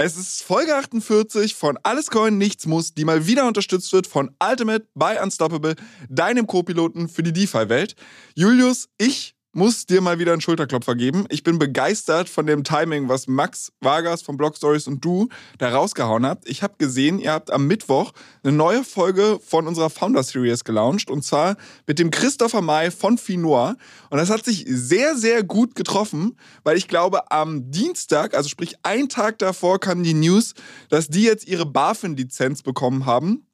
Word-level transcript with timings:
Es 0.00 0.16
ist 0.16 0.44
Folge 0.44 0.76
48 0.76 1.56
von 1.56 1.76
Alles 1.82 2.08
Coin, 2.08 2.38
Nichts 2.38 2.66
Muss, 2.66 2.94
die 2.94 3.04
mal 3.04 3.26
wieder 3.26 3.48
unterstützt 3.48 3.92
wird 3.92 4.06
von 4.06 4.30
Ultimate 4.40 4.86
by 4.94 5.16
Unstoppable, 5.20 5.74
deinem 6.08 6.46
Co-Piloten 6.46 7.08
für 7.08 7.24
die 7.24 7.32
DeFi-Welt. 7.32 7.96
Julius, 8.36 8.88
ich 8.96 9.34
muss 9.52 9.86
dir 9.86 10.00
mal 10.00 10.18
wieder 10.18 10.32
einen 10.32 10.40
Schulterklopfer 10.40 10.94
geben. 10.94 11.24
Ich 11.30 11.42
bin 11.42 11.58
begeistert 11.58 12.28
von 12.28 12.46
dem 12.46 12.64
Timing, 12.64 13.08
was 13.08 13.26
Max 13.26 13.72
Vargas 13.80 14.22
von 14.22 14.36
Blog 14.36 14.56
Stories 14.56 14.86
und 14.86 15.04
du 15.04 15.28
da 15.58 15.70
rausgehauen 15.70 16.26
habt. 16.26 16.48
Ich 16.48 16.62
habe 16.62 16.74
gesehen, 16.78 17.18
ihr 17.18 17.32
habt 17.32 17.50
am 17.50 17.66
Mittwoch 17.66 18.12
eine 18.42 18.52
neue 18.52 18.84
Folge 18.84 19.40
von 19.44 19.66
unserer 19.66 19.90
Founder 19.90 20.22
Series 20.22 20.64
gelauncht 20.64 21.10
und 21.10 21.24
zwar 21.24 21.56
mit 21.86 21.98
dem 21.98 22.10
Christopher 22.10 22.60
May 22.60 22.90
von 22.90 23.16
Finoir. 23.16 23.76
Und 24.10 24.18
das 24.18 24.30
hat 24.30 24.44
sich 24.44 24.64
sehr, 24.68 25.16
sehr 25.16 25.42
gut 25.42 25.74
getroffen, 25.74 26.36
weil 26.62 26.76
ich 26.76 26.86
glaube, 26.86 27.30
am 27.30 27.70
Dienstag, 27.70 28.34
also 28.34 28.48
sprich 28.48 28.76
einen 28.82 29.08
Tag 29.08 29.38
davor, 29.38 29.80
kam 29.80 30.02
die 30.02 30.14
News, 30.14 30.54
dass 30.90 31.08
die 31.08 31.22
jetzt 31.22 31.48
ihre 31.48 31.66
BaFin-Lizenz 31.66 32.62
bekommen 32.62 33.06
haben 33.06 33.47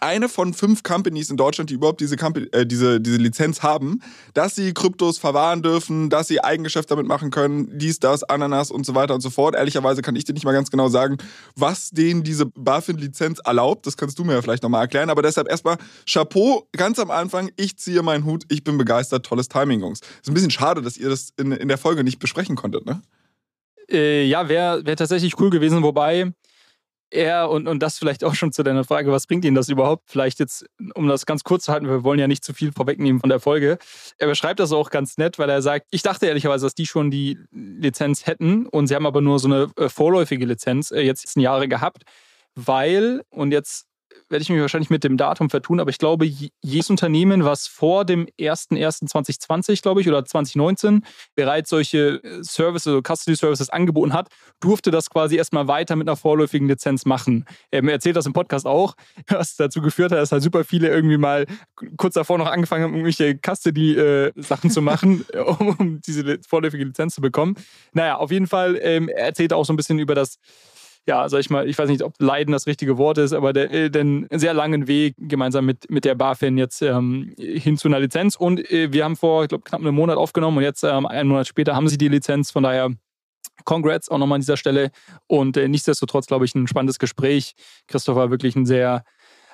eine 0.00 0.28
von 0.28 0.54
fünf 0.54 0.82
Companies 0.82 1.30
in 1.30 1.36
Deutschland, 1.36 1.70
die 1.70 1.74
überhaupt 1.74 2.00
diese, 2.00 2.16
äh, 2.16 2.66
diese, 2.66 3.00
diese 3.00 3.16
Lizenz 3.16 3.62
haben, 3.62 4.00
dass 4.34 4.54
sie 4.54 4.72
Kryptos 4.74 5.18
verwahren 5.18 5.62
dürfen, 5.62 6.10
dass 6.10 6.28
sie 6.28 6.42
Eigengeschäft 6.42 6.90
damit 6.90 7.06
machen 7.06 7.30
können, 7.30 7.78
dies, 7.78 7.98
das, 7.98 8.24
Ananas 8.24 8.70
und 8.70 8.86
so 8.86 8.94
weiter 8.94 9.14
und 9.14 9.20
so 9.20 9.30
fort. 9.30 9.54
Ehrlicherweise 9.54 10.02
kann 10.02 10.16
ich 10.16 10.24
dir 10.24 10.32
nicht 10.32 10.44
mal 10.44 10.52
ganz 10.52 10.70
genau 10.70 10.88
sagen, 10.88 11.18
was 11.54 11.90
denen 11.90 12.22
diese 12.22 12.46
BaFin-Lizenz 12.46 13.40
erlaubt. 13.44 13.86
Das 13.86 13.96
kannst 13.96 14.18
du 14.18 14.24
mir 14.24 14.34
ja 14.34 14.42
vielleicht 14.42 14.62
nochmal 14.62 14.82
erklären. 14.82 15.10
Aber 15.10 15.22
deshalb 15.22 15.48
erstmal 15.48 15.76
Chapeau, 16.08 16.68
ganz 16.72 16.98
am 16.98 17.10
Anfang, 17.10 17.50
ich 17.56 17.76
ziehe 17.76 18.02
meinen 18.02 18.24
Hut, 18.24 18.44
ich 18.48 18.64
bin 18.64 18.78
begeistert, 18.78 19.26
tolles 19.26 19.48
Timing, 19.48 19.80
Jungs. 19.80 20.00
Ist 20.00 20.28
ein 20.28 20.34
bisschen 20.34 20.50
schade, 20.50 20.82
dass 20.82 20.96
ihr 20.96 21.08
das 21.08 21.30
in, 21.36 21.52
in 21.52 21.68
der 21.68 21.78
Folge 21.78 22.04
nicht 22.04 22.18
besprechen 22.18 22.56
konntet, 22.56 22.86
ne? 22.86 23.02
Äh, 23.88 24.24
ja, 24.24 24.48
wäre 24.48 24.84
wär 24.84 24.96
tatsächlich 24.96 25.38
cool 25.38 25.50
gewesen, 25.50 25.82
wobei 25.82 26.32
er, 27.10 27.50
und, 27.50 27.68
und 27.68 27.82
das 27.82 27.98
vielleicht 27.98 28.24
auch 28.24 28.34
schon 28.34 28.52
zu 28.52 28.62
deiner 28.62 28.84
Frage, 28.84 29.12
was 29.12 29.26
bringt 29.26 29.44
Ihnen 29.44 29.54
das 29.54 29.68
überhaupt? 29.68 30.04
Vielleicht 30.06 30.40
jetzt, 30.40 30.66
um 30.94 31.06
das 31.08 31.26
ganz 31.26 31.44
kurz 31.44 31.64
zu 31.64 31.72
halten, 31.72 31.88
wir 31.88 32.04
wollen 32.04 32.18
ja 32.18 32.26
nicht 32.26 32.44
zu 32.44 32.52
viel 32.52 32.72
vorwegnehmen 32.72 33.20
von 33.20 33.30
der 33.30 33.40
Folge. 33.40 33.78
Er 34.18 34.26
beschreibt 34.26 34.60
das 34.60 34.72
auch 34.72 34.90
ganz 34.90 35.16
nett, 35.16 35.38
weil 35.38 35.48
er 35.48 35.62
sagt, 35.62 35.86
ich 35.90 36.02
dachte 36.02 36.26
ehrlicherweise, 36.26 36.66
dass 36.66 36.74
die 36.74 36.86
schon 36.86 37.10
die 37.10 37.38
Lizenz 37.52 38.26
hätten 38.26 38.66
und 38.66 38.86
sie 38.88 38.94
haben 38.94 39.06
aber 39.06 39.20
nur 39.20 39.38
so 39.38 39.48
eine 39.48 39.70
äh, 39.76 39.88
vorläufige 39.88 40.46
Lizenz 40.46 40.90
äh, 40.90 41.00
jetzt 41.00 41.36
Jahre 41.36 41.68
gehabt, 41.68 42.04
weil, 42.54 43.22
und 43.28 43.52
jetzt 43.52 43.85
werde 44.28 44.42
ich 44.42 44.48
mich 44.48 44.60
wahrscheinlich 44.60 44.90
mit 44.90 45.04
dem 45.04 45.16
Datum 45.16 45.50
vertun, 45.50 45.80
aber 45.80 45.90
ich 45.90 45.98
glaube, 45.98 46.26
jedes 46.26 46.90
Unternehmen, 46.90 47.44
was 47.44 47.66
vor 47.66 48.04
dem 48.04 48.26
01.01.2020, 48.38 49.82
glaube 49.82 50.00
ich, 50.00 50.08
oder 50.08 50.24
2019 50.24 51.04
bereits 51.34 51.70
solche 51.70 52.22
äh, 52.22 52.42
Services, 52.42 52.86
also 52.86 53.02
Custody 53.02 53.36
Services 53.36 53.70
angeboten 53.70 54.12
hat, 54.12 54.28
durfte 54.60 54.90
das 54.90 55.10
quasi 55.10 55.36
erstmal 55.36 55.68
weiter 55.68 55.96
mit 55.96 56.08
einer 56.08 56.16
vorläufigen 56.16 56.68
Lizenz 56.68 57.04
machen. 57.04 57.44
Er 57.70 57.84
erzählt 57.84 58.16
das 58.16 58.26
im 58.26 58.32
Podcast 58.32 58.66
auch, 58.66 58.94
was 59.28 59.56
dazu 59.56 59.80
geführt 59.80 60.12
hat, 60.12 60.18
dass 60.18 60.32
halt 60.32 60.42
super 60.42 60.64
viele 60.64 60.88
irgendwie 60.88 61.18
mal 61.18 61.46
kurz 61.96 62.14
davor 62.14 62.38
noch 62.38 62.50
angefangen 62.50 62.84
haben, 62.84 62.94
irgendwelche 62.94 63.38
Custody-Sachen 63.38 64.70
zu 64.70 64.82
machen, 64.82 65.24
um 65.58 66.00
diese 66.06 66.38
vorläufige 66.46 66.84
Lizenz 66.84 67.14
zu 67.14 67.20
bekommen. 67.20 67.54
Naja, 67.92 68.16
auf 68.16 68.30
jeden 68.30 68.46
Fall, 68.46 68.78
ähm, 68.82 69.08
er 69.08 69.26
erzählt 69.26 69.52
auch 69.52 69.64
so 69.64 69.72
ein 69.72 69.76
bisschen 69.76 69.98
über 69.98 70.14
das 70.14 70.38
ja, 71.06 71.28
sag 71.28 71.38
ich 71.40 71.50
mal, 71.50 71.68
ich 71.68 71.78
weiß 71.78 71.88
nicht, 71.88 72.02
ob 72.02 72.14
Leiden 72.18 72.52
das 72.52 72.66
richtige 72.66 72.98
Wort 72.98 73.18
ist, 73.18 73.32
aber 73.32 73.52
der, 73.52 73.70
äh, 73.72 73.90
den 73.90 74.26
sehr 74.32 74.54
langen 74.54 74.88
Weg 74.88 75.14
gemeinsam 75.18 75.64
mit, 75.64 75.88
mit 75.88 76.04
der 76.04 76.16
BaFin 76.16 76.58
jetzt 76.58 76.82
ähm, 76.82 77.32
hin 77.38 77.78
zu 77.78 77.88
einer 77.88 78.00
Lizenz. 78.00 78.34
Und 78.36 78.68
äh, 78.70 78.92
wir 78.92 79.04
haben 79.04 79.16
vor, 79.16 79.44
ich 79.44 79.48
glaube, 79.48 79.64
knapp 79.64 79.80
einem 79.80 79.94
Monat 79.94 80.16
aufgenommen 80.16 80.58
und 80.58 80.64
jetzt 80.64 80.82
ähm, 80.82 81.06
einen 81.06 81.28
Monat 81.28 81.46
später 81.46 81.76
haben 81.76 81.88
sie 81.88 81.98
die 81.98 82.08
Lizenz. 82.08 82.50
Von 82.50 82.64
daher 82.64 82.90
Congrats 83.64 84.08
auch 84.08 84.18
nochmal 84.18 84.36
an 84.36 84.40
dieser 84.40 84.56
Stelle. 84.56 84.90
Und 85.26 85.56
äh, 85.56 85.68
nichtsdestotrotz, 85.68 86.26
glaube 86.26 86.44
ich, 86.44 86.54
ein 86.54 86.66
spannendes 86.66 86.98
Gespräch. 86.98 87.54
Christopher 87.86 88.30
wirklich 88.30 88.56
ein 88.56 88.66
sehr 88.66 89.04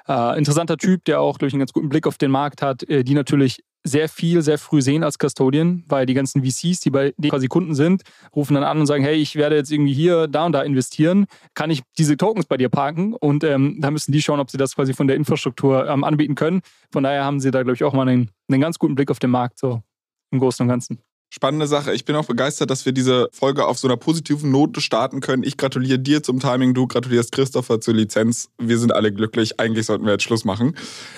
äh, 0.08 0.38
interessanter 0.38 0.76
Typ, 0.76 1.04
der 1.04 1.20
auch, 1.20 1.38
glaube 1.38 1.48
ich, 1.48 1.54
einen 1.54 1.60
ganz 1.60 1.72
guten 1.72 1.88
Blick 1.88 2.06
auf 2.06 2.18
den 2.18 2.30
Markt 2.30 2.62
hat, 2.62 2.82
äh, 2.84 3.04
die 3.04 3.14
natürlich 3.14 3.62
sehr 3.84 4.08
viel, 4.08 4.42
sehr 4.42 4.58
früh 4.58 4.80
sehen 4.80 5.02
als 5.02 5.18
Custodian, 5.18 5.84
weil 5.88 6.06
die 6.06 6.14
ganzen 6.14 6.44
VCs, 6.44 6.80
die 6.80 6.90
bei 6.90 7.14
die 7.16 7.30
quasi 7.30 7.48
Kunden 7.48 7.74
sind, 7.74 8.02
rufen 8.34 8.54
dann 8.54 8.62
an 8.62 8.78
und 8.78 8.86
sagen, 8.86 9.02
hey, 9.02 9.16
ich 9.16 9.34
werde 9.34 9.56
jetzt 9.56 9.72
irgendwie 9.72 9.92
hier, 9.92 10.28
da 10.28 10.46
und 10.46 10.52
da 10.52 10.62
investieren, 10.62 11.26
kann 11.54 11.70
ich 11.70 11.82
diese 11.98 12.16
Tokens 12.16 12.46
bei 12.46 12.56
dir 12.56 12.68
parken? 12.68 13.14
Und 13.14 13.42
ähm, 13.42 13.78
da 13.80 13.90
müssen 13.90 14.12
die 14.12 14.22
schauen, 14.22 14.40
ob 14.40 14.50
sie 14.50 14.56
das 14.58 14.76
quasi 14.76 14.94
von 14.94 15.08
der 15.08 15.16
Infrastruktur 15.16 15.88
ähm, 15.88 16.04
anbieten 16.04 16.36
können. 16.36 16.62
Von 16.92 17.02
daher 17.02 17.24
haben 17.24 17.40
sie 17.40 17.50
da, 17.50 17.62
glaube 17.62 17.74
ich, 17.74 17.84
auch 17.84 17.92
mal 17.92 18.08
einen, 18.08 18.30
einen 18.48 18.60
ganz 18.60 18.78
guten 18.78 18.94
Blick 18.94 19.10
auf 19.10 19.19
den 19.19 19.30
Markt, 19.30 19.58
so 19.58 19.82
im 20.30 20.38
Großen 20.38 20.62
und 20.62 20.69
Ganzen. 20.69 20.98
Spannende 21.34 21.66
Sache. 21.66 21.94
Ich 21.94 22.04
bin 22.04 22.15
auch 22.15 22.26
begeistert, 22.26 22.69
dass 22.69 22.84
wir 22.84 22.93
diese 22.93 23.31
Folge 23.32 23.66
auf 23.66 23.78
so 23.78 23.88
einer 23.88 23.97
positiven 23.97 24.50
Note 24.50 24.82
starten 24.82 25.20
können. 25.20 25.44
Ich 25.44 25.56
gratuliere 25.56 25.98
dir 25.98 26.22
zum 26.22 26.41
Timing, 26.41 26.75
du 26.75 26.87
gratulierst 26.87 27.32
Christopher 27.32 27.81
zur 27.81 27.94
Lizenz. 27.94 28.50
Wir 28.59 28.78
sind 28.78 28.93
alle 28.94 29.15
glücklich. 29.15 29.59
Eigentlich 29.59 29.87
sollten 29.87 30.04
wir 30.04 30.12
jetzt 30.12 30.25
Schluss 30.25 30.44
machen. 30.44 30.76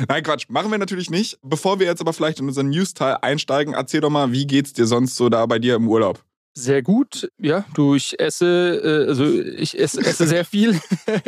Nein, 0.08 0.22
Quatsch, 0.22 0.44
machen 0.48 0.70
wir 0.70 0.78
natürlich 0.78 1.10
nicht. 1.10 1.40
Bevor 1.42 1.80
wir 1.80 1.86
jetzt 1.86 2.00
aber 2.00 2.12
vielleicht 2.12 2.38
in 2.38 2.46
unseren 2.46 2.68
News-Teil 2.68 3.18
einsteigen, 3.22 3.74
erzähl 3.74 4.02
doch 4.02 4.10
mal, 4.10 4.30
wie 4.30 4.46
geht's 4.46 4.72
dir 4.72 4.86
sonst 4.86 5.16
so 5.16 5.28
da 5.28 5.44
bei 5.46 5.58
dir 5.58 5.74
im 5.74 5.88
Urlaub? 5.88 6.22
Sehr 6.56 6.82
gut, 6.82 7.28
ja. 7.36 7.64
Du, 7.74 7.96
ich 7.96 8.20
esse, 8.20 9.06
äh, 9.06 9.08
also 9.08 9.24
ich 9.24 9.76
esse, 9.76 10.00
esse 10.00 10.24
sehr 10.28 10.44
viel. 10.44 10.80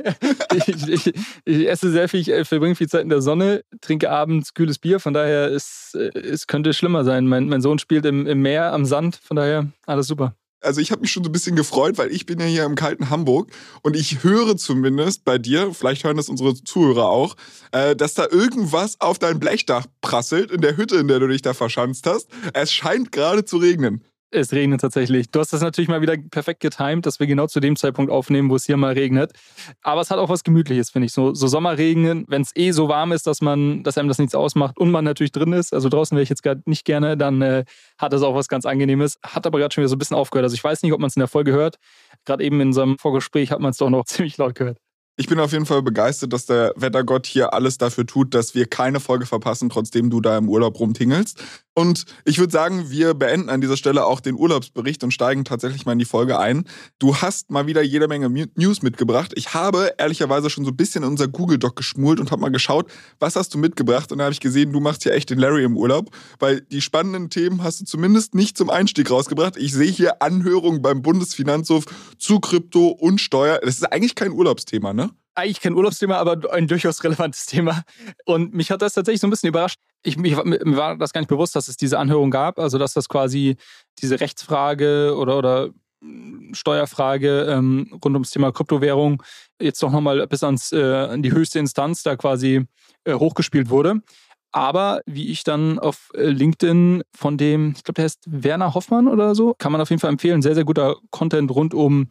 ich, 0.54 0.69
ich, 0.88 1.14
ich, 1.44 1.69
esse 1.69 1.91
sehr 1.91 2.09
viel, 2.09 2.20
ich 2.20 2.31
äh, 2.31 2.44
verbringe 2.44 2.76
viel 2.76 2.88
Zeit 2.88 3.03
in 3.03 3.09
der 3.09 3.20
Sonne, 3.20 3.64
trinke 3.81 4.09
abends 4.09 4.54
kühles 4.54 4.78
Bier, 4.78 5.00
von 5.00 5.14
daher 5.14 5.48
ist, 5.48 5.97
äh, 5.97 6.16
es 6.16 6.47
könnte 6.47 6.72
schlimmer 6.72 7.03
sein. 7.03 7.26
Mein, 7.26 7.48
mein 7.48 7.60
Sohn 7.60 7.81
spielt 7.81 8.04
im, 8.04 8.25
im 8.25 8.41
Meer, 8.41 8.72
am 8.72 8.84
Sand, 8.84 9.16
von 9.16 9.37
daher 9.37 9.66
alles 9.84 10.06
super. 10.06 10.37
Also 10.60 10.81
ich 10.81 10.92
habe 10.92 11.00
mich 11.00 11.10
schon 11.10 11.25
so 11.25 11.28
ein 11.28 11.32
bisschen 11.32 11.56
gefreut, 11.56 11.98
weil 11.98 12.12
ich 12.12 12.25
bin 12.25 12.38
ja 12.38 12.47
hier 12.47 12.64
im 12.64 12.76
kalten 12.76 13.10
Hamburg 13.10 13.50
und 13.82 13.97
ich 13.97 14.22
höre 14.22 14.56
zumindest 14.56 15.25
bei 15.25 15.38
dir, 15.38 15.75
vielleicht 15.75 16.04
hören 16.04 16.16
das 16.16 16.28
unsere 16.28 16.54
Zuhörer 16.54 17.08
auch, 17.08 17.37
dass 17.97 18.14
da 18.14 18.26
irgendwas 18.28 19.00
auf 19.00 19.19
dein 19.19 19.38
Blechdach 19.38 19.87
prasselt 20.00 20.50
in 20.50 20.62
der 20.62 20.76
Hütte, 20.76 20.97
in 20.97 21.08
der 21.08 21.20
du 21.20 21.28
dich 21.28 21.43
da 21.43 21.53
verschanzt 21.53 22.06
hast. 22.06 22.28
Es 22.53 22.72
scheint 22.72 23.12
gerade 23.12 23.44
zu 23.44 23.58
regnen. 23.58 24.03
Es 24.32 24.53
regnet 24.53 24.81
tatsächlich. 24.81 25.31
Du 25.31 25.38
hast 25.38 25.53
das 25.53 25.60
natürlich 25.60 25.88
mal 25.88 26.00
wieder 26.00 26.16
perfekt 26.16 26.59
getimt, 26.60 27.06
dass 27.06 27.20
wir 27.20 27.28
genau 27.28 27.47
zu 27.47 27.60
dem 27.60 27.76
Zeitpunkt 27.76 28.10
aufnehmen, 28.10 28.50
wo 28.50 28.56
es 28.56 28.66
hier 28.66 28.76
mal 28.76 28.92
regnet. 28.92 29.32
Aber 29.82 30.00
es 30.00 30.10
hat 30.10 30.19
auch 30.19 30.28
was 30.28 30.42
Gemütliches, 30.42 30.91
finde 30.91 31.06
ich. 31.06 31.12
So, 31.12 31.32
so 31.32 31.47
Sommerregen, 31.47 32.25
wenn 32.26 32.42
es 32.42 32.50
eh 32.56 32.72
so 32.72 32.88
warm 32.88 33.12
ist, 33.12 33.28
dass 33.28 33.41
man, 33.41 33.84
dass 33.84 33.97
einem 33.97 34.09
das 34.09 34.19
nichts 34.19 34.34
ausmacht 34.34 34.78
und 34.78 34.91
man 34.91 35.04
natürlich 35.04 35.31
drin 35.31 35.53
ist. 35.53 35.72
Also 35.72 35.88
draußen 35.88 36.16
wäre 36.16 36.25
ich 36.25 36.28
jetzt 36.28 36.42
gerade 36.42 36.60
nicht 36.66 36.84
gerne, 36.84 37.16
dann 37.16 37.41
äh, 37.41 37.64
hat 37.98 38.12
es 38.12 38.22
auch 38.22 38.34
was 38.34 38.48
ganz 38.48 38.66
Angenehmes. 38.66 39.16
Hat 39.22 39.47
aber 39.47 39.60
gerade 39.60 39.72
schon 39.72 39.82
wieder 39.82 39.91
so 39.91 39.94
ein 39.94 40.00
bisschen 40.00 40.16
aufgehört. 40.16 40.44
Also 40.44 40.54
ich 40.54 40.64
weiß 40.64 40.82
nicht, 40.82 40.93
ob 40.93 40.98
man 40.98 41.08
es 41.08 41.14
in 41.14 41.20
der 41.20 41.28
Folge 41.28 41.53
hört. 41.53 41.76
Gerade 42.25 42.43
eben 42.43 42.60
in 42.60 42.69
unserem 42.69 42.98
Vorgespräch 42.98 43.53
hat 43.53 43.60
man 43.60 43.70
es 43.70 43.76
doch 43.76 43.91
noch 43.91 44.04
ziemlich 44.06 44.37
laut 44.38 44.56
gehört. 44.56 44.78
Ich 45.19 45.28
bin 45.28 45.41
auf 45.41 45.53
jeden 45.53 45.64
Fall 45.64 45.82
begeistert, 45.82 46.34
dass 46.34 46.44
der 46.44 46.75
Wettergott 46.76 47.26
hier 47.26 47.54
alles 47.54 47.78
dafür 47.78 48.06
tut, 48.06 48.34
dass 48.34 48.54
wir 48.54 48.66
keine 48.66 49.00
Folge 49.00 49.25
verpassen, 49.25 49.70
trotzdem 49.70 50.10
du 50.10 50.20
da 50.20 50.37
im 50.37 50.48
Urlaub 50.50 50.78
rumtingelst. 50.78 51.43
Und 51.78 52.06
ich 52.25 52.38
würde 52.38 52.53
sagen, 52.53 52.88
wir 52.88 53.12
beenden 53.12 53.50
an 53.50 53.60
dieser 53.60 53.76
Stelle 53.76 54.06
auch 54.06 54.20
den 54.20 54.34
Urlaubsbericht 54.34 55.04
und 55.04 55.10
steigen 55.10 55.44
tatsächlich 55.44 55.84
mal 55.84 55.93
in 55.93 55.99
die 55.99 56.06
Folge 56.06 56.38
ein. 56.38 56.64
Du 56.99 57.17
hast 57.17 57.50
mal 57.50 57.67
wieder 57.67 57.82
jede 57.82 58.08
Menge 58.08 58.31
News 58.55 58.81
mitgebracht. 58.81 59.32
Ich 59.37 59.52
habe 59.52 59.93
ehrlicherweise 59.99 60.49
schon 60.49 60.64
so 60.64 60.70
ein 60.70 60.76
bisschen 60.76 61.05
in 61.05 61.11
unser 61.11 61.28
Google 61.28 61.58
Doc 61.58 61.76
geschmult 61.76 62.19
und 62.19 62.31
habe 62.31 62.40
mal 62.40 62.49
geschaut, 62.49 62.90
was 63.19 63.37
hast 63.37 63.52
du 63.52 63.58
mitgebracht? 63.58 64.11
Und 64.11 64.19
da 64.19 64.25
habe 64.25 64.32
ich 64.32 64.40
gesehen, 64.40 64.73
du 64.73 64.81
machst 64.81 65.02
hier 65.02 65.12
echt 65.12 65.28
den 65.28 65.38
Larry 65.38 65.64
im 65.64 65.76
Urlaub, 65.76 66.08
weil 66.38 66.62
die 66.62 66.81
spannenden 66.81 67.28
Themen 67.28 67.62
hast 67.62 67.82
du 67.82 67.84
zumindest 67.84 68.34
nicht 68.34 68.56
zum 68.56 68.70
Einstieg 68.70 69.11
rausgebracht. 69.11 69.58
Ich 69.58 69.75
sehe 69.75 69.90
hier 69.90 70.22
Anhörungen 70.22 70.81
beim 70.81 71.02
Bundesfinanzhof 71.02 71.84
zu 72.17 72.40
Krypto 72.40 72.87
und 72.88 73.20
Steuer. 73.20 73.61
Das 73.62 73.75
ist 73.75 73.93
eigentlich 73.93 74.14
kein 74.14 74.32
Urlaubsthema, 74.32 74.94
ne? 74.94 75.11
Eigentlich 75.37 75.61
kein 75.61 75.75
Urlaubsthema, 75.75 76.17
aber 76.17 76.53
ein 76.53 76.67
durchaus 76.67 77.03
relevantes 77.05 77.47
Thema. 77.47 77.83
Und 78.25 78.55
mich 78.55 78.71
hat 78.71 78.83
das 78.83 78.94
tatsächlich 78.94 79.21
so 79.21 79.27
ein 79.27 79.31
bisschen 79.31 79.49
überrascht. 79.49 79.79
Ich, 80.03 80.17
mich, 80.17 80.37
mir 80.44 80.77
war 80.77 80.97
das 80.97 81.12
gar 81.12 81.21
nicht 81.21 81.29
bewusst, 81.29 81.56
dass 81.56 81.69
es 81.69 81.77
diese 81.77 81.99
Anhörung 81.99 82.31
gab, 82.31 82.59
also 82.59 82.79
dass 82.79 82.94
das 82.94 83.09
quasi 83.09 83.56
diese 84.00 84.21
Rechtsfrage 84.21 85.15
oder, 85.17 85.38
oder 85.38 85.71
Steuerfrage 86.53 87.47
ähm, 87.49 87.99
rund 88.05 88.15
ums 88.15 88.31
Thema 88.31 88.53
Kryptowährung 88.53 89.23
jetzt 89.61 89.83
doch 89.83 89.91
nochmal 89.91 90.27
bis 90.27 90.44
ans, 90.44 90.73
äh, 90.73 90.83
an 90.83 91.23
die 91.23 91.33
höchste 91.33 91.59
Instanz 91.59 92.03
da 92.03 92.17
quasi 92.17 92.67
äh, 93.05 93.15
hochgespielt 93.15 93.71
wurde. 93.71 94.03
Aber 94.53 95.00
wie 95.06 95.31
ich 95.31 95.44
dann 95.44 95.79
auf 95.79 96.11
äh, 96.15 96.27
LinkedIn 96.27 97.03
von 97.15 97.37
dem, 97.37 97.75
ich 97.77 97.85
glaube, 97.85 97.94
der 97.94 98.05
heißt 98.05 98.25
Werner 98.27 98.75
Hoffmann 98.75 99.09
oder 99.09 99.35
so, 99.35 99.55
kann 99.59 99.73
man 99.73 99.81
auf 99.81 99.91
jeden 99.91 100.00
Fall 100.00 100.11
empfehlen. 100.11 100.43
Sehr, 100.43 100.55
sehr 100.55 100.65
guter 100.65 100.97
Content 101.11 101.50
rund 101.50 101.75
um 101.75 102.09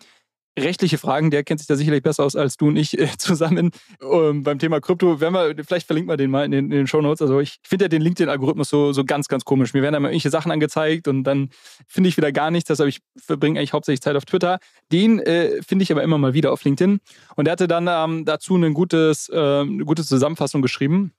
rechtliche 0.57 0.97
Fragen, 0.97 1.31
der 1.31 1.43
kennt 1.43 1.59
sich 1.59 1.67
da 1.67 1.75
sicherlich 1.75 2.03
besser 2.03 2.23
aus 2.23 2.35
als 2.35 2.57
du 2.57 2.67
und 2.67 2.77
ich 2.77 2.97
äh, 2.99 3.09
zusammen 3.17 3.71
ähm, 4.01 4.43
beim 4.43 4.59
Thema 4.59 4.79
Krypto. 4.79 5.19
Wenn 5.19 5.33
wir, 5.33 5.55
vielleicht 5.65 5.87
verlinken 5.87 6.11
wir 6.11 6.17
den 6.17 6.31
mal 6.31 6.45
in 6.45 6.51
den, 6.51 6.65
in 6.65 6.71
den 6.71 6.87
Show 6.87 7.01
Notes. 7.01 7.21
Also 7.21 7.39
ich 7.39 7.57
finde 7.63 7.85
ja 7.85 7.89
den 7.89 8.01
LinkedIn-Algorithmus 8.01 8.69
so, 8.69 8.93
so 8.93 9.03
ganz, 9.03 9.27
ganz 9.27 9.45
komisch. 9.45 9.73
Mir 9.73 9.81
werden 9.81 9.93
da 9.93 9.99
mal 9.99 10.09
irgendwelche 10.09 10.29
Sachen 10.29 10.51
angezeigt 10.51 11.07
und 11.07 11.23
dann 11.23 11.49
finde 11.87 12.09
ich 12.09 12.17
wieder 12.17 12.31
gar 12.31 12.51
nichts. 12.51 12.67
Deshalb 12.67 12.89
ich 12.89 12.99
verbringe 13.17 13.59
eigentlich 13.59 13.73
hauptsächlich 13.73 14.01
Zeit 14.01 14.15
auf 14.15 14.25
Twitter. 14.25 14.59
Den 14.91 15.19
äh, 15.19 15.61
finde 15.61 15.83
ich 15.83 15.91
aber 15.91 16.03
immer 16.03 16.17
mal 16.17 16.33
wieder 16.33 16.51
auf 16.51 16.63
LinkedIn. 16.63 16.99
Und 17.35 17.47
er 17.47 17.51
hatte 17.51 17.67
dann 17.67 17.87
ähm, 17.89 18.25
dazu 18.25 18.55
ein 18.55 18.73
gutes, 18.73 19.29
äh, 19.29 19.35
eine 19.35 19.85
gute 19.85 20.03
Zusammenfassung 20.03 20.61
geschrieben, 20.61 21.13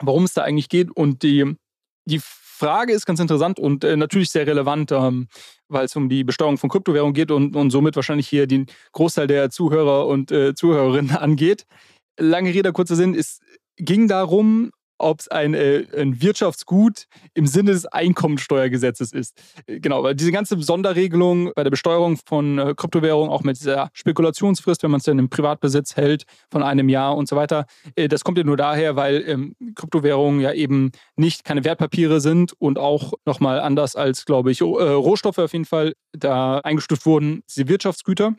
worum 0.00 0.24
es 0.24 0.34
da 0.34 0.42
eigentlich 0.42 0.68
geht 0.68 0.90
und 0.90 1.22
die 1.22 1.56
die 2.08 2.20
Frage 2.58 2.92
ist 2.92 3.06
ganz 3.06 3.20
interessant 3.20 3.60
und 3.60 3.84
äh, 3.84 3.96
natürlich 3.96 4.30
sehr 4.30 4.46
relevant, 4.46 4.90
ähm, 4.90 5.28
weil 5.68 5.84
es 5.84 5.94
um 5.94 6.08
die 6.08 6.24
Besteuerung 6.24 6.58
von 6.58 6.68
Kryptowährungen 6.68 7.14
geht 7.14 7.30
und, 7.30 7.54
und 7.54 7.70
somit 7.70 7.94
wahrscheinlich 7.94 8.28
hier 8.28 8.48
den 8.48 8.66
Großteil 8.92 9.28
der 9.28 9.50
Zuhörer 9.50 10.06
und 10.06 10.32
äh, 10.32 10.54
Zuhörerinnen 10.54 11.16
angeht. 11.16 11.66
Lange 12.18 12.52
Rede, 12.52 12.72
kurzer 12.72 12.96
Sinn, 12.96 13.14
es 13.14 13.40
ging 13.76 14.08
darum, 14.08 14.72
ob 14.98 15.20
es 15.20 15.28
ein, 15.28 15.54
äh, 15.54 15.84
ein, 15.96 16.20
Wirtschaftsgut 16.20 17.06
im 17.34 17.46
Sinne 17.46 17.72
des 17.72 17.86
Einkommensteuergesetzes 17.86 19.12
ist. 19.12 19.40
Genau, 19.66 20.02
weil 20.02 20.14
diese 20.14 20.32
ganze 20.32 20.60
Sonderregelung 20.60 21.52
bei 21.54 21.62
der 21.62 21.70
Besteuerung 21.70 22.18
von 22.26 22.58
äh, 22.58 22.74
Kryptowährungen, 22.76 23.30
auch 23.30 23.42
mit 23.42 23.58
dieser 23.58 23.90
Spekulationsfrist, 23.92 24.82
wenn 24.82 24.90
man 24.90 24.98
es 24.98 25.04
dann 25.04 25.18
im 25.18 25.30
Privatbesitz 25.30 25.96
hält, 25.96 26.24
von 26.50 26.62
einem 26.62 26.88
Jahr 26.88 27.16
und 27.16 27.28
so 27.28 27.36
weiter, 27.36 27.66
äh, 27.96 28.08
das 28.08 28.24
kommt 28.24 28.38
ja 28.38 28.44
nur 28.44 28.56
daher, 28.56 28.96
weil 28.96 29.24
ähm, 29.26 29.56
Kryptowährungen 29.74 30.40
ja 30.40 30.52
eben 30.52 30.90
nicht 31.16 31.44
keine 31.44 31.64
Wertpapiere 31.64 32.20
sind 32.20 32.52
und 32.58 32.78
auch 32.78 33.12
nochmal 33.24 33.60
anders 33.60 33.96
als, 33.96 34.24
glaube 34.24 34.50
ich, 34.50 34.60
äh, 34.60 34.64
Rohstoffe 34.64 35.38
auf 35.38 35.52
jeden 35.52 35.64
Fall 35.64 35.94
da 36.12 36.58
eingestuft 36.58 37.06
wurden, 37.06 37.42
diese 37.48 37.68
Wirtschaftsgüter. 37.68 38.34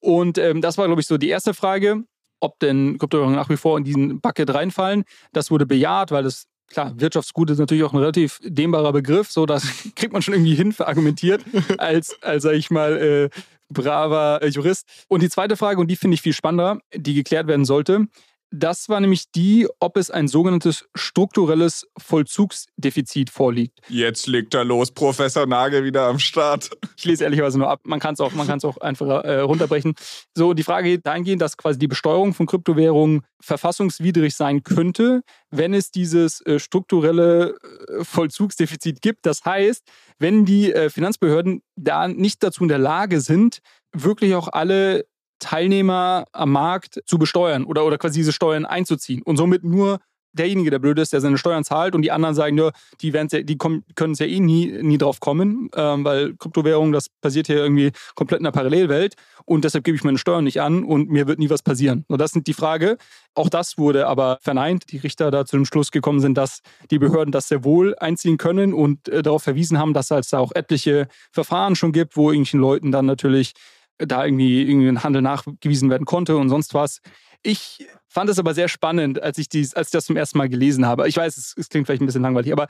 Und 0.00 0.38
ähm, 0.38 0.60
das 0.60 0.78
war, 0.78 0.86
glaube 0.86 1.00
ich, 1.00 1.06
so 1.06 1.18
die 1.18 1.28
erste 1.28 1.54
Frage 1.54 2.04
ob 2.40 2.58
denn 2.60 2.98
Kryptowährungen 2.98 3.36
nach 3.36 3.48
wie 3.48 3.56
vor 3.56 3.78
in 3.78 3.84
diesen 3.84 4.20
Bucket 4.20 4.52
reinfallen. 4.52 5.04
Das 5.32 5.50
wurde 5.50 5.66
bejaht, 5.66 6.10
weil 6.10 6.22
das 6.22 6.46
klar, 6.68 6.92
Wirtschaftsgut 6.96 7.50
ist 7.50 7.58
natürlich 7.58 7.84
auch 7.84 7.92
ein 7.92 7.98
relativ 7.98 8.40
dehnbarer 8.42 8.92
Begriff, 8.92 9.30
so 9.30 9.46
das 9.46 9.66
kriegt 9.96 10.12
man 10.12 10.22
schon 10.22 10.34
irgendwie 10.34 10.54
hin 10.54 10.72
verargumentiert, 10.72 11.44
als, 11.78 12.20
als 12.22 12.42
sag 12.42 12.54
ich 12.54 12.70
mal, 12.70 12.96
äh, 13.32 13.40
braver 13.68 14.40
äh, 14.42 14.48
Jurist. 14.48 14.86
Und 15.08 15.22
die 15.22 15.28
zweite 15.28 15.56
Frage, 15.56 15.80
und 15.80 15.88
die 15.88 15.96
finde 15.96 16.14
ich 16.14 16.22
viel 16.22 16.32
spannender, 16.32 16.78
die 16.94 17.14
geklärt 17.14 17.46
werden 17.46 17.64
sollte, 17.64 18.06
das 18.50 18.88
war 18.88 19.00
nämlich 19.00 19.30
die, 19.32 19.68
ob 19.80 19.96
es 19.96 20.10
ein 20.10 20.28
sogenanntes 20.28 20.86
strukturelles 20.94 21.86
Vollzugsdefizit 21.98 23.30
vorliegt. 23.30 23.80
Jetzt 23.88 24.26
legt 24.26 24.54
er 24.54 24.64
los, 24.64 24.90
Professor 24.90 25.46
Nagel 25.46 25.84
wieder 25.84 26.06
am 26.06 26.18
Start. 26.18 26.70
Ich 26.96 27.04
lese 27.04 27.24
ehrlicherweise 27.24 27.58
nur 27.58 27.68
ab. 27.68 27.80
Man 27.84 28.00
kann 28.00 28.14
es 28.14 28.20
auch, 28.20 28.32
auch 28.34 28.76
einfach 28.78 29.24
äh, 29.24 29.40
runterbrechen. 29.40 29.94
So, 30.34 30.54
die 30.54 30.62
Frage 30.62 30.90
geht 30.90 31.06
dahingehend, 31.06 31.42
dass 31.42 31.56
quasi 31.56 31.78
die 31.78 31.88
Besteuerung 31.88 32.34
von 32.34 32.46
Kryptowährungen 32.46 33.22
verfassungswidrig 33.40 34.34
sein 34.34 34.62
könnte, 34.62 35.22
wenn 35.50 35.74
es 35.74 35.90
dieses 35.90 36.40
äh, 36.46 36.58
strukturelle 36.58 37.56
äh, 37.98 38.04
Vollzugsdefizit 38.04 39.02
gibt. 39.02 39.26
Das 39.26 39.44
heißt, 39.44 39.84
wenn 40.18 40.44
die 40.44 40.72
äh, 40.72 40.88
Finanzbehörden 40.88 41.62
da 41.76 42.08
nicht 42.08 42.42
dazu 42.42 42.62
in 42.62 42.68
der 42.68 42.78
Lage 42.78 43.20
sind, 43.20 43.58
wirklich 43.92 44.34
auch 44.34 44.48
alle 44.48 45.06
Teilnehmer 45.38 46.24
am 46.32 46.52
Markt 46.52 47.00
zu 47.06 47.18
besteuern 47.18 47.64
oder, 47.64 47.84
oder 47.84 47.98
quasi 47.98 48.20
diese 48.20 48.32
Steuern 48.32 48.64
einzuziehen 48.64 49.22
und 49.22 49.36
somit 49.36 49.64
nur 49.64 49.98
derjenige, 50.36 50.70
der 50.70 50.78
blöd 50.78 50.98
ist, 50.98 51.12
der 51.12 51.20
seine 51.20 51.38
Steuern 51.38 51.64
zahlt 51.64 51.94
und 51.94 52.02
die 52.02 52.12
anderen 52.12 52.34
sagen, 52.34 52.56
ja, 52.58 52.70
die, 53.00 53.12
die 53.44 53.58
können 53.58 54.12
es 54.12 54.18
ja 54.18 54.26
eh 54.26 54.40
nie, 54.40 54.66
nie 54.82 54.98
drauf 54.98 55.20
kommen, 55.20 55.70
ähm, 55.74 56.04
weil 56.04 56.34
Kryptowährung, 56.36 56.92
das 56.92 57.08
passiert 57.20 57.46
hier 57.46 57.56
irgendwie 57.56 57.92
komplett 58.14 58.40
in 58.40 58.46
einer 58.46 58.52
Parallelwelt 58.52 59.14
und 59.44 59.64
deshalb 59.64 59.84
gebe 59.84 59.96
ich 59.96 60.04
meine 60.04 60.18
Steuern 60.18 60.44
nicht 60.44 60.60
an 60.60 60.84
und 60.84 61.10
mir 61.10 61.26
wird 61.26 61.38
nie 61.38 61.50
was 61.50 61.62
passieren. 61.62 62.04
Und 62.08 62.20
das 62.20 62.34
ist 62.34 62.46
die 62.46 62.54
Frage. 62.54 62.98
Auch 63.34 63.48
das 63.48 63.78
wurde 63.78 64.06
aber 64.06 64.38
verneint. 64.40 64.90
Die 64.92 64.98
Richter 64.98 65.30
da 65.30 65.44
zu 65.44 65.56
dem 65.56 65.64
Schluss 65.64 65.90
gekommen 65.90 66.20
sind, 66.20 66.38
dass 66.38 66.60
die 66.90 66.98
Behörden 66.98 67.32
das 67.32 67.48
sehr 67.48 67.64
wohl 67.64 67.94
einziehen 67.98 68.36
können 68.38 68.74
und 68.74 69.08
äh, 69.08 69.22
darauf 69.22 69.42
verwiesen 69.42 69.78
haben, 69.78 69.94
dass 69.94 70.10
es 70.10 70.28
da 70.28 70.38
auch 70.38 70.52
etliche 70.54 71.08
Verfahren 71.32 71.76
schon 71.76 71.92
gibt, 71.92 72.16
wo 72.16 72.30
irgendwelchen 72.30 72.60
Leuten 72.60 72.92
dann 72.92 73.06
natürlich 73.06 73.52
da 73.98 74.24
irgendwie, 74.24 74.62
irgendwie 74.62 74.88
ein 74.88 75.02
Handel 75.02 75.22
nachgewiesen 75.22 75.90
werden 75.90 76.04
konnte 76.04 76.36
und 76.36 76.48
sonst 76.48 76.74
was. 76.74 77.00
Ich 77.42 77.86
fand 78.08 78.30
es 78.30 78.38
aber 78.38 78.54
sehr 78.54 78.68
spannend, 78.68 79.22
als 79.22 79.38
ich, 79.38 79.48
dies, 79.48 79.74
als 79.74 79.88
ich 79.88 79.92
das 79.92 80.06
zum 80.06 80.16
ersten 80.16 80.38
Mal 80.38 80.48
gelesen 80.48 80.86
habe. 80.86 81.08
Ich 81.08 81.16
weiß, 81.16 81.36
es, 81.36 81.54
es 81.56 81.68
klingt 81.68 81.86
vielleicht 81.86 82.02
ein 82.02 82.06
bisschen 82.06 82.22
langweilig, 82.22 82.52
aber 82.52 82.68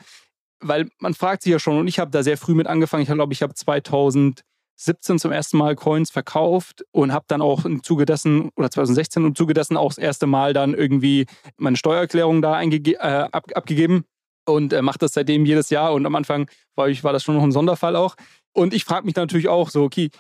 weil 0.61 0.89
man 0.99 1.15
fragt 1.15 1.43
sich 1.43 1.53
ja 1.53 1.59
schon, 1.59 1.79
und 1.79 1.89
ich 1.89 1.99
habe 1.99 2.11
da 2.11 2.23
sehr 2.23 2.37
früh 2.37 2.55
mit 2.55 2.67
angefangen. 2.67 3.03
Ich 3.03 3.09
glaube, 3.09 3.33
ich 3.33 3.43
habe 3.43 3.55
2017 3.55 5.19
zum 5.19 5.33
ersten 5.33 5.59
Mal 5.59 5.77
Coins 5.77 6.11
verkauft 6.11 6.85
und 6.93 7.13
habe 7.13 7.27
dann 7.29 7.43
auch 7.43 7.65
im 7.65 7.83
Zuge 7.83 8.07
dessen, 8.07 8.51
oder 8.57 8.71
2016 8.71 9.25
im 9.25 9.35
Zuge 9.35 9.55
dessen 9.55 9.77
auch 9.77 9.91
das 9.91 9.99
erste 9.99 10.27
Mal 10.27 10.53
dann 10.53 10.75
irgendwie 10.75 11.27
meine 11.57 11.77
Steuererklärung 11.77 12.43
da 12.43 12.61
äh, 12.63 12.97
ab, 12.99 13.45
abgegeben 13.55 14.05
und 14.47 14.73
äh, 14.73 14.83
mache 14.83 14.99
das 14.99 15.13
seitdem 15.13 15.45
jedes 15.45 15.71
Jahr. 15.71 15.93
Und 15.93 16.07
am 16.07 16.15
Anfang 16.15 16.51
war, 16.75 16.89
ich, 16.89 17.05
war 17.05 17.13
das 17.13 17.23
schon 17.23 17.37
noch 17.37 17.43
ein 17.43 17.53
Sonderfall 17.53 17.97
auch. 17.97 18.17
Und 18.53 18.73
ich 18.73 18.85
frage 18.85 19.05
mich 19.05 19.17
natürlich 19.17 19.49
auch 19.49 19.69
so, 19.69 19.85
okay, 19.85 20.11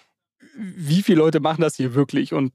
wie 0.56 1.02
viele 1.02 1.18
Leute 1.18 1.40
machen 1.40 1.60
das 1.60 1.76
hier 1.76 1.94
wirklich? 1.94 2.32
Und 2.32 2.52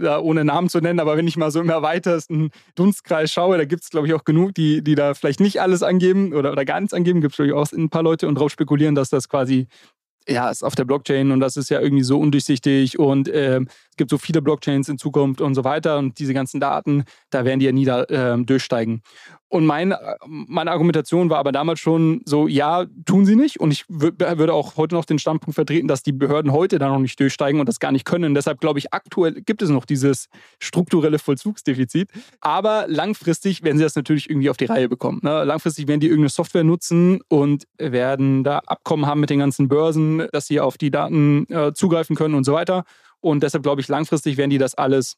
ja, 0.00 0.18
ohne 0.18 0.44
Namen 0.44 0.68
zu 0.68 0.78
nennen, 0.80 1.00
aber 1.00 1.16
wenn 1.16 1.26
ich 1.26 1.36
mal 1.36 1.50
so 1.50 1.60
im 1.60 1.68
erweitersten 1.68 2.50
Dunstkreis 2.74 3.32
schaue, 3.32 3.56
da 3.56 3.64
gibt 3.64 3.82
es, 3.82 3.90
glaube 3.90 4.06
ich, 4.06 4.14
auch 4.14 4.24
genug, 4.24 4.54
die, 4.54 4.82
die 4.82 4.94
da 4.94 5.14
vielleicht 5.14 5.40
nicht 5.40 5.60
alles 5.60 5.82
angeben 5.82 6.32
oder, 6.32 6.52
oder 6.52 6.64
gar 6.64 6.80
nichts 6.80 6.94
angeben. 6.94 7.20
Gibt 7.20 7.32
es, 7.32 7.36
glaube 7.36 7.48
ich, 7.48 7.54
auch 7.54 7.70
ein 7.72 7.90
paar 7.90 8.02
Leute 8.02 8.28
und 8.28 8.36
darauf 8.36 8.52
spekulieren, 8.52 8.94
dass 8.94 9.10
das 9.10 9.28
quasi 9.28 9.66
ja, 10.28 10.50
ist 10.50 10.64
auf 10.64 10.74
der 10.74 10.84
Blockchain 10.84 11.30
und 11.30 11.40
das 11.40 11.56
ist 11.56 11.70
ja 11.70 11.80
irgendwie 11.80 12.02
so 12.02 12.18
undurchsichtig 12.18 12.98
und 12.98 13.28
äh, 13.28 13.60
es 13.96 13.98
gibt 13.98 14.10
so 14.10 14.18
viele 14.18 14.42
Blockchains 14.42 14.90
in 14.90 14.98
Zukunft 14.98 15.40
und 15.40 15.54
so 15.54 15.64
weiter 15.64 15.96
und 15.96 16.18
diese 16.18 16.34
ganzen 16.34 16.60
Daten, 16.60 17.04
da 17.30 17.46
werden 17.46 17.60
die 17.60 17.64
ja 17.64 17.72
nie 17.72 17.86
äh, 17.86 18.36
durchsteigen. 18.44 19.00
Und 19.48 19.64
mein, 19.64 19.94
meine 20.26 20.70
Argumentation 20.70 21.30
war 21.30 21.38
aber 21.38 21.50
damals 21.50 21.80
schon 21.80 22.20
so, 22.26 22.46
ja, 22.46 22.84
tun 23.06 23.24
sie 23.24 23.36
nicht. 23.36 23.58
Und 23.58 23.70
ich 23.70 23.84
würde 23.88 24.52
auch 24.52 24.76
heute 24.76 24.96
noch 24.96 25.06
den 25.06 25.18
Standpunkt 25.18 25.54
vertreten, 25.54 25.88
dass 25.88 26.02
die 26.02 26.12
Behörden 26.12 26.52
heute 26.52 26.78
da 26.78 26.88
noch 26.88 26.98
nicht 26.98 27.18
durchsteigen 27.18 27.58
und 27.58 27.66
das 27.66 27.80
gar 27.80 27.90
nicht 27.90 28.04
können. 28.04 28.34
Deshalb 28.34 28.60
glaube 28.60 28.80
ich, 28.80 28.92
aktuell 28.92 29.40
gibt 29.40 29.62
es 29.62 29.70
noch 29.70 29.86
dieses 29.86 30.28
strukturelle 30.60 31.18
Vollzugsdefizit. 31.18 32.10
Aber 32.42 32.84
langfristig 32.88 33.62
werden 33.62 33.78
sie 33.78 33.84
das 33.84 33.94
natürlich 33.94 34.28
irgendwie 34.28 34.50
auf 34.50 34.58
die 34.58 34.66
Reihe 34.66 34.90
bekommen. 34.90 35.20
Ne? 35.22 35.44
Langfristig 35.44 35.88
werden 35.88 36.00
die 36.00 36.08
irgendeine 36.08 36.28
Software 36.28 36.64
nutzen 36.64 37.20
und 37.28 37.64
werden 37.78 38.44
da 38.44 38.58
Abkommen 38.58 39.06
haben 39.06 39.20
mit 39.20 39.30
den 39.30 39.38
ganzen 39.38 39.68
Börsen, 39.68 40.26
dass 40.32 40.48
sie 40.48 40.60
auf 40.60 40.76
die 40.76 40.90
Daten 40.90 41.46
äh, 41.50 41.72
zugreifen 41.72 42.14
können 42.14 42.34
und 42.34 42.44
so 42.44 42.52
weiter. 42.52 42.84
Und 43.26 43.42
deshalb 43.42 43.64
glaube 43.64 43.80
ich, 43.80 43.88
langfristig 43.88 44.36
werden 44.36 44.50
die 44.50 44.58
das 44.58 44.76
alles 44.76 45.16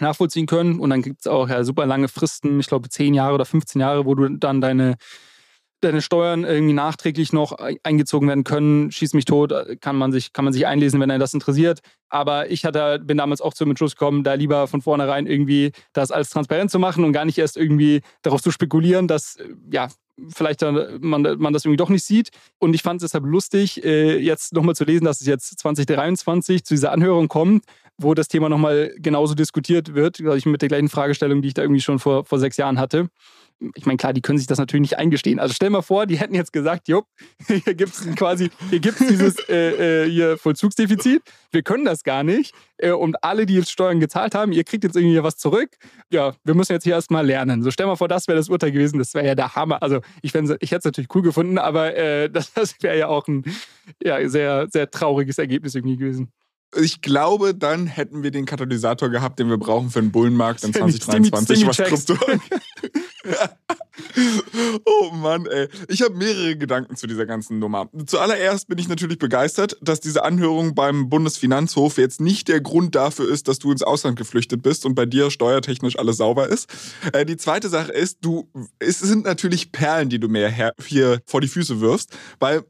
nachvollziehen 0.00 0.46
können. 0.46 0.80
Und 0.80 0.88
dann 0.88 1.02
gibt 1.02 1.20
es 1.20 1.26
auch 1.26 1.48
ja 1.48 1.62
super 1.62 1.84
lange 1.84 2.08
Fristen, 2.08 2.58
ich 2.58 2.68
glaube 2.68 2.88
10 2.88 3.12
Jahre 3.12 3.34
oder 3.34 3.44
15 3.44 3.82
Jahre, 3.82 4.06
wo 4.06 4.14
du 4.14 4.28
dann 4.30 4.62
deine, 4.62 4.96
deine 5.84 6.02
Steuern 6.02 6.44
irgendwie 6.44 6.72
nachträglich 6.72 7.32
noch 7.32 7.56
eingezogen 7.82 8.28
werden 8.28 8.44
können. 8.44 8.90
Schieß 8.90 9.14
mich 9.14 9.24
tot, 9.24 9.52
kann 9.80 9.96
man 9.96 10.12
sich, 10.12 10.32
kann 10.32 10.44
man 10.44 10.52
sich 10.52 10.66
einlesen, 10.66 11.00
wenn 11.00 11.10
er 11.10 11.18
das 11.18 11.34
interessiert. 11.34 11.80
Aber 12.08 12.50
ich 12.50 12.64
hatte, 12.64 12.98
bin 12.98 13.18
damals 13.18 13.40
auch 13.40 13.54
zum 13.54 13.70
Entschluss 13.70 13.96
gekommen, 13.96 14.24
da 14.24 14.34
lieber 14.34 14.66
von 14.66 14.82
vornherein 14.82 15.26
irgendwie 15.26 15.72
das 15.92 16.10
alles 16.10 16.30
transparent 16.30 16.70
zu 16.70 16.78
machen 16.78 17.04
und 17.04 17.12
gar 17.12 17.24
nicht 17.24 17.38
erst 17.38 17.56
irgendwie 17.56 18.00
darauf 18.22 18.42
zu 18.42 18.50
spekulieren, 18.50 19.08
dass 19.08 19.38
ja, 19.70 19.88
vielleicht 20.28 20.62
man, 20.62 21.22
man 21.38 21.52
das 21.52 21.64
irgendwie 21.64 21.76
doch 21.76 21.88
nicht 21.88 22.04
sieht. 22.04 22.30
Und 22.58 22.74
ich 22.74 22.82
fand 22.82 23.02
es 23.02 23.10
deshalb 23.10 23.24
lustig, 23.24 23.84
äh, 23.84 24.18
jetzt 24.18 24.52
nochmal 24.52 24.74
zu 24.74 24.84
lesen, 24.84 25.04
dass 25.04 25.20
es 25.20 25.26
jetzt 25.26 25.58
2023 25.58 26.64
zu 26.64 26.74
dieser 26.74 26.92
Anhörung 26.92 27.28
kommt, 27.28 27.64
wo 27.98 28.14
das 28.14 28.28
Thema 28.28 28.48
nochmal 28.48 28.94
genauso 28.98 29.34
diskutiert 29.34 29.94
wird, 29.94 30.20
ich 30.20 30.46
mit 30.46 30.62
der 30.62 30.68
gleichen 30.68 30.88
Fragestellung, 30.88 31.42
die 31.42 31.48
ich 31.48 31.54
da 31.54 31.62
irgendwie 31.62 31.80
schon 31.80 31.98
vor, 31.98 32.24
vor 32.24 32.38
sechs 32.38 32.56
Jahren 32.56 32.78
hatte 32.78 33.08
ich 33.74 33.86
meine, 33.86 33.96
klar, 33.96 34.12
die 34.12 34.20
können 34.20 34.38
sich 34.38 34.46
das 34.46 34.58
natürlich 34.58 34.90
nicht 34.90 34.98
eingestehen. 34.98 35.38
Also 35.38 35.54
stell 35.54 35.70
mal 35.70 35.82
vor, 35.82 36.06
die 36.06 36.18
hätten 36.18 36.34
jetzt 36.34 36.52
gesagt, 36.52 36.88
jupp, 36.88 37.06
hier 37.46 37.74
gibt 37.74 37.94
es 37.94 38.14
quasi, 38.16 38.50
hier 38.70 38.80
gibt 38.80 39.00
es 39.00 39.06
dieses 39.06 39.36
äh, 39.48 40.06
äh, 40.06 40.36
Vollzugsdefizit, 40.36 41.22
wir 41.50 41.62
können 41.62 41.84
das 41.84 42.02
gar 42.02 42.24
nicht. 42.24 42.54
Äh, 42.76 42.90
und 42.90 43.22
alle, 43.22 43.46
die 43.46 43.54
jetzt 43.54 43.70
Steuern 43.70 44.00
gezahlt 44.00 44.34
haben, 44.34 44.52
ihr 44.52 44.64
kriegt 44.64 44.84
jetzt 44.84 44.96
irgendwie 44.96 45.22
was 45.22 45.36
zurück. 45.36 45.70
Ja, 46.10 46.34
wir 46.44 46.54
müssen 46.54 46.72
jetzt 46.72 46.84
hier 46.84 46.94
erstmal 46.94 47.24
lernen. 47.24 47.62
So 47.62 47.70
stell 47.70 47.86
mal 47.86 47.96
vor, 47.96 48.08
das 48.08 48.28
wäre 48.28 48.36
das 48.36 48.48
Urteil 48.48 48.72
gewesen, 48.72 48.98
das 48.98 49.14
wäre 49.14 49.26
ja 49.26 49.34
der 49.34 49.54
Hammer. 49.54 49.82
Also 49.82 50.00
ich, 50.22 50.34
ich 50.34 50.42
hätte 50.42 50.78
es 50.78 50.84
natürlich 50.84 51.14
cool 51.14 51.22
gefunden, 51.22 51.58
aber 51.58 51.96
äh, 51.96 52.28
das, 52.30 52.52
das 52.54 52.74
wäre 52.82 52.98
ja 52.98 53.08
auch 53.08 53.28
ein 53.28 53.44
ja, 54.02 54.28
sehr, 54.28 54.68
sehr 54.70 54.90
trauriges 54.90 55.38
Ergebnis 55.38 55.74
irgendwie 55.74 55.96
gewesen 55.96 56.32
ich 56.76 57.02
glaube, 57.02 57.54
dann 57.54 57.86
hätten 57.86 58.22
wir 58.22 58.30
den 58.30 58.46
Katalysator 58.46 59.08
gehabt, 59.08 59.38
den 59.38 59.48
wir 59.48 59.58
brauchen 59.58 59.90
für 59.90 60.00
den 60.00 60.10
Bullenmarkt 60.10 60.64
in 60.64 60.72
2023, 60.72 61.66
was 61.66 61.76
Krypto 61.76 62.14
oh 64.84 65.10
Mann, 65.12 65.46
ey. 65.46 65.68
Ich 65.88 66.02
habe 66.02 66.14
mehrere 66.14 66.56
Gedanken 66.56 66.96
zu 66.96 67.06
dieser 67.06 67.26
ganzen 67.26 67.58
Nummer. 67.58 67.88
Zuallererst 68.06 68.68
bin 68.68 68.78
ich 68.78 68.88
natürlich 68.88 69.18
begeistert, 69.18 69.76
dass 69.80 70.00
diese 70.00 70.24
Anhörung 70.24 70.74
beim 70.74 71.08
Bundesfinanzhof 71.08 71.98
jetzt 71.98 72.20
nicht 72.20 72.48
der 72.48 72.60
Grund 72.60 72.94
dafür 72.94 73.28
ist, 73.28 73.48
dass 73.48 73.58
du 73.58 73.70
ins 73.70 73.82
Ausland 73.82 74.16
geflüchtet 74.16 74.62
bist 74.62 74.84
und 74.84 74.94
bei 74.94 75.06
dir 75.06 75.30
steuertechnisch 75.30 75.98
alles 75.98 76.16
sauber 76.16 76.48
ist. 76.48 76.68
Äh, 77.12 77.24
die 77.24 77.36
zweite 77.36 77.68
Sache 77.68 77.92
ist, 77.92 78.18
du, 78.22 78.48
es 78.78 78.98
sind 78.98 79.24
natürlich 79.24 79.72
Perlen, 79.72 80.08
die 80.08 80.18
du 80.18 80.28
mir 80.28 80.52
hier 80.84 81.20
vor 81.26 81.40
die 81.40 81.48
Füße 81.48 81.80
wirfst, 81.80 82.16
weil 82.40 82.64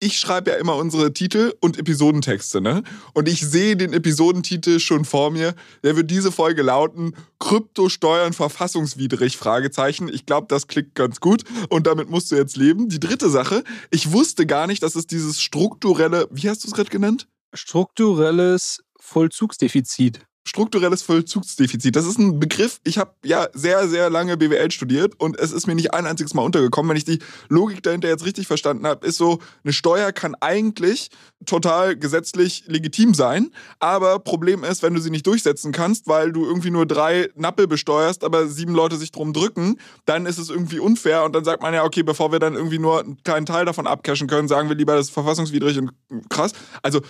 ich 0.00 0.18
schreibe 0.18 0.50
ja 0.50 0.56
immer 0.56 0.76
unsere 0.76 1.12
Titel 1.12 1.52
und 1.60 1.78
Episodentexte, 1.78 2.60
ne? 2.60 2.82
Und 3.12 3.28
ich 3.28 3.46
sehe 3.46 3.76
den 3.76 3.92
Episodentitel 3.92 4.80
schon 4.80 5.04
vor 5.04 5.30
mir. 5.30 5.54
Der 5.84 5.94
wird 5.96 6.10
diese 6.10 6.32
Folge 6.32 6.62
lauten: 6.62 7.14
Kryptosteuern 7.38 8.32
verfassungswidrig? 8.32 9.36
Fragezeichen. 9.36 10.08
Ich 10.08 10.24
glaube, 10.24 10.46
das 10.48 10.66
klickt 10.66 10.94
ganz 10.94 11.20
gut 11.20 11.44
und 11.68 11.86
damit 11.86 12.08
musst 12.08 12.32
du 12.32 12.36
jetzt 12.36 12.56
leben. 12.56 12.88
Die 12.88 13.00
dritte 13.00 13.28
Sache: 13.28 13.62
Ich 13.90 14.10
wusste 14.10 14.46
gar 14.46 14.66
nicht, 14.66 14.82
dass 14.82 14.96
es 14.96 15.06
dieses 15.06 15.40
strukturelle, 15.42 16.26
wie 16.30 16.48
hast 16.48 16.64
du 16.64 16.68
es 16.68 16.74
gerade 16.74 16.90
genannt? 16.90 17.28
Strukturelles 17.52 18.82
Vollzugsdefizit 18.98 20.20
strukturelles 20.50 21.02
Vollzugsdefizit. 21.02 21.94
Das 21.94 22.04
ist 22.04 22.18
ein 22.18 22.40
Begriff, 22.40 22.80
ich 22.82 22.98
habe 22.98 23.12
ja 23.24 23.46
sehr, 23.52 23.86
sehr 23.86 24.10
lange 24.10 24.36
BWL 24.36 24.72
studiert 24.72 25.14
und 25.20 25.38
es 25.38 25.52
ist 25.52 25.68
mir 25.68 25.76
nicht 25.76 25.94
ein 25.94 26.06
einziges 26.06 26.34
Mal 26.34 26.42
untergekommen. 26.42 26.90
Wenn 26.90 26.96
ich 26.96 27.04
die 27.04 27.20
Logik 27.48 27.84
dahinter 27.84 28.08
jetzt 28.08 28.26
richtig 28.26 28.48
verstanden 28.48 28.84
habe, 28.84 29.06
ist 29.06 29.16
so, 29.16 29.38
eine 29.62 29.72
Steuer 29.72 30.10
kann 30.10 30.34
eigentlich 30.40 31.10
total 31.46 31.96
gesetzlich 31.96 32.64
legitim 32.66 33.14
sein, 33.14 33.52
aber 33.78 34.18
Problem 34.18 34.64
ist, 34.64 34.82
wenn 34.82 34.92
du 34.92 35.00
sie 35.00 35.10
nicht 35.10 35.24
durchsetzen 35.24 35.70
kannst, 35.70 36.08
weil 36.08 36.32
du 36.32 36.44
irgendwie 36.44 36.72
nur 36.72 36.84
drei 36.84 37.30
Nappel 37.36 37.68
besteuerst, 37.68 38.24
aber 38.24 38.48
sieben 38.48 38.74
Leute 38.74 38.96
sich 38.96 39.12
drum 39.12 39.32
drücken, 39.32 39.78
dann 40.04 40.26
ist 40.26 40.38
es 40.38 40.50
irgendwie 40.50 40.80
unfair 40.80 41.22
und 41.22 41.32
dann 41.32 41.44
sagt 41.44 41.62
man 41.62 41.74
ja, 41.74 41.84
okay, 41.84 42.02
bevor 42.02 42.32
wir 42.32 42.40
dann 42.40 42.56
irgendwie 42.56 42.80
nur 42.80 42.98
einen 42.98 43.22
kleinen 43.22 43.46
Teil 43.46 43.66
davon 43.66 43.86
abcashen 43.86 44.26
können, 44.26 44.48
sagen 44.48 44.68
wir 44.68 44.74
lieber, 44.74 44.96
das 44.96 45.06
ist 45.06 45.14
verfassungswidrig 45.14 45.78
und 45.78 45.92
krass. 46.28 46.54
Also 46.82 47.02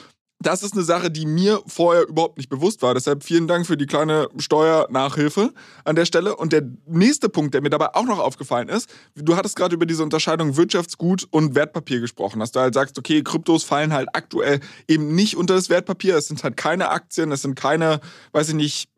das 0.42 0.62
ist 0.62 0.72
eine 0.72 0.82
Sache, 0.82 1.10
die 1.10 1.26
mir 1.26 1.60
vorher 1.66 2.08
überhaupt 2.08 2.38
nicht 2.38 2.48
bewusst 2.48 2.80
war. 2.80 2.94
Deshalb 2.94 3.24
vielen 3.24 3.46
Dank 3.46 3.66
für 3.66 3.76
die 3.76 3.86
kleine 3.86 4.28
Steuernachhilfe 4.38 5.52
an 5.84 5.96
der 5.96 6.06
Stelle. 6.06 6.34
Und 6.34 6.52
der 6.52 6.62
nächste 6.86 7.28
Punkt, 7.28 7.52
der 7.52 7.60
mir 7.60 7.68
dabei 7.68 7.94
auch 7.94 8.06
noch 8.06 8.18
aufgefallen 8.18 8.70
ist, 8.70 8.88
du 9.14 9.36
hattest 9.36 9.56
gerade 9.56 9.74
über 9.74 9.84
diese 9.84 10.02
Unterscheidung 10.02 10.56
Wirtschaftsgut 10.56 11.28
und 11.30 11.54
Wertpapier 11.54 12.00
gesprochen, 12.00 12.40
dass 12.40 12.52
du 12.52 12.60
halt 12.60 12.72
sagst, 12.72 12.98
okay, 12.98 13.22
Kryptos 13.22 13.64
fallen 13.64 13.92
halt 13.92 14.08
aktuell 14.14 14.60
eben 14.88 15.14
nicht 15.14 15.36
unter 15.36 15.54
das 15.54 15.68
Wertpapier. 15.68 16.16
Es 16.16 16.28
sind 16.28 16.42
halt 16.42 16.56
keine 16.56 16.88
Aktien, 16.88 17.32
es 17.32 17.42
sind 17.42 17.54
keine, 17.54 18.00
weiß 18.32 18.48
ich 18.48 18.54
nicht, 18.54 18.88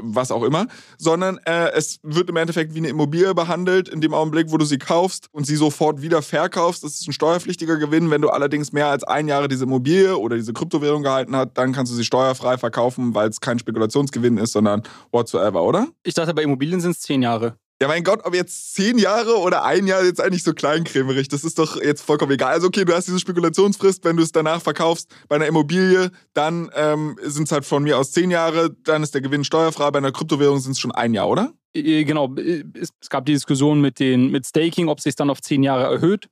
was 0.00 0.30
auch 0.30 0.42
immer, 0.42 0.66
sondern 0.98 1.38
äh, 1.44 1.70
es 1.72 1.98
wird 2.02 2.30
im 2.30 2.36
Endeffekt 2.36 2.74
wie 2.74 2.78
eine 2.78 2.88
Immobilie 2.88 3.34
behandelt. 3.34 3.88
In 3.88 4.00
dem 4.00 4.14
Augenblick, 4.14 4.50
wo 4.50 4.56
du 4.56 4.64
sie 4.64 4.78
kaufst 4.78 5.28
und 5.32 5.46
sie 5.46 5.56
sofort 5.56 6.02
wieder 6.02 6.22
verkaufst, 6.22 6.84
das 6.84 7.00
ist 7.00 7.08
ein 7.08 7.12
steuerpflichtiger 7.12 7.76
Gewinn. 7.76 8.10
Wenn 8.10 8.22
du 8.22 8.30
allerdings 8.30 8.72
mehr 8.72 8.88
als 8.88 9.04
ein 9.04 9.28
Jahre 9.28 9.48
diese 9.48 9.64
Immobilie 9.64 10.16
oder 10.18 10.36
diese 10.36 10.52
Kryptowährung 10.52 11.02
gehalten 11.02 11.36
hast, 11.36 11.50
dann 11.54 11.72
kannst 11.72 11.92
du 11.92 11.96
sie 11.96 12.04
steuerfrei 12.04 12.58
verkaufen, 12.58 13.14
weil 13.14 13.28
es 13.28 13.40
kein 13.40 13.58
Spekulationsgewinn 13.58 14.38
ist, 14.38 14.52
sondern 14.52 14.82
whatsoever, 15.12 15.62
oder? 15.62 15.88
Ich 16.02 16.14
dachte, 16.14 16.34
bei 16.34 16.42
Immobilien 16.42 16.80
sind 16.80 16.92
es 16.92 17.00
zehn 17.00 17.22
Jahre. 17.22 17.56
Ja, 17.82 17.88
mein 17.88 18.04
Gott, 18.04 18.20
ob 18.24 18.34
jetzt 18.34 18.74
zehn 18.74 18.98
Jahre 18.98 19.36
oder 19.38 19.64
ein 19.64 19.88
Jahr 19.88 20.04
jetzt 20.04 20.20
eigentlich 20.20 20.44
so 20.44 20.52
kleinkrämerig, 20.52 21.26
das 21.28 21.42
ist 21.42 21.58
doch 21.58 21.80
jetzt 21.82 22.02
vollkommen 22.02 22.30
egal. 22.32 22.52
Also 22.52 22.68
okay, 22.68 22.84
du 22.84 22.94
hast 22.94 23.08
diese 23.08 23.18
Spekulationsfrist, 23.18 24.04
wenn 24.04 24.16
du 24.16 24.22
es 24.22 24.30
danach 24.30 24.62
verkaufst 24.62 25.12
bei 25.28 25.36
einer 25.36 25.46
Immobilie, 25.46 26.12
dann 26.34 26.70
ähm, 26.76 27.18
sind 27.22 27.44
es 27.44 27.52
halt 27.52 27.64
von 27.64 27.82
mir 27.82 27.98
aus 27.98 28.12
zehn 28.12 28.30
Jahre, 28.30 28.70
dann 28.84 29.02
ist 29.02 29.12
der 29.12 29.22
Gewinn 29.22 29.42
steuerfrei. 29.42 29.90
Bei 29.90 29.98
einer 29.98 30.12
Kryptowährung 30.12 30.60
sind 30.60 30.72
es 30.72 30.78
schon 30.78 30.92
ein 30.92 31.14
Jahr, 31.14 31.28
oder? 31.28 31.52
Genau, 31.74 32.32
es 32.36 32.90
gab 33.10 33.26
die 33.26 33.32
Diskussion 33.32 33.80
mit, 33.80 33.98
den, 33.98 34.30
mit 34.30 34.46
Staking, 34.46 34.86
ob 34.88 35.00
sich 35.00 35.16
dann 35.16 35.28
auf 35.28 35.42
zehn 35.42 35.64
Jahre 35.64 35.92
erhöht. 35.92 36.28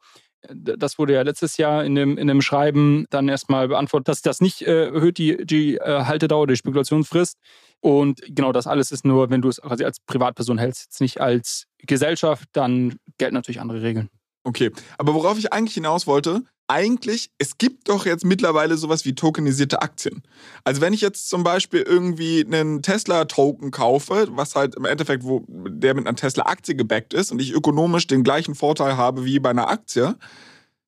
Das 0.48 0.98
wurde 0.98 1.14
ja 1.14 1.22
letztes 1.22 1.56
Jahr 1.56 1.84
in 1.84 1.94
dem, 1.94 2.18
in 2.18 2.26
dem 2.26 2.42
Schreiben 2.42 3.06
dann 3.10 3.28
erstmal 3.28 3.68
beantwortet, 3.68 4.08
dass 4.08 4.22
das 4.22 4.40
nicht 4.40 4.62
äh, 4.62 4.86
erhöht, 4.86 5.18
die, 5.18 5.44
die 5.46 5.76
äh, 5.76 6.04
Haltedauer, 6.04 6.46
die 6.46 6.56
Spekulationsfrist. 6.56 7.38
Und 7.80 8.20
genau 8.28 8.52
das 8.52 8.66
alles 8.66 8.92
ist 8.92 9.04
nur, 9.04 9.30
wenn 9.30 9.42
du 9.42 9.48
es 9.48 9.60
quasi 9.60 9.84
als 9.84 10.00
Privatperson 10.00 10.58
hältst, 10.58 10.84
jetzt 10.84 11.00
nicht 11.00 11.20
als 11.20 11.66
Gesellschaft, 11.78 12.48
dann 12.52 12.96
gelten 13.18 13.34
natürlich 13.34 13.60
andere 13.60 13.82
Regeln. 13.82 14.08
Okay, 14.44 14.70
aber 14.98 15.14
worauf 15.14 15.38
ich 15.38 15.52
eigentlich 15.52 15.74
hinaus 15.74 16.06
wollte, 16.06 16.42
eigentlich, 16.72 17.30
es 17.36 17.58
gibt 17.58 17.90
doch 17.90 18.06
jetzt 18.06 18.24
mittlerweile 18.24 18.78
sowas 18.78 19.04
wie 19.04 19.14
tokenisierte 19.14 19.82
Aktien. 19.82 20.22
Also 20.64 20.80
wenn 20.80 20.94
ich 20.94 21.02
jetzt 21.02 21.28
zum 21.28 21.44
Beispiel 21.44 21.82
irgendwie 21.82 22.44
einen 22.46 22.80
Tesla-Token 22.80 23.70
kaufe, 23.70 24.28
was 24.30 24.54
halt 24.54 24.74
im 24.76 24.86
Endeffekt, 24.86 25.22
wo 25.24 25.44
der 25.48 25.94
mit 25.94 26.06
einer 26.06 26.16
Tesla-Aktie 26.16 26.74
gebackt 26.74 27.12
ist 27.12 27.30
und 27.30 27.40
ich 27.42 27.52
ökonomisch 27.52 28.06
den 28.06 28.24
gleichen 28.24 28.54
Vorteil 28.54 28.96
habe 28.96 29.26
wie 29.26 29.38
bei 29.38 29.50
einer 29.50 29.68
Aktie, 29.68 30.16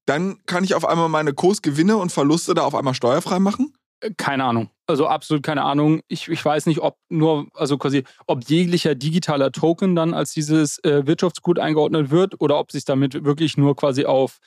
dann 0.06 0.38
kann 0.46 0.64
ich 0.64 0.74
auf 0.74 0.86
einmal 0.86 1.10
meine 1.10 1.34
Kursgewinne 1.34 1.98
und 1.98 2.12
Verluste 2.12 2.54
da 2.54 2.62
auf 2.62 2.74
einmal 2.74 2.94
steuerfrei 2.94 3.38
machen? 3.38 3.74
Keine 4.16 4.44
Ahnung. 4.44 4.70
Also 4.86 5.06
absolut 5.06 5.42
keine 5.42 5.62
Ahnung. 5.62 6.00
Ich, 6.08 6.28
ich 6.28 6.44
weiß 6.44 6.66
nicht, 6.66 6.80
ob 6.80 6.96
nur, 7.10 7.46
also 7.54 7.76
quasi, 7.76 8.04
ob 8.26 8.44
jeglicher 8.44 8.94
digitaler 8.94 9.52
Token 9.52 9.94
dann 9.94 10.14
als 10.14 10.32
dieses 10.32 10.78
äh, 10.84 11.06
Wirtschaftsgut 11.06 11.58
eingeordnet 11.58 12.10
wird 12.10 12.40
oder 12.40 12.58
ob 12.58 12.72
sich 12.72 12.84
damit 12.84 13.24
wirklich 13.24 13.56
nur 13.56 13.76
quasi 13.76 14.06
auf 14.06 14.38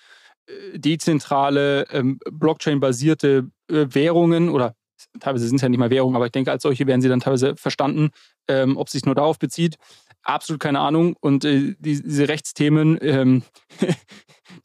dezentrale, 0.73 1.85
ähm, 1.91 2.19
Blockchain-basierte 2.31 3.49
äh, 3.69 3.85
Währungen 3.89 4.49
oder 4.49 4.75
teilweise 5.19 5.47
sind 5.47 5.57
es 5.57 5.61
ja 5.61 5.69
nicht 5.69 5.79
mal 5.79 5.89
Währungen, 5.89 6.15
aber 6.15 6.25
ich 6.25 6.31
denke, 6.31 6.51
als 6.51 6.63
solche 6.63 6.87
werden 6.87 7.01
sie 7.01 7.09
dann 7.09 7.19
teilweise 7.19 7.55
verstanden, 7.55 8.09
ähm, 8.47 8.77
ob 8.77 8.89
sich 8.89 9.05
nur 9.05 9.15
darauf 9.15 9.39
bezieht. 9.39 9.75
Absolut 10.23 10.59
keine 10.59 10.79
Ahnung. 10.79 11.15
Und 11.19 11.45
äh, 11.45 11.75
die, 11.79 12.01
diese 12.01 12.27
Rechtsthemen, 12.27 12.97
ähm, 13.01 13.43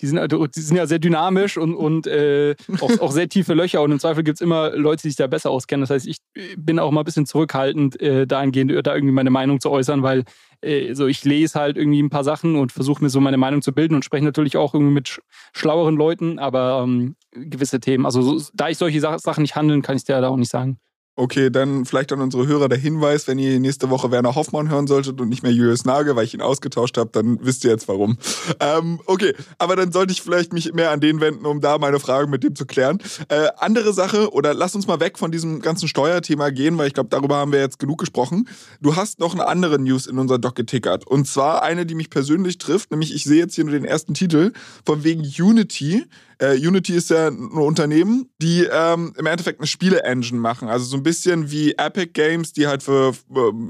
die 0.00 0.06
sind, 0.06 0.18
also, 0.18 0.46
die 0.46 0.60
sind 0.60 0.76
ja 0.76 0.86
sehr 0.86 0.98
dynamisch 0.98 1.56
und, 1.56 1.74
und 1.74 2.06
äh, 2.06 2.54
auch, 2.80 2.98
auch, 3.00 3.12
sehr 3.12 3.28
tiefe 3.28 3.54
Löcher. 3.54 3.82
Und 3.82 3.92
im 3.92 4.00
Zweifel 4.00 4.22
gibt 4.22 4.36
es 4.36 4.40
immer 4.40 4.70
Leute, 4.70 5.02
die 5.02 5.08
sich 5.08 5.16
da 5.16 5.26
besser 5.26 5.50
auskennen. 5.50 5.82
Das 5.82 5.90
heißt, 5.90 6.06
ich 6.06 6.18
bin 6.56 6.78
auch 6.78 6.90
mal 6.90 7.02
ein 7.02 7.04
bisschen 7.04 7.26
zurückhaltend, 7.26 8.00
äh, 8.00 8.26
dahingehend 8.26 8.86
da 8.86 8.94
irgendwie 8.94 9.14
meine 9.14 9.30
Meinung 9.30 9.60
zu 9.60 9.70
äußern, 9.70 10.02
weil 10.02 10.24
äh, 10.62 10.94
so 10.94 11.06
ich 11.06 11.24
lese 11.24 11.58
halt 11.58 11.76
irgendwie 11.76 12.02
ein 12.02 12.10
paar 12.10 12.24
Sachen 12.24 12.56
und 12.56 12.72
versuche 12.72 13.02
mir 13.02 13.10
so 13.10 13.20
meine 13.20 13.36
Meinung 13.36 13.62
zu 13.62 13.72
bilden 13.72 13.94
und 13.94 14.04
spreche 14.04 14.24
natürlich 14.24 14.56
auch 14.56 14.74
irgendwie 14.74 14.94
mit 14.94 15.20
schlaueren 15.52 15.96
Leuten, 15.96 16.38
aber 16.38 16.82
ähm, 16.84 17.16
gewisse 17.32 17.80
Themen, 17.80 18.06
also 18.06 18.22
so, 18.22 18.50
da 18.54 18.68
ich 18.68 18.78
solche 18.78 19.00
Sachen 19.00 19.42
nicht 19.42 19.56
handeln, 19.56 19.82
kann 19.82 19.96
ich 19.96 20.04
dir 20.04 20.20
da 20.20 20.28
auch 20.28 20.36
nicht 20.36 20.50
sagen. 20.50 20.78
Okay, 21.14 21.50
dann 21.50 21.84
vielleicht 21.84 22.10
an 22.12 22.22
unsere 22.22 22.46
Hörer 22.46 22.70
der 22.70 22.78
Hinweis, 22.78 23.28
wenn 23.28 23.38
ihr 23.38 23.60
nächste 23.60 23.90
Woche 23.90 24.10
Werner 24.10 24.34
Hoffmann 24.34 24.70
hören 24.70 24.86
solltet 24.86 25.20
und 25.20 25.28
nicht 25.28 25.42
mehr 25.42 25.52
Julius 25.52 25.84
Nagel, 25.84 26.16
weil 26.16 26.24
ich 26.24 26.32
ihn 26.32 26.40
ausgetauscht 26.40 26.96
habe, 26.96 27.10
dann 27.12 27.38
wisst 27.42 27.64
ihr 27.64 27.70
jetzt 27.70 27.86
warum. 27.86 28.16
Ähm, 28.60 28.98
okay, 29.04 29.34
aber 29.58 29.76
dann 29.76 29.92
sollte 29.92 30.14
ich 30.14 30.22
vielleicht 30.22 30.54
mich 30.54 30.72
mehr 30.72 30.90
an 30.90 31.00
den 31.00 31.20
wenden, 31.20 31.44
um 31.44 31.60
da 31.60 31.76
meine 31.76 32.00
Fragen 32.00 32.30
mit 32.30 32.42
dem 32.42 32.56
zu 32.56 32.64
klären. 32.64 32.98
Äh, 33.28 33.48
andere 33.58 33.92
Sache, 33.92 34.32
oder 34.32 34.54
lass 34.54 34.74
uns 34.74 34.86
mal 34.86 35.00
weg 35.00 35.18
von 35.18 35.30
diesem 35.30 35.60
ganzen 35.60 35.86
Steuerthema 35.86 36.48
gehen, 36.48 36.78
weil 36.78 36.86
ich 36.86 36.94
glaube, 36.94 37.10
darüber 37.10 37.36
haben 37.36 37.52
wir 37.52 37.60
jetzt 37.60 37.78
genug 37.78 37.98
gesprochen. 37.98 38.48
Du 38.80 38.96
hast 38.96 39.20
noch 39.20 39.34
eine 39.34 39.46
andere 39.46 39.78
News 39.78 40.06
in 40.06 40.18
unser 40.18 40.38
Doc 40.38 40.54
getickert. 40.54 41.06
Und 41.06 41.26
zwar 41.26 41.62
eine, 41.62 41.84
die 41.84 41.94
mich 41.94 42.08
persönlich 42.08 42.56
trifft, 42.56 42.90
nämlich 42.90 43.14
ich 43.14 43.24
sehe 43.24 43.38
jetzt 43.38 43.54
hier 43.54 43.64
nur 43.64 43.74
den 43.74 43.84
ersten 43.84 44.14
Titel, 44.14 44.52
von 44.86 45.04
wegen 45.04 45.20
Unity 45.20 46.06
äh, 46.42 46.56
Unity 46.56 46.94
ist 46.94 47.10
ja 47.10 47.28
ein 47.28 47.52
Unternehmen, 47.52 48.28
die 48.42 48.66
ähm, 48.70 49.12
im 49.16 49.26
Endeffekt 49.26 49.60
eine 49.60 49.68
Spiele-Engine 49.68 50.40
machen. 50.40 50.68
Also 50.68 50.84
so 50.84 50.96
ein 50.96 51.04
bisschen 51.04 51.52
wie 51.52 51.72
Epic 51.78 52.10
Games, 52.14 52.52
die 52.52 52.66
halt 52.66 52.82
für, 52.82 53.12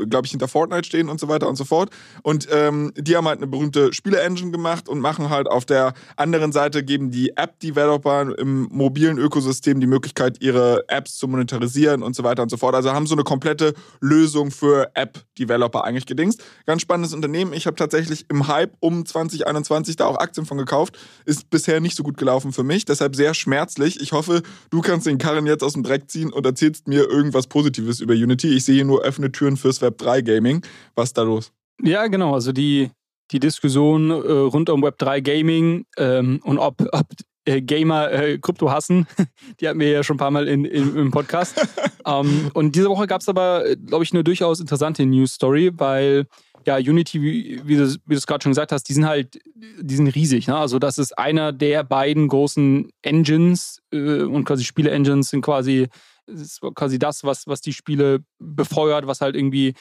glaube 0.08 0.24
ich, 0.24 0.30
hinter 0.30 0.48
Fortnite 0.48 0.84
stehen 0.84 1.10
und 1.10 1.20
so 1.20 1.28
weiter 1.28 1.48
und 1.48 1.56
so 1.56 1.64
fort. 1.64 1.90
Und 2.22 2.48
ähm, 2.50 2.92
die 2.96 3.14
haben 3.14 3.28
halt 3.28 3.38
eine 3.38 3.46
berühmte 3.46 3.92
Spiele-Engine 3.92 4.52
gemacht 4.52 4.88
und 4.88 5.00
machen 5.00 5.28
halt 5.28 5.48
auf 5.48 5.66
der 5.66 5.92
anderen 6.16 6.52
Seite, 6.52 6.82
geben 6.82 7.10
die 7.10 7.36
App-Developer 7.36 8.38
im 8.38 8.68
mobilen 8.70 9.18
Ökosystem 9.18 9.78
die 9.78 9.86
Möglichkeit, 9.86 10.42
ihre 10.42 10.88
Apps 10.88 11.18
zu 11.18 11.28
monetarisieren 11.28 12.02
und 12.02 12.16
so 12.16 12.24
weiter 12.24 12.42
und 12.42 12.48
so 12.48 12.56
fort. 12.56 12.74
Also 12.74 12.92
haben 12.92 13.06
so 13.06 13.14
eine 13.14 13.24
komplette 13.24 13.74
Lösung 14.00 14.50
für 14.50 14.90
App-Developer 14.94 15.84
eigentlich 15.84 16.06
gedingst. 16.06 16.42
Ganz 16.64 16.80
spannendes 16.80 17.12
Unternehmen. 17.12 17.52
Ich 17.52 17.66
habe 17.66 17.76
tatsächlich 17.76 18.24
im 18.30 18.48
Hype 18.48 18.72
um 18.80 19.04
2021 19.04 19.96
da 19.96 20.06
auch 20.06 20.16
Aktien 20.16 20.46
von 20.46 20.56
gekauft. 20.56 20.98
Ist 21.26 21.50
bisher 21.50 21.78
nicht 21.80 21.96
so 21.96 22.02
gut 22.02 22.16
gelaufen 22.16 22.52
für 22.52 22.61
für 22.62 22.66
mich, 22.66 22.84
deshalb 22.84 23.16
sehr 23.16 23.34
schmerzlich. 23.34 24.00
Ich 24.00 24.12
hoffe, 24.12 24.42
du 24.70 24.82
kannst 24.82 25.06
den 25.06 25.18
Karren 25.18 25.46
jetzt 25.46 25.64
aus 25.64 25.72
dem 25.72 25.82
Dreck 25.82 26.08
ziehen 26.08 26.32
und 26.32 26.46
erzählst 26.46 26.86
mir 26.86 27.10
irgendwas 27.10 27.48
Positives 27.48 27.98
über 27.98 28.14
Unity. 28.14 28.54
Ich 28.54 28.64
sehe 28.64 28.76
hier 28.76 28.84
nur 28.84 29.04
offene 29.04 29.32
Türen 29.32 29.56
fürs 29.56 29.82
Web 29.82 29.98
3 29.98 30.22
Gaming. 30.22 30.64
Was 30.94 31.08
ist 31.08 31.18
da 31.18 31.22
los? 31.22 31.52
Ja, 31.82 32.06
genau. 32.06 32.34
Also 32.34 32.52
die, 32.52 32.90
die 33.32 33.40
Diskussion 33.40 34.10
äh, 34.10 34.14
rund 34.14 34.70
um 34.70 34.80
Web 34.80 34.96
3 34.98 35.20
Gaming 35.22 35.86
ähm, 35.96 36.40
und 36.44 36.58
ob, 36.58 36.86
ob 36.92 37.06
äh, 37.46 37.60
Gamer 37.60 38.12
äh, 38.12 38.38
Krypto 38.38 38.70
hassen, 38.70 39.08
die 39.60 39.66
hatten 39.66 39.80
wir 39.80 39.90
ja 39.90 40.04
schon 40.04 40.14
ein 40.14 40.20
paar 40.20 40.30
Mal 40.30 40.46
in, 40.46 40.64
in 40.64 40.94
im 40.94 41.10
Podcast. 41.10 41.66
ähm, 42.06 42.52
und 42.54 42.76
diese 42.76 42.88
Woche 42.88 43.08
gab 43.08 43.22
es 43.22 43.28
aber, 43.28 43.68
äh, 43.68 43.76
glaube 43.76 44.04
ich, 44.04 44.12
eine 44.12 44.22
durchaus 44.22 44.60
interessante 44.60 45.04
News 45.04 45.32
Story, 45.32 45.72
weil 45.74 46.26
ja, 46.66 46.76
Unity, 46.76 47.22
wie, 47.22 47.60
wie 47.64 47.76
du 47.76 47.84
es 48.14 48.26
gerade 48.26 48.42
schon 48.42 48.52
gesagt 48.52 48.72
hast, 48.72 48.84
die 48.84 48.92
sind 48.92 49.06
halt, 49.06 49.38
die 49.54 49.94
sind 49.94 50.08
riesig. 50.08 50.48
Ne? 50.48 50.56
Also 50.56 50.78
das 50.78 50.98
ist 50.98 51.18
einer 51.18 51.52
der 51.52 51.84
beiden 51.84 52.28
großen 52.28 52.90
Engines 53.02 53.82
äh, 53.92 54.22
und 54.22 54.44
quasi 54.44 54.64
Spiele-Engines 54.64 55.30
sind 55.30 55.42
quasi, 55.42 55.88
ist 56.26 56.60
quasi 56.74 56.98
das, 56.98 57.24
was, 57.24 57.46
was 57.46 57.60
die 57.60 57.72
Spiele 57.72 58.24
befeuert, 58.38 59.06
was 59.06 59.20
halt 59.20 59.36
irgendwie 59.36 59.74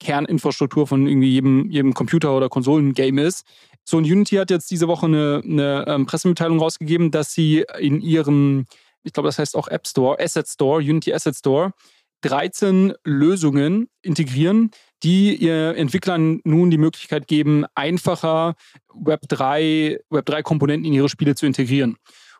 Kerninfrastruktur 0.00 0.86
von 0.86 1.06
irgendwie 1.06 1.30
jedem, 1.30 1.70
jedem 1.70 1.94
Computer- 1.94 2.36
oder 2.36 2.48
Konsolengame 2.48 3.22
ist. 3.22 3.44
So, 3.84 3.96
und 3.96 4.04
Unity 4.04 4.36
hat 4.36 4.50
jetzt 4.50 4.70
diese 4.70 4.88
Woche 4.88 5.06
eine, 5.06 5.42
eine 5.44 5.84
ähm, 5.86 6.06
Pressemitteilung 6.06 6.58
rausgegeben, 6.58 7.10
dass 7.10 7.32
sie 7.32 7.64
in 7.78 8.00
ihrem, 8.00 8.66
ich 9.02 9.12
glaube, 9.12 9.28
das 9.28 9.38
heißt 9.38 9.56
auch 9.56 9.68
App 9.68 9.86
Store, 9.86 10.18
Asset 10.20 10.48
Store, 10.48 10.80
Unity 10.80 11.12
Asset 11.12 11.36
Store, 11.36 11.72
13 12.22 12.94
Lösungen 13.04 13.88
integrieren, 14.02 14.70
die 15.02 15.34
ihr 15.34 15.76
Entwicklern 15.76 16.40
nun 16.44 16.70
die 16.70 16.78
Möglichkeit 16.78 17.26
geben, 17.26 17.64
einfacher 17.74 18.54
Web3, 18.88 19.98
Web3-Komponenten 20.10 20.86
in 20.86 20.92
ihre 20.92 21.08
Spiele 21.08 21.34
zu 21.34 21.46
integrieren. 21.46 21.96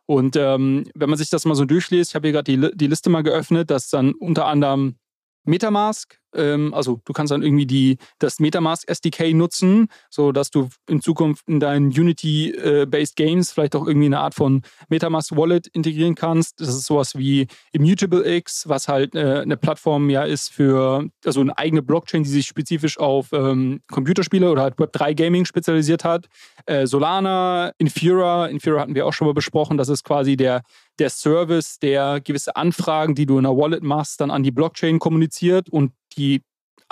Und 0.06 0.36
ähm, 0.36 0.84
wenn 0.94 1.10
man 1.10 1.18
sich 1.18 1.30
das 1.30 1.44
mal 1.44 1.54
so 1.54 1.64
durchliest, 1.64 2.10
ich 2.10 2.14
habe 2.14 2.28
hier 2.28 2.32
gerade 2.32 2.70
die, 2.70 2.76
die 2.76 2.86
Liste 2.86 3.10
mal 3.10 3.22
geöffnet, 3.22 3.70
dass 3.70 3.88
dann 3.88 4.12
unter 4.12 4.46
anderem 4.46 4.96
Metamask 5.44 6.21
ähm, 6.34 6.74
also 6.74 7.00
du 7.04 7.12
kannst 7.12 7.30
dann 7.30 7.42
irgendwie 7.42 7.66
die, 7.66 7.98
das 8.18 8.40
Metamask 8.40 8.88
SDK 8.88 9.34
nutzen, 9.34 9.88
so 10.10 10.32
dass 10.32 10.50
du 10.50 10.68
in 10.88 11.00
Zukunft 11.00 11.48
in 11.48 11.60
deinen 11.60 11.88
Unity-based 11.88 13.16
Games 13.16 13.52
vielleicht 13.52 13.76
auch 13.76 13.86
irgendwie 13.86 14.06
eine 14.06 14.20
Art 14.20 14.34
von 14.34 14.62
Metamask 14.88 15.36
Wallet 15.36 15.66
integrieren 15.68 16.14
kannst. 16.14 16.60
Das 16.60 16.68
ist 16.68 16.86
sowas 16.86 17.16
wie 17.16 17.46
Immutable 17.72 18.26
X, 18.36 18.68
was 18.68 18.88
halt 18.88 19.14
äh, 19.14 19.40
eine 19.40 19.56
Plattform 19.56 20.10
ja 20.10 20.24
ist 20.24 20.50
für, 20.50 21.08
also 21.24 21.40
eine 21.40 21.56
eigene 21.58 21.82
Blockchain, 21.82 22.22
die 22.22 22.30
sich 22.30 22.46
spezifisch 22.46 22.98
auf 22.98 23.32
ähm, 23.32 23.80
Computerspiele 23.90 24.50
oder 24.50 24.62
halt 24.62 24.76
Web3 24.76 25.14
Gaming 25.14 25.44
spezialisiert 25.44 26.04
hat. 26.04 26.26
Äh, 26.66 26.86
Solana, 26.86 27.72
Infura, 27.78 28.46
Infura 28.46 28.80
hatten 28.80 28.94
wir 28.94 29.06
auch 29.06 29.12
schon 29.12 29.26
mal 29.26 29.34
besprochen, 29.34 29.76
das 29.76 29.88
ist 29.88 30.04
quasi 30.04 30.36
der 30.36 30.62
der 30.98 31.10
Service, 31.10 31.78
der 31.78 32.20
gewisse 32.20 32.56
Anfragen, 32.56 33.14
die 33.14 33.26
du 33.26 33.38
in 33.38 33.46
einer 33.46 33.56
Wallet 33.56 33.82
machst, 33.82 34.20
dann 34.20 34.30
an 34.30 34.42
die 34.42 34.50
Blockchain 34.50 34.98
kommuniziert 34.98 35.68
und 35.70 35.92
die 36.14 36.42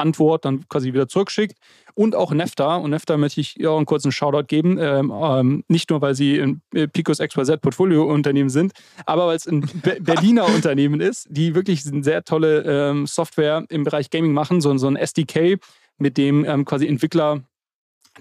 Antwort 0.00 0.44
dann 0.44 0.66
quasi 0.68 0.92
wieder 0.92 1.08
zurückschickt. 1.08 1.56
Und 1.94 2.16
auch 2.16 2.32
Nefta. 2.32 2.76
Und 2.76 2.90
Nefta 2.90 3.16
möchte 3.16 3.40
ich 3.40 3.66
auch 3.66 3.76
einen 3.76 3.86
kurzen 3.86 4.10
Shoutout 4.10 4.46
geben. 4.46 4.78
Ähm, 4.78 5.12
ähm, 5.14 5.64
nicht 5.68 5.90
nur, 5.90 6.00
weil 6.00 6.14
sie 6.14 6.40
ein 6.40 6.62
äh, 6.74 6.88
Picos 6.88 7.18
XYZ 7.18 7.60
Portfolio-Unternehmen 7.60 8.50
sind, 8.50 8.72
aber 9.06 9.26
weil 9.26 9.36
es 9.36 9.46
ein 9.46 9.60
Be 9.60 9.98
Berliner 10.00 10.46
Unternehmen 10.46 11.00
ist, 11.00 11.26
die 11.30 11.54
wirklich 11.54 11.86
eine 11.86 12.02
sehr 12.02 12.24
tolle 12.24 12.62
ähm, 12.62 13.06
Software 13.06 13.64
im 13.68 13.84
Bereich 13.84 14.10
Gaming 14.10 14.32
machen. 14.32 14.60
So, 14.60 14.76
so 14.78 14.88
ein 14.88 14.96
SDK, 14.96 15.58
mit 15.98 16.16
dem 16.16 16.44
ähm, 16.44 16.64
quasi 16.64 16.86
Entwickler 16.86 17.42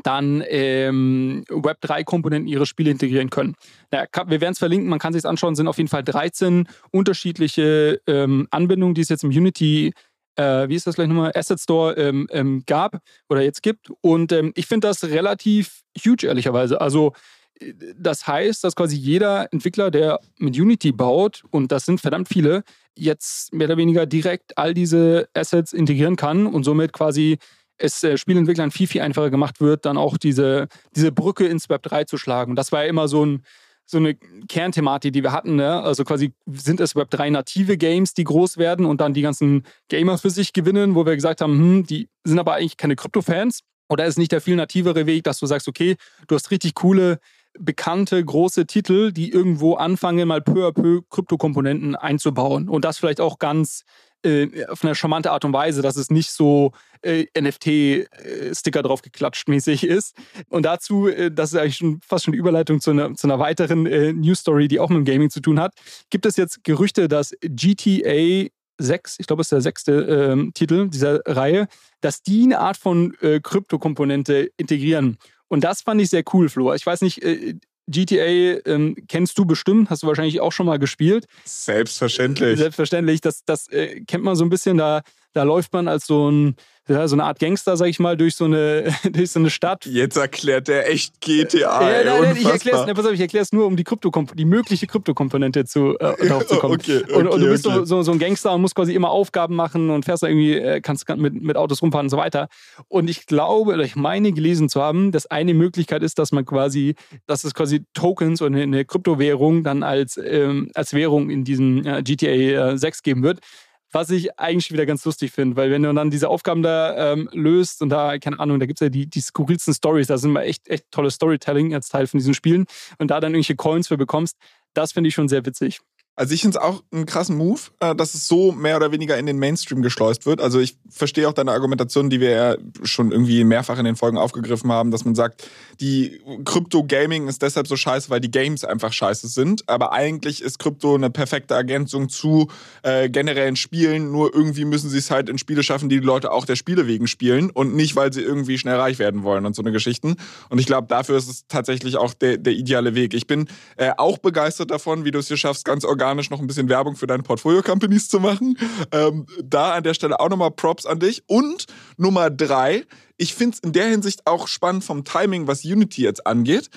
dann 0.03 0.43
ähm, 0.47 1.43
Web3-Komponenten 1.49 2.47
ihre 2.47 2.65
Spiele 2.65 2.91
integrieren 2.91 3.29
können. 3.29 3.55
Ja, 3.91 4.05
wir 4.27 4.39
werden 4.39 4.53
es 4.53 4.59
verlinken, 4.59 4.87
man 4.87 4.99
kann 4.99 5.13
sich 5.13 5.25
anschauen, 5.25 5.55
sind 5.55 5.67
auf 5.67 5.77
jeden 5.77 5.89
Fall 5.89 6.03
13 6.03 6.67
unterschiedliche 6.91 7.99
ähm, 8.05 8.47
Anbindungen, 8.51 8.93
die 8.93 9.01
es 9.01 9.09
jetzt 9.09 9.23
im 9.23 9.31
Unity 9.31 9.93
äh, 10.35 10.67
wie 10.69 10.75
ist 10.75 10.87
das 10.87 10.95
gleich 10.95 11.07
nochmal, 11.07 11.31
Asset 11.35 11.59
Store 11.59 11.93
ähm, 11.95 12.27
ähm, 12.31 12.63
gab 12.65 13.01
oder 13.29 13.41
jetzt 13.41 13.63
gibt. 13.63 13.89
Und 14.01 14.31
ähm, 14.31 14.51
ich 14.55 14.67
finde 14.67 14.87
das 14.87 15.03
relativ 15.03 15.81
huge, 15.97 16.27
ehrlicherweise. 16.27 16.81
Also 16.81 17.13
äh, 17.59 17.73
das 17.97 18.27
heißt, 18.27 18.63
dass 18.63 18.75
quasi 18.75 18.95
jeder 18.95 19.51
Entwickler, 19.51 19.91
der 19.91 20.19
mit 20.37 20.57
Unity 20.57 20.91
baut, 20.91 21.43
und 21.51 21.71
das 21.71 21.85
sind 21.85 22.01
verdammt 22.01 22.29
viele, 22.29 22.63
jetzt 22.95 23.53
mehr 23.53 23.67
oder 23.67 23.77
weniger 23.77 24.05
direkt 24.05 24.57
all 24.57 24.73
diese 24.73 25.29
Assets 25.33 25.73
integrieren 25.73 26.15
kann 26.15 26.47
und 26.47 26.63
somit 26.63 26.93
quasi 26.93 27.37
es 27.77 28.03
äh, 28.03 28.17
Spielentwicklern 28.17 28.71
viel, 28.71 28.87
viel 28.87 29.01
einfacher 29.01 29.29
gemacht 29.29 29.61
wird, 29.61 29.85
dann 29.85 29.97
auch 29.97 30.17
diese, 30.17 30.67
diese 30.95 31.11
Brücke 31.11 31.47
ins 31.47 31.69
Web 31.69 31.83
3 31.83 32.03
zu 32.03 32.17
schlagen. 32.17 32.51
Und 32.51 32.55
das 32.55 32.71
war 32.71 32.83
ja 32.83 32.89
immer 32.89 33.07
so 33.07 33.25
ein, 33.25 33.43
so 33.89 33.97
eine 33.97 34.15
Kernthematik, 34.47 35.13
die 35.13 35.23
wir 35.23 35.31
hatten. 35.31 35.55
Ne? 35.55 35.81
Also 35.81 36.03
quasi 36.03 36.31
sind 36.45 36.79
es 36.79 36.95
Web3 36.95 37.31
native 37.31 37.75
Games, 37.75 38.13
die 38.13 38.23
groß 38.23 38.57
werden 38.57 38.85
und 38.85 39.01
dann 39.01 39.15
die 39.15 39.23
ganzen 39.23 39.63
Gamer 39.87 40.19
für 40.19 40.29
sich 40.29 40.53
gewinnen, 40.53 40.93
wo 40.93 41.07
wir 41.07 41.15
gesagt 41.15 41.41
haben, 41.41 41.57
hm, 41.57 41.85
die 41.87 42.07
sind 42.23 42.37
aber 42.37 42.53
eigentlich 42.53 42.77
keine 42.77 42.95
Krypto-Fans. 42.95 43.61
Oder 43.89 44.05
ist 44.05 44.19
nicht 44.19 44.31
der 44.31 44.41
viel 44.41 44.55
nativere 44.55 45.07
Weg, 45.07 45.23
dass 45.23 45.39
du 45.39 45.47
sagst, 45.47 45.67
okay, 45.67 45.95
du 46.27 46.35
hast 46.35 46.51
richtig 46.51 46.75
coole, 46.75 47.19
bekannte, 47.57 48.23
große 48.23 48.67
Titel, 48.67 49.11
die 49.11 49.31
irgendwo 49.31 49.73
anfangen, 49.73 50.27
mal 50.27 50.41
peu 50.41 50.67
à 50.67 50.71
peu 50.71 51.01
Kryptokomponenten 51.09 51.95
einzubauen. 51.95 52.69
Und 52.69 52.85
das 52.85 52.99
vielleicht 52.99 53.19
auch 53.19 53.39
ganz 53.39 53.85
äh, 54.23 54.65
auf 54.65 54.83
eine 54.83 54.95
charmante 54.95 55.31
Art 55.31 55.45
und 55.45 55.53
Weise, 55.53 55.81
dass 55.81 55.95
es 55.95 56.09
nicht 56.09 56.31
so 56.31 56.71
äh, 57.01 57.25
NFT-Sticker 57.39 58.83
drauf 58.83 59.01
geklatscht 59.01 59.47
mäßig 59.47 59.83
ist. 59.83 60.15
Und 60.49 60.63
dazu, 60.63 61.07
äh, 61.07 61.31
das 61.31 61.53
ist 61.53 61.59
eigentlich 61.59 61.77
schon 61.77 61.99
fast 62.01 62.25
schon 62.25 62.33
die 62.33 62.39
Überleitung 62.39 62.81
zu 62.81 62.91
einer, 62.91 63.13
zu 63.15 63.27
einer 63.27 63.39
weiteren 63.39 63.85
äh, 63.85 64.13
News 64.13 64.39
Story, 64.39 64.67
die 64.67 64.79
auch 64.79 64.89
mit 64.89 64.97
dem 64.97 65.05
Gaming 65.05 65.29
zu 65.29 65.41
tun 65.41 65.59
hat. 65.59 65.73
Gibt 66.09 66.25
es 66.25 66.35
jetzt 66.35 66.63
Gerüchte, 66.63 67.07
dass 67.07 67.33
GTA 67.41 68.47
6, 68.79 69.17
ich 69.19 69.27
glaube, 69.27 69.41
es 69.41 69.47
ist 69.47 69.51
der 69.51 69.61
sechste 69.61 69.91
ähm, 69.91 70.51
Titel 70.53 70.89
dieser 70.89 71.21
Reihe, 71.25 71.67
dass 72.01 72.21
die 72.21 72.43
eine 72.43 72.59
Art 72.59 72.77
von 72.77 73.13
äh, 73.21 73.39
Kryptokomponente 73.41 74.51
integrieren. 74.57 75.17
Und 75.49 75.63
das 75.63 75.81
fand 75.81 75.99
ich 76.01 76.09
sehr 76.09 76.23
cool, 76.33 76.47
Flo. 76.47 76.73
Ich 76.73 76.85
weiß 76.85 77.01
nicht, 77.01 77.21
äh, 77.23 77.55
GTA 77.89 78.61
ähm, 78.65 78.95
kennst 79.07 79.37
du 79.37 79.45
bestimmt, 79.45 79.89
hast 79.89 80.03
du 80.03 80.07
wahrscheinlich 80.07 80.39
auch 80.39 80.51
schon 80.51 80.65
mal 80.65 80.79
gespielt. 80.79 81.25
Selbstverständlich. 81.45 82.59
Selbstverständlich. 82.59 83.21
Das, 83.21 83.43
das 83.45 83.67
äh, 83.69 84.01
kennt 84.01 84.23
man 84.23 84.35
so 84.35 84.45
ein 84.45 84.49
bisschen. 84.49 84.77
Da, 84.77 85.01
da 85.33 85.43
läuft 85.43 85.73
man 85.73 85.87
als 85.87 86.05
so 86.05 86.29
ein 86.29 86.55
ja, 86.89 87.07
so 87.07 87.15
eine 87.15 87.23
Art 87.23 87.39
Gangster, 87.39 87.77
sag 87.77 87.87
ich 87.87 87.99
mal, 87.99 88.17
durch 88.17 88.35
so 88.35 88.45
eine, 88.45 88.91
durch 89.11 89.31
so 89.31 89.39
eine 89.39 89.49
Stadt. 89.49 89.85
Jetzt 89.85 90.17
erklärt 90.17 90.69
er 90.69 90.89
echt 90.89 91.21
GTA. 91.21 91.59
Ja, 91.59 92.03
nein, 92.03 92.21
nein, 92.23 92.37
ich 92.37 92.45
erkläre 92.45 92.83
es 92.83 93.11
ich 93.11 93.19
erklär's 93.19 93.53
nur, 93.53 93.67
um 93.67 93.77
die, 93.77 93.83
Krypto 93.83 94.11
die 94.33 94.45
mögliche 94.45 94.87
Kryptokomponente 94.87 95.65
zu, 95.65 95.97
äh, 95.99 96.27
darauf 96.27 96.47
zu 96.47 96.57
kommen. 96.57 96.75
Okay, 96.75 97.03
okay, 97.03 97.13
und, 97.13 97.27
und, 97.27 97.41
du 97.41 97.47
bist 97.47 97.67
okay. 97.67 97.85
so, 97.85 98.01
so, 98.01 98.11
ein 98.11 98.17
Gangster 98.17 98.53
und 98.53 98.61
musst 98.61 98.73
quasi 98.73 98.95
immer 98.95 99.11
Aufgaben 99.11 99.55
machen 99.55 99.91
und 99.91 100.03
fährst 100.03 100.23
da 100.23 100.27
irgendwie, 100.27 100.55
äh, 100.55 100.81
kannst 100.81 101.07
mit, 101.09 101.39
mit 101.41 101.57
Autos 101.57 101.81
rumfahren 101.83 102.07
und 102.07 102.09
so 102.09 102.17
weiter. 102.17 102.47
Und 102.87 103.07
ich 103.07 103.27
glaube, 103.27 103.73
oder 103.73 103.83
ich 103.83 103.95
meine 103.95 104.31
gelesen 104.31 104.67
zu 104.67 104.81
haben, 104.81 105.11
dass 105.11 105.27
eine 105.27 105.53
Möglichkeit 105.53 106.01
ist, 106.01 106.17
dass 106.17 106.31
man 106.31 106.43
quasi, 106.45 106.95
dass 107.27 107.43
es 107.43 107.53
quasi 107.53 107.85
Tokens 107.93 108.41
oder 108.41 108.57
eine 108.57 108.83
Kryptowährung 108.83 109.63
dann 109.63 109.83
als, 109.83 110.17
ähm, 110.17 110.71
als 110.73 110.93
Währung 110.93 111.29
in 111.29 111.43
diesem 111.43 111.85
äh, 111.85 112.01
GTA 112.01 112.77
6 112.77 113.03
geben 113.03 113.21
wird 113.21 113.41
was 113.91 114.09
ich 114.09 114.37
eigentlich 114.39 114.71
wieder 114.71 114.85
ganz 114.85 115.03
lustig 115.05 115.31
finde, 115.31 115.55
weil 115.55 115.71
wenn 115.71 115.83
du 115.83 115.93
dann 115.93 116.11
diese 116.11 116.29
Aufgaben 116.29 116.61
da 116.61 117.13
ähm, 117.13 117.29
löst 117.33 117.81
und 117.81 117.89
da, 117.89 118.17
keine 118.19 118.39
Ahnung, 118.39 118.59
da 118.59 118.65
gibt 118.65 118.79
es 118.79 118.85
ja 118.85 118.89
die, 118.89 119.07
die 119.07 119.21
skurrilsten 119.21 119.73
Stories, 119.73 120.07
da 120.07 120.17
sind 120.17 120.31
wir 120.31 120.43
echt, 120.43 120.67
echt 120.67 120.85
tolle 120.91 121.11
Storytelling 121.11 121.73
als 121.73 121.89
Teil 121.89 122.07
von 122.07 122.19
diesen 122.19 122.33
Spielen 122.33 122.65
und 122.99 123.11
da 123.11 123.19
dann 123.19 123.31
irgendwelche 123.31 123.55
Coins 123.55 123.87
für 123.87 123.97
bekommst, 123.97 124.37
das 124.73 124.91
finde 124.91 125.07
ich 125.07 125.15
schon 125.15 125.27
sehr 125.27 125.45
witzig. 125.45 125.79
Also 126.19 126.33
ich 126.33 126.41
finde 126.41 126.57
es 126.57 126.61
auch 126.61 126.83
einen 126.91 127.05
krassen 127.05 127.37
Move, 127.37 127.61
äh, 127.79 127.95
dass 127.95 128.13
es 128.13 128.27
so 128.27 128.51
mehr 128.51 128.75
oder 128.75 128.91
weniger 128.91 129.17
in 129.17 129.25
den 129.25 129.39
Mainstream 129.39 129.81
geschleust 129.81 130.25
wird. 130.25 130.41
Also 130.41 130.59
ich 130.59 130.75
verstehe 130.89 131.29
auch 131.29 131.31
deine 131.31 131.53
Argumentation, 131.53 132.09
die 132.09 132.19
wir 132.19 132.29
ja 132.31 132.57
schon 132.83 133.13
irgendwie 133.13 133.45
mehrfach 133.45 133.79
in 133.79 133.85
den 133.85 133.95
Folgen 133.95 134.17
aufgegriffen 134.17 134.69
haben, 134.69 134.91
dass 134.91 135.05
man 135.05 135.15
sagt, 135.15 135.47
die 135.79 136.19
Krypto-Gaming 136.43 137.29
ist 137.29 137.41
deshalb 137.41 137.69
so 137.69 137.77
scheiße, 137.77 138.09
weil 138.09 138.19
die 138.19 138.31
Games 138.31 138.65
einfach 138.65 138.91
scheiße 138.91 139.29
sind. 139.29 139.63
Aber 139.69 139.93
eigentlich 139.93 140.41
ist 140.41 140.59
Krypto 140.59 140.93
eine 140.93 141.09
perfekte 141.09 141.53
Ergänzung 141.53 142.09
zu 142.09 142.49
äh, 142.83 143.09
generellen 143.09 143.55
Spielen. 143.55 144.11
Nur 144.11 144.35
irgendwie 144.35 144.65
müssen 144.65 144.89
sie 144.89 144.97
es 144.97 145.11
halt 145.11 145.29
in 145.29 145.37
Spiele 145.37 145.63
schaffen, 145.63 145.87
die 145.87 146.01
die 146.01 146.05
Leute 146.05 146.33
auch 146.33 146.43
der 146.43 146.57
Spiele 146.57 146.85
wegen 146.85 147.07
spielen 147.07 147.49
und 147.49 147.77
nicht, 147.77 147.95
weil 147.95 148.11
sie 148.11 148.23
irgendwie 148.23 148.57
schnell 148.57 148.75
reich 148.75 148.99
werden 148.99 149.23
wollen 149.23 149.45
und 149.45 149.55
so 149.55 149.61
eine 149.61 149.71
Geschichten. 149.71 150.17
Und 150.49 150.59
ich 150.59 150.65
glaube, 150.65 150.89
dafür 150.89 151.15
ist 151.15 151.29
es 151.29 151.47
tatsächlich 151.47 151.95
auch 151.95 152.13
der, 152.13 152.35
der 152.35 152.51
ideale 152.51 152.93
Weg. 152.93 153.13
Ich 153.13 153.25
bin 153.25 153.47
äh, 153.77 153.91
auch 153.95 154.17
begeistert 154.17 154.69
davon, 154.69 155.05
wie 155.05 155.11
du 155.11 155.19
es 155.19 155.29
hier 155.29 155.37
schaffst, 155.37 155.63
ganz 155.63 155.85
organisch 155.85 156.08
organisch 156.09 156.31
noch 156.31 156.39
ein 156.39 156.47
bisschen 156.47 156.69
Werbung 156.69 156.95
für 156.95 157.05
deine 157.05 157.23
Portfolio-Companies 157.23 158.09
zu 158.09 158.19
machen. 158.19 158.57
Ähm, 158.91 159.27
da 159.43 159.75
an 159.75 159.83
der 159.83 159.93
Stelle 159.93 160.19
auch 160.19 160.29
nochmal 160.29 160.51
Props 160.51 160.85
an 160.85 160.99
dich. 160.99 161.23
Und 161.27 161.67
Nummer 161.97 162.31
drei, 162.31 162.85
ich 163.17 163.35
finde 163.35 163.55
es 163.55 163.59
in 163.59 163.73
der 163.73 163.87
Hinsicht 163.87 164.25
auch 164.25 164.47
spannend 164.47 164.83
vom 164.83 165.03
Timing, 165.03 165.45
was 165.45 165.63
Unity 165.63 166.01
jetzt 166.01 166.25
angeht, 166.25 166.69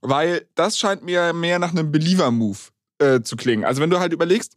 weil 0.00 0.46
das 0.54 0.78
scheint 0.78 1.04
mir 1.04 1.34
mehr 1.34 1.58
nach 1.58 1.70
einem 1.70 1.92
Believer-Move 1.92 2.58
äh, 2.98 3.20
zu 3.20 3.36
klingen. 3.36 3.64
Also 3.64 3.82
wenn 3.82 3.90
du 3.90 4.00
halt 4.00 4.12
überlegst, 4.14 4.56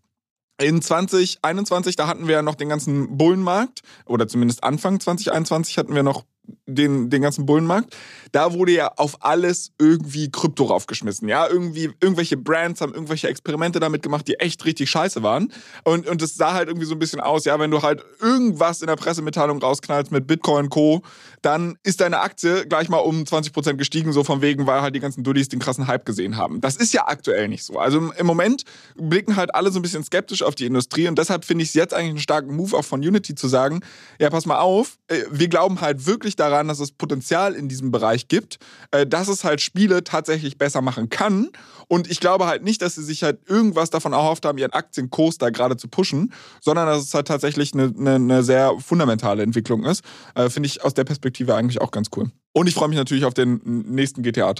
in 0.61 0.81
2021, 0.81 1.95
da 1.95 2.07
hatten 2.07 2.27
wir 2.27 2.35
ja 2.35 2.41
noch 2.41 2.55
den 2.55 2.69
ganzen 2.69 3.17
Bullenmarkt, 3.17 3.81
oder 4.05 4.27
zumindest 4.27 4.63
Anfang 4.63 4.99
2021 4.99 5.77
hatten 5.77 5.95
wir 5.95 6.03
noch 6.03 6.23
den, 6.65 7.09
den 7.09 7.21
ganzen 7.21 7.45
Bullenmarkt, 7.45 7.95
da 8.31 8.53
wurde 8.53 8.71
ja 8.71 8.91
auf 8.95 9.23
alles 9.23 9.71
irgendwie 9.77 10.31
Krypto 10.31 10.65
raufgeschmissen. 10.65 11.27
Ja, 11.27 11.47
irgendwie, 11.47 11.91
irgendwelche 11.99 12.37
Brands 12.37 12.81
haben 12.81 12.93
irgendwelche 12.93 13.27
Experimente 13.27 13.79
damit 13.79 14.01
gemacht, 14.01 14.27
die 14.27 14.35
echt 14.35 14.65
richtig 14.65 14.89
scheiße 14.89 15.23
waren. 15.23 15.51
Und, 15.83 16.07
und 16.07 16.21
es 16.21 16.35
sah 16.35 16.53
halt 16.53 16.69
irgendwie 16.69 16.85
so 16.85 16.95
ein 16.95 16.99
bisschen 16.99 17.19
aus, 17.19 17.45
ja, 17.45 17.59
wenn 17.59 17.71
du 17.71 17.81
halt 17.81 18.03
irgendwas 18.21 18.81
in 18.81 18.87
der 18.87 18.95
Pressemitteilung 18.95 19.59
rausknallst 19.59 20.11
mit 20.11 20.27
Bitcoin 20.27 20.69
Co., 20.69 21.01
dann 21.41 21.77
ist 21.83 22.01
deine 22.01 22.19
Aktie 22.19 22.67
gleich 22.67 22.89
mal 22.89 22.99
um 22.99 23.23
20% 23.23 23.73
gestiegen, 23.73 24.13
so 24.13 24.23
von 24.23 24.41
wegen, 24.41 24.67
weil 24.67 24.81
halt 24.81 24.95
die 24.95 24.99
ganzen 24.99 25.23
Duddies 25.23 25.49
den 25.49 25.59
krassen 25.59 25.87
Hype 25.87 26.05
gesehen 26.05 26.37
haben. 26.37 26.61
Das 26.61 26.75
ist 26.75 26.93
ja 26.93 27.07
aktuell 27.07 27.47
nicht 27.47 27.63
so. 27.63 27.79
Also 27.79 28.11
im 28.15 28.25
Moment 28.25 28.63
blicken 28.95 29.35
halt 29.35 29.53
alle 29.55 29.71
so 29.71 29.79
ein 29.79 29.81
bisschen 29.81 30.03
skeptisch 30.03 30.43
auf 30.43 30.55
die 30.55 30.65
Industrie 30.65 31.07
und 31.07 31.17
deshalb 31.17 31.45
finde 31.45 31.63
ich 31.63 31.69
es 31.69 31.73
jetzt 31.73 31.93
eigentlich 31.93 32.09
einen 32.09 32.19
starken 32.19 32.55
Move 32.55 32.77
auch 32.77 32.85
von 32.85 32.99
Unity 33.01 33.35
zu 33.35 33.47
sagen, 33.47 33.81
ja, 34.19 34.29
pass 34.29 34.45
mal 34.45 34.59
auf, 34.59 34.97
äh, 35.07 35.23
wir 35.31 35.47
glauben 35.47 35.81
halt 35.81 36.05
wirklich 36.05 36.35
daran, 36.41 36.67
dass 36.67 36.79
es 36.79 36.91
Potenzial 36.91 37.53
in 37.53 37.69
diesem 37.69 37.91
Bereich 37.91 38.27
gibt, 38.27 38.59
äh, 38.91 39.07
dass 39.07 39.27
es 39.27 39.43
halt 39.43 39.61
Spiele 39.61 40.03
tatsächlich 40.03 40.57
besser 40.57 40.81
machen 40.81 41.09
kann. 41.09 41.49
Und 41.87 42.09
ich 42.09 42.19
glaube 42.19 42.47
halt 42.47 42.63
nicht, 42.63 42.81
dass 42.81 42.95
sie 42.95 43.03
sich 43.03 43.23
halt 43.23 43.39
irgendwas 43.47 43.89
davon 43.89 44.13
erhofft 44.13 44.45
haben, 44.45 44.57
ihren 44.57 44.73
Aktienkurs 44.73 45.37
da 45.37 45.49
gerade 45.49 45.77
zu 45.77 45.87
pushen, 45.87 46.33
sondern 46.61 46.87
dass 46.87 47.03
es 47.03 47.13
halt 47.13 47.27
tatsächlich 47.27 47.73
eine, 47.73 47.93
eine, 47.97 48.15
eine 48.15 48.43
sehr 48.43 48.73
fundamentale 48.79 49.43
Entwicklung 49.43 49.83
ist. 49.83 50.03
Äh, 50.35 50.49
Finde 50.49 50.67
ich 50.67 50.83
aus 50.83 50.93
der 50.93 51.03
Perspektive 51.03 51.55
eigentlich 51.55 51.81
auch 51.81 51.91
ganz 51.91 52.09
cool. 52.15 52.31
Und 52.53 52.67
ich 52.67 52.75
freue 52.75 52.89
mich 52.89 52.97
natürlich 52.97 53.23
auf 53.23 53.33
den 53.33 53.61
nächsten 53.63 54.23
GTA. 54.23 54.53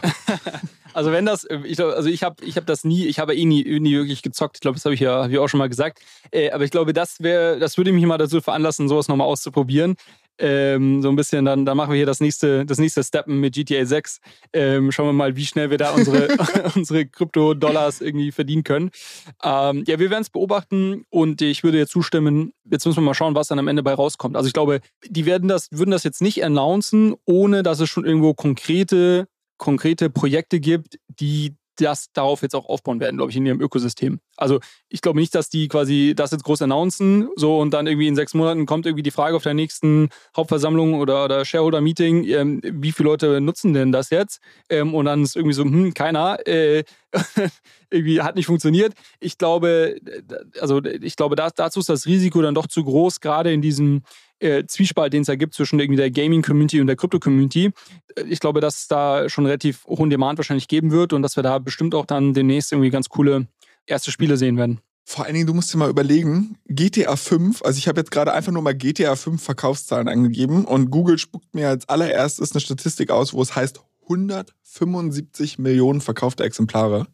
also 0.93 1.11
wenn 1.11 1.25
das, 1.25 1.45
ich 1.65 1.75
glaub, 1.75 1.93
also 1.93 2.07
ich 2.07 2.23
habe 2.23 2.43
ich 2.43 2.55
hab 2.55 2.65
das 2.65 2.85
nie, 2.85 3.05
ich 3.05 3.19
habe 3.19 3.35
eh 3.35 3.43
nie, 3.43 3.79
nie 3.79 3.95
wirklich 3.95 4.21
gezockt. 4.21 4.57
Ich 4.57 4.61
glaube, 4.61 4.75
das 4.75 4.85
habe 4.85 4.95
ich 4.95 5.01
ja 5.01 5.23
hab 5.23 5.31
ich 5.31 5.37
auch 5.37 5.49
schon 5.49 5.57
mal 5.57 5.67
gesagt. 5.67 5.99
Äh, 6.31 6.51
aber 6.51 6.63
ich 6.63 6.71
glaube, 6.71 6.93
das 6.93 7.19
wäre, 7.19 7.59
das 7.59 7.77
würde 7.77 7.91
mich 7.91 8.05
mal 8.05 8.17
dazu 8.17 8.39
veranlassen, 8.39 8.87
sowas 8.87 9.09
nochmal 9.09 9.27
auszuprobieren. 9.27 9.95
Ähm, 10.37 11.01
so 11.01 11.09
ein 11.09 11.15
bisschen, 11.15 11.45
dann, 11.45 11.65
dann 11.65 11.77
machen 11.77 11.91
wir 11.91 11.97
hier 11.97 12.05
das 12.05 12.19
nächste, 12.19 12.65
das 12.65 12.79
nächste 12.79 13.03
Steppen 13.03 13.39
mit 13.39 13.53
GTA 13.53 13.85
6. 13.85 14.19
Ähm, 14.53 14.91
schauen 14.91 15.07
wir 15.07 15.13
mal, 15.13 15.35
wie 15.35 15.45
schnell 15.45 15.69
wir 15.69 15.77
da 15.77 15.91
unsere, 15.91 16.27
unsere 16.75 17.05
Krypto-Dollars 17.05 18.01
irgendwie 18.01 18.31
verdienen 18.31 18.63
können. 18.63 18.91
Ähm, 19.43 19.83
ja, 19.87 19.99
wir 19.99 20.09
werden 20.09 20.21
es 20.21 20.29
beobachten 20.29 21.05
und 21.09 21.41
ich 21.41 21.63
würde 21.63 21.77
jetzt 21.77 21.91
zustimmen. 21.91 22.53
Jetzt 22.69 22.85
müssen 22.85 22.97
wir 22.97 23.05
mal 23.05 23.13
schauen, 23.13 23.35
was 23.35 23.47
dann 23.47 23.59
am 23.59 23.67
Ende 23.67 23.83
bei 23.83 23.93
rauskommt. 23.93 24.35
Also 24.35 24.47
ich 24.47 24.53
glaube, 24.53 24.81
die 25.07 25.25
werden 25.25 25.47
das, 25.47 25.67
würden 25.71 25.91
das 25.91 26.03
jetzt 26.03 26.21
nicht 26.21 26.43
announcen, 26.43 27.15
ohne 27.25 27.63
dass 27.63 27.79
es 27.79 27.89
schon 27.89 28.05
irgendwo 28.05 28.33
konkrete, 28.33 29.27
konkrete 29.57 30.09
Projekte 30.09 30.59
gibt, 30.59 30.97
die 31.07 31.55
das 31.81 32.11
darauf 32.13 32.41
jetzt 32.41 32.55
auch 32.55 32.67
aufbauen 32.67 32.99
werden, 32.99 33.17
glaube 33.17 33.31
ich, 33.31 33.37
in 33.37 33.45
ihrem 33.45 33.61
Ökosystem. 33.61 34.19
Also 34.37 34.59
ich 34.89 35.01
glaube 35.01 35.19
nicht, 35.19 35.35
dass 35.35 35.49
die 35.49 35.67
quasi 35.67 36.13
das 36.15 36.31
jetzt 36.31 36.43
groß 36.43 36.61
announcen, 36.63 37.29
so 37.35 37.59
und 37.59 37.71
dann 37.73 37.87
irgendwie 37.87 38.07
in 38.07 38.15
sechs 38.15 38.33
Monaten 38.33 38.65
kommt 38.65 38.85
irgendwie 38.85 39.03
die 39.03 39.11
Frage 39.11 39.35
auf 39.35 39.43
der 39.43 39.53
nächsten 39.53 40.09
Hauptversammlung 40.35 40.95
oder, 40.95 41.25
oder 41.25 41.45
Shareholder-Meeting, 41.45 42.23
ähm, 42.25 42.61
wie 42.63 42.91
viele 42.91 43.09
Leute 43.09 43.41
nutzen 43.41 43.73
denn 43.73 43.91
das 43.91 44.09
jetzt? 44.09 44.39
Ähm, 44.69 44.93
und 44.93 45.05
dann 45.05 45.23
ist 45.23 45.35
irgendwie 45.35 45.53
so, 45.53 45.63
hm, 45.63 45.93
keiner, 45.93 46.39
äh, 46.47 46.83
irgendwie 47.89 48.21
hat 48.21 48.35
nicht 48.35 48.45
funktioniert. 48.45 48.93
Ich 49.19 49.37
glaube, 49.37 49.97
also 50.59 50.81
ich 50.83 51.15
glaube, 51.15 51.35
da, 51.35 51.49
dazu 51.49 51.79
ist 51.79 51.89
das 51.89 52.05
Risiko 52.05 52.41
dann 52.41 52.55
doch 52.55 52.67
zu 52.67 52.83
groß, 52.83 53.19
gerade 53.19 53.51
in 53.51 53.61
diesem 53.61 54.03
äh, 54.41 54.65
Zwiespalt, 54.65 55.13
den 55.13 55.21
es 55.21 55.27
da 55.27 55.35
gibt 55.35 55.53
zwischen 55.53 55.79
irgendwie 55.79 55.97
der 55.97 56.11
Gaming-Community 56.11 56.81
und 56.81 56.87
der 56.87 56.95
Crypto-Community. 56.95 57.71
Äh, 58.15 58.23
ich 58.23 58.39
glaube, 58.39 58.61
dass 58.61 58.79
es 58.79 58.87
da 58.87 59.29
schon 59.29 59.45
relativ 59.45 59.85
hohen 59.85 60.09
Demand 60.09 60.37
wahrscheinlich 60.39 60.67
geben 60.67 60.91
wird 60.91 61.13
und 61.13 61.21
dass 61.21 61.35
wir 61.35 61.43
da 61.43 61.59
bestimmt 61.59 61.95
auch 61.95 62.05
dann 62.05 62.33
demnächst 62.33 62.71
irgendwie 62.71 62.89
ganz 62.89 63.09
coole 63.09 63.47
erste 63.85 64.11
Spiele 64.11 64.37
sehen 64.37 64.57
werden. 64.57 64.79
Vor 65.03 65.25
allen 65.25 65.33
Dingen, 65.33 65.47
du 65.47 65.53
musst 65.53 65.73
dir 65.73 65.77
mal 65.77 65.89
überlegen, 65.89 66.57
GTA 66.67 67.15
5, 67.15 67.63
also 67.63 67.77
ich 67.77 67.87
habe 67.87 67.99
jetzt 67.99 68.11
gerade 68.11 68.33
einfach 68.33 68.51
nur 68.51 68.61
mal 68.61 68.75
GTA 68.75 69.15
5 69.15 69.41
Verkaufszahlen 69.41 70.07
angegeben 70.07 70.63
und 70.63 70.89
Google 70.89 71.17
spuckt 71.17 71.53
mir 71.53 71.69
als 71.69 71.89
allererstes 71.89 72.51
eine 72.51 72.61
Statistik 72.61 73.09
aus, 73.09 73.33
wo 73.33 73.41
es 73.41 73.55
heißt 73.55 73.81
175 74.03 75.57
Millionen 75.57 76.01
verkaufte 76.01 76.43
Exemplare. 76.43 77.07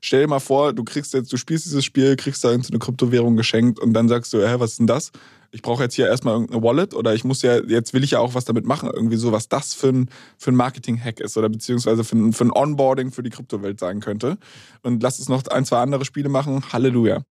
Stell 0.00 0.22
dir 0.22 0.28
mal 0.28 0.40
vor, 0.40 0.72
du 0.72 0.84
kriegst 0.84 1.12
jetzt, 1.14 1.32
du 1.32 1.36
spielst 1.36 1.66
dieses 1.66 1.84
Spiel, 1.84 2.16
kriegst 2.16 2.44
da 2.44 2.50
eine 2.50 2.78
Kryptowährung 2.78 3.36
geschenkt 3.36 3.80
und 3.80 3.92
dann 3.94 4.08
sagst 4.08 4.32
du, 4.32 4.46
hä, 4.46 4.56
was 4.58 4.72
ist 4.72 4.78
denn 4.78 4.86
das? 4.86 5.10
Ich 5.50 5.62
brauche 5.62 5.82
jetzt 5.82 5.94
hier 5.94 6.06
erstmal 6.06 6.34
irgendeine 6.34 6.62
Wallet 6.62 6.94
oder 6.94 7.14
ich 7.14 7.24
muss 7.24 7.42
ja, 7.42 7.62
jetzt 7.64 7.94
will 7.94 8.04
ich 8.04 8.12
ja 8.12 8.18
auch 8.18 8.34
was 8.34 8.44
damit 8.44 8.66
machen, 8.66 8.90
irgendwie 8.92 9.16
so, 9.16 9.32
was 9.32 9.48
das 9.48 9.74
für 9.74 9.88
ein, 9.88 10.10
für 10.36 10.52
ein 10.52 10.56
Marketing-Hack 10.56 11.20
ist 11.20 11.36
oder 11.36 11.48
beziehungsweise 11.48 12.04
für 12.04 12.16
ein, 12.16 12.32
für 12.32 12.44
ein 12.44 12.52
Onboarding 12.52 13.12
für 13.12 13.22
die 13.22 13.30
Kryptowelt 13.30 13.80
sein 13.80 14.00
könnte. 14.00 14.38
Und 14.82 15.02
lass 15.02 15.18
es 15.18 15.28
noch 15.28 15.46
ein, 15.46 15.64
zwei 15.64 15.78
andere 15.78 16.04
Spiele 16.04 16.28
machen. 16.28 16.62
Halleluja. 16.72 17.22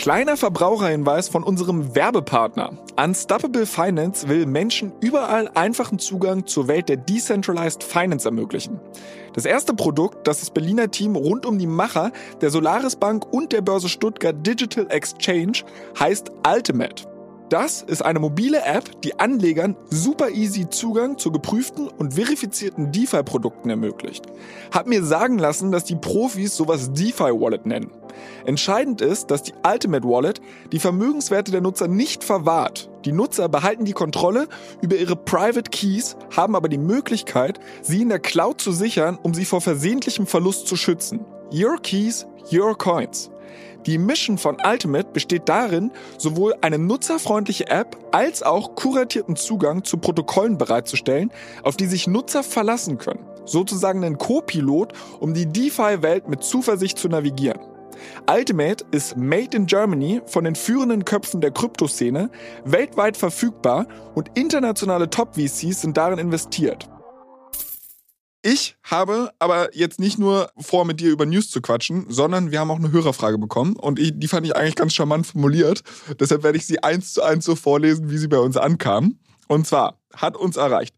Kleiner 0.00 0.38
Verbraucherhinweis 0.38 1.28
von 1.28 1.42
unserem 1.42 1.94
Werbepartner. 1.94 2.72
Unstoppable 2.96 3.66
Finance 3.66 4.26
will 4.30 4.46
Menschen 4.46 4.92
überall 5.02 5.50
einfachen 5.52 5.98
Zugang 5.98 6.46
zur 6.46 6.68
Welt 6.68 6.88
der 6.88 6.96
Decentralized 6.96 7.84
Finance 7.84 8.26
ermöglichen. 8.26 8.80
Das 9.34 9.44
erste 9.44 9.74
Produkt, 9.74 10.26
das 10.26 10.40
das 10.40 10.52
Berliner 10.52 10.90
Team 10.90 11.16
rund 11.16 11.44
um 11.44 11.58
die 11.58 11.66
Macher 11.66 12.12
der 12.40 12.48
Solaris 12.48 12.96
Bank 12.96 13.30
und 13.30 13.52
der 13.52 13.60
Börse 13.60 13.90
Stuttgart 13.90 14.34
Digital 14.46 14.86
Exchange 14.88 15.64
heißt 15.98 16.32
Ultimate. 16.50 17.04
Das 17.50 17.82
ist 17.82 18.02
eine 18.02 18.20
mobile 18.20 18.64
App, 18.64 19.02
die 19.02 19.20
Anlegern 19.20 19.76
super 19.90 20.30
easy 20.30 20.70
Zugang 20.70 21.18
zu 21.18 21.30
geprüften 21.30 21.88
und 21.88 22.14
verifizierten 22.14 22.90
DeFi-Produkten 22.90 23.68
ermöglicht. 23.68 24.24
Hab 24.72 24.86
mir 24.86 25.04
sagen 25.04 25.38
lassen, 25.38 25.70
dass 25.70 25.84
die 25.84 25.96
Profis 25.96 26.56
sowas 26.56 26.90
DeFi-Wallet 26.94 27.66
nennen. 27.66 27.99
Entscheidend 28.44 29.00
ist, 29.00 29.30
dass 29.30 29.42
die 29.42 29.54
Ultimate 29.66 30.06
Wallet 30.06 30.40
die 30.72 30.78
Vermögenswerte 30.78 31.50
der 31.50 31.60
Nutzer 31.60 31.88
nicht 31.88 32.24
verwahrt. 32.24 32.90
Die 33.04 33.12
Nutzer 33.12 33.48
behalten 33.48 33.84
die 33.84 33.92
Kontrolle 33.92 34.48
über 34.82 34.96
ihre 34.96 35.16
Private 35.16 35.70
Keys, 35.70 36.16
haben 36.36 36.54
aber 36.54 36.68
die 36.68 36.78
Möglichkeit, 36.78 37.60
sie 37.82 38.02
in 38.02 38.08
der 38.08 38.18
Cloud 38.18 38.60
zu 38.60 38.72
sichern, 38.72 39.18
um 39.22 39.34
sie 39.34 39.44
vor 39.44 39.60
versehentlichem 39.60 40.26
Verlust 40.26 40.66
zu 40.66 40.76
schützen. 40.76 41.24
Your 41.52 41.78
Keys, 41.80 42.26
Your 42.52 42.76
Coins. 42.76 43.30
Die 43.86 43.96
Mission 43.96 44.36
von 44.36 44.58
Ultimate 44.64 45.08
besteht 45.12 45.48
darin, 45.48 45.90
sowohl 46.18 46.54
eine 46.60 46.78
nutzerfreundliche 46.78 47.68
App 47.68 47.96
als 48.12 48.42
auch 48.42 48.74
kuratierten 48.74 49.36
Zugang 49.36 49.84
zu 49.84 49.96
Protokollen 49.96 50.58
bereitzustellen, 50.58 51.30
auf 51.62 51.76
die 51.76 51.86
sich 51.86 52.06
Nutzer 52.06 52.42
verlassen 52.42 52.98
können. 52.98 53.24
Sozusagen 53.46 54.04
ein 54.04 54.18
Co-Pilot, 54.18 54.92
um 55.18 55.32
die 55.32 55.46
DeFi-Welt 55.46 56.28
mit 56.28 56.44
Zuversicht 56.44 56.98
zu 56.98 57.08
navigieren. 57.08 57.60
Ultimate 58.28 58.84
ist 58.90 59.16
made 59.16 59.56
in 59.56 59.66
Germany 59.66 60.20
von 60.26 60.44
den 60.44 60.54
führenden 60.54 61.04
Köpfen 61.04 61.40
der 61.40 61.50
Kryptoszene, 61.50 62.30
weltweit 62.64 63.16
verfügbar 63.16 63.86
und 64.14 64.30
internationale 64.34 65.10
Top-VCs 65.10 65.82
sind 65.82 65.96
darin 65.96 66.18
investiert. 66.18 66.88
Ich 68.42 68.76
habe 68.82 69.32
aber 69.38 69.74
jetzt 69.76 70.00
nicht 70.00 70.18
nur 70.18 70.50
vor, 70.56 70.86
mit 70.86 71.00
dir 71.00 71.10
über 71.10 71.26
News 71.26 71.50
zu 71.50 71.60
quatschen, 71.60 72.06
sondern 72.08 72.50
wir 72.50 72.60
haben 72.60 72.70
auch 72.70 72.78
eine 72.78 72.90
Hörerfrage 72.90 73.36
bekommen 73.36 73.76
und 73.76 73.98
ich, 73.98 74.12
die 74.14 74.28
fand 74.28 74.46
ich 74.46 74.56
eigentlich 74.56 74.76
ganz 74.76 74.94
charmant 74.94 75.26
formuliert. 75.26 75.82
Deshalb 76.18 76.42
werde 76.42 76.56
ich 76.56 76.66
sie 76.66 76.82
eins 76.82 77.12
zu 77.12 77.22
eins 77.22 77.44
so 77.44 77.54
vorlesen, 77.54 78.10
wie 78.10 78.16
sie 78.16 78.28
bei 78.28 78.38
uns 78.38 78.56
ankam. 78.56 79.18
Und 79.46 79.66
zwar 79.66 80.00
hat 80.14 80.38
uns 80.38 80.56
erreicht. 80.56 80.94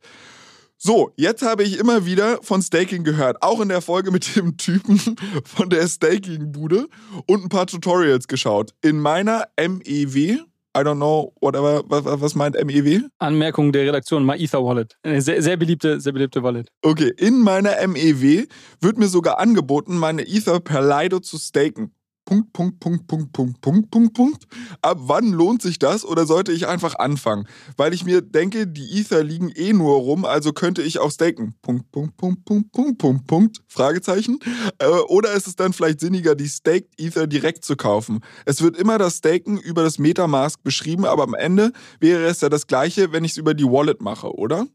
So, 0.84 1.12
jetzt 1.16 1.42
habe 1.42 1.62
ich 1.62 1.78
immer 1.78 2.06
wieder 2.06 2.40
von 2.42 2.60
Staking 2.60 3.04
gehört, 3.04 3.40
auch 3.40 3.60
in 3.60 3.68
der 3.68 3.80
Folge 3.80 4.10
mit 4.10 4.34
dem 4.34 4.56
Typen 4.56 4.98
von 5.44 5.70
der 5.70 5.86
Staking-Bude 5.86 6.88
und 7.28 7.44
ein 7.44 7.48
paar 7.48 7.68
Tutorials 7.68 8.26
geschaut. 8.26 8.74
In 8.82 8.98
meiner 8.98 9.44
MEW, 9.56 10.40
I 10.76 10.80
don't 10.80 10.96
know, 10.96 11.32
whatever, 11.40 11.84
was, 11.86 12.20
was 12.20 12.34
meint 12.34 12.56
MEW? 12.56 13.02
Anmerkung 13.20 13.70
der 13.70 13.86
Redaktion, 13.86 14.26
MyEther 14.26 14.64
Wallet. 14.64 14.96
Eine 15.04 15.22
sehr, 15.22 15.40
sehr, 15.40 15.56
beliebte, 15.56 16.00
sehr 16.00 16.14
beliebte 16.14 16.42
Wallet. 16.42 16.66
Okay, 16.82 17.12
in 17.16 17.38
meiner 17.38 17.76
MEW 17.86 18.48
wird 18.80 18.98
mir 18.98 19.06
sogar 19.06 19.38
angeboten, 19.38 19.96
meine 19.96 20.26
Ether 20.26 20.58
per 20.58 20.82
Lido 20.82 21.20
zu 21.20 21.38
staken. 21.38 21.94
Punkt, 22.32 22.52
Punkt, 22.52 22.80
Punkt, 22.80 23.06
Punkt, 23.06 23.32
Punkt, 23.32 23.60
Punkt, 23.60 23.90
Punkt, 23.90 24.14
Punkt. 24.14 24.44
Ab 24.80 24.98
wann 25.02 25.32
lohnt 25.32 25.60
sich 25.60 25.78
das 25.78 26.04
oder 26.04 26.24
sollte 26.24 26.52
ich 26.52 26.66
einfach 26.66 26.94
anfangen? 26.94 27.46
Weil 27.76 27.92
ich 27.92 28.04
mir 28.04 28.22
denke, 28.22 28.66
die 28.66 29.00
Ether 29.00 29.22
liegen 29.22 29.50
eh 29.50 29.74
nur 29.74 29.96
rum, 29.96 30.24
also 30.24 30.52
könnte 30.52 30.80
ich 30.82 30.98
auch 30.98 31.10
staken. 31.10 31.54
Punkt, 31.60 31.92
Punkt, 31.92 32.16
Punkt, 32.16 32.44
Punkt, 32.46 32.72
Punkt, 32.72 32.98
Punkt, 32.98 33.26
Punkt. 33.26 33.60
Fragezeichen. 33.68 34.38
Äh, 34.78 34.86
oder 34.86 35.32
ist 35.32 35.46
es 35.46 35.56
dann 35.56 35.74
vielleicht 35.74 36.00
sinniger, 36.00 36.34
die 36.34 36.48
Staked 36.48 36.98
Ether 36.98 37.26
direkt 37.26 37.64
zu 37.64 37.76
kaufen? 37.76 38.20
Es 38.46 38.62
wird 38.62 38.78
immer 38.78 38.96
das 38.96 39.18
Staken 39.18 39.58
über 39.58 39.82
das 39.82 39.98
Metamask 39.98 40.62
beschrieben, 40.62 41.04
aber 41.04 41.24
am 41.24 41.34
Ende 41.34 41.72
wäre 42.00 42.24
es 42.24 42.40
ja 42.40 42.48
das 42.48 42.66
gleiche, 42.66 43.12
wenn 43.12 43.24
ich 43.24 43.32
es 43.32 43.36
über 43.36 43.52
die 43.52 43.64
Wallet 43.64 44.00
mache, 44.00 44.34
oder? 44.34 44.66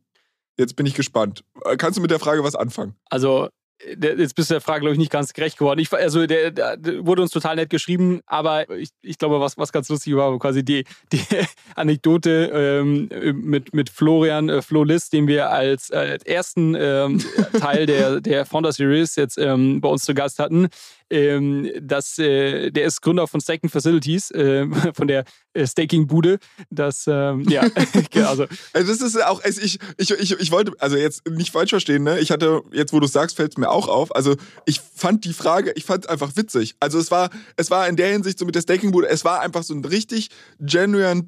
Jetzt 0.60 0.76
bin 0.76 0.86
ich 0.86 0.94
gespannt. 0.94 1.44
Äh, 1.66 1.78
kannst 1.78 1.98
du 1.98 2.02
mit 2.02 2.12
der 2.12 2.20
Frage 2.20 2.44
was 2.44 2.56
anfangen? 2.56 2.96
Also 3.10 3.50
jetzt 3.86 4.36
bist 4.36 4.50
du 4.50 4.56
der 4.56 4.62
Frage, 4.62 4.82
glaube 4.82 4.94
ich, 4.94 5.00
nicht 5.00 5.12
ganz 5.12 5.34
gerecht 5.34 5.58
geworden. 5.58 5.80
Ich, 5.80 5.92
also 5.94 6.26
der, 6.26 6.52
der, 6.52 6.78
wurde 7.06 7.22
uns 7.22 7.32
total 7.32 7.56
nett 7.56 7.70
geschrieben, 7.70 8.22
aber 8.26 8.70
ich, 8.72 8.90
ich 9.02 9.18
glaube, 9.18 9.40
was, 9.40 9.58
was 9.58 9.72
ganz 9.72 9.90
lustig 9.90 10.16
war, 10.16 10.38
quasi 10.40 10.64
die, 10.64 10.84
die 11.12 11.22
Anekdote 11.76 12.52
ähm, 12.54 13.10
mit, 13.42 13.74
mit 13.74 13.90
Florian 13.90 14.50
äh, 14.50 14.62
Flo 14.62 14.84
List, 14.84 15.14
den 15.14 15.28
wir 15.28 15.50
als, 15.52 15.90
äh, 15.90 15.98
als 15.98 16.26
ersten 16.26 16.76
ähm, 16.76 17.24
Teil 17.60 17.86
der, 17.86 18.22
der 18.22 18.46
Founder 18.46 18.72
Series 18.72 19.16
jetzt 19.16 19.38
ähm, 19.38 19.82
bei 19.82 19.90
uns 19.90 20.04
zu 20.04 20.14
Gast 20.14 20.40
hatten 20.40 20.70
ähm, 21.10 21.70
dass 21.82 22.18
äh, 22.20 22.72
der 22.72 22.86
ist 22.86 23.02
Gründer 23.02 23.28
von 23.28 23.42
Staking 23.42 23.70
Facilities, 23.70 24.32
äh, 24.32 24.68
von 24.94 25.08
der 25.08 25.26
äh, 25.54 25.66
Staking-Bude. 25.66 26.40
Das, 26.70 27.06
ähm, 27.08 27.44
ja, 27.50 27.62
also. 28.16 28.46
also. 28.74 28.92
Das 28.92 29.02
ist 29.02 29.24
auch, 29.24 29.44
also 29.44 29.62
ich, 29.62 29.80
ich, 29.98 30.12
ich, 30.12 30.32
ich 30.40 30.52
wollte, 30.52 30.74
also 30.80 30.98
jetzt 30.98 31.28
nicht 31.30 31.52
falsch 31.52 31.72
verstehen, 31.72 32.04
ne? 32.04 32.20
Ich 32.20 32.32
hatte, 32.32 32.62
jetzt 32.72 32.94
wo 32.94 33.00
du 33.00 33.08
sagst, 33.08 33.38
fällt 33.38 33.52
es 33.54 33.58
mir 33.58 33.70
auch 33.70 33.88
auf. 33.88 34.16
Also 34.16 34.36
ich 34.66 34.80
fand 34.80 35.26
die 35.26 35.34
Frage, 35.34 35.72
ich 35.76 35.86
fand 35.86 36.06
es 36.06 36.10
einfach 36.10 36.36
witzig. 36.36 36.76
Also 36.80 37.00
es 37.00 37.12
war, 37.12 37.30
es 37.56 37.72
war 37.72 37.88
in 37.88 37.96
der 37.96 38.10
Hinsicht 38.10 38.40
so 38.40 38.46
mit 38.46 38.56
der 38.56 38.62
Staking-Bude, 38.62 39.08
es 39.08 39.26
war 39.26 39.42
einfach 39.42 39.64
so 39.64 39.74
ein 39.74 39.84
richtig 39.84 40.30
genuine 40.60 41.28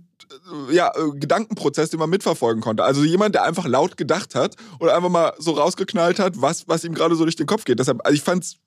ja, 0.71 0.91
äh, 0.95 1.11
Gedankenprozess, 1.17 1.89
den 1.89 1.99
man 1.99 2.09
mitverfolgen 2.09 2.61
konnte. 2.61 2.83
Also 2.83 3.03
jemand, 3.03 3.35
der 3.35 3.43
einfach 3.43 3.65
laut 3.67 3.97
gedacht 3.97 4.35
hat 4.35 4.55
oder 4.79 4.95
einfach 4.95 5.09
mal 5.09 5.33
so 5.37 5.51
rausgeknallt 5.51 6.19
hat, 6.19 6.41
was, 6.41 6.67
was 6.67 6.83
ihm 6.83 6.93
gerade 6.93 7.15
so 7.15 7.23
durch 7.23 7.35
den 7.35 7.47
Kopf 7.47 7.65
geht. 7.65 7.79
Deshalb, 7.79 8.05
also 8.05 8.15
ich 8.15 8.21
fand's, 8.21 8.57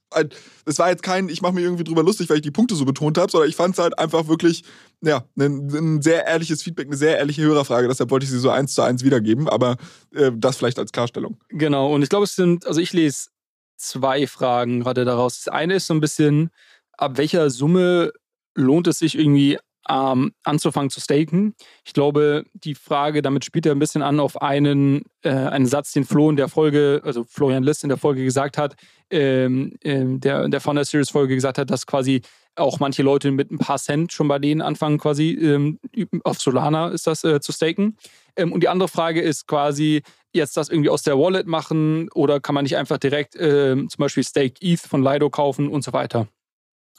es 0.67 0.79
war 0.79 0.91
jetzt 0.91 1.03
kein, 1.03 1.29
ich 1.29 1.41
mache 1.41 1.53
mir 1.53 1.63
irgendwie 1.63 1.85
drüber 1.85 2.03
lustig, 2.03 2.29
weil 2.29 2.37
ich 2.37 2.43
die 2.43 2.51
Punkte 2.51 2.75
so 2.75 2.85
betont 2.85 3.17
habe, 3.19 3.31
sondern 3.31 3.49
ich 3.49 3.57
fand 3.57 3.75
es 3.75 3.83
halt 3.83 3.99
einfach 3.99 4.29
wirklich, 4.29 4.65
ja, 5.01 5.25
ein, 5.39 5.69
ein, 5.73 6.03
sehr 6.03 6.27
ehrliches 6.27 6.63
Feedback, 6.63 6.87
eine 6.87 6.97
sehr 6.97 7.19
ehrliche 7.19 7.43
Hörerfrage. 7.43 7.89
Deshalb 7.89 8.11
wollte 8.11 8.25
ich 8.25 8.31
sie 8.31 8.39
so 8.39 8.51
eins 8.51 8.75
zu 8.75 8.83
eins 8.83 9.05
wiedergeben, 9.05 9.49
aber 9.49 9.77
äh, 10.15 10.31
das 10.35 10.57
vielleicht 10.57 10.79
als 10.79 10.93
Klarstellung. 10.93 11.39
Genau, 11.49 11.95
und 11.95 12.03
ich 12.03 12.09
glaube, 12.09 12.25
es 12.25 12.35
sind, 12.35 12.67
also 12.67 12.81
ich 12.81 12.93
lese 12.93 13.29
zwei 13.77 14.27
Fragen 14.27 14.81
gerade 14.81 15.05
daraus. 15.05 15.45
Das 15.45 15.53
eine 15.53 15.75
ist 15.75 15.87
so 15.87 15.95
ein 15.95 16.01
bisschen, 16.01 16.51
ab 16.93 17.17
welcher 17.17 17.51
Summe 17.51 18.13
lohnt 18.55 18.87
es 18.87 18.99
sich 18.99 19.19
irgendwie 19.19 19.59
ähm, 19.89 20.33
anzufangen 20.45 20.91
zu 20.91 21.01
staken. 21.01 21.55
Ich 21.85 21.93
glaube, 21.93 22.45
die 22.55 22.75
Frage, 22.75 23.23
damit 23.23 23.45
spielt 23.45 23.67
er 23.67 23.73
ein 23.73 23.79
bisschen 23.79 24.03
an 24.03 24.21
auf 24.21 24.41
einen, 24.41 25.03
äh, 25.23 25.31
einen 25.31 25.67
Satz, 25.67 25.93
den 25.93 26.05
Flo 26.05 26.31
in 26.31 26.37
der 26.37 26.49
Folge, 26.49 27.01
also 27.05 27.25
Florian 27.25 27.63
List 27.63 27.83
in 27.83 27.89
der 27.89 27.99
Folge 27.99 28.25
gesagt 28.25 28.59
hat, 28.59 28.77
ähm, 29.11 29.77
ähm, 29.83 30.21
der, 30.21 30.49
der 30.49 30.61
Founder 30.61 30.85
Series 30.85 31.11
Folge 31.11 31.35
gesagt 31.35 31.59
hat, 31.59 31.71
dass 31.71 31.87
quasi 31.87 32.23
auch 32.55 32.81
manche 32.81 33.03
Leute 33.03 33.31
mit 33.31 33.51
ein 33.51 33.59
paar 33.59 33.79
Cent 33.79 34.13
schon 34.13 34.29
bei 34.29 34.39
denen 34.39 34.61
anfangen, 34.61 34.99
quasi 34.99 35.31
ähm, 35.31 35.79
auf 36.25 36.39
Solana 36.39 36.89
ist 36.89 37.07
das 37.07 37.25
äh, 37.25 37.41
zu 37.41 37.53
staken. 37.53 37.97
Ähm, 38.37 38.53
und 38.53 38.63
die 38.63 38.69
andere 38.69 38.89
Frage 38.89 39.21
ist 39.21 39.47
quasi, 39.47 40.03
jetzt 40.35 40.57
das 40.57 40.69
irgendwie 40.69 40.91
aus 40.91 41.03
der 41.03 41.19
Wallet 41.19 41.47
machen 41.47 42.09
oder 42.15 42.41
kann 42.41 42.55
man 42.55 42.65
nicht 42.65 42.77
einfach 42.77 42.99
direkt 42.99 43.37
äh, 43.37 43.75
zum 43.75 43.99
Beispiel 43.99 44.25
Stake 44.25 44.55
ETH 44.61 44.81
von 44.81 45.03
Lido 45.03 45.31
kaufen 45.31 45.69
und 45.69 45.85
so 45.85 45.93
weiter. 45.93 46.27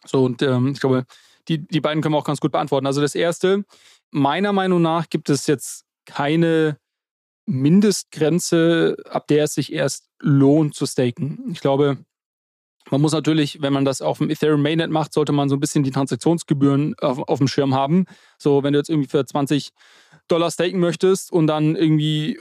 So, 0.06 0.24
und 0.24 0.41
ähm, 0.41 0.72
ich 0.74 0.80
glaube, 0.80 1.06
die, 1.47 1.67
die 1.67 1.82
beiden 1.82 2.01
können 2.01 2.13
wir 2.15 2.19
auch 2.19 2.25
ganz 2.25 2.39
gut 2.39 2.51
beantworten. 2.51 2.88
Also 2.88 3.01
das 3.01 3.15
erste, 3.15 3.65
meiner 4.12 4.53
Meinung 4.53 4.82
nach 4.82 5.10
gibt 5.10 5.29
es 5.29 5.47
jetzt 5.47 5.86
keine 6.06 6.77
Mindestgrenze, 7.45 8.97
ab 9.10 9.27
der 9.27 9.45
es 9.45 9.53
sich 9.53 9.73
erst 9.73 10.10
lohnt 10.19 10.75
zu 10.75 10.86
staken. 10.86 11.49
Ich 11.51 11.60
glaube, 11.60 11.97
man 12.89 13.01
muss 13.01 13.13
natürlich, 13.13 13.62
wenn 13.62 13.73
man 13.73 13.86
das 13.86 14.01
auf 14.01 14.17
dem 14.17 14.29
Ethereum 14.29 14.62
Mainnet 14.62 14.91
macht, 14.91 15.13
sollte 15.13 15.32
man 15.32 15.49
so 15.49 15.56
ein 15.56 15.60
bisschen 15.60 15.84
die 15.84 15.91
Transaktionsgebühren 15.91 16.95
auf, 16.99 17.19
auf 17.19 17.39
dem 17.39 17.47
Schirm 17.47 17.73
haben. 17.73 18.06
So, 18.38 18.63
wenn 18.63 18.73
du 18.73 18.79
jetzt 18.79 18.89
irgendwie 18.89 19.10
für 19.10 19.25
20 19.25 19.71
Dollar 20.27 20.51
staken 20.51 20.79
möchtest 20.79 21.32
und 21.32 21.47
dann 21.47 21.75
irgendwie, 21.75 22.39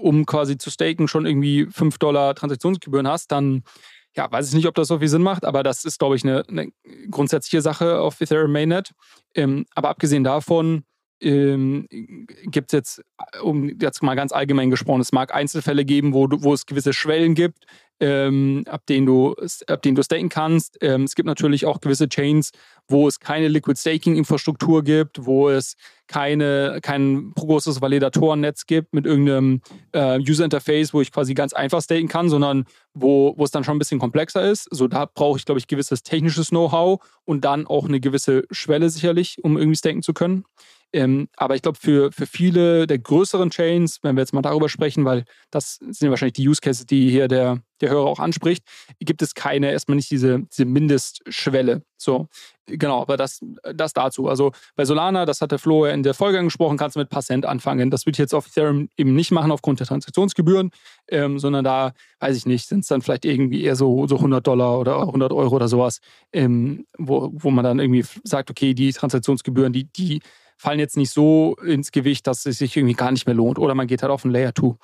um 0.00 0.26
quasi 0.26 0.58
zu 0.58 0.70
staken, 0.70 1.08
schon 1.08 1.26
irgendwie 1.26 1.66
5 1.66 1.98
Dollar 1.98 2.34
Transaktionsgebühren 2.34 3.08
hast, 3.08 3.32
dann 3.32 3.64
ja, 4.14 4.30
weiß 4.30 4.48
ich 4.48 4.54
nicht, 4.54 4.66
ob 4.66 4.74
das 4.74 4.88
so 4.88 4.98
viel 4.98 5.08
Sinn 5.08 5.22
macht, 5.22 5.44
aber 5.44 5.62
das 5.62 5.84
ist, 5.84 5.98
glaube 5.98 6.16
ich, 6.16 6.24
eine, 6.24 6.44
eine 6.48 6.70
grundsätzliche 7.10 7.62
Sache 7.62 8.00
auf 8.00 8.20
Ethereum 8.20 8.52
Mainnet. 8.52 8.92
Ähm, 9.34 9.64
aber 9.74 9.88
abgesehen 9.88 10.24
davon 10.24 10.84
ähm, 11.22 11.86
gibt 11.88 12.72
es 12.72 12.76
jetzt, 12.76 13.04
um 13.42 13.68
jetzt 13.80 14.02
mal 14.02 14.14
ganz 14.14 14.32
allgemein 14.32 14.70
gesprochen, 14.70 15.00
es 15.00 15.12
mag 15.12 15.34
Einzelfälle 15.34 15.84
geben, 15.84 16.12
wo, 16.12 16.28
wo 16.30 16.52
es 16.52 16.66
gewisse 16.66 16.92
Schwellen 16.92 17.34
gibt, 17.34 17.66
ähm, 18.00 18.64
ab, 18.68 18.84
denen 18.86 19.06
du, 19.06 19.36
ab 19.68 19.80
denen 19.82 19.94
du 19.94 20.02
staken 20.02 20.28
kannst. 20.28 20.76
Ähm, 20.80 21.04
es 21.04 21.14
gibt 21.14 21.26
natürlich 21.26 21.66
auch 21.66 21.80
gewisse 21.80 22.08
Chains, 22.08 22.50
wo 22.88 23.06
es 23.06 23.20
keine 23.20 23.46
Liquid 23.46 23.78
Staking-Infrastruktur 23.78 24.82
gibt, 24.82 25.24
wo 25.24 25.48
es 25.48 25.76
keine, 26.08 26.80
kein 26.82 27.32
großes 27.36 27.80
Validatoren-Netz 27.80 28.66
gibt 28.66 28.92
mit 28.92 29.06
irgendeinem 29.06 29.62
äh, 29.92 30.18
User-Interface, 30.18 30.92
wo 30.92 31.00
ich 31.00 31.12
quasi 31.12 31.34
ganz 31.34 31.52
einfach 31.52 31.80
staken 31.80 32.08
kann, 32.08 32.28
sondern 32.28 32.64
wo, 32.92 33.34
wo 33.36 33.44
es 33.44 33.52
dann 33.52 33.62
schon 33.62 33.76
ein 33.76 33.78
bisschen 33.78 34.00
komplexer 34.00 34.50
ist. 34.50 34.66
So, 34.72 34.88
da 34.88 35.06
brauche 35.06 35.38
ich, 35.38 35.44
glaube 35.44 35.60
ich, 35.60 35.68
gewisses 35.68 36.02
technisches 36.02 36.48
Know-how 36.48 37.00
und 37.24 37.44
dann 37.44 37.68
auch 37.68 37.86
eine 37.86 38.00
gewisse 38.00 38.44
Schwelle 38.50 38.90
sicherlich, 38.90 39.38
um 39.44 39.56
irgendwie 39.56 39.78
staken 39.78 40.02
zu 40.02 40.12
können. 40.12 40.44
Ähm, 40.92 41.28
aber 41.36 41.54
ich 41.54 41.62
glaube, 41.62 41.78
für, 41.80 42.12
für 42.12 42.26
viele 42.26 42.86
der 42.86 42.98
größeren 42.98 43.50
Chains, 43.50 44.00
wenn 44.02 44.14
wir 44.16 44.20
jetzt 44.22 44.34
mal 44.34 44.42
darüber 44.42 44.68
sprechen, 44.68 45.04
weil 45.04 45.24
das 45.50 45.76
sind 45.76 46.02
ja 46.02 46.10
wahrscheinlich 46.10 46.34
die 46.34 46.46
Use 46.46 46.60
Cases, 46.60 46.84
die 46.84 47.10
hier 47.10 47.28
der, 47.28 47.62
der 47.80 47.90
Hörer 47.90 48.06
auch 48.06 48.18
anspricht, 48.18 48.62
gibt 49.00 49.22
es 49.22 49.34
keine, 49.34 49.72
erstmal 49.72 49.96
nicht 49.96 50.10
diese, 50.10 50.40
diese 50.40 50.66
Mindestschwelle. 50.66 51.82
So, 51.96 52.28
genau, 52.66 53.00
aber 53.00 53.16
das, 53.16 53.40
das 53.74 53.94
dazu. 53.94 54.28
Also 54.28 54.52
bei 54.76 54.84
Solana, 54.84 55.24
das 55.24 55.40
hat 55.40 55.52
der 55.52 55.58
Flo 55.58 55.86
in 55.86 56.02
der 56.02 56.14
Folge 56.14 56.38
angesprochen, 56.38 56.76
kannst 56.76 56.96
du 56.96 57.00
mit 57.00 57.08
paar 57.08 57.22
anfangen. 57.30 57.90
Das 57.90 58.04
würde 58.04 58.14
ich 58.14 58.18
jetzt 58.18 58.34
auf 58.34 58.46
Ethereum 58.48 58.88
eben 58.98 59.14
nicht 59.14 59.30
machen 59.30 59.50
aufgrund 59.50 59.80
der 59.80 59.86
Transaktionsgebühren, 59.86 60.72
ähm, 61.08 61.38
sondern 61.38 61.64
da, 61.64 61.92
weiß 62.20 62.36
ich 62.36 62.44
nicht, 62.44 62.68
sind 62.68 62.80
es 62.80 62.88
dann 62.88 63.00
vielleicht 63.00 63.24
irgendwie 63.24 63.62
eher 63.62 63.76
so, 63.76 64.06
so 64.06 64.16
100 64.16 64.46
Dollar 64.46 64.78
oder 64.78 65.00
100 65.00 65.32
Euro 65.32 65.56
oder 65.56 65.68
sowas, 65.68 66.00
ähm, 66.32 66.86
wo, 66.98 67.30
wo 67.32 67.50
man 67.50 67.64
dann 67.64 67.78
irgendwie 67.78 68.04
sagt, 68.24 68.50
okay, 68.50 68.74
die 68.74 68.92
Transaktionsgebühren, 68.92 69.72
die, 69.72 69.84
die 69.84 70.20
fallen 70.62 70.78
jetzt 70.78 70.96
nicht 70.96 71.10
so 71.10 71.56
ins 71.56 71.90
Gewicht, 71.90 72.26
dass 72.26 72.46
es 72.46 72.58
sich 72.58 72.76
irgendwie 72.76 72.94
gar 72.94 73.10
nicht 73.10 73.26
mehr 73.26 73.34
lohnt. 73.34 73.58
Oder 73.58 73.74
man 73.74 73.88
geht 73.88 74.02
halt 74.02 74.12
auf 74.12 74.24
ein 74.24 74.30
Layer 74.30 74.54
2. 74.54 74.76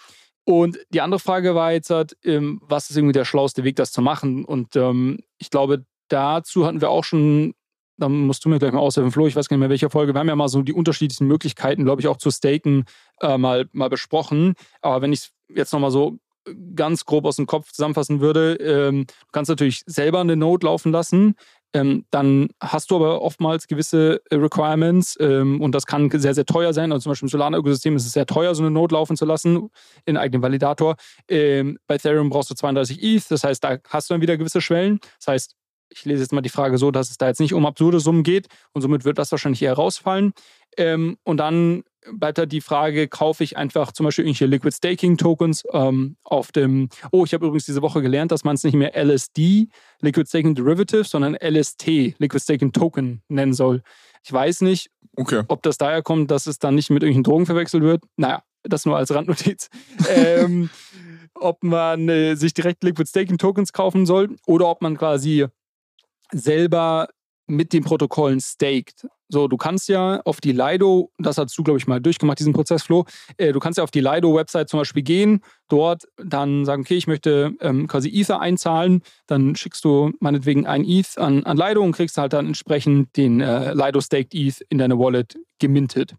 Und 0.45 0.79
die 0.91 1.01
andere 1.01 1.21
Frage 1.21 1.55
war 1.55 1.73
jetzt 1.73 1.91
halt, 1.91 2.17
ähm, 2.25 2.61
was 2.63 2.91
ist 2.91 2.97
irgendwie 2.97 3.13
der 3.13 3.25
schlauste 3.25 3.65
Weg, 3.65 3.77
das 3.77 3.93
zu 3.93 4.03
machen? 4.03 4.45
Und 4.45 4.75
ähm, 4.77 5.21
ich 5.39 5.51
glaube, 5.51 5.85
dazu 6.09 6.67
hatten 6.67 6.81
wir 6.81 6.91
auch 6.91 7.05
schon, 7.05 7.55
da 7.97 8.09
musst 8.09 8.45
du 8.45 8.49
mir 8.49 8.59
gleich 8.59 8.73
mal 8.73 8.81
aushelfen, 8.81 9.13
Flo, 9.13 9.27
ich 9.27 9.37
weiß 9.37 9.49
gar 9.49 9.57
nicht 9.57 9.61
mehr, 9.61 9.71
welche 9.71 9.91
Folge. 9.91 10.15
Wir 10.15 10.19
haben 10.19 10.29
ja 10.29 10.37
mal 10.37 10.49
so 10.49 10.63
die 10.63 10.73
unterschiedlichsten 10.73 11.27
Möglichkeiten, 11.27 11.85
glaube 11.85 12.01
ich, 12.01 12.09
auch 12.09 12.17
zu 12.17 12.31
staken 12.31 12.87
äh, 13.21 13.39
mal, 13.39 13.69
mal 13.73 13.89
besprochen. 13.89 14.55
Aber 14.81 15.01
wenn 15.03 15.13
ich 15.13 15.21
es 15.21 15.33
jetzt 15.55 15.73
nochmal 15.73 15.91
so 15.91 16.19
ganz 16.75 17.05
grob 17.05 17.25
aus 17.25 17.37
dem 17.37 17.47
Kopf 17.47 17.71
zusammenfassen 17.73 18.21
würde, 18.21 18.55
ähm, 18.55 19.07
du 19.07 19.27
kannst 19.33 19.49
natürlich 19.49 19.83
selber 19.87 20.21
eine 20.21 20.37
Node 20.37 20.67
laufen 20.67 20.93
lassen. 20.93 21.35
Ähm, 21.75 22.05
dann 22.11 22.49
hast 22.61 22.91
du 22.91 22.97
aber 22.97 23.21
oftmals 23.21 23.67
gewisse 23.67 24.23
äh, 24.31 24.37
Requirements 24.37 25.17
ähm, 25.21 25.61
und 25.61 25.75
das 25.75 25.85
kann 25.85 26.11
sehr, 26.11 26.35
sehr 26.35 26.47
teuer 26.47 26.73
sein. 26.73 26.93
Also 26.93 27.05
zum 27.05 27.11
Beispiel 27.11 27.27
im 27.27 27.31
Solana-Ökosystem 27.31 27.97
ist 27.97 28.07
es 28.07 28.13
sehr 28.13 28.27
teuer, 28.27 28.55
so 28.55 28.63
eine 28.63 28.71
Node 28.71 28.95
laufen 28.95 29.17
zu 29.17 29.27
lassen 29.27 29.69
in 30.07 30.17
eigenen 30.17 30.43
Validator. 30.43 30.97
Ähm, 31.29 31.79
bei 31.87 31.97
Ethereum 31.97 32.31
brauchst 32.31 32.51
du 32.51 32.55
32 32.55 33.03
ETH, 33.03 33.31
das 33.31 33.45
heißt, 33.45 33.63
da 33.63 33.79
hast 33.89 34.09
du 34.09 34.15
dann 34.15 34.23
wieder 34.23 34.37
gewisse 34.37 34.61
Schwellen. 34.61 34.99
Das 35.19 35.29
heißt, 35.29 35.57
ich 35.91 36.05
lese 36.05 36.23
jetzt 36.23 36.33
mal 36.33 36.41
die 36.41 36.49
Frage 36.49 36.79
so, 36.79 36.91
dass 36.91 37.11
es 37.11 37.19
da 37.19 37.29
jetzt 37.29 37.41
nicht 37.41 37.55
um 37.55 37.67
absurde 37.67 38.01
Summen 38.01 38.23
geht 38.23 38.47
und 38.73 38.83
somit 38.83 39.05
wird 39.05 39.19
das 39.19 39.31
wahrscheinlich 39.31 39.63
eher 39.63 39.75
rausfallen. 39.75 40.33
Ähm, 40.77 41.17
und 41.25 41.39
dann 41.39 41.83
bleibt 42.13 42.39
da 42.39 42.47
die 42.47 42.61
Frage, 42.61 43.09
kaufe 43.09 43.45
ich 43.45 43.57
einfach 43.57 43.93
zum 43.93 44.05
Beispiel 44.05 44.25
irgendwelche 44.25 44.47
Liquid 44.47 44.75
Staking 44.75 45.17
Tokens 45.17 45.65
ähm, 45.73 46.17
auf 46.25 46.53
dem, 46.53 46.89
oh, 47.11 47.25
ich 47.25 47.35
habe 47.35 47.47
übrigens 47.47 47.67
diese 47.67 47.83
Woche 47.83 48.03
gelernt, 48.03 48.33
dass 48.33 48.45
man 48.45 48.55
es 48.55 48.65
nicht 48.65 48.75
mehr 48.75 48.97
LSD, 48.97 49.69
Liquid 50.01 50.29
Staking 50.29 50.55
Derivative, 50.55 51.05
sondern 51.05 51.35
LST, 51.35 51.87
Liquid 52.19 52.41
Staking 52.41 52.73
Token 52.73 53.23
nennen 53.29 53.53
soll. 53.53 53.83
Ich 54.23 54.33
weiß 54.33 54.63
nicht, 54.63 54.91
okay. 55.17 55.43
ob 55.49 55.63
das 55.63 55.79
daher 55.79 56.03
kommt, 56.03 56.31
dass 56.31 56.47
es 56.47 56.59
dann 56.59 56.75
nicht 56.75 56.91
mit 56.91 57.03
irgendwelchen 57.03 57.25
Drogen 57.25 57.47
verwechselt 57.47 57.83
wird. 57.83 58.05
Naja, 58.17 58.43
das 58.63 58.87
nur 58.87 58.97
als 58.97 59.13
Randnotiz. 59.13 59.69
ähm, 60.09 60.71
ob 61.35 61.63
man 61.63 62.09
äh, 62.09 62.35
sich 62.35 62.55
direkt 62.55 62.83
Liquid 62.85 63.09
Staking 63.09 63.39
Tokens 63.39 63.73
kaufen 63.73 64.07
soll 64.07 64.37
oder 64.47 64.69
ob 64.69 64.83
man 64.83 64.97
quasi 64.97 65.47
selber 66.33 67.09
mit 67.49 67.73
den 67.73 67.83
Protokollen 67.83 68.41
staked. 68.41 69.09
So, 69.31 69.49
du 69.49 69.57
kannst 69.57 69.89
ja 69.89 70.21
auf 70.25 70.41
die 70.41 70.53
Lido, 70.53 71.11
das 71.19 71.37
hast 71.37 71.57
du, 71.57 71.63
glaube 71.63 71.79
ich, 71.79 71.87
mal 71.87 72.01
durchgemacht, 72.01 72.39
diesen 72.39 72.53
Prozessflow, 72.53 73.05
äh, 73.37 73.53
du 73.53 73.59
kannst 73.59 73.79
ja 73.79 73.85
auf 73.85 73.91
die 73.91 74.01
Lido-Website 74.01 74.69
zum 74.69 74.81
Beispiel 74.81 75.03
gehen, 75.03 75.43
dort 75.69 76.05
dann 76.17 76.65
sagen, 76.65 76.83
okay, 76.83 76.97
ich 76.97 77.07
möchte 77.07 77.55
ähm, 77.61 77.87
quasi 77.89 78.09
Ether 78.09 78.41
einzahlen, 78.41 79.03
dann 79.27 79.55
schickst 79.57 79.85
du 79.85 80.13
meinetwegen 80.21 80.67
ein 80.67 80.85
ETH 80.85 81.19
an, 81.19 81.45
an 81.45 81.57
Lido 81.57 81.83
und 81.83 81.93
kriegst 81.93 82.17
halt 82.17 82.33
dann 82.33 82.47
entsprechend 82.47 83.17
den 83.17 83.41
äh, 83.41 83.75
Lido-Staked 83.75 84.35
ETH 84.35 84.61
in 84.69 84.79
deine 84.79 84.99
Wallet 84.99 85.39
gemintet. 85.59 86.15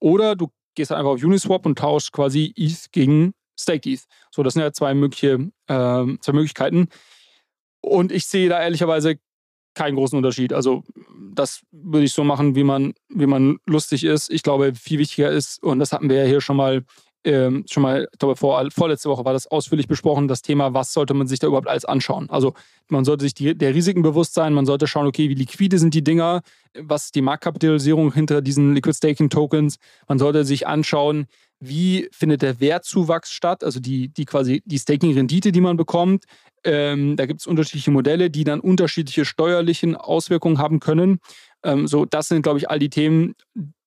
Oder 0.00 0.36
du 0.36 0.48
gehst 0.74 0.92
einfach 0.92 1.10
auf 1.12 1.22
Uniswap 1.22 1.66
und 1.66 1.78
tauschst 1.78 2.12
quasi 2.12 2.52
ETH 2.56 2.92
gegen 2.92 3.34
Staked 3.58 3.86
ETH. 3.86 4.04
So, 4.30 4.42
das 4.42 4.54
sind 4.54 4.62
ja 4.62 4.72
zwei, 4.72 4.94
mögliche, 4.94 5.50
äh, 5.66 6.04
zwei 6.20 6.32
Möglichkeiten. 6.32 6.88
Und 7.80 8.10
ich 8.10 8.24
sehe 8.26 8.48
da 8.48 8.62
ehrlicherweise 8.62 9.16
keinen 9.74 9.96
großen 9.96 10.16
Unterschied. 10.16 10.52
Also 10.52 10.82
das 11.34 11.62
würde 11.72 12.04
ich 12.04 12.12
so 12.12 12.24
machen, 12.24 12.54
wie 12.54 12.64
man, 12.64 12.94
wie 13.08 13.26
man 13.26 13.58
lustig 13.66 14.04
ist. 14.04 14.30
Ich 14.30 14.42
glaube, 14.42 14.74
viel 14.74 14.98
wichtiger 14.98 15.30
ist, 15.30 15.62
und 15.62 15.78
das 15.78 15.92
hatten 15.92 16.08
wir 16.08 16.16
ja 16.16 16.24
hier 16.24 16.40
schon 16.40 16.56
mal, 16.56 16.84
ähm, 17.24 17.64
schon 17.70 17.82
mal, 17.82 18.08
ich 18.12 18.18
glaube, 18.18 18.36
vor, 18.36 18.62
vorletzte 18.70 19.08
Woche 19.08 19.24
war 19.24 19.32
das 19.32 19.46
ausführlich 19.46 19.88
besprochen, 19.88 20.28
das 20.28 20.42
Thema, 20.42 20.74
was 20.74 20.92
sollte 20.92 21.14
man 21.14 21.26
sich 21.26 21.38
da 21.38 21.46
überhaupt 21.46 21.68
alles 21.68 21.84
anschauen. 21.84 22.28
Also 22.30 22.54
man 22.88 23.04
sollte 23.04 23.24
sich 23.24 23.34
die, 23.34 23.56
der 23.56 23.74
Risiken 23.74 24.02
bewusst 24.02 24.34
sein, 24.34 24.52
man 24.52 24.66
sollte 24.66 24.86
schauen, 24.86 25.06
okay, 25.06 25.28
wie 25.28 25.34
liquide 25.34 25.78
sind 25.78 25.94
die 25.94 26.04
Dinger, 26.04 26.42
was 26.78 27.06
ist 27.06 27.14
die 27.14 27.22
Marktkapitalisierung 27.22 28.12
hinter 28.12 28.42
diesen 28.42 28.74
Liquid 28.74 28.94
Staking 28.94 29.30
Tokens. 29.30 29.78
Man 30.06 30.18
sollte 30.18 30.44
sich 30.44 30.66
anschauen, 30.66 31.26
wie 31.60 32.08
findet 32.12 32.42
der 32.42 32.60
Wertzuwachs 32.60 33.32
statt, 33.32 33.64
also 33.64 33.80
die, 33.80 34.08
die 34.08 34.26
quasi 34.26 34.62
die 34.66 34.78
Staking-Rendite, 34.78 35.52
die 35.52 35.60
man 35.60 35.76
bekommt. 35.76 36.24
Ähm, 36.62 37.16
da 37.16 37.26
gibt 37.26 37.40
es 37.40 37.46
unterschiedliche 37.46 37.90
Modelle, 37.90 38.30
die 38.30 38.44
dann 38.44 38.60
unterschiedliche 38.60 39.24
steuerliche 39.24 40.02
Auswirkungen 40.02 40.58
haben 40.58 40.80
können. 40.80 41.20
Ähm, 41.62 41.86
so, 41.86 42.04
das 42.04 42.28
sind, 42.28 42.42
glaube 42.42 42.58
ich, 42.58 42.68
all 42.70 42.78
die 42.78 42.90
Themen, 42.90 43.34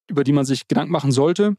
über 0.10 0.24
die 0.24 0.32
man 0.32 0.46
sich 0.46 0.68
Gedanken 0.68 0.92
machen 0.92 1.12
sollte. 1.12 1.56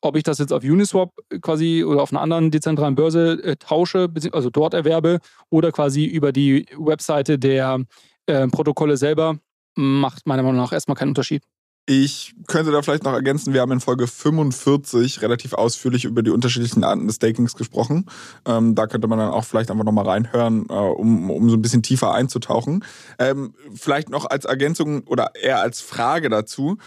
Ob 0.00 0.16
ich 0.16 0.22
das 0.22 0.38
jetzt 0.38 0.52
auf 0.52 0.64
Uniswap 0.64 1.10
quasi 1.40 1.84
oder 1.84 2.02
auf 2.02 2.12
einer 2.12 2.20
anderen 2.20 2.50
dezentralen 2.50 2.94
Börse 2.94 3.42
äh, 3.42 3.56
tausche, 3.56 4.08
also 4.32 4.50
dort 4.50 4.74
erwerbe, 4.74 5.20
oder 5.50 5.72
quasi 5.72 6.04
über 6.04 6.32
die 6.32 6.66
Webseite 6.76 7.38
der 7.38 7.84
äh, 8.26 8.46
Protokolle 8.48 8.96
selber, 8.96 9.36
macht 9.74 10.26
meiner 10.26 10.42
Meinung 10.42 10.60
nach 10.60 10.72
erstmal 10.72 10.96
keinen 10.96 11.08
Unterschied. 11.08 11.42
Ich 11.86 12.32
könnte 12.46 12.70
da 12.70 12.80
vielleicht 12.80 13.02
noch 13.02 13.12
ergänzen, 13.12 13.54
wir 13.54 13.60
haben 13.60 13.72
in 13.72 13.80
Folge 13.80 14.06
45 14.06 15.20
relativ 15.20 15.52
ausführlich 15.52 16.04
über 16.04 16.22
die 16.22 16.30
unterschiedlichen 16.30 16.84
Arten 16.84 17.08
des 17.08 17.16
Stakings 17.16 17.56
gesprochen. 17.56 18.06
Ähm, 18.46 18.76
da 18.76 18.86
könnte 18.86 19.08
man 19.08 19.18
dann 19.18 19.30
auch 19.30 19.44
vielleicht 19.44 19.68
einfach 19.68 19.84
nochmal 19.84 20.06
reinhören, 20.06 20.66
äh, 20.68 20.72
um, 20.74 21.28
um 21.28 21.50
so 21.50 21.56
ein 21.56 21.62
bisschen 21.62 21.82
tiefer 21.82 22.14
einzutauchen. 22.14 22.84
Ähm, 23.18 23.54
vielleicht 23.74 24.10
noch 24.10 24.26
als 24.26 24.44
Ergänzung 24.44 25.02
oder 25.08 25.34
eher 25.34 25.60
als 25.60 25.80
Frage 25.80 26.28
dazu. 26.28 26.78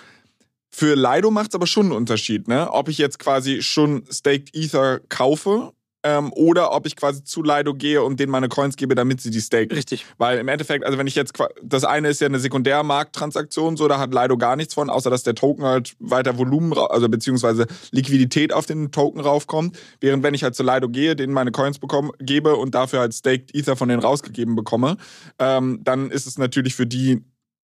Für 0.78 0.96
Lido 0.96 1.32
macht 1.32 1.52
es 1.52 1.56
aber 1.56 1.68
schon 1.68 1.86
einen 1.86 1.96
Unterschied, 1.96 2.50
ne? 2.50 2.70
Ob 2.70 2.90
ich 2.90 2.98
jetzt 2.98 3.18
quasi 3.18 3.62
schon 3.62 4.04
Staked 4.12 4.54
Ether 4.54 5.00
kaufe 5.08 5.72
ähm, 6.04 6.34
oder 6.34 6.74
ob 6.74 6.86
ich 6.86 6.98
quasi 6.98 7.24
zu 7.24 7.44
Lido 7.44 7.74
gehe 7.74 8.04
und 8.04 8.20
denen 8.20 8.30
meine 8.30 8.50
Coins 8.50 8.76
gebe, 8.76 8.94
damit 8.94 9.22
sie 9.22 9.32
die 9.32 9.40
staken. 9.40 9.74
Richtig. 9.74 10.06
Weil 10.18 10.38
im 10.38 10.50
Endeffekt, 10.50 10.84
also 10.84 10.98
wenn 10.98 11.08
ich 11.08 11.16
jetzt, 11.16 11.32
das 11.64 11.86
eine 11.86 12.10
ist 12.10 12.20
ja 12.20 12.28
eine 12.28 12.40
Sekundärmarkttransaktion, 12.40 13.78
so, 13.78 13.88
da 13.88 14.00
hat 14.00 14.14
Lido 14.14 14.38
gar 14.38 14.58
nichts 14.58 14.74
von, 14.74 14.90
außer 14.90 15.10
dass 15.10 15.24
der 15.24 15.36
Token 15.36 15.64
halt 15.64 15.96
weiter 16.00 16.38
Volumen, 16.38 16.78
also 16.78 17.08
beziehungsweise 17.08 17.68
Liquidität 17.92 18.52
auf 18.52 18.66
den 18.66 18.92
Token 18.92 19.22
raufkommt. 19.22 19.80
Während 20.02 20.24
wenn 20.24 20.34
ich 20.34 20.44
halt 20.44 20.56
zu 20.56 20.64
Lido 20.64 20.90
gehe, 20.90 21.16
denen 21.16 21.32
meine 21.32 21.54
Coins 21.54 21.80
bekomme, 21.80 22.12
gebe 22.20 22.58
und 22.58 22.76
dafür 22.76 23.00
halt 23.00 23.14
Staked 23.14 23.56
Ether 23.56 23.78
von 23.78 23.88
denen 23.88 24.02
rausgegeben 24.02 24.58
bekomme, 24.58 24.98
ähm, 25.40 25.80
dann 25.86 26.12
ist 26.12 26.28
es 26.28 26.38
natürlich 26.38 26.76
für 26.76 26.86
die 26.86 27.24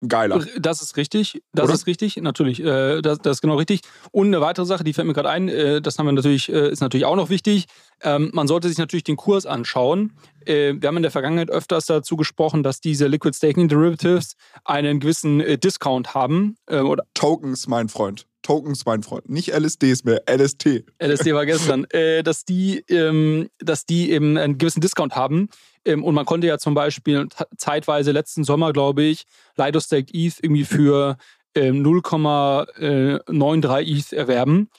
geiler. 0.06 0.44
Das 0.58 0.82
ist 0.82 0.96
richtig. 0.96 1.42
Das 1.52 1.64
Oder? 1.64 1.74
ist 1.74 1.86
richtig, 1.86 2.16
natürlich. 2.16 2.60
Äh, 2.60 3.02
das, 3.02 3.18
das, 3.18 3.38
ist 3.38 3.40
genau 3.40 3.56
richtig. 3.56 3.80
Und 4.12 4.28
eine 4.28 4.40
weitere 4.40 4.66
Sache, 4.66 4.84
die 4.84 4.92
fällt 4.92 5.06
mir 5.06 5.14
gerade 5.14 5.30
ein, 5.30 5.48
äh, 5.48 5.80
das 5.80 5.98
haben 5.98 6.06
wir 6.06 6.12
natürlich, 6.12 6.48
äh, 6.48 6.70
ist 6.70 6.80
natürlich 6.80 7.06
auch 7.06 7.16
noch 7.16 7.30
wichtig. 7.30 7.66
Ähm, 8.02 8.30
man 8.32 8.46
sollte 8.46 8.68
sich 8.68 8.78
natürlich 8.78 9.04
den 9.04 9.16
Kurs 9.16 9.46
anschauen. 9.46 10.12
Äh, 10.44 10.74
wir 10.78 10.88
haben 10.88 10.96
in 10.96 11.02
der 11.02 11.10
Vergangenheit 11.10 11.50
öfters 11.50 11.86
dazu 11.86 12.16
gesprochen, 12.16 12.62
dass 12.62 12.80
diese 12.80 13.06
Liquid 13.06 13.36
Staking 13.36 13.68
Derivatives 13.68 14.34
einen 14.64 15.00
gewissen 15.00 15.40
äh, 15.40 15.58
Discount 15.58 16.14
haben. 16.14 16.56
Äh, 16.66 16.80
oder 16.80 17.04
Tokens, 17.14 17.66
mein 17.66 17.88
Freund. 17.88 18.26
Tokens, 18.42 18.86
mein 18.86 19.02
Freund. 19.02 19.28
Nicht 19.28 19.52
LSDs 19.52 20.04
mehr, 20.04 20.22
LST. 20.30 20.84
LSD 21.02 21.34
war 21.34 21.44
gestern. 21.44 21.86
dass, 22.22 22.44
die, 22.44 22.78
ähm, 22.88 23.50
dass 23.58 23.84
die 23.84 24.10
eben 24.12 24.38
einen 24.38 24.56
gewissen 24.58 24.80
Discount 24.80 25.16
haben. 25.16 25.48
Ähm, 25.84 26.04
und 26.04 26.14
man 26.14 26.26
konnte 26.26 26.46
ja 26.46 26.58
zum 26.58 26.74
Beispiel 26.74 27.26
zeitweise 27.56 28.12
letzten 28.12 28.44
Sommer, 28.44 28.72
glaube 28.72 29.02
ich, 29.02 29.24
Lido 29.56 29.80
Staked 29.80 30.14
ETH 30.14 30.38
irgendwie 30.42 30.64
für 30.64 31.16
ähm, 31.54 31.84
0,93 31.84 33.98
ETH 33.98 34.12
erwerben. 34.12 34.70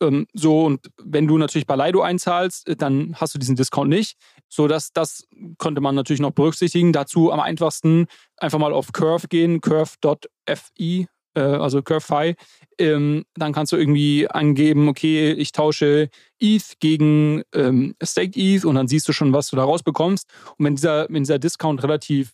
Ähm, 0.00 0.26
so, 0.32 0.64
und 0.64 0.90
wenn 1.02 1.26
du 1.26 1.38
natürlich 1.38 1.66
bei 1.66 1.76
Lido 1.76 2.02
einzahlst, 2.02 2.68
äh, 2.68 2.76
dann 2.76 3.14
hast 3.16 3.34
du 3.34 3.38
diesen 3.38 3.56
Discount 3.56 3.90
nicht. 3.90 4.16
So, 4.48 4.68
dass 4.68 4.92
das 4.92 5.26
konnte 5.58 5.80
man 5.80 5.94
natürlich 5.94 6.20
noch 6.20 6.30
berücksichtigen. 6.30 6.92
Dazu 6.92 7.32
am 7.32 7.40
einfachsten 7.40 8.06
einfach 8.36 8.58
mal 8.58 8.72
auf 8.72 8.92
Curve 8.92 9.28
gehen, 9.28 9.60
curve.fi, 9.60 11.08
äh, 11.34 11.40
also 11.40 11.82
CurveFi. 11.82 12.36
Ähm, 12.78 13.24
dann 13.34 13.52
kannst 13.52 13.72
du 13.72 13.76
irgendwie 13.76 14.28
angeben, 14.28 14.88
okay, 14.88 15.32
ich 15.32 15.52
tausche 15.52 16.10
ETH 16.38 16.80
gegen 16.80 17.42
ähm, 17.52 17.94
Staked 18.02 18.36
ETH 18.36 18.64
und 18.64 18.74
dann 18.76 18.88
siehst 18.88 19.08
du 19.08 19.12
schon, 19.12 19.32
was 19.32 19.48
du 19.48 19.56
da 19.56 19.64
rausbekommst. 19.64 20.28
Und 20.56 20.64
wenn 20.64 20.76
dieser, 20.76 21.06
wenn 21.10 21.22
dieser 21.24 21.38
Discount 21.38 21.82
relativ 21.82 22.32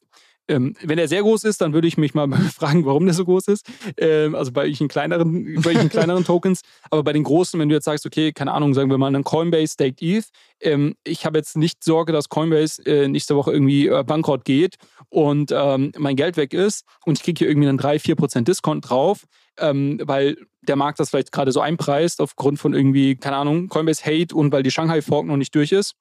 ähm, 0.48 0.74
wenn 0.82 0.98
er 0.98 1.08
sehr 1.08 1.22
groß 1.22 1.44
ist, 1.44 1.60
dann 1.60 1.72
würde 1.72 1.88
ich 1.88 1.96
mich 1.96 2.14
mal 2.14 2.28
fragen, 2.54 2.84
warum 2.84 3.06
der 3.06 3.14
so 3.14 3.24
groß 3.24 3.48
ist. 3.48 3.66
Ähm, 3.96 4.34
also 4.34 4.52
bei 4.52 4.64
welchen 4.64 4.88
kleineren, 4.88 5.54
bei 5.56 5.74
welchen 5.74 5.88
kleineren 5.90 6.24
Tokens. 6.24 6.62
Aber 6.90 7.02
bei 7.02 7.12
den 7.12 7.24
großen, 7.24 7.58
wenn 7.58 7.68
du 7.68 7.74
jetzt 7.74 7.84
sagst, 7.84 8.06
okay, 8.06 8.32
keine 8.32 8.52
Ahnung, 8.52 8.74
sagen 8.74 8.90
wir 8.90 8.98
mal 8.98 9.08
einen 9.08 9.24
Coinbase 9.24 9.74
Staked 9.74 10.02
ETH. 10.02 10.26
Ähm, 10.60 10.96
ich 11.04 11.24
habe 11.24 11.38
jetzt 11.38 11.56
nicht 11.56 11.82
Sorge, 11.82 12.12
dass 12.12 12.28
Coinbase 12.28 12.84
äh, 12.86 13.08
nächste 13.08 13.36
Woche 13.36 13.52
irgendwie 13.52 13.88
äh, 13.88 14.04
bankrott 14.04 14.44
geht 14.44 14.76
und 15.08 15.50
ähm, 15.52 15.92
mein 15.98 16.16
Geld 16.16 16.36
weg 16.36 16.52
ist 16.54 16.84
und 17.04 17.18
ich 17.18 17.24
kriege 17.24 17.38
hier 17.38 17.48
irgendwie 17.48 17.68
einen 17.68 17.78
3-4% 17.78 18.42
Discount 18.42 18.88
drauf, 18.88 19.24
ähm, 19.58 20.00
weil 20.02 20.36
der 20.62 20.76
Markt 20.76 21.00
das 21.00 21.10
vielleicht 21.10 21.32
gerade 21.32 21.52
so 21.52 21.60
einpreist 21.60 22.20
aufgrund 22.20 22.58
von 22.58 22.72
irgendwie, 22.72 23.16
keine 23.16 23.36
Ahnung, 23.36 23.68
Coinbase 23.68 24.04
Hate 24.04 24.34
und 24.34 24.52
weil 24.52 24.62
die 24.62 24.70
Shanghai 24.70 25.02
Fork 25.02 25.26
noch 25.26 25.36
nicht 25.36 25.54
durch 25.54 25.72
ist 25.72 25.94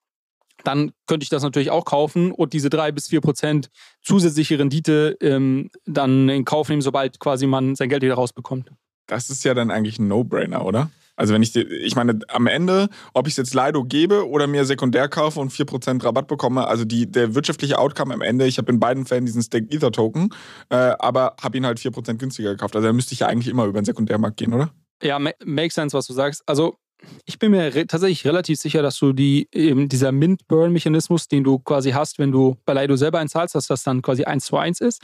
dann 0.64 0.92
könnte 1.06 1.24
ich 1.24 1.30
das 1.30 1.42
natürlich 1.42 1.70
auch 1.70 1.84
kaufen 1.84 2.32
und 2.32 2.52
diese 2.52 2.70
drei 2.70 2.90
bis 2.90 3.08
vier 3.08 3.20
Prozent 3.20 3.70
zusätzliche 4.02 4.58
Rendite 4.58 5.16
ähm, 5.20 5.70
dann 5.84 6.28
in 6.28 6.44
Kauf 6.44 6.68
nehmen, 6.68 6.82
sobald 6.82 7.20
quasi 7.20 7.46
man 7.46 7.76
sein 7.76 7.88
Geld 7.88 8.02
wieder 8.02 8.14
rausbekommt. 8.14 8.70
Das 9.06 9.30
ist 9.30 9.44
ja 9.44 9.54
dann 9.54 9.70
eigentlich 9.70 9.98
ein 9.98 10.08
No-Brainer, 10.08 10.64
oder? 10.64 10.90
Also 11.16 11.32
wenn 11.32 11.42
ich, 11.42 11.54
ich 11.54 11.94
meine, 11.94 12.18
am 12.28 12.46
Ende, 12.46 12.88
ob 13.12 13.28
ich 13.28 13.34
es 13.34 13.36
jetzt 13.36 13.54
Lido 13.54 13.84
gebe 13.84 14.28
oder 14.28 14.46
mir 14.46 14.64
sekundär 14.64 15.08
kaufe 15.08 15.38
und 15.38 15.52
4% 15.52 16.02
Rabatt 16.02 16.26
bekomme, 16.26 16.66
also 16.66 16.84
die, 16.84 17.10
der 17.10 17.34
wirtschaftliche 17.34 17.78
Outcome 17.78 18.14
am 18.14 18.20
Ende, 18.20 18.46
ich 18.46 18.58
habe 18.58 18.72
in 18.72 18.80
beiden 18.80 19.06
Fällen 19.06 19.24
diesen 19.24 19.42
Stake 19.42 19.66
Ether 19.70 19.92
Token, 19.92 20.30
äh, 20.70 20.92
aber 20.98 21.36
habe 21.40 21.56
ihn 21.56 21.66
halt 21.66 21.78
4% 21.78 22.14
günstiger 22.14 22.50
gekauft. 22.50 22.74
Also 22.74 22.88
da 22.88 22.92
müsste 22.92 23.14
ich 23.14 23.20
ja 23.20 23.28
eigentlich 23.28 23.48
immer 23.48 23.66
über 23.66 23.80
den 23.80 23.84
Sekundärmarkt 23.84 24.38
gehen, 24.38 24.52
oder? 24.52 24.70
Ja, 25.02 25.18
makes 25.44 25.74
sense, 25.74 25.96
was 25.96 26.06
du 26.06 26.14
sagst. 26.14 26.42
Also 26.46 26.78
ich 27.26 27.38
bin 27.38 27.50
mir 27.50 27.74
re 27.74 27.86
tatsächlich 27.86 28.24
relativ 28.26 28.58
sicher, 28.58 28.82
dass 28.82 28.98
du 28.98 29.12
die, 29.12 29.48
eben 29.52 29.88
dieser 29.88 30.12
Mint-Burn-Mechanismus, 30.12 31.28
den 31.28 31.44
du 31.44 31.58
quasi 31.58 31.92
hast, 31.92 32.18
wenn 32.18 32.32
du 32.32 32.56
bei 32.64 32.74
Lido 32.74 32.96
selber 32.96 33.18
einzahlst, 33.18 33.54
dass 33.54 33.66
das 33.66 33.82
dann 33.82 34.02
quasi 34.02 34.24
1 34.24 34.44
zu 34.44 34.56
1 34.56 34.80
ist 34.80 35.02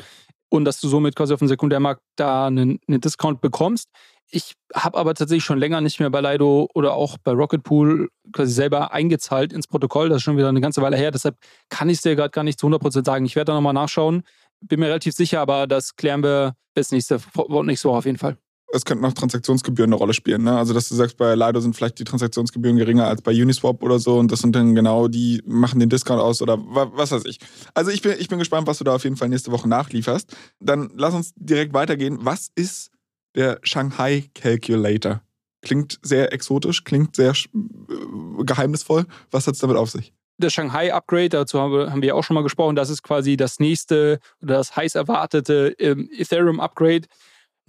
und 0.50 0.64
dass 0.64 0.80
du 0.80 0.88
somit 0.88 1.16
quasi 1.16 1.32
auf 1.32 1.38
dem 1.38 1.48
Sekundärmarkt 1.48 2.02
da 2.16 2.46
einen, 2.46 2.78
einen 2.86 3.00
Discount 3.00 3.40
bekommst. 3.40 3.88
Ich 4.32 4.54
habe 4.74 4.98
aber 4.98 5.14
tatsächlich 5.14 5.44
schon 5.44 5.58
länger 5.58 5.80
nicht 5.80 5.98
mehr 5.98 6.10
bei 6.10 6.20
Lido 6.20 6.68
oder 6.74 6.94
auch 6.94 7.18
bei 7.18 7.32
Rocket 7.32 7.64
Pool 7.64 8.08
quasi 8.32 8.52
selber 8.52 8.92
eingezahlt 8.92 9.52
ins 9.52 9.66
Protokoll. 9.66 10.08
Das 10.08 10.18
ist 10.18 10.22
schon 10.22 10.36
wieder 10.36 10.48
eine 10.48 10.60
ganze 10.60 10.82
Weile 10.82 10.96
her. 10.96 11.10
Deshalb 11.10 11.36
kann 11.68 11.88
ich 11.88 11.96
es 11.96 12.02
dir 12.02 12.14
gerade 12.14 12.30
gar 12.30 12.44
nicht 12.44 12.60
zu 12.60 12.66
100% 12.66 13.04
sagen. 13.04 13.24
Ich 13.24 13.34
werde 13.34 13.46
da 13.46 13.54
nochmal 13.54 13.72
nachschauen. 13.72 14.22
Bin 14.60 14.78
mir 14.78 14.86
relativ 14.86 15.14
sicher, 15.14 15.40
aber 15.40 15.66
das 15.66 15.96
klären 15.96 16.22
wir 16.22 16.54
bis 16.74 16.92
nächste 16.92 17.20
Woche 17.34 17.88
auf 17.88 18.04
jeden 18.04 18.18
Fall 18.18 18.36
es 18.72 18.84
könnten 18.84 19.04
auch 19.04 19.12
Transaktionsgebühren 19.12 19.90
eine 19.90 19.96
Rolle 19.96 20.14
spielen. 20.14 20.44
Ne? 20.44 20.56
Also, 20.56 20.74
dass 20.74 20.88
du 20.88 20.94
sagst, 20.94 21.16
bei 21.16 21.34
Lido 21.34 21.60
sind 21.60 21.74
vielleicht 21.74 21.98
die 21.98 22.04
Transaktionsgebühren 22.04 22.76
geringer 22.76 23.06
als 23.06 23.22
bei 23.22 23.32
Uniswap 23.32 23.82
oder 23.82 23.98
so 23.98 24.18
und 24.18 24.30
das 24.30 24.40
sind 24.40 24.54
dann 24.54 24.74
genau 24.74 25.08
die, 25.08 25.42
machen 25.46 25.80
den 25.80 25.88
Discount 25.88 26.20
aus 26.20 26.40
oder 26.42 26.58
was 26.58 27.10
weiß 27.10 27.24
ich. 27.26 27.38
Also, 27.74 27.90
ich 27.90 28.02
bin, 28.02 28.14
ich 28.18 28.28
bin 28.28 28.38
gespannt, 28.38 28.66
was 28.66 28.78
du 28.78 28.84
da 28.84 28.94
auf 28.94 29.04
jeden 29.04 29.16
Fall 29.16 29.28
nächste 29.28 29.52
Woche 29.52 29.68
nachlieferst. 29.68 30.36
Dann 30.60 30.90
lass 30.96 31.14
uns 31.14 31.32
direkt 31.36 31.72
weitergehen. 31.74 32.18
Was 32.22 32.50
ist 32.54 32.90
der 33.34 33.58
Shanghai 33.62 34.30
Calculator? 34.34 35.22
Klingt 35.62 35.98
sehr 36.02 36.32
exotisch, 36.32 36.84
klingt 36.84 37.16
sehr 37.16 37.32
äh, 37.32 38.44
geheimnisvoll. 38.44 39.06
Was 39.30 39.46
hat 39.46 39.54
es 39.54 39.60
damit 39.60 39.76
auf 39.76 39.90
sich? 39.90 40.12
das 40.40 40.54
Shanghai 40.54 40.92
Upgrade, 40.92 41.28
dazu 41.28 41.60
haben 41.60 42.00
wir 42.00 42.08
ja 42.08 42.14
auch 42.14 42.24
schon 42.24 42.34
mal 42.34 42.42
gesprochen, 42.42 42.74
das 42.74 42.88
ist 42.88 43.02
quasi 43.02 43.36
das 43.36 43.60
nächste 43.60 44.20
oder 44.42 44.54
das 44.54 44.74
heiß 44.74 44.94
erwartete 44.94 45.74
ähm, 45.78 46.08
Ethereum 46.16 46.60
Upgrade 46.60 47.02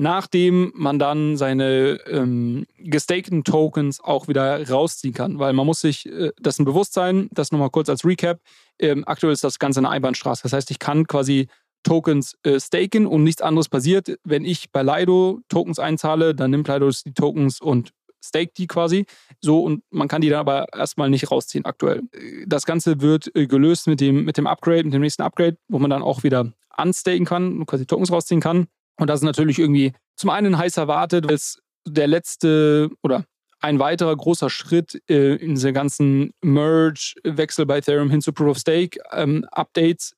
nachdem 0.01 0.71
man 0.73 0.97
dann 0.97 1.37
seine 1.37 1.99
ähm, 2.07 2.65
gestakten 2.79 3.43
Tokens 3.43 4.03
auch 4.03 4.27
wieder 4.27 4.67
rausziehen 4.67 5.13
kann. 5.13 5.37
Weil 5.37 5.53
man 5.53 5.67
muss 5.67 5.81
sich 5.81 6.07
äh, 6.07 6.31
dessen 6.39 6.65
bewusst 6.65 6.93
sein, 6.93 7.29
das 7.31 7.51
nochmal 7.51 7.69
kurz 7.69 7.87
als 7.87 8.03
Recap. 8.03 8.39
Ähm, 8.79 9.03
aktuell 9.05 9.31
ist 9.31 9.43
das 9.43 9.59
Ganze 9.59 9.79
eine 9.79 9.89
Einbahnstraße. 9.89 10.41
Das 10.41 10.53
heißt, 10.53 10.71
ich 10.71 10.79
kann 10.79 11.05
quasi 11.05 11.49
Tokens 11.83 12.35
äh, 12.41 12.59
staken 12.59 13.05
und 13.05 13.23
nichts 13.23 13.43
anderes 13.43 13.69
passiert. 13.69 14.17
Wenn 14.23 14.43
ich 14.43 14.71
bei 14.71 14.81
Lido 14.81 15.41
Tokens 15.49 15.77
einzahle, 15.77 16.33
dann 16.33 16.49
nimmt 16.49 16.67
Lido 16.67 16.89
die 16.89 17.13
Tokens 17.13 17.61
und 17.61 17.91
stake 18.25 18.53
die 18.57 18.65
quasi. 18.65 19.05
So 19.39 19.61
und 19.61 19.83
man 19.91 20.07
kann 20.07 20.21
die 20.21 20.29
dann 20.29 20.39
aber 20.39 20.65
erstmal 20.75 21.11
nicht 21.11 21.29
rausziehen 21.29 21.65
aktuell. 21.65 22.01
Das 22.47 22.65
Ganze 22.65 23.01
wird 23.01 23.29
äh, 23.35 23.45
gelöst 23.45 23.85
mit 23.85 24.01
dem, 24.01 24.25
mit 24.25 24.37
dem 24.37 24.47
Upgrade, 24.47 24.83
mit 24.83 24.95
dem 24.95 25.01
nächsten 25.01 25.21
Upgrade, 25.21 25.57
wo 25.67 25.77
man 25.77 25.91
dann 25.91 26.01
auch 26.01 26.23
wieder 26.23 26.51
unstaken 26.75 27.25
kann 27.25 27.59
und 27.59 27.67
quasi 27.67 27.85
Tokens 27.85 28.11
rausziehen 28.11 28.41
kann. 28.41 28.65
Und 28.97 29.09
das 29.09 29.19
ist 29.21 29.25
natürlich 29.25 29.59
irgendwie 29.59 29.93
zum 30.15 30.29
einen 30.29 30.57
heiß 30.57 30.77
erwartet, 30.77 31.27
weil 31.27 31.35
es 31.35 31.59
der 31.87 32.07
letzte 32.07 32.89
oder 33.01 33.25
ein 33.59 33.79
weiterer 33.79 34.15
großer 34.15 34.49
Schritt 34.49 35.01
äh, 35.09 35.35
in 35.35 35.55
dieser 35.55 35.71
ganzen 35.71 36.33
Merge-Wechsel 36.41 37.65
bei 37.65 37.77
Ethereum 37.77 38.09
hin 38.09 38.21
zu 38.21 38.33
Proof 38.33 38.51
of 38.51 38.57
Stake 38.57 38.99
ähm, 39.11 39.45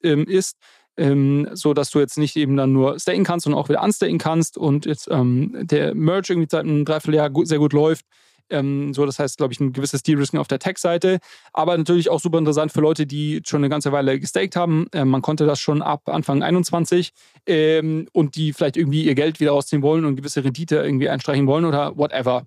ähm, 0.04 0.26
ist, 0.26 0.58
ähm, 0.96 1.50
so 1.54 1.74
dass 1.74 1.90
du 1.92 2.00
jetzt 2.00 2.18
nicht 2.18 2.36
eben 2.36 2.56
dann 2.56 2.72
nur 2.72 3.00
staken 3.00 3.24
kannst, 3.24 3.44
sondern 3.44 3.62
auch 3.62 3.70
wieder 3.70 3.84
unstaken 3.84 4.18
kannst 4.18 4.58
und 4.58 4.86
jetzt 4.86 5.10
ähm, 5.12 5.52
der 5.62 5.94
Merge 5.94 6.34
irgendwie 6.34 6.48
seit 6.50 6.64
einem 6.64 6.86
Dreivierteljahr 6.86 7.32
sehr 7.46 7.60
gut 7.60 7.74
läuft 7.74 8.06
ähm, 8.54 8.94
so, 8.94 9.06
das 9.06 9.20
heißt, 9.20 9.38
glaube 9.38 9.54
ich, 9.54 9.60
ein 9.60 9.74
gewisses 9.74 10.04
De-Risking 10.04 10.40
auf 10.40 10.48
der 10.48 10.60
Tech-Seite. 10.60 11.20
Aber 11.52 11.78
natürlich 11.78 12.10
auch 12.10 12.20
super 12.20 12.38
interessant 12.38 12.72
für 12.72 12.82
Leute, 12.82 13.06
die 13.06 13.42
schon 13.46 13.62
eine 13.62 13.70
ganze 13.70 13.92
Weile 13.92 14.20
gestaked 14.20 14.56
haben. 14.56 14.88
Ähm, 14.94 15.10
man 15.10 15.22
konnte 15.22 15.46
das 15.46 15.60
schon 15.60 15.82
ab 15.82 16.08
Anfang 16.08 16.44
21 16.44 17.12
ähm, 17.48 18.08
und 18.14 18.36
die 18.36 18.54
vielleicht 18.54 18.78
irgendwie 18.78 19.04
ihr 19.04 19.16
Geld 19.16 19.40
wieder 19.40 19.52
rausziehen 19.52 19.82
wollen 19.82 20.06
und 20.06 20.16
gewisse 20.16 20.44
Rendite 20.44 20.78
irgendwie 20.78 21.10
einstreichen 21.10 21.48
wollen 21.48 21.66
oder 21.66 21.98
whatever. 21.98 22.46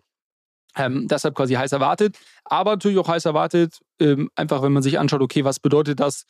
Ähm, 0.77 1.09
deshalb 1.09 1.35
quasi 1.35 1.55
heiß 1.55 1.73
erwartet. 1.73 2.17
Aber 2.45 2.73
natürlich 2.73 2.99
auch 2.99 3.09
heiß 3.09 3.25
erwartet, 3.25 3.81
ähm, 3.99 4.31
einfach 4.35 4.63
wenn 4.63 4.73
man 4.73 4.83
sich 4.83 4.99
anschaut, 4.99 5.23
okay, 5.23 5.45
was 5.45 5.59
bedeutet 5.59 6.01
das 6.01 6.25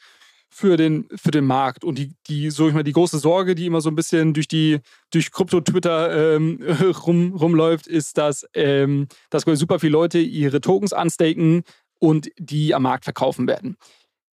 für 0.57 0.79
den, 0.79 1.07
für 1.15 1.31
den 1.31 1.45
Markt. 1.45 1.85
Und 1.85 1.99
die, 1.99 2.15
die, 2.29 2.49
so 2.49 2.67
ich 2.67 2.73
mal, 2.73 2.83
die 2.83 2.93
große 2.93 3.19
Sorge, 3.19 3.55
die 3.55 3.67
immer 3.67 3.83
so 3.83 3.91
ein 3.91 3.95
bisschen 3.95 4.33
durch 4.33 4.49
die, 4.49 4.79
durch 5.11 5.31
Krypto-Twitter 5.31 6.37
ähm, 6.37 6.63
rum, 7.07 7.35
rumläuft, 7.35 7.87
ist, 7.87 8.17
dass, 8.17 8.47
ähm, 8.55 9.07
dass 9.29 9.43
super 9.43 9.79
viele 9.79 9.93
Leute 9.93 10.19
ihre 10.19 10.63
Tokens 10.63 10.95
unstaken 10.95 11.63
und 11.99 12.31
die 12.39 12.75
am 12.75 12.85
Markt 12.85 13.05
verkaufen 13.05 13.47
werden. 13.47 13.77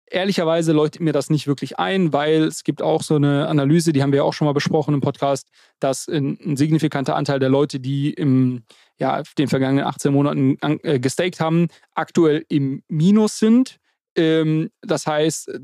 ehrlicherweise 0.09 0.73
leuchtet 0.73 1.01
mir 1.01 1.13
das 1.13 1.29
nicht 1.29 1.49
wirklich 1.49 1.81
ein, 1.81 2.13
weil 2.13 2.45
es 2.45 2.63
gibt 2.63 2.83
auch 2.83 3.03
so 3.03 3.17
eine 3.17 3.49
Analyse, 3.49 3.93
die 3.93 4.03
haben 4.03 4.13
wir 4.13 4.25
auch 4.25 4.33
schon 4.33 4.45
mal 4.47 4.53
besprochen 4.53 4.95
im 4.95 5.01
Podcast, 5.01 5.49
dass 5.81 6.07
ein, 6.07 6.39
ein 6.45 6.57
signifikanter 6.57 7.17
Anteil 7.17 7.41
der 7.41 7.49
Leute, 7.49 7.81
die 7.81 8.13
im 8.13 8.63
ja, 8.97 9.23
den 9.39 9.49
vergangenen 9.49 9.85
18 9.87 10.13
Monaten 10.13 10.57
äh, 10.85 11.01
gestaked 11.01 11.41
haben, 11.41 11.67
aktuell 11.95 12.45
im 12.49 12.85
Minus 12.87 13.41
sind. 13.41 13.81
Ähm, 14.14 14.70
das 14.83 15.07
heißt, 15.07 15.48
äh, 15.48 15.60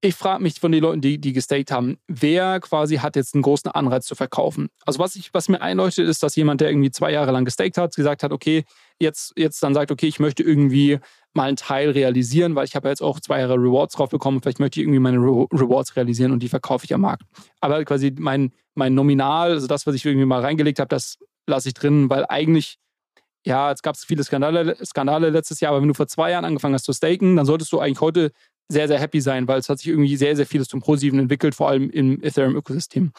ich 0.00 0.14
frage 0.14 0.42
mich 0.42 0.58
von 0.58 0.72
den 0.72 0.82
Leuten, 0.82 1.00
die, 1.00 1.18
die 1.18 1.32
gestaked 1.32 1.70
haben, 1.70 1.98
wer 2.06 2.58
quasi 2.60 2.96
hat 2.96 3.16
jetzt 3.16 3.34
einen 3.34 3.42
großen 3.42 3.70
Anreiz 3.70 4.06
zu 4.06 4.14
verkaufen? 4.14 4.68
Also 4.86 4.98
was, 4.98 5.16
ich, 5.16 5.34
was 5.34 5.48
mir 5.48 5.60
einleuchtet, 5.60 6.08
ist, 6.08 6.22
dass 6.22 6.36
jemand, 6.36 6.60
der 6.60 6.70
irgendwie 6.70 6.90
zwei 6.90 7.12
Jahre 7.12 7.32
lang 7.32 7.44
gestaked 7.44 7.76
hat, 7.76 7.94
gesagt 7.94 8.22
hat, 8.22 8.32
okay, 8.32 8.64
jetzt, 8.98 9.32
jetzt 9.36 9.62
dann 9.62 9.74
sagt, 9.74 9.90
okay, 9.90 10.06
ich 10.06 10.18
möchte 10.18 10.42
irgendwie 10.42 10.98
mal 11.34 11.48
einen 11.48 11.56
Teil 11.56 11.90
realisieren, 11.90 12.54
weil 12.54 12.64
ich 12.64 12.74
habe 12.74 12.88
jetzt 12.88 13.02
auch 13.02 13.20
zwei 13.20 13.40
Jahre 13.40 13.54
Rewards 13.54 13.94
drauf 13.94 14.08
bekommen, 14.08 14.40
vielleicht 14.40 14.60
möchte 14.60 14.80
ich 14.80 14.84
irgendwie 14.84 14.98
meine 14.98 15.18
Re 15.18 15.46
Rewards 15.52 15.94
realisieren 15.96 16.32
und 16.32 16.42
die 16.42 16.48
verkaufe 16.48 16.84
ich 16.84 16.94
am 16.94 17.02
Markt. 17.02 17.22
Aber 17.60 17.84
quasi 17.84 18.12
mein, 18.18 18.52
mein 18.74 18.94
Nominal, 18.94 19.50
also 19.50 19.66
das, 19.66 19.86
was 19.86 19.94
ich 19.94 20.04
irgendwie 20.04 20.26
mal 20.26 20.40
reingelegt 20.40 20.78
habe, 20.78 20.88
das 20.88 21.18
lasse 21.46 21.68
ich 21.68 21.74
drin, 21.74 22.08
weil 22.08 22.24
eigentlich 22.28 22.78
ja, 23.44 23.72
es 23.72 23.82
gab 23.82 23.96
viele 23.96 24.24
Skandale, 24.24 24.76
Skandale 24.84 25.30
letztes 25.30 25.60
Jahr, 25.60 25.72
aber 25.72 25.80
wenn 25.80 25.88
du 25.88 25.94
vor 25.94 26.06
zwei 26.06 26.30
Jahren 26.30 26.44
angefangen 26.44 26.74
hast 26.74 26.84
zu 26.84 26.92
staken, 26.92 27.36
dann 27.36 27.46
solltest 27.46 27.72
du 27.72 27.80
eigentlich 27.80 28.00
heute 28.00 28.32
sehr, 28.68 28.86
sehr 28.86 29.00
happy 29.00 29.20
sein, 29.20 29.48
weil 29.48 29.58
es 29.58 29.68
hat 29.68 29.78
sich 29.78 29.88
irgendwie 29.88 30.16
sehr, 30.16 30.36
sehr 30.36 30.46
vieles 30.46 30.68
zum 30.68 30.80
Positiven 30.80 31.18
entwickelt, 31.18 31.54
vor 31.54 31.68
allem 31.68 31.90
im 31.90 32.22
Ethereum-Ökosystem. 32.22 33.12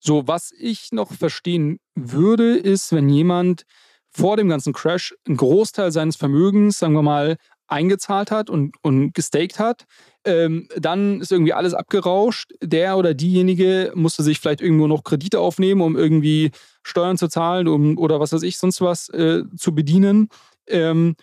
So, 0.00 0.28
was 0.28 0.52
ich 0.58 0.92
noch 0.92 1.12
verstehen 1.12 1.78
würde, 1.94 2.56
ist, 2.56 2.92
wenn 2.92 3.08
jemand 3.08 3.64
vor 4.10 4.36
dem 4.36 4.48
ganzen 4.48 4.72
Crash 4.72 5.14
einen 5.26 5.36
Großteil 5.36 5.92
seines 5.92 6.16
Vermögens, 6.16 6.78
sagen 6.78 6.94
wir 6.94 7.02
mal, 7.02 7.36
eingezahlt 7.68 8.30
hat 8.30 8.50
und, 8.50 8.76
und 8.82 9.14
gestaked 9.14 9.58
hat, 9.58 9.84
ähm, 10.24 10.68
dann 10.76 11.20
ist 11.20 11.30
irgendwie 11.30 11.52
alles 11.52 11.74
abgerauscht. 11.74 12.52
Der 12.62 12.96
oder 12.96 13.14
diejenige 13.14 13.92
musste 13.94 14.22
sich 14.22 14.40
vielleicht 14.40 14.60
irgendwo 14.60 14.86
noch 14.86 15.04
Kredite 15.04 15.40
aufnehmen, 15.40 15.80
um 15.80 15.96
irgendwie 15.96 16.50
Steuern 16.82 17.18
zu 17.18 17.28
zahlen 17.28 17.68
um, 17.68 17.98
oder 17.98 18.20
was 18.20 18.32
weiß 18.32 18.42
ich, 18.42 18.58
sonst 18.58 18.80
was 18.80 19.08
äh, 19.10 19.44
zu 19.56 19.74
bedienen. 19.74 20.28
Ähm, 20.66 21.14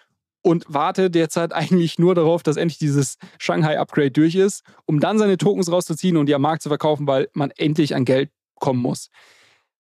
und 0.42 0.66
warte 0.68 1.10
derzeit 1.10 1.54
eigentlich 1.54 1.98
nur 1.98 2.16
darauf, 2.16 2.44
dass 2.44 2.58
endlich 2.58 2.78
dieses 2.78 3.18
Shanghai-Upgrade 3.40 4.12
durch 4.12 4.36
ist, 4.36 4.64
um 4.86 5.00
dann 5.00 5.18
seine 5.18 5.38
Tokens 5.38 5.72
rauszuziehen 5.72 6.18
und 6.18 6.28
die 6.28 6.36
am 6.36 6.42
Markt 6.42 6.62
zu 6.62 6.70
verkaufen, 6.70 7.08
weil 7.08 7.30
man 7.34 7.52
endlich 7.52 7.96
an 7.96 8.06
Geld 8.06 8.30
kommen 8.60 8.82
muss. 8.82 9.10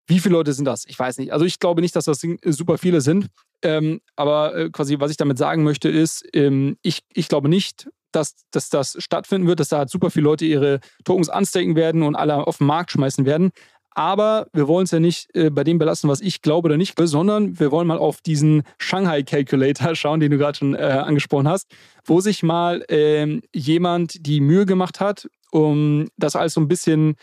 Wie 0.07 0.21
viele 0.21 0.35
Leute 0.35 0.53
sind 0.53 0.67
das? 0.67 0.85
Ich 0.87 0.99
weiß 0.99 1.19
nicht. 1.19 1.33
Also 1.33 1.45
ich 1.45 1.61
glaube 1.61 1.81
nicht, 1.81 1.97
dass 1.97 2.05
das 2.07 2.27
super 2.47 2.77
viele 2.79 3.01
sind. 3.01 3.29
Ähm, 3.65 4.01
aber 4.15 4.55
äh, 4.55 4.71
quasi, 4.71 5.01
was 5.01 5.11
ich 5.11 5.17
damit 5.17 5.39
sagen 5.39 5.65
möchte, 5.65 5.89
ist, 5.89 6.25
ähm, 6.35 6.77
ich, 6.83 7.01
ich 7.13 7.29
glaube 7.29 7.49
nicht, 7.49 7.89
dass, 8.13 8.37
dass 8.51 8.69
das 8.69 8.97
stattfinden 9.01 9.49
wird, 9.49 9.59
dass 9.59 9.71
da 9.71 9.79
halt 9.79 9.91
super 9.91 10.11
viele 10.11 10.25
Leute 10.25 10.45
ihre 10.45 10.81
Tokens 11.05 11.29
anstaken 11.29 11.75
werden 11.75 12.03
und 12.03 12.15
alle 12.15 12.47
auf 12.47 12.59
den 12.59 12.67
Markt 12.67 12.93
schmeißen 12.93 13.25
werden. 13.27 13.51
Aber 13.97 14.49
wir 14.53 14.69
wollen 14.69 14.85
es 14.85 14.91
ja 14.91 15.01
nicht 15.01 15.35
äh, 15.35 15.51
bei 15.51 15.65
dem 15.65 15.79
belassen, 15.79 16.11
was 16.11 16.21
ich 16.21 16.43
glaube 16.43 16.67
oder 16.67 16.77
nicht, 16.77 16.95
sondern 16.99 17.59
wir 17.59 17.71
wollen 17.71 17.87
mal 17.87 17.99
auf 17.99 18.21
diesen 18.21 18.65
Shanghai 18.79 19.23
Calculator 19.23 19.95
schauen, 19.95 20.21
den 20.21 20.31
du 20.31 20.39
gerade 20.39 20.59
schon 20.59 20.75
äh, 20.75 20.79
angesprochen 20.79 21.49
hast, 21.49 21.73
wo 22.05 22.21
sich 22.21 22.43
mal 22.43 22.85
ähm, 22.89 23.41
jemand 23.55 24.27
die 24.27 24.41
Mühe 24.41 24.67
gemacht 24.67 25.01
hat, 25.01 25.29
um 25.53 26.09
das 26.17 26.37
alles 26.37 26.55
so 26.55 26.61
ein 26.61 26.69
bisschen 26.69 27.15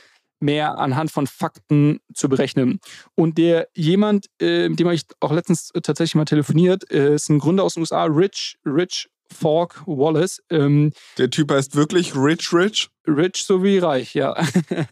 mehr 0.42 0.78
anhand 0.78 1.12
von 1.12 1.28
Fakten 1.28 2.00
zu 2.14 2.30
berechnen. 2.30 2.80
Und 3.16 3.38
der 3.38 3.68
jemand, 3.76 4.28
äh, 4.42 4.70
mit 4.70 4.80
dem 4.80 4.88
habe 4.88 4.96
ich 4.96 5.06
auch 5.20 5.32
letztens 5.32 5.72
tatsächlich 5.84 6.16
mal 6.16 6.26
telefoniert, 6.26 6.90
äh, 6.92 7.16
ist 7.16 7.30
ein 7.30 7.40
Gründer 7.40 7.64
aus 7.64 7.76
den 7.76 7.82
USA, 7.82 8.06
Rich, 8.06 8.58
Rich 8.66 9.10
Falk 9.32 9.82
Wallace. 9.86 10.42
Ähm, 10.50 10.92
der 11.18 11.30
Typ 11.30 11.52
heißt 11.52 11.76
wirklich 11.76 12.16
Rich 12.16 12.54
Rich? 12.54 12.90
Rich 13.08 13.44
sowie 13.46 13.80
reich, 13.80 14.14
ja. 14.14 14.36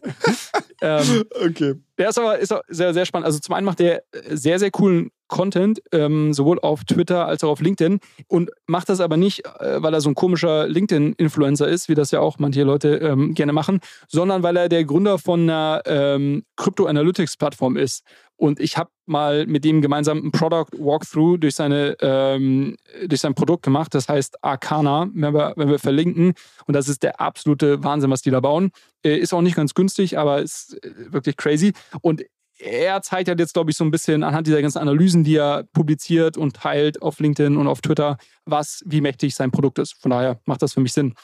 ähm, 0.80 1.24
okay. 1.44 1.74
Der 2.00 2.08
ist 2.08 2.18
aber 2.18 2.38
ist 2.38 2.54
sehr, 2.68 2.94
sehr 2.94 3.04
spannend. 3.04 3.26
Also 3.26 3.40
zum 3.40 3.54
einen 3.54 3.66
macht 3.66 3.78
der 3.78 4.02
sehr, 4.30 4.58
sehr 4.58 4.70
coolen 4.70 5.10
Content, 5.28 5.82
ähm, 5.92 6.32
sowohl 6.32 6.58
auf 6.58 6.84
Twitter 6.84 7.26
als 7.26 7.44
auch 7.44 7.50
auf 7.50 7.60
LinkedIn 7.60 8.00
und 8.26 8.50
macht 8.66 8.88
das 8.88 9.00
aber 9.00 9.18
nicht, 9.18 9.44
äh, 9.44 9.82
weil 9.82 9.92
er 9.92 10.00
so 10.00 10.08
ein 10.08 10.14
komischer 10.14 10.66
LinkedIn-Influencer 10.66 11.68
ist, 11.68 11.90
wie 11.90 11.94
das 11.94 12.10
ja 12.10 12.20
auch 12.20 12.38
manche 12.38 12.64
Leute 12.64 12.96
ähm, 12.96 13.34
gerne 13.34 13.52
machen, 13.52 13.80
sondern 14.08 14.42
weil 14.42 14.56
er 14.56 14.70
der 14.70 14.84
Gründer 14.84 15.18
von 15.18 15.42
einer 15.42 15.82
ähm, 15.84 16.42
Crypto-Analytics-Plattform 16.56 17.76
ist. 17.76 18.02
Und 18.40 18.58
ich 18.58 18.78
habe 18.78 18.88
mal 19.04 19.46
mit 19.46 19.66
ihm 19.66 19.82
gemeinsam 19.82 20.18
ein 20.24 20.32
Product 20.32 20.70
Walkthrough 20.78 21.38
durch, 21.38 21.56
ähm, 21.58 22.76
durch 23.06 23.20
sein 23.20 23.34
Produkt 23.34 23.62
gemacht. 23.62 23.94
Das 23.94 24.08
heißt 24.08 24.42
Arcana, 24.42 25.10
wenn 25.12 25.34
wir, 25.34 25.52
wenn 25.56 25.68
wir 25.68 25.78
verlinken. 25.78 26.32
Und 26.66 26.74
das 26.74 26.88
ist 26.88 27.02
der 27.02 27.20
absolute 27.20 27.84
Wahnsinn, 27.84 28.10
was 28.10 28.22
die 28.22 28.30
da 28.30 28.40
bauen. 28.40 28.70
Äh, 29.04 29.18
ist 29.18 29.34
auch 29.34 29.42
nicht 29.42 29.56
ganz 29.56 29.74
günstig, 29.74 30.16
aber 30.16 30.40
ist 30.40 30.82
äh, 30.82 31.12
wirklich 31.12 31.36
crazy. 31.36 31.74
Und 32.02 32.22
er 32.58 33.00
zeigt 33.02 33.28
halt 33.28 33.38
jetzt, 33.38 33.54
glaube 33.54 33.70
ich, 33.70 33.76
so 33.76 33.84
ein 33.84 33.90
bisschen 33.90 34.22
anhand 34.22 34.46
dieser 34.46 34.60
ganzen 34.60 34.78
Analysen, 34.78 35.24
die 35.24 35.36
er 35.36 35.64
publiziert 35.72 36.36
und 36.36 36.56
teilt 36.56 37.00
auf 37.02 37.18
LinkedIn 37.18 37.56
und 37.56 37.66
auf 37.66 37.80
Twitter, 37.80 38.18
was, 38.44 38.82
wie 38.84 39.00
mächtig 39.00 39.34
sein 39.34 39.50
Produkt 39.50 39.78
ist. 39.78 39.94
Von 40.00 40.10
daher 40.10 40.40
macht 40.44 40.62
das 40.62 40.74
für 40.74 40.80
mich 40.80 40.92
Sinn. 40.92 41.14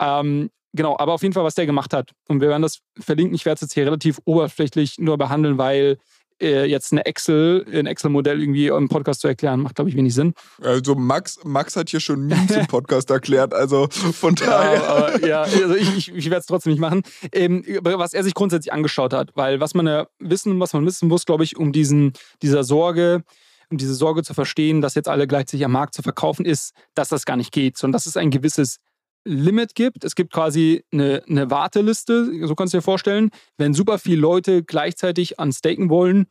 Ähm, 0.00 0.50
genau, 0.72 0.96
aber 0.98 1.12
auf 1.12 1.22
jeden 1.22 1.34
Fall, 1.34 1.44
was 1.44 1.54
der 1.54 1.66
gemacht 1.66 1.92
hat. 1.92 2.12
Und 2.28 2.40
wir 2.40 2.48
werden 2.48 2.62
das 2.62 2.80
verlinken. 2.98 3.34
Ich 3.34 3.44
werde 3.44 3.56
es 3.56 3.60
jetzt 3.62 3.74
hier 3.74 3.84
relativ 3.84 4.20
oberflächlich 4.24 4.98
nur 4.98 5.18
behandeln, 5.18 5.58
weil 5.58 5.98
jetzt 6.44 6.92
eine 6.92 7.06
Excel, 7.06 7.66
ein 7.72 7.86
Excel-Modell 7.86 8.40
irgendwie 8.40 8.68
im 8.68 8.88
Podcast 8.88 9.20
zu 9.20 9.28
erklären, 9.28 9.60
macht, 9.60 9.76
glaube 9.76 9.90
ich, 9.90 9.96
wenig 9.96 10.14
Sinn. 10.14 10.34
Also 10.62 10.94
Max, 10.94 11.38
Max 11.44 11.76
hat 11.76 11.88
hier 11.90 12.00
schon 12.00 12.26
Memes 12.26 12.50
im 12.50 12.66
Podcast 12.68 13.10
erklärt, 13.10 13.54
also 13.54 13.88
von 13.88 14.34
daher. 14.34 14.74
Ja, 14.74 14.84
aber, 14.84 15.26
ja 15.26 15.42
also 15.42 15.74
ich, 15.74 15.96
ich, 15.96 16.14
ich 16.14 16.24
werde 16.26 16.40
es 16.40 16.46
trotzdem 16.46 16.72
nicht 16.72 16.80
machen. 16.80 17.02
Ähm, 17.32 17.64
was 17.82 18.12
er 18.12 18.24
sich 18.24 18.34
grundsätzlich 18.34 18.72
angeschaut 18.72 19.12
hat, 19.12 19.30
weil 19.34 19.60
was 19.60 19.74
man 19.74 19.86
ja 19.86 20.06
wissen, 20.18 20.60
was 20.60 20.72
man 20.72 20.84
wissen 20.84 21.08
muss, 21.08 21.24
glaube 21.24 21.44
ich, 21.44 21.56
um 21.56 21.72
diesen, 21.72 22.12
dieser 22.42 22.64
Sorge, 22.64 23.22
um 23.70 23.78
diese 23.78 23.94
Sorge 23.94 24.22
zu 24.22 24.34
verstehen, 24.34 24.80
dass 24.80 24.94
jetzt 24.94 25.08
alle 25.08 25.26
gleichzeitig 25.26 25.64
am 25.64 25.72
Markt 25.72 25.94
zu 25.94 26.02
verkaufen 26.02 26.44
ist, 26.44 26.72
dass 26.94 27.08
das 27.08 27.24
gar 27.24 27.36
nicht 27.36 27.52
geht, 27.52 27.76
sondern 27.76 27.94
dass 27.94 28.06
es 28.06 28.16
ein 28.16 28.30
gewisses 28.30 28.78
Limit 29.26 29.74
gibt. 29.74 30.04
Es 30.04 30.14
gibt 30.14 30.32
quasi 30.32 30.84
eine, 30.92 31.22
eine 31.28 31.50
Warteliste, 31.50 32.46
so 32.46 32.54
kannst 32.54 32.72
du 32.72 32.78
dir 32.78 32.82
vorstellen. 32.82 33.30
Wenn 33.58 33.74
super 33.74 33.98
viele 33.98 34.20
Leute 34.20 34.62
gleichzeitig 34.62 35.38
an 35.38 35.52
Staken 35.52 35.90
wollen, 35.90 36.26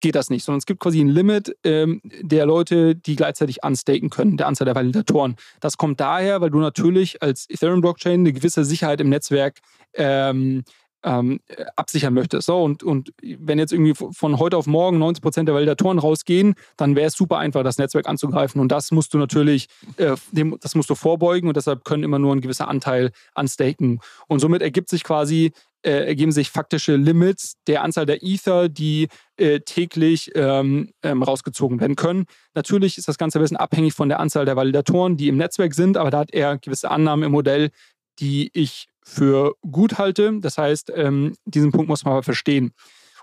geht 0.00 0.14
das 0.14 0.28
nicht, 0.28 0.44
sondern 0.44 0.58
es 0.58 0.66
gibt 0.66 0.80
quasi 0.80 1.00
ein 1.00 1.08
Limit 1.08 1.56
ähm, 1.64 2.02
der 2.20 2.44
Leute, 2.44 2.94
die 2.94 3.16
gleichzeitig 3.16 3.64
unstaken 3.64 4.10
können, 4.10 4.36
der 4.36 4.46
Anzahl 4.46 4.66
der 4.66 4.74
Validatoren. 4.74 5.36
Das 5.60 5.78
kommt 5.78 5.98
daher, 5.98 6.42
weil 6.42 6.50
du 6.50 6.58
natürlich 6.58 7.22
als 7.22 7.48
Ethereum-Blockchain 7.48 8.20
eine 8.20 8.32
gewisse 8.34 8.64
Sicherheit 8.64 9.00
im 9.00 9.08
Netzwerk 9.08 9.60
ähm, 9.94 10.62
ähm, 11.04 11.40
absichern 11.76 12.14
möchtest. 12.14 12.46
So, 12.46 12.62
und, 12.62 12.82
und 12.82 13.12
wenn 13.22 13.58
jetzt 13.58 13.72
irgendwie 13.72 13.94
von 13.94 14.38
heute 14.38 14.56
auf 14.56 14.66
morgen 14.66 14.98
90 14.98 15.22
Prozent 15.22 15.48
der 15.48 15.54
Validatoren 15.54 15.98
rausgehen, 15.98 16.54
dann 16.76 16.96
wäre 16.96 17.08
es 17.08 17.14
super 17.14 17.38
einfach, 17.38 17.62
das 17.62 17.78
Netzwerk 17.78 18.08
anzugreifen. 18.08 18.60
Und 18.60 18.72
das 18.72 18.90
musst 18.90 19.14
du 19.14 19.18
natürlich, 19.18 19.68
äh, 19.96 20.16
dem, 20.32 20.56
das 20.60 20.74
musst 20.74 20.90
du 20.90 20.94
vorbeugen 20.94 21.48
und 21.48 21.56
deshalb 21.56 21.84
können 21.84 22.02
immer 22.02 22.18
nur 22.18 22.34
ein 22.34 22.40
gewisser 22.40 22.68
Anteil 22.68 23.12
anstaken. 23.34 24.00
Und 24.26 24.40
somit 24.40 24.62
ergibt 24.62 24.88
sich 24.88 25.04
quasi 25.04 25.52
äh, 25.84 26.06
ergeben 26.06 26.32
sich 26.32 26.50
faktische 26.50 26.96
Limits 26.96 27.56
der 27.66 27.82
Anzahl 27.82 28.06
der 28.06 28.22
Ether, 28.22 28.70
die 28.70 29.08
äh, 29.36 29.60
täglich 29.60 30.30
ähm, 30.34 30.90
ähm, 31.02 31.22
rausgezogen 31.22 31.78
werden 31.78 31.94
können. 31.94 32.24
Natürlich 32.54 32.96
ist 32.96 33.06
das 33.06 33.18
Ganze 33.18 33.38
ein 33.38 33.42
bisschen 33.42 33.58
abhängig 33.58 33.92
von 33.92 34.08
der 34.08 34.18
Anzahl 34.18 34.46
der 34.46 34.56
Validatoren, 34.56 35.18
die 35.18 35.28
im 35.28 35.36
Netzwerk 35.36 35.74
sind, 35.74 35.98
aber 35.98 36.10
da 36.10 36.20
hat 36.20 36.32
er 36.32 36.56
gewisse 36.56 36.90
Annahmen 36.90 37.24
im 37.24 37.32
Modell, 37.32 37.70
die 38.18 38.50
ich 38.54 38.88
für 39.04 39.54
gut 39.70 39.98
halte. 39.98 40.40
Das 40.40 40.58
heißt, 40.58 40.90
ähm, 40.94 41.36
diesen 41.44 41.72
Punkt 41.72 41.88
muss 41.88 42.04
man 42.04 42.12
aber 42.12 42.22
verstehen. 42.22 42.72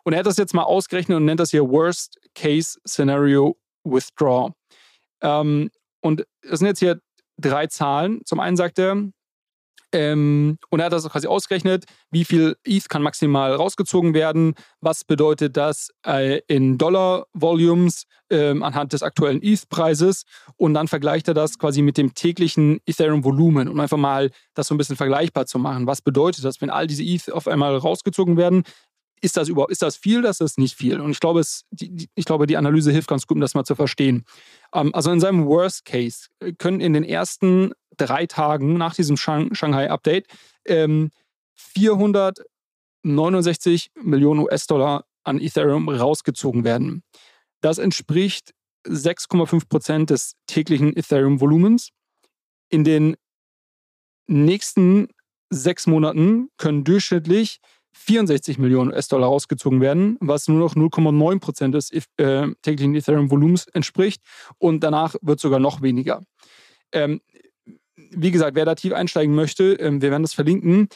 Und 0.04 0.14
er 0.14 0.20
hat 0.20 0.26
das 0.26 0.38
jetzt 0.38 0.54
mal 0.54 0.64
ausgerechnet 0.64 1.18
und 1.18 1.26
nennt 1.26 1.40
das 1.40 1.52
hier 1.52 1.68
Worst 1.68 2.18
Case 2.36 2.80
Scenario 2.88 3.58
Withdraw. 3.84 4.52
Ähm, 5.22 5.70
und 6.02 6.26
das 6.42 6.60
sind 6.60 6.68
jetzt 6.68 6.80
hier 6.80 7.02
drei 7.38 7.68
Zahlen. 7.68 8.22
Zum 8.26 8.40
einen 8.40 8.58
sagt 8.58 8.80
er, 8.80 9.12
ähm, 9.94 10.58
und 10.70 10.80
er 10.80 10.86
hat 10.86 10.94
das 10.94 11.10
quasi 11.10 11.28
ausgerechnet, 11.28 11.86
wie 12.12 12.26
viel 12.26 12.56
ETH 12.64 12.88
kann 12.90 13.02
maximal 13.02 13.54
rausgezogen 13.54 14.14
werden, 14.14 14.56
was 14.80 15.04
bedeutet 15.04 15.58
das 15.58 15.90
äh, 16.06 16.42
in 16.48 16.78
Dollar-Volumes 16.78 18.06
ähm, 18.30 18.64
anhand 18.64 18.94
des 18.94 19.04
aktuellen 19.04 19.42
ETH-Preises 19.44 20.24
und 20.56 20.74
dann 20.74 20.88
vergleicht 20.88 21.28
er 21.28 21.34
das 21.34 21.60
quasi 21.60 21.82
mit 21.82 21.98
dem 21.98 22.14
täglichen 22.14 22.80
Ethereum-Volumen, 22.86 23.68
um 23.68 23.80
einfach 23.80 23.98
mal 23.98 24.32
das 24.54 24.68
so 24.68 24.76
ein 24.76 24.78
bisschen 24.78 24.96
vergleichbar 24.96 25.46
zu 25.46 25.60
machen. 25.60 25.88
Was 25.88 26.02
bedeutet 26.02 26.46
das, 26.46 26.62
wenn 26.62 26.70
all 26.70 26.88
diese 26.88 27.04
ETH 27.04 27.32
auf 27.32 27.48
einmal 27.48 27.76
rausgezogen 27.76 28.38
werden? 28.38 28.64
Ist 29.22 29.38
das 29.38 29.48
überhaupt, 29.50 29.72
ist 29.72 29.84
das 29.84 29.98
viel, 29.98 30.24
das 30.24 30.42
ist 30.42 30.58
nicht 30.58 30.76
viel? 30.76 31.00
Und 31.00 31.12
ich 31.12 31.20
glaube, 31.20 31.40
es, 31.40 31.66
die, 31.70 32.10
ich 32.16 32.26
glaube, 32.26 32.48
die 32.48 32.58
Analyse 32.58 32.92
hilft 32.92 33.08
ganz 33.08 33.28
gut, 33.28 33.36
um 33.36 33.42
das 33.42 33.54
mal 33.54 33.64
zu 33.64 33.76
verstehen. 33.76 34.26
Ähm, 34.74 34.96
also 34.96 35.12
in 35.12 35.20
seinem 35.20 35.46
Worst 35.46 35.86
Case 35.86 36.30
können 36.58 36.82
in 36.82 36.94
den 36.94 37.04
ersten 37.04 37.74
drei 37.98 38.26
Tagen 38.26 38.74
nach 38.74 38.96
diesem 38.96 39.18
Shanghai-Update 39.18 40.26
ähm, 40.66 41.12
469 41.56 43.92
Millionen 44.02 44.40
US-Dollar 44.42 45.06
an 45.24 45.40
Ethereum 45.40 45.88
rausgezogen 45.88 46.64
werden. 46.64 47.04
Das 47.62 47.78
entspricht 47.78 48.56
6,5 48.88 49.70
Prozent 49.70 50.10
des 50.10 50.34
täglichen 50.48 50.98
Ethereum-Volumens. 50.98 51.92
In 52.70 52.84
den 52.84 53.16
nächsten 54.28 55.10
sechs 55.52 55.86
Monaten 55.86 56.50
können 56.58 56.84
durchschnittlich 56.84 57.60
64 57.94 58.58
Millionen 58.58 58.92
US-Dollar 58.92 59.28
rausgezogen 59.28 59.82
werden, 59.82 60.18
was 60.20 60.48
nur 60.48 60.60
noch 60.60 60.76
0,9 60.76 61.40
Prozent 61.40 61.76
des 61.76 61.92
äh, 61.92 62.48
täglichen 62.62 62.96
Ethereum-Volumens 62.96 63.68
entspricht. 63.68 64.22
Und 64.58 64.82
danach 64.82 65.16
wird 65.22 65.40
sogar 65.40 65.60
noch 65.60 65.82
weniger. 65.82 66.22
Ähm, 66.92 67.22
wie 67.96 68.32
gesagt, 68.32 68.56
wer 68.56 68.66
da 68.66 68.76
tief 68.76 68.94
einsteigen 68.94 69.36
möchte, 69.36 69.74
ähm, 69.74 70.02
wir 70.02 70.12
werden 70.12 70.24
das 70.24 70.34
verlinken. 70.34 70.88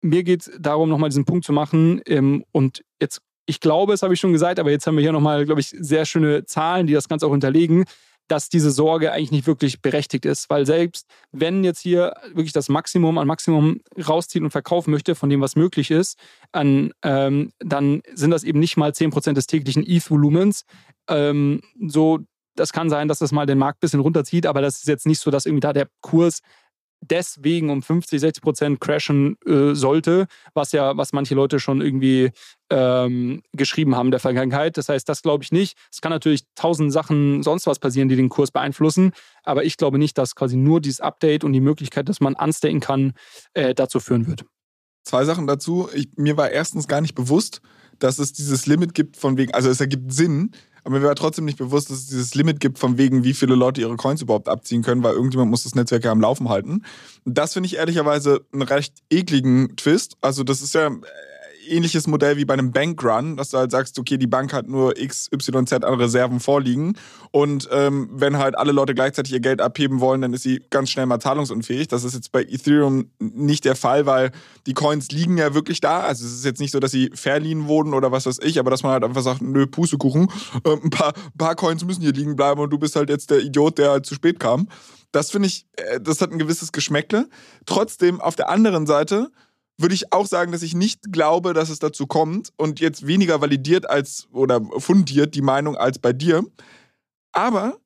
Mir 0.00 0.22
geht 0.24 0.42
es 0.42 0.52
darum, 0.58 0.88
nochmal 0.88 1.10
diesen 1.10 1.24
Punkt 1.24 1.44
zu 1.44 1.52
machen. 1.52 2.00
Ähm, 2.06 2.44
und 2.52 2.84
jetzt, 3.00 3.20
ich 3.46 3.60
glaube, 3.60 3.92
das 3.92 4.02
habe 4.02 4.14
ich 4.14 4.20
schon 4.20 4.32
gesagt, 4.32 4.58
aber 4.58 4.70
jetzt 4.70 4.86
haben 4.86 4.96
wir 4.96 5.02
hier 5.02 5.12
nochmal, 5.12 5.44
glaube 5.44 5.60
ich, 5.60 5.68
sehr 5.68 6.04
schöne 6.04 6.44
Zahlen, 6.44 6.86
die 6.86 6.92
das 6.92 7.08
Ganze 7.08 7.26
auch 7.26 7.30
unterlegen 7.30 7.84
dass 8.32 8.48
diese 8.48 8.70
Sorge 8.70 9.12
eigentlich 9.12 9.30
nicht 9.30 9.46
wirklich 9.46 9.82
berechtigt 9.82 10.24
ist. 10.24 10.48
Weil 10.48 10.64
selbst 10.64 11.06
wenn 11.32 11.64
jetzt 11.64 11.80
hier 11.80 12.14
wirklich 12.28 12.54
das 12.54 12.70
Maximum 12.70 13.18
an 13.18 13.26
Maximum 13.26 13.82
rauszieht 14.08 14.42
und 14.42 14.50
verkaufen 14.50 14.90
möchte 14.90 15.14
von 15.14 15.28
dem, 15.28 15.42
was 15.42 15.54
möglich 15.54 15.90
ist, 15.90 16.18
an, 16.50 16.94
ähm, 17.02 17.52
dann 17.58 18.00
sind 18.14 18.30
das 18.30 18.42
eben 18.42 18.58
nicht 18.58 18.78
mal 18.78 18.92
10% 18.92 19.34
des 19.34 19.46
täglichen 19.46 19.86
ETH-Volumens. 19.86 20.64
Ähm, 21.08 21.60
so, 21.86 22.20
das 22.56 22.72
kann 22.72 22.88
sein, 22.88 23.06
dass 23.06 23.18
das 23.18 23.32
mal 23.32 23.44
den 23.44 23.58
Markt 23.58 23.76
ein 23.76 23.80
bisschen 23.84 24.00
runterzieht, 24.00 24.46
aber 24.46 24.62
das 24.62 24.78
ist 24.78 24.88
jetzt 24.88 25.04
nicht 25.04 25.20
so, 25.20 25.30
dass 25.30 25.44
irgendwie 25.44 25.60
da 25.60 25.74
der 25.74 25.88
Kurs 26.00 26.40
deswegen 27.02 27.68
um 27.68 27.82
50, 27.82 28.18
60 28.18 28.42
Prozent 28.42 28.80
crashen 28.80 29.36
äh, 29.44 29.74
sollte, 29.74 30.26
was 30.54 30.72
ja, 30.72 30.96
was 30.96 31.12
manche 31.12 31.34
Leute 31.34 31.60
schon 31.60 31.82
irgendwie 31.82 32.30
ähm, 32.72 33.42
geschrieben 33.52 33.94
haben 33.96 34.10
der 34.10 34.18
Vergangenheit. 34.18 34.78
Das 34.78 34.88
heißt, 34.88 35.06
das 35.06 35.22
glaube 35.22 35.44
ich 35.44 35.52
nicht. 35.52 35.76
Es 35.90 36.00
kann 36.00 36.10
natürlich 36.10 36.44
tausend 36.54 36.90
Sachen 36.90 37.42
sonst 37.42 37.66
was 37.66 37.78
passieren, 37.78 38.08
die 38.08 38.16
den 38.16 38.30
Kurs 38.30 38.50
beeinflussen, 38.50 39.12
aber 39.44 39.64
ich 39.64 39.76
glaube 39.76 39.98
nicht, 39.98 40.16
dass 40.16 40.34
quasi 40.34 40.56
nur 40.56 40.80
dieses 40.80 41.00
Update 41.00 41.44
und 41.44 41.52
die 41.52 41.60
Möglichkeit, 41.60 42.08
dass 42.08 42.20
man 42.20 42.34
unstaken 42.34 42.80
kann, 42.80 43.12
äh, 43.52 43.74
dazu 43.74 44.00
führen 44.00 44.26
wird. 44.26 44.44
Zwei 45.04 45.24
Sachen 45.24 45.46
dazu. 45.46 45.88
Ich, 45.94 46.08
mir 46.16 46.36
war 46.36 46.50
erstens 46.50 46.88
gar 46.88 47.00
nicht 47.00 47.14
bewusst, 47.14 47.60
dass 47.98 48.18
es 48.18 48.32
dieses 48.32 48.66
Limit 48.66 48.94
gibt 48.94 49.16
von 49.16 49.36
wegen, 49.36 49.52
also 49.52 49.68
es 49.68 49.80
ergibt 49.80 50.12
Sinn, 50.12 50.52
aber 50.84 50.98
mir 50.98 51.06
war 51.06 51.14
trotzdem 51.14 51.44
nicht 51.44 51.58
bewusst, 51.58 51.90
dass 51.90 51.98
es 51.98 52.06
dieses 52.06 52.34
Limit 52.34 52.58
gibt, 52.58 52.78
von 52.78 52.98
wegen, 52.98 53.22
wie 53.22 53.34
viele 53.34 53.54
Leute 53.54 53.80
ihre 53.80 53.96
Coins 53.96 54.22
überhaupt 54.22 54.48
abziehen 54.48 54.82
können, 54.82 55.02
weil 55.02 55.14
irgendjemand 55.14 55.50
muss 55.50 55.64
das 55.64 55.74
Netzwerk 55.74 56.04
ja 56.04 56.10
am 56.10 56.20
Laufen 56.20 56.48
halten. 56.48 56.84
Das 57.24 57.52
finde 57.52 57.68
ich 57.68 57.76
ehrlicherweise 57.76 58.40
einen 58.52 58.62
recht 58.62 58.94
ekligen 59.10 59.76
Twist. 59.76 60.16
Also, 60.20 60.42
das 60.42 60.62
ist 60.62 60.74
ja 60.74 60.90
ähnliches 61.68 62.06
Modell 62.06 62.36
wie 62.36 62.44
bei 62.44 62.54
einem 62.54 62.72
Bankrun, 62.72 63.36
dass 63.36 63.50
du 63.50 63.58
halt 63.58 63.70
sagst, 63.70 63.98
okay, 63.98 64.16
die 64.16 64.26
Bank 64.26 64.52
hat 64.52 64.68
nur 64.68 64.98
X, 64.98 65.28
Y, 65.32 65.66
Z 65.66 65.84
an 65.84 65.94
Reserven 65.94 66.40
vorliegen 66.40 66.96
und 67.30 67.68
ähm, 67.72 68.08
wenn 68.12 68.38
halt 68.38 68.56
alle 68.56 68.72
Leute 68.72 68.94
gleichzeitig 68.94 69.32
ihr 69.32 69.40
Geld 69.40 69.60
abheben 69.60 70.00
wollen, 70.00 70.20
dann 70.20 70.32
ist 70.32 70.42
sie 70.42 70.62
ganz 70.70 70.90
schnell 70.90 71.06
mal 71.06 71.20
zahlungsunfähig. 71.20 71.88
Das 71.88 72.04
ist 72.04 72.14
jetzt 72.14 72.32
bei 72.32 72.42
Ethereum 72.42 73.10
nicht 73.18 73.64
der 73.64 73.76
Fall, 73.76 74.06
weil 74.06 74.32
die 74.66 74.74
Coins 74.74 75.10
liegen 75.10 75.38
ja 75.38 75.54
wirklich 75.54 75.80
da. 75.80 76.00
Also 76.00 76.26
es 76.26 76.32
ist 76.32 76.44
jetzt 76.44 76.60
nicht 76.60 76.72
so, 76.72 76.80
dass 76.80 76.90
sie 76.90 77.10
verliehen 77.14 77.68
wurden 77.68 77.94
oder 77.94 78.12
was 78.12 78.26
weiß 78.26 78.38
ich, 78.42 78.58
aber 78.58 78.70
dass 78.70 78.82
man 78.82 78.92
halt 78.92 79.04
einfach 79.04 79.22
sagt, 79.22 79.42
nö, 79.42 79.66
Pustekuchen, 79.66 80.28
äh, 80.64 80.76
ein, 80.82 80.90
paar, 80.90 81.12
paar 81.38 81.54
Coins 81.54 81.84
müssen 81.84 82.02
hier 82.02 82.12
liegen 82.12 82.36
bleiben 82.36 82.60
und 82.60 82.70
du 82.70 82.78
bist 82.78 82.96
halt 82.96 83.10
jetzt 83.10 83.30
der 83.30 83.40
Idiot, 83.40 83.78
der 83.78 83.90
halt 83.90 84.06
zu 84.06 84.14
spät 84.14 84.40
kam. 84.40 84.68
Das 85.12 85.30
finde 85.30 85.48
ich, 85.48 85.66
äh, 85.76 86.00
das 86.00 86.20
hat 86.20 86.32
ein 86.32 86.38
gewisses 86.38 86.72
Geschmäckle. 86.72 87.28
Trotzdem, 87.66 88.20
auf 88.20 88.34
der 88.34 88.48
anderen 88.48 88.86
Seite, 88.86 89.30
würde 89.82 89.94
ich 89.94 90.12
auch 90.12 90.26
sagen, 90.26 90.52
dass 90.52 90.62
ich 90.62 90.74
nicht 90.74 91.12
glaube, 91.12 91.52
dass 91.52 91.68
es 91.68 91.78
dazu 91.78 92.06
kommt 92.06 92.52
und 92.56 92.80
jetzt 92.80 93.06
weniger 93.06 93.40
validiert 93.40 93.88
als 93.88 94.28
oder 94.32 94.60
fundiert 94.78 95.34
die 95.34 95.42
Meinung 95.42 95.76
als 95.76 95.98
bei 95.98 96.12
dir. 96.12 96.44
Aber 97.32 97.78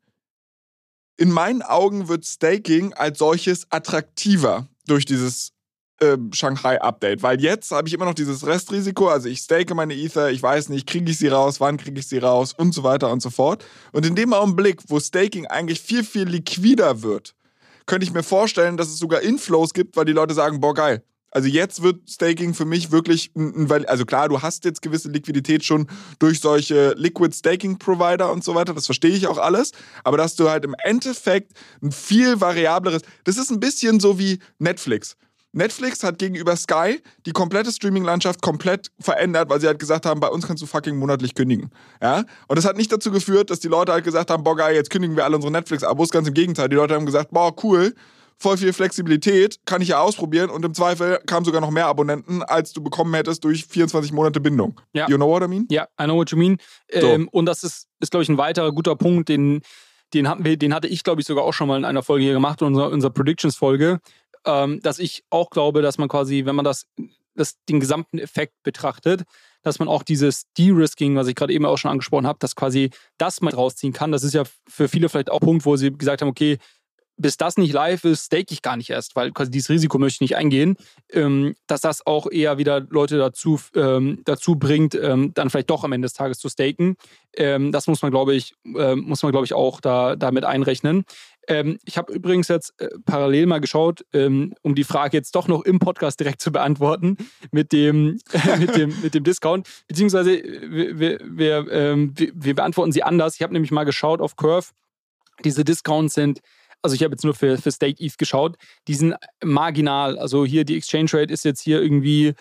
in 1.17 1.31
meinen 1.31 1.63
Augen 1.63 2.09
wird 2.09 2.25
Staking 2.25 2.93
als 2.95 3.19
solches 3.19 3.67
attraktiver 3.71 4.69
durch 4.87 5.05
dieses 5.05 5.53
äh, 6.01 6.19
Shanghai-Update, 6.31 7.23
weil 7.23 7.41
jetzt 7.41 7.71
habe 7.71 7.89
ich 7.89 7.95
immer 7.95 8.05
noch 8.05 8.15
dieses 8.15 8.47
Restrisiko, 8.47 9.09
also 9.09 9.29
ich 9.29 9.39
stake 9.39 9.75
meine 9.75 9.95
Ether, 9.95 10.31
ich 10.31 10.43
weiß 10.43 10.69
nicht, 10.69 10.87
kriege 10.87 11.11
ich 11.11 11.17
sie 11.17 11.29
raus, 11.29 11.59
wann 11.59 11.79
kriege 11.79 11.99
ich 11.99 12.07
sie 12.07 12.19
raus 12.19 12.53
und 12.53 12.75
so 12.75 12.83
weiter 12.83 13.11
und 13.11 13.23
so 13.23 13.31
fort. 13.31 13.65
Und 13.93 14.05
in 14.05 14.15
dem 14.15 14.35
Augenblick, 14.35 14.83
wo 14.89 15.01
Staking 15.01 15.47
eigentlich 15.47 15.81
viel, 15.81 16.05
viel 16.05 16.29
liquider 16.29 17.03
wird, 17.03 17.35
könnte 17.87 18.05
ich 18.05 18.13
mir 18.13 18.23
vorstellen, 18.23 18.77
dass 18.77 18.89
es 18.89 18.99
sogar 18.99 19.23
Inflows 19.23 19.73
gibt, 19.73 19.97
weil 19.97 20.05
die 20.05 20.13
Leute 20.13 20.35
sagen, 20.35 20.61
boah 20.61 20.75
geil, 20.75 21.03
also 21.37 21.49
jetzt 21.49 21.83
wird 21.83 22.09
Staking 22.09 22.55
für 22.55 22.65
mich 22.65 22.93
wirklich, 22.93 23.31
ein, 23.37 23.71
also 23.89 24.07
klar, 24.07 24.31
du 24.31 24.41
hast 24.41 24.65
jetzt 24.65 24.81
gewisse 24.81 25.11
Liquidität 25.11 25.63
schon 25.67 25.87
durch 26.19 26.41
solche 26.41 26.95
Liquid 26.97 27.37
Staking 27.37 27.79
Provider 27.79 28.33
und 28.33 28.43
so 28.43 28.55
weiter, 28.55 28.73
das 28.73 28.87
verstehe 28.87 29.11
ich 29.11 29.27
auch 29.27 29.37
alles, 29.37 29.73
aber 30.03 30.17
dass 30.17 30.35
du 30.35 30.49
halt 30.49 30.65
im 30.65 30.75
Endeffekt 30.83 31.53
ein 31.83 31.93
viel 31.93 32.41
variableres, 32.41 33.03
das 33.25 33.37
ist 33.37 33.51
ein 33.51 33.61
bisschen 33.61 34.01
so 34.01 34.19
wie 34.19 34.39
Netflix. 34.59 35.15
Netflix 35.53 36.03
hat 36.03 36.19
gegenüber 36.19 36.57
Sky 36.57 37.03
die 37.27 37.33
komplette 37.33 37.71
Streaming-Landschaft 37.71 38.41
komplett 38.41 38.91
verändert, 38.99 39.51
weil 39.51 39.61
sie 39.61 39.67
halt 39.67 39.79
gesagt 39.79 40.07
haben, 40.07 40.21
bei 40.21 40.29
uns 40.29 40.47
kannst 40.47 40.63
du 40.63 40.67
fucking 40.67 40.97
monatlich 40.97 41.35
kündigen. 41.35 41.71
Ja? 42.01 42.25
Und 42.49 42.57
das 42.57 42.65
hat 42.65 42.79
nicht 42.79 42.91
dazu 42.91 43.11
geführt, 43.11 43.51
dass 43.51 43.61
die 43.61 43.69
Leute 43.69 43.93
halt 43.93 44.05
gesagt 44.05 44.31
haben, 44.31 44.43
boah 44.43 44.57
geil, 44.57 44.75
jetzt 44.75 44.89
kündigen 44.89 45.17
wir 45.17 45.25
alle 45.25 45.37
unsere 45.37 45.53
Netflix-Abos. 45.53 46.09
Ganz 46.09 46.29
im 46.29 46.35
Gegenteil, 46.35 46.71
die 46.71 46.77
Leute 46.77 46.95
haben 46.95 47.05
gesagt, 47.05 47.31
boah 47.31 47.55
cool, 47.63 47.95
voll 48.39 48.57
viel 48.57 48.73
Flexibilität, 48.73 49.59
kann 49.65 49.81
ich 49.81 49.89
ja 49.89 50.01
ausprobieren 50.01 50.51
und 50.51 50.65
im 50.65 50.75
Zweifel 50.75 51.19
kamen 51.27 51.45
sogar 51.45 51.61
noch 51.61 51.71
mehr 51.71 51.87
Abonnenten, 51.87 52.43
als 52.43 52.73
du 52.73 52.83
bekommen 52.83 53.15
hättest 53.15 53.45
durch 53.45 53.65
24 53.65 54.13
Monate 54.13 54.41
Bindung. 54.41 54.81
Ja. 54.93 55.09
You 55.09 55.17
know 55.17 55.29
what 55.29 55.43
I 55.43 55.49
mean? 55.49 55.67
Ja, 55.71 55.89
I 56.01 56.05
know 56.05 56.17
what 56.17 56.31
you 56.31 56.39
mean. 56.39 56.59
So. 56.93 57.07
Ähm, 57.07 57.29
und 57.31 57.47
das 57.47 57.63
ist, 57.63 57.89
ist 58.01 58.11
glaube 58.11 58.25
ich, 58.25 58.29
ein 58.29 58.39
weiterer 58.39 58.73
guter 58.73 58.95
Punkt, 58.95 59.29
den, 59.29 59.63
den, 60.13 60.29
hatten 60.29 60.45
wir, 60.45 60.57
den 60.57 60.75
hatte 60.75 60.89
ich, 60.89 61.03
glaube 61.03 61.21
ich, 61.21 61.27
sogar 61.27 61.45
auch 61.45 61.53
schon 61.53 61.69
mal 61.69 61.79
in 61.79 61.85
einer 61.85 62.03
Folge 62.03 62.25
hier 62.25 62.35
gemacht, 62.35 62.61
in 62.61 62.69
unserer, 62.69 62.91
unserer 62.91 63.13
Predictions-Folge, 63.13 64.01
ähm, 64.45 64.81
dass 64.83 64.99
ich 64.99 65.25
auch 65.31 65.51
glaube, 65.51 65.81
dass 65.81 65.99
man 65.99 66.09
quasi, 66.09 66.45
wenn 66.45 66.57
man 66.57 66.65
das, 66.65 66.87
das 67.35 67.57
den 67.69 67.81
gesamten 67.81 68.19
Effekt 68.19 68.55
betrachtet, 68.63 69.23
dass 69.63 69.79
man 69.79 69.89
auch 69.89 70.03
dieses 70.03 70.45
De-Risking, 70.59 71.17
was 71.17 71.27
ich 71.27 71.35
gerade 71.35 71.53
eben 71.53 71.65
auch 71.65 71.77
schon 71.77 71.91
angesprochen 71.91 72.27
habe, 72.27 72.39
dass 72.39 72.55
quasi 72.55 72.91
das 73.19 73.41
mal 73.41 73.53
rausziehen 73.53 73.93
kann. 73.93 74.13
Das 74.13 74.23
ist 74.23 74.35
ja 74.35 74.45
für 74.69 74.89
viele 74.89 75.09
vielleicht 75.09 75.31
auch 75.31 75.41
ein 75.41 75.47
Punkt, 75.47 75.65
wo 75.65 75.77
sie 75.77 75.91
gesagt 75.91 76.23
haben, 76.23 76.29
okay, 76.29 76.59
bis 77.17 77.37
das 77.37 77.57
nicht 77.57 77.73
live 77.73 78.05
ist, 78.05 78.27
stake 78.27 78.53
ich 78.53 78.63
gar 78.63 78.77
nicht 78.77 78.91
erst, 78.91 79.17
weil 79.17 79.33
quasi 79.33 79.51
dieses 79.51 79.71
Risiko 79.71 79.99
möchte 79.99 80.17
ich 80.17 80.31
nicht 80.31 80.37
eingehen, 80.37 80.77
ähm, 81.13 81.55
dass 81.67 81.81
das 81.81 82.07
auch 82.07 82.31
eher 82.31 82.59
wieder 82.59 82.81
Leute 82.81 83.19
dazu, 83.19 83.59
ähm, 83.75 84.21
dazu 84.25 84.57
bringt, 84.57 84.95
ähm, 84.95 85.33
dann 85.35 85.51
vielleicht 85.51 85.71
doch 85.71 85.85
am 85.85 85.93
Ende 85.93 86.07
des 86.07 86.13
Tages 86.13 86.39
zu 86.39 86.49
staken. 86.49 86.97
Ähm, 87.37 87.73
das 87.73 87.87
muss 87.87 88.03
man, 88.03 88.11
glaube 88.11 88.35
ich, 88.35 88.55
äh, 88.77 88.95
muss 88.95 89.23
man, 89.23 89.33
glaube 89.33 89.47
ich, 89.47 89.55
auch 89.55 89.81
da, 89.81 90.17
damit 90.17 90.45
einrechnen. 90.45 91.05
Ähm, 91.49 91.79
ich 91.85 91.97
habe 91.97 92.13
übrigens 92.13 92.49
jetzt 92.49 92.75
äh, 92.81 92.89
parallel 93.05 93.47
mal 93.47 93.61
geschaut, 93.61 94.05
ähm, 94.13 94.55
um 94.63 94.75
die 94.75 94.85
Frage 94.85 95.17
jetzt 95.17 95.35
doch 95.35 95.49
noch 95.49 95.65
im 95.65 95.79
Podcast 95.79 96.19
direkt 96.19 96.41
zu 96.41 96.51
beantworten 96.51 97.17
mit 97.53 97.73
dem, 97.73 98.19
äh, 98.33 98.57
mit 98.59 98.77
dem, 98.77 99.01
mit 99.03 99.15
dem 99.15 99.25
Discount. 99.25 99.69
Beziehungsweise 99.87 100.43
wir, 100.43 100.99
wir, 100.99 101.21
wir, 101.23 102.11
wir 102.35 102.55
beantworten 102.55 102.93
sie 102.93 103.03
anders. 103.03 103.37
Ich 103.37 103.43
habe 103.43 103.53
nämlich 103.53 103.71
mal 103.71 103.85
geschaut 103.85 104.21
auf 104.21 104.37
Curve. 104.37 104.69
Diese 105.45 105.65
Discounts 105.65 106.15
sind 106.15 106.41
also 106.83 106.95
ich 106.95 107.03
habe 107.03 107.13
jetzt 107.13 107.25
nur 107.25 107.35
für, 107.35 107.59
für 107.59 107.73
State 107.73 108.03
ETH 108.03 108.19
geschaut, 108.19 108.57
die 108.89 108.95
sind 108.95 109.15
marginal. 109.43 110.19
Also 110.19 110.45
hier 110.45 110.65
die 110.65 110.77
Exchange 110.77 111.13
Rate 111.13 111.33
ist 111.33 111.45
jetzt 111.45 111.61
hier 111.61 111.81
irgendwie 111.83 112.35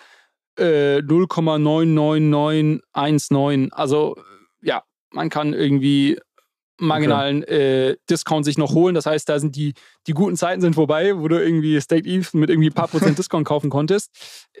äh, 0.58 0.98
0,99919. 0.98 3.72
Also 3.72 4.16
ja, 4.62 4.82
man 5.10 5.30
kann 5.30 5.52
irgendwie 5.52 6.18
marginalen 6.78 7.42
okay. 7.42 7.90
äh, 7.90 7.96
Discount 8.08 8.44
sich 8.44 8.58
noch 8.58 8.74
holen. 8.74 8.94
Das 8.94 9.06
heißt, 9.06 9.28
da 9.28 9.38
sind 9.38 9.56
die, 9.56 9.74
die 10.06 10.12
guten 10.12 10.36
Zeiten 10.36 10.60
sind 10.60 10.74
vorbei, 10.74 11.18
wo 11.18 11.28
du 11.28 11.42
irgendwie 11.42 11.80
State 11.80 12.08
ETH 12.08 12.34
mit 12.34 12.50
irgendwie 12.50 12.70
ein 12.70 12.74
paar 12.74 12.88
Prozent 12.88 13.18
Discount 13.18 13.46
kaufen 13.46 13.70
konntest. 13.70 14.10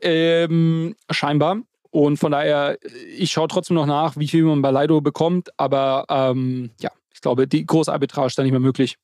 Ähm, 0.00 0.94
scheinbar. 1.10 1.58
Und 1.90 2.18
von 2.18 2.32
daher, 2.32 2.78
ich 3.16 3.32
schaue 3.32 3.48
trotzdem 3.48 3.76
noch 3.76 3.86
nach, 3.86 4.16
wie 4.16 4.28
viel 4.28 4.44
man 4.44 4.62
bei 4.62 4.70
Lido 4.70 5.00
bekommt. 5.00 5.50
Aber 5.56 6.04
ähm, 6.08 6.70
ja, 6.80 6.90
ich 7.12 7.20
glaube, 7.20 7.46
die 7.46 7.64
große 7.64 7.92
Arbitrage 7.92 8.26
ist 8.26 8.38
da 8.38 8.42
nicht 8.42 8.52
mehr 8.52 8.60
möglich. 8.60 8.96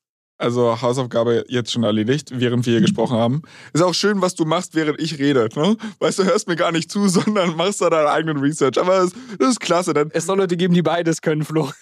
Also 0.43 0.83
Hausaufgabe 0.83 1.45
jetzt 1.47 1.71
schon 1.71 1.85
erledigt, 1.85 2.31
während 2.33 2.67
wir 2.67 2.73
hier 2.73 2.81
gesprochen 2.81 3.17
haben. 3.17 3.43
Ist 3.73 3.83
auch 3.83 3.95
schön, 3.95 4.21
was 4.23 4.35
du 4.35 4.45
machst, 4.45 4.75
während 4.75 5.01
ich 5.01 5.21
rede. 5.21 5.49
Ne? 5.55 5.77
Weißt 6.01 6.19
du, 6.19 6.25
hörst 6.25 6.49
mir 6.49 6.57
gar 6.57 6.73
nicht 6.73 6.91
zu, 6.91 7.07
sondern 7.09 7.57
machst 7.57 7.81
da 7.81 7.91
deinen 7.91 8.09
eigenen 8.09 8.39
Research. 8.39 8.77
Aber 8.81 9.03
das, 9.03 9.13
das 9.39 9.51
ist 9.51 9.61
klasse. 9.61 9.95
Denn 9.95 10.11
es 10.13 10.27
soll 10.27 10.39
Leute 10.39 10.57
geben, 10.57 10.75
die 10.75 10.83
beides 10.83 11.23
können, 11.23 11.45
Flo. 11.45 11.71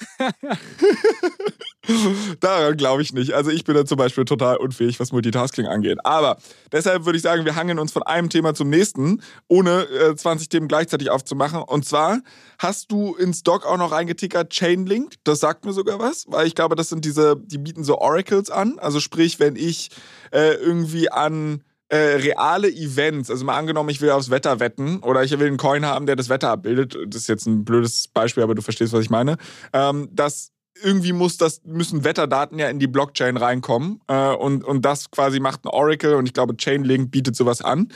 Daran 2.40 2.76
glaube 2.76 3.02
ich 3.02 3.12
nicht. 3.12 3.32
Also 3.32 3.50
ich 3.50 3.64
bin 3.64 3.74
da 3.74 3.84
zum 3.84 3.96
Beispiel 3.96 4.24
total 4.24 4.56
unfähig, 4.58 5.00
was 5.00 5.12
Multitasking 5.12 5.66
angeht. 5.66 5.98
Aber 6.04 6.36
deshalb 6.72 7.04
würde 7.04 7.16
ich 7.16 7.22
sagen, 7.22 7.44
wir 7.44 7.56
hangen 7.56 7.78
uns 7.78 7.92
von 7.92 8.02
einem 8.02 8.28
Thema 8.28 8.54
zum 8.54 8.68
nächsten, 8.68 9.22
ohne 9.48 9.84
äh, 9.88 10.14
20 10.14 10.48
Themen 10.48 10.68
gleichzeitig 10.68 11.10
aufzumachen. 11.10 11.62
Und 11.62 11.84
zwar 11.84 12.20
hast 12.58 12.92
du 12.92 13.14
ins 13.14 13.42
Doc 13.42 13.66
auch 13.66 13.78
noch 13.78 13.92
reingetickert 13.92 14.50
Chainlink. 14.50 15.14
Das 15.24 15.40
sagt 15.40 15.64
mir 15.64 15.72
sogar 15.72 15.98
was, 15.98 16.26
weil 16.28 16.46
ich 16.46 16.54
glaube, 16.54 16.76
das 16.76 16.90
sind 16.90 17.04
diese, 17.04 17.36
die 17.36 17.58
bieten 17.58 17.84
so 17.84 17.98
Oracles 17.98 18.49
an. 18.50 18.78
Also 18.78 19.00
sprich, 19.00 19.40
wenn 19.40 19.56
ich 19.56 19.90
äh, 20.32 20.54
irgendwie 20.54 21.10
an 21.10 21.62
äh, 21.88 21.96
reale 21.96 22.70
Events, 22.70 23.30
also 23.30 23.44
mal 23.44 23.58
angenommen, 23.58 23.88
ich 23.90 24.00
will 24.00 24.10
aufs 24.10 24.30
Wetter 24.30 24.60
wetten 24.60 25.00
oder 25.00 25.24
ich 25.24 25.36
will 25.38 25.46
einen 25.46 25.56
Coin 25.56 25.84
haben, 25.84 26.06
der 26.06 26.16
das 26.16 26.28
Wetter 26.28 26.50
abbildet. 26.50 26.96
Das 27.08 27.22
ist 27.22 27.28
jetzt 27.28 27.46
ein 27.46 27.64
blödes 27.64 28.08
Beispiel, 28.08 28.42
aber 28.42 28.54
du 28.54 28.62
verstehst, 28.62 28.92
was 28.92 29.02
ich 29.02 29.10
meine. 29.10 29.36
Ähm, 29.72 30.08
dass 30.12 30.52
irgendwie 30.82 31.12
muss 31.12 31.36
das, 31.36 31.62
müssen 31.64 32.04
Wetterdaten 32.04 32.58
ja 32.58 32.68
in 32.68 32.78
die 32.78 32.86
Blockchain 32.86 33.36
reinkommen. 33.36 34.00
Äh, 34.06 34.34
und, 34.34 34.64
und 34.64 34.84
das 34.84 35.10
quasi 35.10 35.40
macht 35.40 35.64
ein 35.64 35.68
Oracle 35.68 36.14
und 36.14 36.26
ich 36.26 36.32
glaube, 36.32 36.56
Chainlink 36.56 37.10
bietet 37.10 37.36
sowas 37.36 37.60
an. 37.60 37.88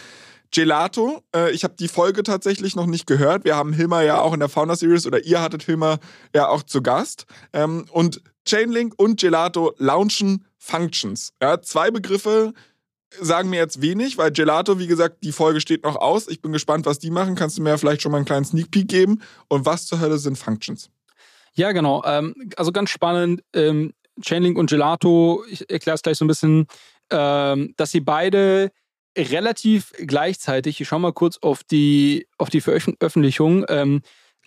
Gelato, 0.50 1.22
äh, 1.34 1.50
ich 1.52 1.64
habe 1.64 1.74
die 1.78 1.88
Folge 1.88 2.22
tatsächlich 2.22 2.76
noch 2.76 2.86
nicht 2.86 3.06
gehört. 3.06 3.44
Wir 3.44 3.56
haben 3.56 3.72
Hilmar 3.72 4.04
ja 4.04 4.20
auch 4.20 4.32
in 4.32 4.40
der 4.40 4.48
Founder 4.48 4.76
Series 4.76 5.06
oder 5.06 5.24
ihr 5.24 5.40
hattet 5.40 5.64
Hilmar 5.64 5.98
ja 6.34 6.48
auch 6.48 6.62
zu 6.62 6.82
Gast. 6.82 7.26
Ähm, 7.52 7.86
und 7.90 8.22
Chainlink 8.46 8.94
und 8.96 9.20
Gelato 9.20 9.74
launchen 9.78 10.44
Functions. 10.58 11.32
Ja, 11.42 11.60
zwei 11.60 11.90
Begriffe 11.90 12.52
sagen 13.20 13.50
mir 13.50 13.56
jetzt 13.56 13.80
wenig, 13.80 14.18
weil 14.18 14.32
Gelato, 14.32 14.78
wie 14.78 14.86
gesagt, 14.86 15.18
die 15.22 15.32
Folge 15.32 15.60
steht 15.60 15.84
noch 15.84 15.96
aus. 15.96 16.28
Ich 16.28 16.42
bin 16.42 16.52
gespannt, 16.52 16.86
was 16.86 16.98
die 16.98 17.10
machen. 17.10 17.34
Kannst 17.36 17.58
du 17.58 17.62
mir 17.62 17.78
vielleicht 17.78 18.02
schon 18.02 18.12
mal 18.12 18.18
einen 18.18 18.26
kleinen 18.26 18.44
Sneak 18.44 18.70
Peek 18.70 18.88
geben? 18.88 19.22
Und 19.48 19.66
was 19.66 19.86
zur 19.86 20.00
Hölle 20.00 20.18
sind 20.18 20.36
Functions? 20.36 20.90
Ja, 21.54 21.72
genau. 21.72 22.02
Ähm, 22.04 22.34
also 22.56 22.72
ganz 22.72 22.90
spannend. 22.90 23.42
Ähm, 23.52 23.92
Chainlink 24.20 24.58
und 24.58 24.70
Gelato, 24.70 25.44
ich 25.48 25.68
erkläre 25.70 25.94
es 25.94 26.02
gleich 26.02 26.18
so 26.18 26.24
ein 26.24 26.28
bisschen, 26.28 26.66
ähm, 27.10 27.74
dass 27.76 27.90
sie 27.90 28.00
beide 28.00 28.70
relativ 29.16 29.92
gleichzeitig, 29.98 30.80
ich 30.80 30.88
schaue 30.88 31.00
mal 31.00 31.12
kurz 31.12 31.38
auf 31.40 31.62
die, 31.62 32.26
auf 32.38 32.50
die 32.50 32.60
Veröffentlichung, 32.60 33.64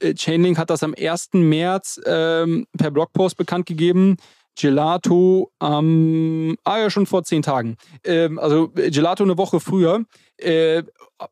Chainlink 0.02 0.58
hat 0.58 0.70
das 0.70 0.84
am 0.84 0.94
1. 0.98 1.30
März 1.34 2.00
ähm, 2.06 2.68
per 2.78 2.92
Blogpost 2.92 3.38
bekannt 3.38 3.66
gegeben. 3.66 4.18
Gelato 4.60 5.52
ähm, 5.62 6.58
ah 6.64 6.80
ja, 6.80 6.90
schon 6.90 7.06
vor 7.06 7.24
zehn 7.24 7.44
Tagen. 7.44 7.78
Ähm, 8.04 8.40
also 8.40 8.70
Gelato 8.70 9.24
eine 9.24 9.38
Woche 9.38 9.60
früher. 9.60 10.04
Äh, 10.38 10.84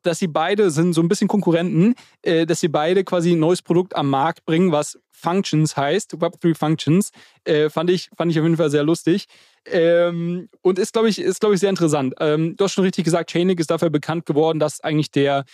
dass 0.02 0.20
sie 0.20 0.28
beide 0.28 0.72
sind 0.72 0.94
so 0.94 1.02
ein 1.02 1.08
bisschen 1.08 1.28
Konkurrenten, 1.28 1.96
äh, 2.24 2.46
dass 2.46 2.60
sie 2.60 2.70
beide 2.70 3.04
quasi 3.04 3.34
ein 3.34 3.40
neues 3.40 3.62
Produkt 3.62 3.96
am 3.96 4.10
Markt 4.10 4.46
bringen, 4.46 4.72
was 4.72 5.00
Functions 5.12 5.78
heißt, 5.78 6.16
Web3 6.16 6.56
Functions, 6.56 7.12
äh, 7.44 7.70
fand, 7.70 7.90
ich, 7.90 8.10
fand 8.18 8.32
ich 8.32 8.40
auf 8.40 8.44
jeden 8.44 8.58
Fall 8.58 8.70
sehr 8.70 8.84
lustig. 8.84 9.28
Ähm, 9.66 10.50
und 10.62 10.78
ist, 10.78 10.94
glaube 10.94 11.10
ich, 11.10 11.20
ist, 11.20 11.40
glaube 11.40 11.56
ich, 11.56 11.62
sehr 11.62 11.70
interessant. 11.70 12.14
Ähm, 12.20 12.56
du 12.56 12.64
hast 12.64 12.74
schon 12.74 12.84
richtig 12.84 13.06
gesagt, 13.06 13.32
Chainlink 13.32 13.60
ist 13.60 13.72
dafür 13.72 13.90
bekannt 13.90 14.26
geworden, 14.26 14.60
dass 14.60 14.82
eigentlich 14.82 15.12
der 15.12 15.46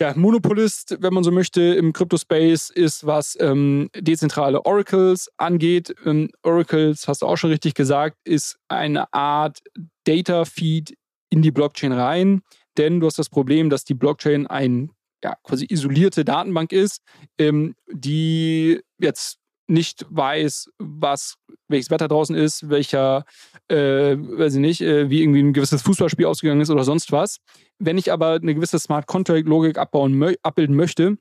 ja, 0.00 0.14
Monopolist, 0.16 0.96
wenn 1.00 1.12
man 1.12 1.24
so 1.24 1.30
möchte, 1.30 1.60
im 1.60 1.92
Crypto-Space 1.92 2.70
ist, 2.70 3.06
was 3.06 3.36
ähm, 3.38 3.90
dezentrale 3.94 4.64
Oracles 4.64 5.28
angeht. 5.36 5.94
Ähm, 6.06 6.30
Oracles, 6.42 7.06
hast 7.06 7.20
du 7.22 7.26
auch 7.26 7.36
schon 7.36 7.50
richtig 7.50 7.74
gesagt, 7.74 8.16
ist 8.24 8.58
eine 8.68 9.12
Art 9.12 9.58
Data-Feed 10.04 10.96
in 11.28 11.42
die 11.42 11.50
Blockchain 11.50 11.92
rein. 11.92 12.40
Denn 12.78 13.00
du 13.00 13.06
hast 13.06 13.18
das 13.18 13.28
Problem, 13.28 13.68
dass 13.68 13.84
die 13.84 13.94
Blockchain 13.94 14.46
ein 14.46 14.90
ja, 15.22 15.34
quasi 15.42 15.66
isolierte 15.68 16.24
Datenbank 16.24 16.72
ist, 16.72 17.02
ähm, 17.38 17.74
die 17.92 18.80
jetzt 18.98 19.39
nicht 19.70 20.04
weiß, 20.10 20.70
was, 20.78 21.36
welches 21.68 21.90
Wetter 21.90 22.08
draußen 22.08 22.34
ist, 22.34 22.68
welcher, 22.68 23.24
äh, 23.68 24.16
weiß 24.16 24.54
ich 24.54 24.60
nicht, 24.60 24.80
äh, 24.80 25.08
wie 25.08 25.22
irgendwie 25.22 25.42
ein 25.42 25.52
gewisses 25.52 25.82
Fußballspiel 25.82 26.26
ausgegangen 26.26 26.60
ist 26.60 26.70
oder 26.70 26.84
sonst 26.84 27.12
was. 27.12 27.38
Wenn 27.78 27.96
ich 27.96 28.12
aber 28.12 28.32
eine 28.32 28.54
gewisse 28.54 28.78
Smart 28.78 29.06
Contract 29.06 29.46
Logik 29.46 29.78
abbauen, 29.78 30.12
mö 30.12 30.34
abbilden 30.42 30.76
möchte, 30.76 31.16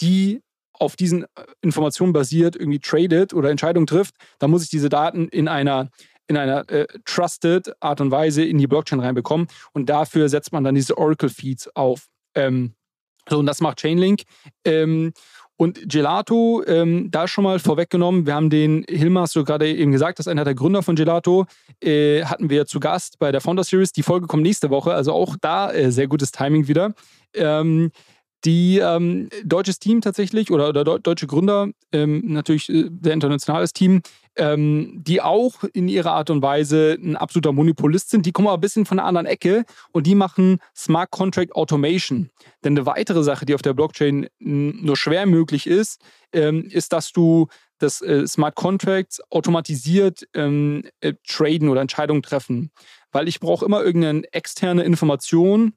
die 0.00 0.40
auf 0.72 0.96
diesen 0.96 1.22
äh, 1.22 1.26
Informationen 1.60 2.12
basiert, 2.12 2.56
irgendwie 2.56 2.80
tradet 2.80 3.32
oder 3.32 3.50
Entscheidungen 3.50 3.86
trifft, 3.86 4.16
dann 4.38 4.50
muss 4.50 4.64
ich 4.64 4.70
diese 4.70 4.88
Daten 4.88 5.28
in 5.28 5.48
einer 5.48 5.88
in 6.28 6.36
einer 6.36 6.68
äh, 6.70 6.86
trusted 7.04 7.72
Art 7.80 8.00
und 8.00 8.10
Weise 8.10 8.44
in 8.44 8.56
die 8.56 8.66
Blockchain 8.66 9.00
reinbekommen 9.00 9.48
und 9.72 9.88
dafür 9.88 10.28
setzt 10.28 10.52
man 10.52 10.64
dann 10.64 10.74
diese 10.74 10.96
Oracle 10.96 11.28
Feeds 11.28 11.68
auf. 11.74 12.06
Ähm, 12.34 12.74
so, 13.28 13.38
und 13.38 13.46
das 13.46 13.60
macht 13.60 13.78
Chainlink. 13.78 14.22
Ähm, 14.64 15.12
und 15.62 15.88
Gelato, 15.88 16.64
ähm, 16.66 17.12
da 17.12 17.28
schon 17.28 17.44
mal 17.44 17.60
vorweggenommen, 17.60 18.26
wir 18.26 18.34
haben 18.34 18.50
den 18.50 18.84
Hilmar, 18.88 19.22
hast 19.22 19.36
du 19.36 19.44
gerade 19.44 19.72
eben 19.72 19.92
gesagt, 19.92 20.18
das 20.18 20.26
ist 20.26 20.30
einer 20.30 20.42
der 20.42 20.56
Gründer 20.56 20.82
von 20.82 20.96
Gelato, 20.96 21.46
äh, 21.80 22.24
hatten 22.24 22.50
wir 22.50 22.66
zu 22.66 22.80
Gast 22.80 23.20
bei 23.20 23.30
der 23.30 23.40
Founder 23.40 23.62
Series. 23.62 23.92
Die 23.92 24.02
Folge 24.02 24.26
kommt 24.26 24.42
nächste 24.42 24.70
Woche, 24.70 24.92
also 24.92 25.12
auch 25.12 25.36
da 25.40 25.70
äh, 25.70 25.92
sehr 25.92 26.08
gutes 26.08 26.32
Timing 26.32 26.66
wieder. 26.66 26.94
Ähm, 27.32 27.92
die 28.44 28.78
ähm, 28.78 29.28
deutsches 29.44 29.78
Team 29.78 30.00
tatsächlich 30.00 30.50
oder, 30.50 30.70
oder 30.70 30.98
deutsche 30.98 31.26
Gründer, 31.26 31.68
ähm, 31.92 32.22
natürlich 32.24 32.68
äh, 32.68 32.90
sehr 33.00 33.12
internationales 33.12 33.72
Team, 33.72 34.02
ähm, 34.36 35.00
die 35.02 35.20
auch 35.20 35.64
in 35.72 35.88
ihrer 35.88 36.12
Art 36.12 36.30
und 36.30 36.42
Weise 36.42 36.98
ein 37.00 37.16
absoluter 37.16 37.52
Monopolist 37.52 38.10
sind. 38.10 38.26
Die 38.26 38.32
kommen 38.32 38.48
aber 38.48 38.58
ein 38.58 38.62
bisschen 38.62 38.86
von 38.86 38.98
einer 38.98 39.06
anderen 39.06 39.26
Ecke 39.26 39.64
und 39.92 40.06
die 40.06 40.14
machen 40.14 40.58
Smart 40.76 41.10
Contract 41.10 41.54
Automation. 41.54 42.30
Denn 42.64 42.76
eine 42.76 42.86
weitere 42.86 43.22
Sache, 43.22 43.46
die 43.46 43.54
auf 43.54 43.62
der 43.62 43.74
Blockchain 43.74 44.28
nur 44.38 44.96
schwer 44.96 45.26
möglich 45.26 45.66
ist, 45.66 46.00
ähm, 46.32 46.64
ist, 46.64 46.92
dass 46.92 47.12
du 47.12 47.48
das 47.78 48.00
äh, 48.00 48.26
Smart 48.26 48.54
Contracts 48.54 49.20
automatisiert 49.30 50.26
ähm, 50.34 50.84
äh, 51.00 51.14
traden 51.26 51.68
oder 51.68 51.80
Entscheidungen 51.80 52.22
treffen. 52.22 52.70
Weil 53.10 53.28
ich 53.28 53.40
brauche 53.40 53.64
immer 53.64 53.82
irgendeine 53.82 54.22
externe 54.32 54.84
Information, 54.84 55.74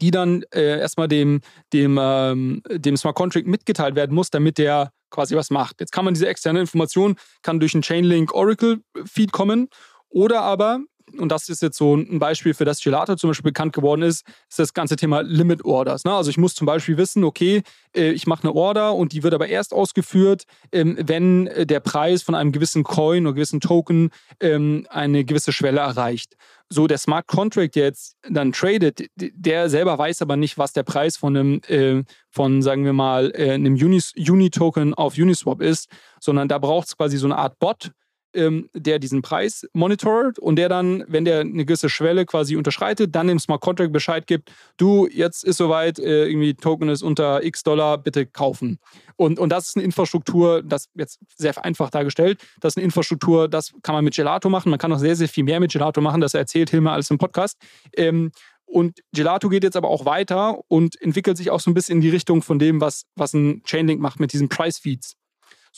die 0.00 0.10
dann 0.10 0.42
äh, 0.54 0.78
erstmal 0.80 1.08
dem, 1.08 1.40
dem, 1.72 1.98
ähm, 2.00 2.62
dem 2.68 2.96
Smart 2.96 3.16
Contract 3.16 3.46
mitgeteilt 3.46 3.94
werden 3.94 4.14
muss, 4.14 4.30
damit 4.30 4.58
der 4.58 4.92
quasi 5.10 5.36
was 5.36 5.50
macht. 5.50 5.80
Jetzt 5.80 5.92
kann 5.92 6.04
man 6.04 6.14
diese 6.14 6.28
externe 6.28 6.60
Information, 6.60 7.16
kann 7.42 7.60
durch 7.60 7.74
einen 7.74 7.82
Chainlink 7.82 8.32
Oracle 8.32 8.82
Feed 9.04 9.32
kommen 9.32 9.68
oder 10.08 10.42
aber 10.42 10.80
und 11.18 11.30
das 11.30 11.48
ist 11.48 11.62
jetzt 11.62 11.76
so 11.76 11.96
ein 11.96 12.18
Beispiel, 12.18 12.54
für 12.54 12.64
das 12.64 12.80
Gelato 12.80 13.16
zum 13.16 13.30
Beispiel 13.30 13.50
bekannt 13.50 13.72
geworden 13.72 14.02
ist, 14.02 14.26
ist 14.48 14.58
das 14.58 14.74
ganze 14.74 14.96
Thema 14.96 15.22
Limit 15.22 15.64
Orders. 15.64 16.04
Ne? 16.04 16.12
Also 16.12 16.30
ich 16.30 16.38
muss 16.38 16.54
zum 16.54 16.66
Beispiel 16.66 16.96
wissen, 16.96 17.24
okay, 17.24 17.62
äh, 17.94 18.10
ich 18.10 18.26
mache 18.26 18.44
eine 18.44 18.54
Order 18.54 18.94
und 18.94 19.12
die 19.12 19.22
wird 19.22 19.34
aber 19.34 19.48
erst 19.48 19.72
ausgeführt, 19.72 20.44
ähm, 20.72 20.96
wenn 21.00 21.46
äh, 21.48 21.66
der 21.66 21.80
Preis 21.80 22.22
von 22.22 22.34
einem 22.34 22.52
gewissen 22.52 22.82
Coin 22.82 23.26
oder 23.26 23.34
gewissen 23.34 23.60
Token 23.60 24.10
ähm, 24.40 24.86
eine 24.90 25.24
gewisse 25.24 25.52
Schwelle 25.52 25.80
erreicht. 25.80 26.36
So 26.68 26.86
der 26.86 26.98
Smart 26.98 27.26
Contract, 27.26 27.74
der 27.74 27.84
jetzt 27.84 28.16
dann 28.28 28.52
tradet, 28.52 29.06
der 29.16 29.68
selber 29.68 29.98
weiß 29.98 30.22
aber 30.22 30.36
nicht, 30.36 30.56
was 30.56 30.72
der 30.72 30.84
Preis 30.84 31.16
von 31.16 31.36
einem, 31.36 31.60
äh, 31.66 32.04
von 32.30 32.62
sagen 32.62 32.84
wir 32.84 32.92
mal, 32.92 33.32
einem 33.34 33.74
Uni-Token 33.74 34.94
auf 34.94 35.18
Uniswap 35.18 35.60
ist, 35.60 35.88
sondern 36.20 36.46
da 36.48 36.58
braucht 36.58 36.88
es 36.88 36.96
quasi 36.96 37.16
so 37.16 37.26
eine 37.26 37.38
Art 37.38 37.58
Bot, 37.58 37.90
ähm, 38.34 38.68
der 38.74 38.98
diesen 38.98 39.22
Preis 39.22 39.66
monitort 39.72 40.38
und 40.38 40.56
der 40.56 40.68
dann, 40.68 41.04
wenn 41.08 41.24
der 41.24 41.40
eine 41.40 41.64
gewisse 41.64 41.88
Schwelle 41.88 42.26
quasi 42.26 42.56
unterschreitet, 42.56 43.14
dann 43.14 43.28
dem 43.28 43.38
Smart 43.38 43.60
Contract 43.60 43.92
Bescheid 43.92 44.26
gibt, 44.26 44.50
du, 44.76 45.08
jetzt 45.08 45.44
ist 45.44 45.56
soweit, 45.56 45.98
äh, 45.98 46.26
irgendwie 46.26 46.54
Token 46.54 46.88
ist 46.88 47.02
unter 47.02 47.42
x 47.42 47.62
Dollar, 47.62 47.98
bitte 47.98 48.26
kaufen. 48.26 48.78
Und, 49.16 49.38
und 49.38 49.50
das 49.50 49.68
ist 49.68 49.76
eine 49.76 49.84
Infrastruktur, 49.84 50.62
das 50.62 50.88
jetzt 50.94 51.18
sehr 51.36 51.62
einfach 51.64 51.90
dargestellt, 51.90 52.40
das 52.60 52.72
ist 52.72 52.76
eine 52.78 52.84
Infrastruktur, 52.84 53.48
das 53.48 53.72
kann 53.82 53.94
man 53.94 54.04
mit 54.04 54.14
Gelato 54.14 54.48
machen, 54.48 54.70
man 54.70 54.78
kann 54.78 54.90
noch 54.90 54.98
sehr, 54.98 55.16
sehr 55.16 55.28
viel 55.28 55.44
mehr 55.44 55.60
mit 55.60 55.72
Gelato 55.72 56.00
machen, 56.00 56.20
das 56.20 56.34
erzählt 56.34 56.70
Hilmer 56.70 56.92
alles 56.92 57.10
im 57.10 57.18
Podcast. 57.18 57.58
Ähm, 57.96 58.32
und 58.70 59.00
Gelato 59.12 59.48
geht 59.48 59.64
jetzt 59.64 59.76
aber 59.76 59.88
auch 59.88 60.04
weiter 60.04 60.60
und 60.68 61.00
entwickelt 61.02 61.36
sich 61.36 61.50
auch 61.50 61.58
so 61.58 61.70
ein 61.70 61.74
bisschen 61.74 61.96
in 61.96 62.02
die 62.02 62.08
Richtung 62.08 62.40
von 62.40 62.60
dem, 62.60 62.80
was, 62.80 63.04
was 63.16 63.34
ein 63.34 63.62
Chainlink 63.64 64.00
macht 64.00 64.20
mit 64.20 64.32
diesen 64.32 64.48
Price 64.48 64.78
Feeds. 64.78 65.16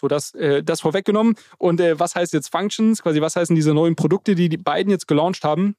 So, 0.03 0.09
das, 0.09 0.35
äh, 0.35 0.65
das 0.65 0.81
vorweggenommen. 0.81 1.37
Und 1.59 1.81
äh, 1.81 1.99
was 1.99 2.17
heißt 2.17 2.33
jetzt 2.33 2.49
Functions? 2.49 3.03
Quasi, 3.03 3.21
was 3.21 3.37
heißen 3.37 3.55
diese 3.55 3.73
neuen 3.73 3.95
Produkte, 3.95 4.35
die 4.35 4.49
die 4.49 4.57
beiden 4.57 4.91
jetzt 4.91 5.07
gelauncht 5.07 5.45
haben? 5.45 5.77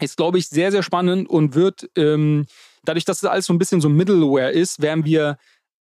Ist, 0.00 0.16
glaube 0.16 0.38
ich, 0.38 0.48
sehr, 0.48 0.70
sehr 0.70 0.84
spannend 0.84 1.28
und 1.28 1.54
wird, 1.54 1.90
ähm, 1.96 2.46
dadurch, 2.84 3.04
dass 3.04 3.18
es 3.18 3.24
alles 3.24 3.46
so 3.46 3.52
ein 3.52 3.58
bisschen 3.58 3.80
so 3.80 3.88
Middleware 3.88 4.52
ist, 4.52 4.80
werden 4.82 5.04
wir 5.04 5.36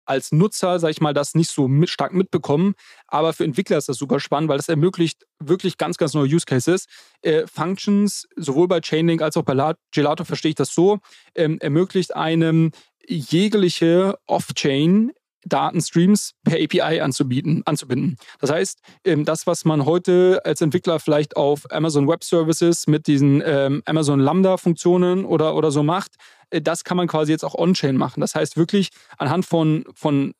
als 0.05 0.31
Nutzer, 0.31 0.79
sag 0.79 0.91
ich 0.91 1.01
mal, 1.01 1.13
das 1.13 1.35
nicht 1.35 1.49
so 1.49 1.67
mit, 1.67 1.89
stark 1.89 2.13
mitbekommen. 2.13 2.75
Aber 3.07 3.33
für 3.33 3.43
Entwickler 3.43 3.77
ist 3.77 3.89
das 3.89 3.97
super 3.97 4.19
spannend, 4.19 4.49
weil 4.49 4.57
das 4.57 4.69
ermöglicht 4.69 5.25
wirklich 5.39 5.77
ganz, 5.77 5.97
ganz 5.97 6.13
neue 6.13 6.33
Use 6.33 6.45
Cases. 6.45 6.85
Äh, 7.23 7.45
Functions, 7.47 8.27
sowohl 8.37 8.67
bei 8.69 8.79
Chainlink 8.79 9.21
als 9.21 9.35
auch 9.35 9.43
bei 9.43 9.73
Gelato 9.91 10.23
verstehe 10.23 10.49
ich 10.49 10.55
das 10.55 10.73
so, 10.73 10.99
ähm, 11.33 11.57
ermöglicht 11.59 12.15
einem 12.15 12.71
jegliche 13.07 14.17
Off-Chain 14.27 15.11
Datenstreams 15.45 16.31
per 16.43 16.57
API 16.61 17.01
anzubieten, 17.01 17.61
anzubinden. 17.65 18.17
Das 18.39 18.51
heißt, 18.51 18.79
ähm, 19.05 19.25
das, 19.25 19.47
was 19.47 19.65
man 19.65 19.85
heute 19.85 20.41
als 20.43 20.61
Entwickler 20.61 20.99
vielleicht 20.99 21.37
auf 21.37 21.71
Amazon 21.71 22.07
Web 22.07 22.23
Services 22.23 22.87
mit 22.87 23.07
diesen 23.07 23.41
ähm, 23.45 23.81
Amazon 23.85 24.19
Lambda-Funktionen 24.19 25.25
oder, 25.25 25.55
oder 25.55 25.71
so 25.71 25.83
macht, 25.83 26.11
äh, 26.49 26.61
das 26.61 26.83
kann 26.83 26.97
man 26.97 27.07
quasi 27.07 27.31
jetzt 27.31 27.45
auch 27.45 27.55
on-chain 27.55 27.95
machen. 27.95 28.21
Das 28.21 28.35
heißt 28.35 28.57
wirklich 28.57 28.89
anhand 29.17 29.45
von, 29.45 29.85
von 29.93 30.33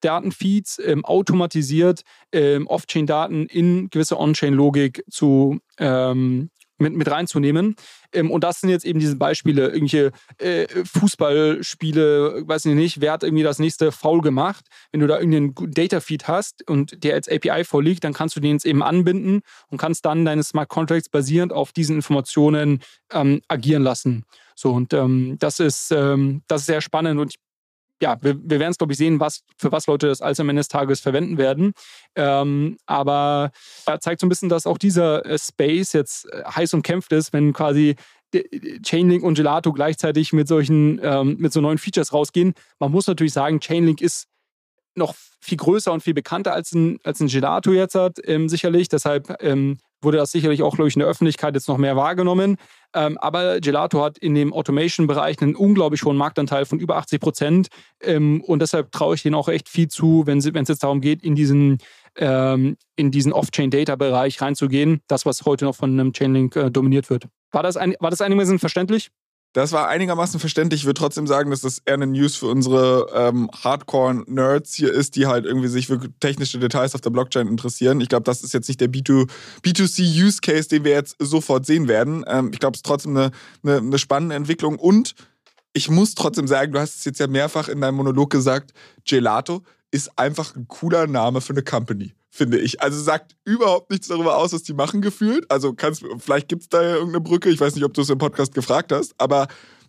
Datenfeeds 0.00 0.80
ähm, 0.84 1.04
automatisiert 1.04 2.02
ähm, 2.32 2.66
Off-Chain-Daten 2.66 3.46
in 3.46 3.90
gewisse 3.90 4.18
On-Chain-Logik 4.18 5.04
zu, 5.10 5.58
ähm, 5.78 6.50
mit, 6.82 6.94
mit 6.94 7.10
reinzunehmen. 7.10 7.76
Ähm, 8.12 8.30
und 8.30 8.44
das 8.44 8.60
sind 8.60 8.70
jetzt 8.70 8.84
eben 8.84 9.00
diese 9.00 9.16
Beispiele, 9.16 9.68
irgendwelche 9.68 10.12
äh, 10.38 10.66
Fußballspiele, 10.84 12.46
weiß 12.46 12.66
ich 12.66 12.74
nicht, 12.74 13.00
wer 13.00 13.12
hat 13.12 13.22
irgendwie 13.22 13.42
das 13.42 13.58
nächste 13.58 13.92
Foul 13.92 14.20
gemacht. 14.20 14.66
Wenn 14.90 15.00
du 15.00 15.06
da 15.06 15.18
irgendeinen 15.18 15.54
Data-Feed 15.72 16.28
hast 16.28 16.68
und 16.68 17.02
der 17.04 17.14
als 17.14 17.28
API 17.28 17.64
vorliegt, 17.64 18.04
dann 18.04 18.12
kannst 18.12 18.36
du 18.36 18.40
den 18.40 18.52
jetzt 18.52 18.66
eben 18.66 18.82
anbinden 18.82 19.40
und 19.68 19.78
kannst 19.78 20.04
dann 20.04 20.24
deine 20.24 20.42
Smart 20.42 20.68
Contracts 20.68 21.08
basierend 21.08 21.52
auf 21.52 21.72
diesen 21.72 21.96
Informationen 21.96 22.80
ähm, 23.12 23.40
agieren 23.48 23.82
lassen. 23.82 24.24
So, 24.54 24.72
und 24.72 24.92
ähm, 24.92 25.36
das 25.38 25.60
ist, 25.60 25.90
ähm, 25.92 26.42
das 26.46 26.62
ist 26.62 26.66
sehr 26.66 26.80
spannend 26.80 27.20
und 27.20 27.30
ich 27.30 27.38
ja, 28.02 28.18
wir, 28.20 28.36
wir 28.42 28.58
werden 28.58 28.72
es, 28.72 28.78
glaube 28.78 28.92
ich, 28.92 28.98
sehen, 28.98 29.20
was, 29.20 29.44
für 29.56 29.70
was 29.70 29.86
Leute 29.86 30.08
das 30.08 30.20
alles 30.20 30.40
am 30.40 30.48
Ende 30.48 30.60
des 30.60 30.68
Tages 30.68 31.00
verwenden 31.00 31.38
werden. 31.38 31.72
Ähm, 32.16 32.76
aber 32.84 33.52
er 33.86 34.00
zeigt 34.00 34.20
so 34.20 34.26
ein 34.26 34.28
bisschen, 34.28 34.48
dass 34.48 34.66
auch 34.66 34.76
dieser 34.76 35.24
äh, 35.24 35.38
Space 35.38 35.92
jetzt 35.92 36.30
äh, 36.32 36.42
heiß 36.44 36.74
umkämpft 36.74 37.12
ist, 37.12 37.32
wenn 37.32 37.52
quasi 37.52 37.94
Chainlink 38.82 39.22
und 39.22 39.34
Gelato 39.34 39.72
gleichzeitig 39.72 40.32
mit 40.32 40.48
solchen, 40.48 40.98
ähm, 41.02 41.36
mit 41.38 41.52
so 41.52 41.60
neuen 41.60 41.78
Features 41.78 42.12
rausgehen. 42.12 42.54
Man 42.78 42.90
muss 42.90 43.06
natürlich 43.06 43.34
sagen, 43.34 43.60
Chainlink 43.60 44.00
ist 44.00 44.26
noch 44.94 45.14
viel 45.40 45.58
größer 45.58 45.92
und 45.92 46.02
viel 46.02 46.14
bekannter 46.14 46.54
als 46.54 46.72
ein, 46.72 46.98
als 47.04 47.20
ein 47.20 47.28
Gelato 47.28 47.72
jetzt 47.72 47.94
hat, 47.94 48.18
ähm, 48.24 48.48
sicherlich. 48.48 48.88
Deshalb 48.88 49.36
ähm, 49.40 49.78
wurde 50.02 50.18
das 50.18 50.30
sicherlich 50.32 50.62
auch, 50.62 50.74
glaube 50.74 50.88
ich, 50.88 50.96
in 50.96 51.00
der 51.00 51.08
Öffentlichkeit 51.08 51.54
jetzt 51.54 51.68
noch 51.68 51.78
mehr 51.78 51.96
wahrgenommen. 51.96 52.56
Ähm, 52.94 53.16
aber 53.18 53.60
Gelato 53.60 54.02
hat 54.02 54.18
in 54.18 54.34
dem 54.34 54.52
Automation-Bereich 54.52 55.40
einen 55.40 55.54
unglaublich 55.54 56.02
hohen 56.02 56.16
Marktanteil 56.16 56.66
von 56.66 56.78
über 56.78 56.96
80 56.96 57.20
Prozent. 57.20 57.68
Ähm, 58.00 58.42
und 58.42 58.60
deshalb 58.60 58.92
traue 58.92 59.14
ich 59.14 59.22
denen 59.22 59.34
auch 59.34 59.48
echt 59.48 59.68
viel 59.68 59.88
zu, 59.88 60.22
wenn 60.26 60.38
es 60.38 60.44
jetzt 60.44 60.82
darum 60.82 61.00
geht, 61.00 61.22
in 61.22 61.34
diesen, 61.34 61.78
ähm, 62.16 62.76
diesen 62.98 63.32
Off-Chain-Data-Bereich 63.32 64.40
reinzugehen. 64.40 65.00
Das, 65.06 65.24
was 65.24 65.44
heute 65.44 65.64
noch 65.64 65.76
von 65.76 65.90
einem 65.90 66.12
Chainlink 66.12 66.56
äh, 66.56 66.70
dominiert 66.70 67.08
wird. 67.08 67.28
War 67.50 67.62
das, 67.62 67.76
ein, 67.76 67.94
war 68.00 68.10
das 68.10 68.20
einigermaßen 68.20 68.58
verständlich? 68.58 69.10
Das 69.52 69.72
war 69.72 69.88
einigermaßen 69.88 70.40
verständlich. 70.40 70.80
Ich 70.80 70.86
würde 70.86 70.98
trotzdem 70.98 71.26
sagen, 71.26 71.50
dass 71.50 71.60
das 71.60 71.82
eher 71.84 71.94
eine 71.94 72.06
News 72.06 72.36
für 72.36 72.46
unsere 72.46 73.08
ähm, 73.14 73.50
Hardcore-Nerds 73.52 74.74
hier 74.74 74.90
ist, 74.90 75.14
die 75.14 75.26
halt 75.26 75.44
irgendwie 75.44 75.68
sich 75.68 75.88
für 75.88 76.00
technische 76.20 76.58
Details 76.58 76.94
auf 76.94 77.02
der 77.02 77.10
Blockchain 77.10 77.48
interessieren. 77.48 78.00
Ich 78.00 78.08
glaube, 78.08 78.24
das 78.24 78.42
ist 78.42 78.54
jetzt 78.54 78.68
nicht 78.68 78.80
der 78.80 78.88
B2, 78.88 79.28
B2C-Use-Case, 79.62 80.68
den 80.70 80.84
wir 80.84 80.92
jetzt 80.92 81.16
sofort 81.18 81.66
sehen 81.66 81.86
werden. 81.86 82.24
Ähm, 82.26 82.50
ich 82.52 82.60
glaube, 82.60 82.74
es 82.74 82.78
ist 82.78 82.86
trotzdem 82.86 83.14
eine, 83.14 83.30
eine, 83.62 83.76
eine 83.76 83.98
spannende 83.98 84.36
Entwicklung. 84.36 84.78
Und 84.78 85.14
ich 85.74 85.90
muss 85.90 86.14
trotzdem 86.14 86.48
sagen, 86.48 86.72
du 86.72 86.80
hast 86.80 86.96
es 86.96 87.04
jetzt 87.04 87.20
ja 87.20 87.26
mehrfach 87.26 87.68
in 87.68 87.80
deinem 87.82 87.96
Monolog 87.96 88.30
gesagt, 88.30 88.72
Gelato 89.04 89.62
ist 89.90 90.18
einfach 90.18 90.56
ein 90.56 90.66
cooler 90.66 91.06
Name 91.06 91.42
für 91.42 91.52
eine 91.52 91.62
Company 91.62 92.14
finde 92.32 92.58
ich. 92.58 92.80
Also 92.80 93.00
sagt 93.00 93.36
überhaupt 93.44 93.90
nichts 93.90 94.08
darüber 94.08 94.38
aus, 94.38 94.54
was 94.54 94.62
die 94.62 94.72
machen 94.72 95.02
gefühlt. 95.02 95.48
Also 95.50 95.74
kannst, 95.74 96.02
vielleicht 96.18 96.48
gibt 96.48 96.62
es 96.62 96.68
da 96.70 96.82
ja 96.82 96.94
irgendeine 96.94 97.20
Brücke. 97.20 97.50
Ich 97.50 97.60
weiß 97.60 97.74
nicht, 97.74 97.84
ob 97.84 97.92
du 97.92 98.00
es 98.00 98.08
im 98.08 98.16
Podcast 98.16 98.54
gefragt 98.54 98.90
hast, 98.90 99.14
aber 99.18 99.48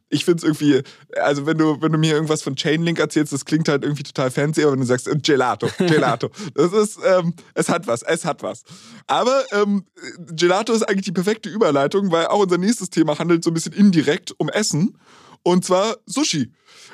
ich 0.10 0.26
finde 0.26 0.40
es 0.40 0.44
irgendwie, 0.44 0.84
also 1.20 1.46
wenn 1.46 1.58
du, 1.58 1.82
wenn 1.82 1.94
du 1.94 1.98
mir 1.98 2.14
irgendwas 2.14 2.44
von 2.44 2.56
Chainlink 2.56 3.00
erzählst, 3.00 3.32
das 3.32 3.46
klingt 3.46 3.70
halt 3.70 3.84
irgendwie 3.84 4.04
total 4.04 4.30
fancy, 4.30 4.62
aber 4.62 4.74
wenn 4.74 4.82
du 4.82 4.86
sagst, 4.86 5.08
äh, 5.08 5.16
Gelato, 5.16 5.70
Gelato, 5.78 6.30
das 6.54 6.74
ist, 6.74 7.00
ähm, 7.06 7.34
es 7.56 7.70
hat 7.70 7.88
was, 7.88 8.04
es 8.04 8.26
hat 8.26 8.44
was. 8.44 8.64
Aber 9.08 9.44
ähm, 9.54 9.86
Gelato 10.20 10.74
ist 10.74 10.84
eigentlich 10.84 11.06
die 11.06 11.14
perfekte 11.14 11.50
Überleitung, 11.50 12.12
weil 12.12 12.28
auch 12.28 12.40
unser 12.40 12.58
nächstes 12.58 12.90
Thema 12.90 13.18
handelt 13.18 13.44
so 13.44 13.52
ein 13.52 13.54
bisschen 13.54 13.74
indirekt 13.74 14.36
um 14.38 14.50
Essen. 14.50 14.98
Und 15.44 15.66
zwar 15.66 15.98
Sushi. 16.06 16.52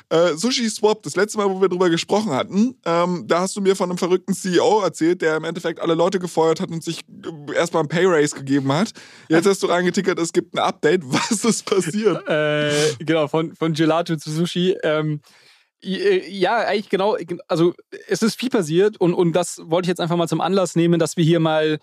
Äh, 0.08 0.34
Sushi 0.34 0.68
Swap, 0.68 1.02
das 1.04 1.14
letzte 1.14 1.38
Mal, 1.38 1.48
wo 1.48 1.60
wir 1.60 1.68
drüber 1.68 1.88
gesprochen 1.88 2.32
hatten, 2.32 2.76
ähm, 2.84 3.24
da 3.26 3.40
hast 3.40 3.54
du 3.56 3.60
mir 3.60 3.76
von 3.76 3.90
einem 3.90 3.98
verrückten 3.98 4.34
CEO 4.34 4.80
erzählt, 4.82 5.22
der 5.22 5.36
im 5.36 5.44
Endeffekt 5.44 5.80
alle 5.80 5.94
Leute 5.94 6.18
gefeuert 6.18 6.60
hat 6.60 6.70
und 6.70 6.82
sich 6.82 7.00
äh, 7.08 7.54
erstmal 7.54 7.84
ein 7.84 7.88
Pay 7.88 8.06
Raise 8.06 8.34
gegeben 8.34 8.72
hat. 8.72 8.90
Jetzt 9.28 9.46
hast 9.46 9.62
du 9.62 9.68
reingetickert, 9.68 10.18
es 10.18 10.32
gibt 10.32 10.54
ein 10.54 10.58
Update. 10.58 11.02
Was 11.06 11.44
ist 11.44 11.64
passiert? 11.64 12.26
äh, 12.28 12.94
genau, 12.98 13.28
von, 13.28 13.54
von 13.54 13.72
Gelato 13.72 14.16
zu 14.16 14.30
Sushi. 14.30 14.76
Ähm, 14.82 15.20
äh, 15.82 16.28
ja, 16.28 16.56
eigentlich 16.58 16.88
genau. 16.88 17.16
Also, 17.46 17.74
es 18.08 18.22
ist 18.22 18.38
viel 18.38 18.50
passiert 18.50 19.00
und, 19.00 19.14
und 19.14 19.32
das 19.32 19.60
wollte 19.64 19.86
ich 19.86 19.88
jetzt 19.90 20.00
einfach 20.00 20.16
mal 20.16 20.28
zum 20.28 20.40
Anlass 20.40 20.74
nehmen, 20.74 20.98
dass 20.98 21.16
wir 21.16 21.24
hier 21.24 21.40
mal 21.40 21.78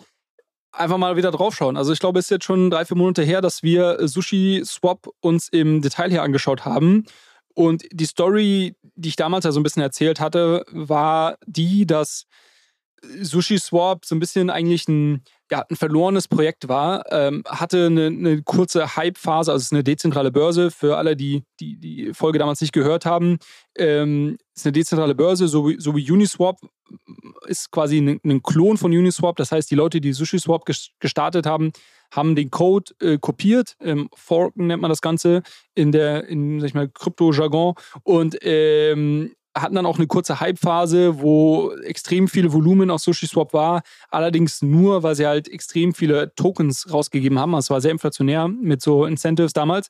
einfach 0.72 0.98
mal 0.98 1.16
wieder 1.16 1.32
draufschauen. 1.32 1.78
Also 1.78 1.94
ich 1.94 2.00
glaube, 2.00 2.20
es 2.20 2.26
ist 2.26 2.32
jetzt 2.32 2.46
schon 2.46 2.70
drei, 2.70 2.86
vier 2.86 2.98
Monate 2.98 3.24
her, 3.24 3.42
dass 3.42 3.64
wir 3.64 4.08
Sushi 4.08 4.62
Swap 4.66 5.08
uns 5.22 5.50
im 5.50 5.82
Detail 5.82 6.10
hier 6.10 6.24
angeschaut 6.24 6.66
haben. 6.66 7.06
Und 7.54 7.86
die 7.92 8.06
Story, 8.06 8.76
die 8.96 9.10
ich 9.10 9.16
damals 9.16 9.46
ja 9.46 9.52
so 9.52 9.60
ein 9.60 9.64
bisschen 9.64 9.82
erzählt 9.82 10.20
hatte, 10.20 10.64
war 10.72 11.38
die, 11.46 11.88
dass 11.88 12.26
Sushi 13.22 13.58
Swap 13.58 14.06
so 14.06 14.16
ein 14.16 14.20
bisschen 14.20 14.50
eigentlich 14.50 14.88
ein, 14.88 15.24
ja, 15.52 15.66
ein 15.70 15.76
verlorenes 15.76 16.28
Projekt 16.28 16.68
war, 16.68 17.04
ähm, 17.12 17.44
hatte 17.48 17.86
eine, 17.86 18.08
eine 18.08 18.44
kurze 18.44 18.96
Hype-Phase, 18.96 19.52
also 19.52 19.62
es 19.62 19.68
ist 19.68 19.74
eine 19.74 19.84
dezentrale 19.84 20.32
Börse 20.32 20.72
für 20.72 20.98
alle, 20.98 21.16
die 21.16 21.44
die, 21.60 21.78
die 21.80 22.14
Folge 22.14 22.40
damals 22.40 22.62
nicht 22.62 22.74
gehört 22.74 23.06
haben. 23.06 23.38
Ähm, 23.78 24.38
ist 24.56 24.66
eine 24.66 24.74
dezentrale 24.74 25.16
Börse, 25.16 25.48
so 25.48 25.70
wie, 25.70 25.80
so 25.80 25.96
wie 25.96 26.10
Uniswap 26.12 26.58
ist 27.48 27.72
quasi 27.72 27.98
ein, 27.98 28.20
ein, 28.24 28.42
Klon 28.42 28.78
von 28.78 28.92
Uniswap. 28.92 29.36
Das 29.36 29.52
heißt, 29.52 29.70
die 29.70 29.76
Leute, 29.76 30.02
die 30.02 30.14
Sushi 30.14 30.40
Swap 30.40 30.66
gestartet 31.00 31.46
haben, 31.46 31.72
haben 32.14 32.36
den 32.36 32.50
Code 32.50 32.94
äh, 33.02 33.18
kopiert, 33.18 33.76
ähm, 33.82 34.10
Forken 34.16 34.68
nennt 34.68 34.82
man 34.82 34.90
das 34.90 35.02
Ganze 35.02 35.44
in 35.76 35.92
der, 35.92 36.28
in, 36.28 36.60
sag 36.60 36.68
ich 36.68 36.74
mal, 36.74 36.88
Krypto-Jargon 36.88 37.76
und 38.04 38.38
ähm, 38.42 39.34
hatten 39.62 39.76
dann 39.76 39.86
auch 39.86 39.98
eine 39.98 40.08
kurze 40.08 40.40
Hype-Phase, 40.40 41.20
wo 41.22 41.72
extrem 41.84 42.28
viel 42.28 42.52
Volumen 42.52 42.90
auf 42.90 43.02
SushiSwap 43.02 43.54
war. 43.54 43.82
Allerdings 44.10 44.62
nur, 44.62 45.04
weil 45.04 45.16
sie 45.16 45.26
halt 45.26 45.48
extrem 45.48 45.94
viele 45.94 46.34
Tokens 46.36 46.92
rausgegeben 46.92 47.40
haben. 47.40 47.54
Es 47.56 47.70
war 47.70 47.82
sehr 47.82 47.92
inflationär 47.92 48.48
mit 48.48 48.82
so 48.82 49.06
Incentives 49.06 49.54
damals. 49.54 49.90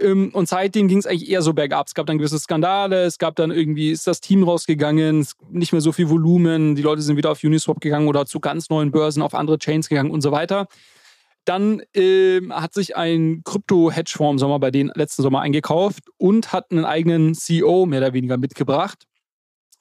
Ähm, 0.00 0.30
und 0.32 0.48
seitdem 0.48 0.88
ging 0.88 0.98
es 0.98 1.06
eigentlich 1.06 1.28
eher 1.28 1.42
so 1.42 1.52
bergab. 1.52 1.86
Es 1.88 1.94
gab 1.94 2.06
dann 2.06 2.18
gewisse 2.18 2.38
Skandale, 2.38 3.04
es 3.04 3.18
gab 3.18 3.36
dann 3.36 3.50
irgendwie, 3.50 3.90
ist 3.90 4.06
das 4.06 4.20
Team 4.20 4.44
rausgegangen, 4.44 5.26
nicht 5.50 5.72
mehr 5.72 5.80
so 5.80 5.92
viel 5.92 6.08
Volumen, 6.08 6.76
die 6.76 6.82
Leute 6.82 7.02
sind 7.02 7.16
wieder 7.16 7.32
auf 7.32 7.42
Uniswap 7.42 7.80
gegangen 7.80 8.08
oder 8.08 8.26
zu 8.26 8.40
ganz 8.40 8.70
neuen 8.70 8.90
Börsen 8.90 9.22
auf 9.22 9.34
andere 9.34 9.58
Chains 9.58 9.88
gegangen 9.88 10.10
und 10.10 10.20
so 10.20 10.30
weiter. 10.32 10.68
Dann 11.48 11.80
ähm, 11.94 12.52
hat 12.54 12.74
sich 12.74 12.94
ein 12.94 13.40
Krypto-Hedgefonds 13.42 14.34
im 14.34 14.38
Sommer 14.38 14.58
bei 14.58 14.70
denen 14.70 14.92
letzten 14.94 15.22
Sommer 15.22 15.40
eingekauft 15.40 16.04
und 16.18 16.52
hat 16.52 16.70
einen 16.70 16.84
eigenen 16.84 17.34
CEO 17.34 17.86
mehr 17.86 18.00
oder 18.00 18.12
weniger 18.12 18.36
mitgebracht. 18.36 19.04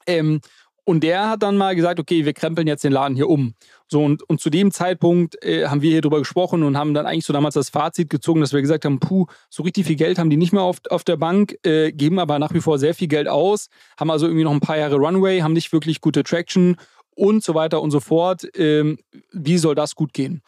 Ähm, 0.06 0.40
und 0.86 1.04
der 1.04 1.30
hat 1.30 1.44
dann 1.44 1.58
mal 1.58 1.76
gesagt, 1.76 2.00
okay, 2.00 2.24
wir 2.24 2.32
krempeln 2.32 2.66
jetzt 2.66 2.86
den 2.86 2.94
Laden 2.94 3.18
hier 3.18 3.28
um. 3.28 3.56
So, 3.90 4.02
und, 4.02 4.24
und 4.30 4.40
zu 4.40 4.50
dem 4.50 4.72
Zeitpunkt 4.72 5.36
äh, 5.44 5.68
haben 5.68 5.82
wir 5.82 5.92
hier 5.92 6.00
drüber 6.00 6.20
gesprochen 6.20 6.64
und 6.64 6.78
haben 6.78 6.94
dann 6.94 7.06
eigentlich 7.06 7.26
so 7.26 7.34
damals 7.34 7.56
das 7.56 7.70
Fazit 7.70 8.10
gezogen, 8.10 8.40
dass 8.40 8.54
wir 8.54 8.62
gesagt 8.62 8.86
haben, 8.86 9.02
puh, 9.02 9.26
so 9.50 9.64
richtig 9.64 9.86
viel 9.86 9.98
Geld 9.98 10.20
haben 10.20 10.30
die 10.30 10.38
nicht 10.38 10.54
mehr 10.54 10.62
auf, 10.62 10.78
auf 10.90 11.04
der 11.04 11.18
Bank, 11.18 11.58
äh, 11.66 11.92
geben 11.92 12.20
aber 12.20 12.40
nach 12.40 12.54
wie 12.54 12.62
vor 12.62 12.80
sehr 12.80 12.94
viel 12.94 13.10
Geld 13.10 13.28
aus, 13.28 13.68
haben 14.00 14.10
also 14.10 14.28
irgendwie 14.28 14.46
noch 14.46 14.54
ein 14.54 14.62
paar 14.62 14.78
Jahre 14.78 14.96
Runway, 14.96 15.42
haben 15.42 15.52
nicht 15.52 15.74
wirklich 15.74 16.00
gute 16.00 16.24
Traction 16.24 16.78
und 17.16 17.44
so 17.44 17.54
weiter 17.54 17.82
und 17.82 17.92
so 17.92 18.00
fort. 18.00 18.48
Ähm, 18.58 19.00
wie 19.34 19.58
soll 19.58 19.76
das 19.76 19.96
gut 19.96 20.14
gehen? 20.14 20.42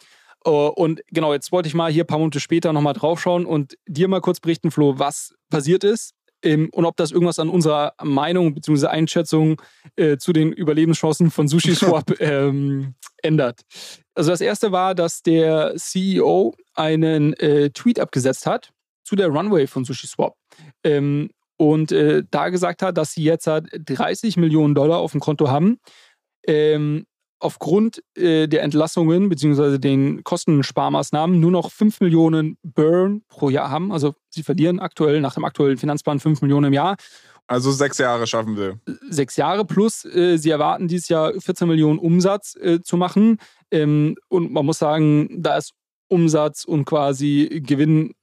Uh, 0.48 0.70
und 0.70 1.02
genau, 1.08 1.34
jetzt 1.34 1.52
wollte 1.52 1.68
ich 1.68 1.76
mal 1.76 1.92
hier 1.92 2.06
ein 2.06 2.08
paar 2.08 2.18
Monate 2.18 2.40
später 2.40 2.72
nochmal 2.72 2.94
draufschauen 2.94 3.46
und 3.46 3.78
dir 3.88 4.08
mal 4.08 4.22
kurz 4.22 4.40
berichten, 4.40 4.72
Flo, 4.72 4.98
was 4.98 5.36
passiert 5.50 5.84
ist 5.84 6.14
ähm, 6.44 6.70
und 6.72 6.86
ob 6.86 6.96
das 6.98 7.12
irgendwas 7.12 7.40
an 7.40 7.50
unserer 7.50 7.94
Meinung 8.02 8.54
bzw. 8.54 8.88
Einschätzung 8.88 9.62
äh, 9.96 10.18
zu 10.18 10.34
den 10.34 10.52
Überlebenschancen 10.52 11.32
von 11.32 11.48
Sushi 11.48 11.76
Swap 11.76 12.20
ähm, 12.22 12.96
ändert. 13.22 13.62
Also 14.16 14.32
das 14.32 14.42
erste 14.42 14.72
war, 14.72 14.96
dass 14.96 15.22
der 15.22 15.76
CEO 15.76 16.56
einen 16.74 17.34
äh, 17.34 17.70
Tweet 17.72 18.00
abgesetzt 18.00 18.46
hat 18.46 18.72
zu 19.04 19.16
der 19.16 19.28
Runway 19.28 19.68
von 19.68 19.86
Sushi 19.86 20.08
Swap. 20.08 20.36
Ähm, 20.84 21.30
und 21.58 21.92
äh, 21.92 22.24
da 22.32 22.50
gesagt 22.50 22.82
hat, 22.82 22.98
dass 22.98 23.14
sie 23.14 23.24
jetzt 23.24 23.48
halt 23.48 23.68
30 23.74 24.38
Millionen 24.38 24.76
Dollar 24.76 25.00
auf 25.00 25.12
dem 25.12 25.20
Konto 25.20 25.50
haben. 25.50 25.80
Ähm, 26.48 27.06
aufgrund 27.40 28.04
äh, 28.16 28.48
der 28.48 28.64
Entlassungen 28.64 29.30
bzw. 29.30 29.78
den 29.78 30.24
Kostensparmaßnahmen 30.24 31.40
nur 31.40 31.52
noch 31.52 31.72
5 31.72 32.02
Millionen 32.02 32.58
Burn 32.64 33.24
pro 33.28 33.50
Jahr 33.50 33.70
haben. 33.70 33.92
Also 33.92 34.16
sie 34.30 34.44
verlieren 34.44 34.80
aktuell 34.80 35.22
nach 35.22 35.34
dem 35.34 35.46
aktuellen 35.46 35.78
Finanzplan 35.78 36.20
5 36.20 36.42
Millionen 36.42 36.68
im 36.68 36.74
Jahr. 36.74 36.98
Also 37.48 37.72
sechs 37.72 37.98
Jahre 37.98 38.28
schaffen 38.28 38.58
wir. 38.58 38.80
Sechs 39.10 39.36
Jahre 39.36 39.66
plus, 39.66 40.06
äh, 40.06 40.38
sie 40.38 40.52
erwarten 40.52 40.88
dieses 40.88 41.10
Jahr 41.10 41.34
14 41.34 41.68
Millionen 41.68 41.98
Umsatz 41.98 42.56
äh, 42.56 42.80
zu 42.82 42.96
machen. 42.96 43.38
Ähm, 43.72 44.16
und 44.28 44.52
man 44.52 44.66
muss 44.66 44.78
sagen, 44.78 45.42
da 45.42 45.58
ist 45.58 45.74
Umsatz 46.10 46.66
und 46.66 46.86
quasi 46.86 47.62
Gewinn 47.66 48.14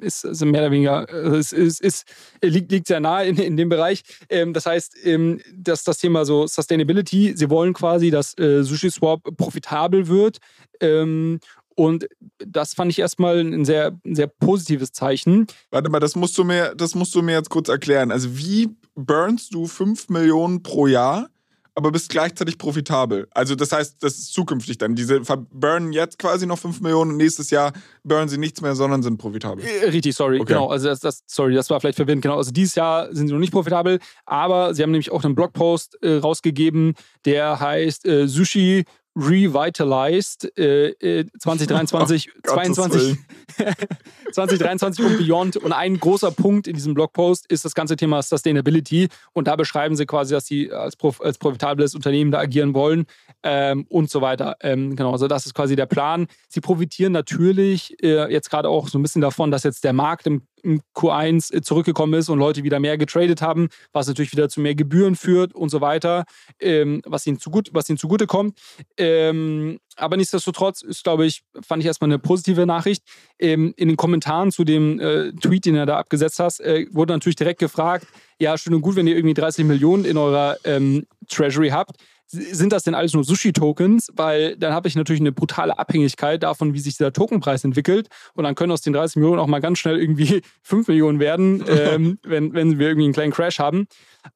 ist 0.00 0.24
also 0.24 0.46
mehr 0.46 0.62
oder 0.62 0.70
weniger, 0.70 1.12
es 1.12 1.52
ist, 1.52 1.80
ist, 1.80 2.04
liegt, 2.42 2.72
liegt 2.72 2.86
sehr 2.86 3.00
nahe 3.00 3.26
in, 3.26 3.36
in 3.36 3.56
dem 3.56 3.68
Bereich. 3.68 4.02
Ähm, 4.28 4.52
das 4.52 4.66
heißt, 4.66 4.96
ähm, 5.04 5.40
dass 5.54 5.84
das 5.84 5.98
Thema 5.98 6.24
so 6.24 6.46
Sustainability, 6.46 7.34
sie 7.36 7.50
wollen 7.50 7.72
quasi, 7.72 8.10
dass 8.10 8.36
äh, 8.38 8.62
Sushi 8.62 8.90
profitabel 9.36 10.08
wird. 10.08 10.38
Ähm, 10.80 11.40
und 11.76 12.08
das 12.38 12.74
fand 12.74 12.90
ich 12.90 12.98
erstmal 12.98 13.38
ein 13.38 13.64
sehr, 13.64 13.98
sehr 14.04 14.26
positives 14.26 14.92
Zeichen. 14.92 15.46
Warte 15.70 15.88
mal, 15.88 16.00
das 16.00 16.16
musst 16.16 16.36
du 16.36 16.44
mir, 16.44 16.74
das 16.74 16.94
musst 16.94 17.14
du 17.14 17.22
mir 17.22 17.32
jetzt 17.32 17.50
kurz 17.50 17.68
erklären. 17.68 18.10
Also 18.10 18.36
wie 18.36 18.68
burnst 18.94 19.54
du 19.54 19.66
5 19.66 20.08
Millionen 20.08 20.62
pro 20.62 20.86
Jahr? 20.86 21.30
Aber 21.74 21.90
bist 21.90 22.10
gleichzeitig 22.10 22.58
profitabel. 22.58 23.28
Also 23.32 23.54
das 23.54 23.72
heißt, 23.72 24.02
das 24.02 24.14
ist 24.14 24.32
zukünftig 24.32 24.78
dann. 24.78 24.94
Diese 24.94 25.20
burnen 25.52 25.92
jetzt 25.92 26.18
quasi 26.18 26.46
noch 26.46 26.58
5 26.58 26.80
Millionen 26.80 27.12
und 27.12 27.16
nächstes 27.16 27.50
Jahr 27.50 27.72
burnen 28.04 28.28
sie 28.28 28.38
nichts 28.38 28.60
mehr, 28.60 28.74
sondern 28.74 29.02
sind 29.02 29.18
profitabel. 29.18 29.64
Äh, 29.64 29.90
richtig, 29.90 30.14
sorry, 30.14 30.40
okay. 30.40 30.52
genau. 30.52 30.68
Also 30.68 30.88
das, 30.88 31.00
das, 31.00 31.22
sorry, 31.26 31.54
das 31.54 31.70
war 31.70 31.80
vielleicht 31.80 31.96
verwirrend. 31.96 32.22
Genau, 32.22 32.36
also 32.36 32.50
dieses 32.50 32.74
Jahr 32.74 33.14
sind 33.14 33.28
sie 33.28 33.32
noch 33.32 33.40
nicht 33.40 33.52
profitabel, 33.52 33.98
aber 34.26 34.74
sie 34.74 34.82
haben 34.82 34.90
nämlich 34.90 35.12
auch 35.12 35.24
einen 35.24 35.34
Blogpost 35.34 36.02
äh, 36.02 36.16
rausgegeben, 36.16 36.94
der 37.24 37.60
heißt 37.60 38.06
äh, 38.06 38.26
Sushi 38.26 38.84
revitalized 39.16 40.56
äh, 40.56 41.24
2023, 41.38 42.30
oh, 42.36 42.52
22, 42.52 43.16
2023 44.32 45.04
und 45.06 45.18
beyond. 45.18 45.56
Und 45.56 45.72
ein 45.72 45.98
großer 45.98 46.30
Punkt 46.30 46.68
in 46.68 46.74
diesem 46.74 46.94
Blogpost 46.94 47.50
ist 47.50 47.64
das 47.64 47.74
ganze 47.74 47.96
Thema 47.96 48.22
Sustainability. 48.22 49.08
Und 49.32 49.48
da 49.48 49.56
beschreiben 49.56 49.96
sie 49.96 50.06
quasi, 50.06 50.34
dass 50.34 50.46
sie 50.46 50.72
als, 50.72 50.96
als 51.20 51.38
profitables 51.38 51.94
Unternehmen 51.94 52.30
da 52.30 52.38
agieren 52.38 52.74
wollen 52.74 53.06
ähm, 53.42 53.86
und 53.88 54.10
so 54.10 54.20
weiter. 54.20 54.56
Ähm, 54.60 54.94
genau, 54.94 55.12
also 55.12 55.26
das 55.26 55.46
ist 55.46 55.54
quasi 55.54 55.74
der 55.76 55.86
Plan. 55.86 56.26
Sie 56.48 56.60
profitieren 56.60 57.12
natürlich 57.12 58.00
äh, 58.02 58.32
jetzt 58.32 58.50
gerade 58.50 58.68
auch 58.68 58.88
so 58.88 58.98
ein 58.98 59.02
bisschen 59.02 59.22
davon, 59.22 59.50
dass 59.50 59.64
jetzt 59.64 59.84
der 59.84 59.92
Markt 59.92 60.26
im 60.26 60.42
im 60.62 60.80
Q1 60.94 61.54
äh, 61.54 61.62
zurückgekommen 61.62 62.14
ist 62.14 62.28
und 62.28 62.38
Leute 62.38 62.62
wieder 62.62 62.80
mehr 62.80 62.98
getradet 62.98 63.42
haben, 63.42 63.68
was 63.92 64.08
natürlich 64.08 64.32
wieder 64.32 64.48
zu 64.48 64.60
mehr 64.60 64.74
Gebühren 64.74 65.16
führt 65.16 65.54
und 65.54 65.68
so 65.70 65.80
weiter, 65.80 66.24
ähm, 66.60 67.02
was, 67.04 67.26
ihnen 67.26 67.38
zugut, 67.38 67.70
was 67.72 67.88
ihnen 67.88 67.98
zugute 67.98 68.26
kommt. 68.26 68.58
Ähm, 68.96 69.78
aber 69.96 70.16
nichtsdestotrotz 70.16 70.82
ist, 70.82 71.04
glaube 71.04 71.26
ich, 71.26 71.42
fand 71.60 71.82
ich 71.82 71.86
erstmal 71.86 72.08
eine 72.08 72.18
positive 72.18 72.66
Nachricht. 72.66 73.04
Ähm, 73.38 73.74
in 73.76 73.88
den 73.88 73.96
Kommentaren 73.96 74.50
zu 74.52 74.64
dem 74.64 74.98
äh, 75.00 75.32
Tweet, 75.32 75.66
den 75.66 75.74
er 75.74 75.86
da 75.86 75.98
abgesetzt 75.98 76.38
hast, 76.38 76.60
äh, 76.60 76.86
wurde 76.90 77.12
natürlich 77.12 77.36
direkt 77.36 77.60
gefragt, 77.60 78.06
ja, 78.38 78.56
schön 78.56 78.74
und 78.74 78.80
gut, 78.80 78.96
wenn 78.96 79.06
ihr 79.06 79.16
irgendwie 79.16 79.34
30 79.34 79.64
Millionen 79.64 80.04
in 80.04 80.16
eurer 80.16 80.56
ähm, 80.64 81.06
Treasury 81.28 81.68
habt 81.68 81.96
sind 82.30 82.72
das 82.72 82.84
denn 82.84 82.94
alles 82.94 83.12
nur 83.12 83.24
Sushi-Tokens? 83.24 84.10
Weil 84.14 84.56
dann 84.56 84.72
habe 84.72 84.88
ich 84.88 84.94
natürlich 84.94 85.20
eine 85.20 85.32
brutale 85.32 85.78
Abhängigkeit 85.78 86.42
davon, 86.42 86.74
wie 86.74 86.78
sich 86.78 86.96
dieser 86.96 87.12
Tokenpreis 87.12 87.64
entwickelt. 87.64 88.08
Und 88.34 88.44
dann 88.44 88.54
können 88.54 88.72
aus 88.72 88.82
den 88.82 88.92
30 88.92 89.16
Millionen 89.16 89.40
auch 89.40 89.46
mal 89.46 89.60
ganz 89.60 89.78
schnell 89.78 89.98
irgendwie 89.98 90.42
5 90.62 90.88
Millionen 90.88 91.18
werden, 91.18 91.64
ähm, 91.68 92.18
wenn, 92.22 92.52
wenn 92.54 92.78
wir 92.78 92.88
irgendwie 92.88 93.04
einen 93.04 93.14
kleinen 93.14 93.32
Crash 93.32 93.58
haben. 93.58 93.86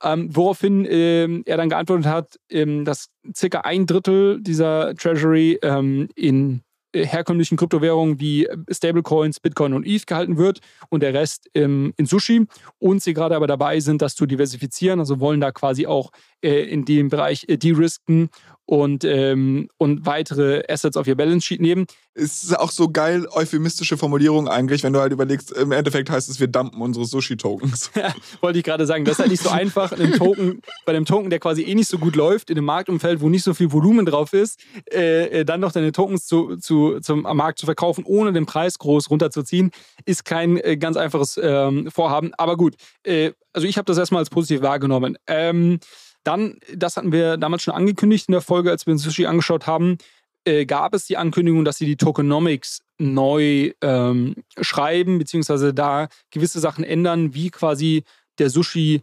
Ähm, 0.03 0.35
woraufhin 0.35 0.87
ähm, 0.89 1.43
er 1.47 1.57
dann 1.57 1.69
geantwortet 1.69 2.07
hat, 2.07 2.39
ähm, 2.51 2.85
dass 2.85 3.11
circa 3.35 3.61
ein 3.61 3.87
Drittel 3.87 4.41
dieser 4.41 4.95
Treasury 4.95 5.59
ähm, 5.63 6.09
in 6.15 6.63
herkömmlichen 6.95 7.57
Kryptowährungen 7.57 8.21
wie 8.21 8.49
Stablecoins, 8.71 9.41
Bitcoin 9.41 9.75
und 9.75 9.87
ETH 9.87 10.07
gehalten 10.07 10.37
wird 10.37 10.61
und 10.89 11.03
der 11.03 11.15
Rest 11.15 11.51
ähm, 11.55 11.93
in 11.97 12.07
Sushi. 12.07 12.47
Und 12.79 13.03
sie 13.03 13.15
gerade 13.15 13.37
aber 13.37 13.47
dabei 13.47 13.81
sind, 13.81 14.03
das 14.03 14.15
zu 14.15 14.27
diversifizieren, 14.27 15.01
also 15.01 15.21
wollen 15.21 15.41
da 15.41 15.53
quasi 15.53 15.87
auch 15.87 16.11
äh, 16.43 16.63
in 16.63 16.85
dem 16.85 17.09
Bereich 17.09 17.45
äh, 17.49 17.57
de-risken 17.57 18.31
und, 18.67 19.05
ähm, 19.05 19.69
und 19.77 20.07
weitere 20.07 20.63
Assets 20.69 20.97
auf 20.97 21.07
ihr 21.07 21.17
Balance 21.17 21.47
Sheet 21.47 21.61
nehmen. 21.61 21.87
Es 22.15 22.45
ist 22.45 22.59
auch 22.59 22.71
so 22.71 22.89
geil 22.89 23.27
euphemistische 23.33 23.97
Formulierung 23.97 24.49
eigentlich, 24.49 24.83
wenn 24.85 24.93
du 24.93 25.01
halt 25.01 25.13
überlegst, 25.13 25.53
im 25.53 25.73
Endeffekt 25.73 26.11
heißt 26.11 26.31
es, 26.31 26.41
wir 26.41 26.47
dumpen 26.47 26.81
unsere 26.81 27.05
Sushi-Tokens. 27.05 27.91
Ja, 27.95 28.15
wollte 28.41 28.59
ich 28.59 28.65
gerade 28.65 28.87
sagen. 28.87 29.05
Das 29.05 29.15
ist 29.15 29.19
halt 29.19 29.31
nicht 29.31 29.43
so 29.43 29.51
einfach, 29.51 29.93
einem 29.93 30.13
Token, 30.13 30.61
bei 30.87 30.93
einem 30.93 31.05
Token, 31.05 31.29
der 31.29 31.41
quasi 31.41 31.63
eh 31.63 31.75
nicht 31.75 31.89
so 31.89 31.99
gut 31.99 32.17
läuft, 32.17 32.51
in 32.51 32.57
einem 32.57 32.67
Marktumfeld, 32.67 33.21
wo 33.21 33.29
nicht 33.29 33.43
so 33.43 33.53
viel 33.53 33.73
Volumen 33.73 34.07
drauf 34.07 34.33
ist, 34.33 34.61
äh, 34.93 35.41
äh 35.41 35.45
dann 35.45 35.61
noch 35.61 35.73
deine 35.73 35.93
Tokens 35.93 36.27
zu, 36.27 36.57
zu, 36.57 37.01
zum 37.01 37.23
Markt 37.23 37.59
zu 37.59 37.67
verkaufen, 37.67 38.05
ohne 38.07 38.33
den 38.33 38.47
Preis 38.47 38.79
groß 38.79 39.11
runterzuziehen, 39.11 39.73
ist 40.07 40.25
kein 40.25 40.57
äh, 40.57 40.77
ganz 40.77 40.97
einfaches 40.97 41.39
ähm, 41.43 41.91
Vorhaben. 41.91 42.33
Aber 42.39 42.57
gut, 42.57 42.77
äh, 43.03 43.33
also 43.53 43.67
ich 43.67 43.77
habe 43.77 43.87
das 43.87 43.99
erstmal 43.99 44.21
als 44.21 44.31
positiv 44.31 44.63
wahrgenommen. 44.63 45.19
Ähm, 45.27 45.81
dann, 46.25 46.59
das 46.75 46.97
hatten 46.97 47.13
wir 47.13 47.37
damals 47.37 47.63
schon 47.63 47.75
angekündigt 47.75 48.29
in 48.29 48.33
der 48.33 48.41
Folge, 48.41 48.71
als 48.71 48.87
wir 48.87 48.93
uns 48.93 49.03
Sushi 49.03 49.27
angeschaut 49.27 49.67
haben, 49.67 49.99
äh, 50.45 50.67
gab 50.67 50.95
es 50.95 51.07
die 51.07 51.17
Ankündigung, 51.17 51.65
dass 51.65 51.79
sie 51.79 51.87
die 51.87 51.97
Tokenomics 51.97 52.83
neu 52.99 53.73
ähm, 53.81 54.35
schreiben, 54.61 55.19
beziehungsweise 55.19 55.73
da 55.73 56.09
gewisse 56.31 56.61
Sachen 56.61 56.85
ändern, 56.85 57.35
wie 57.35 57.51
quasi 57.51 58.05
der 58.39 58.51
Sushi 58.51 59.03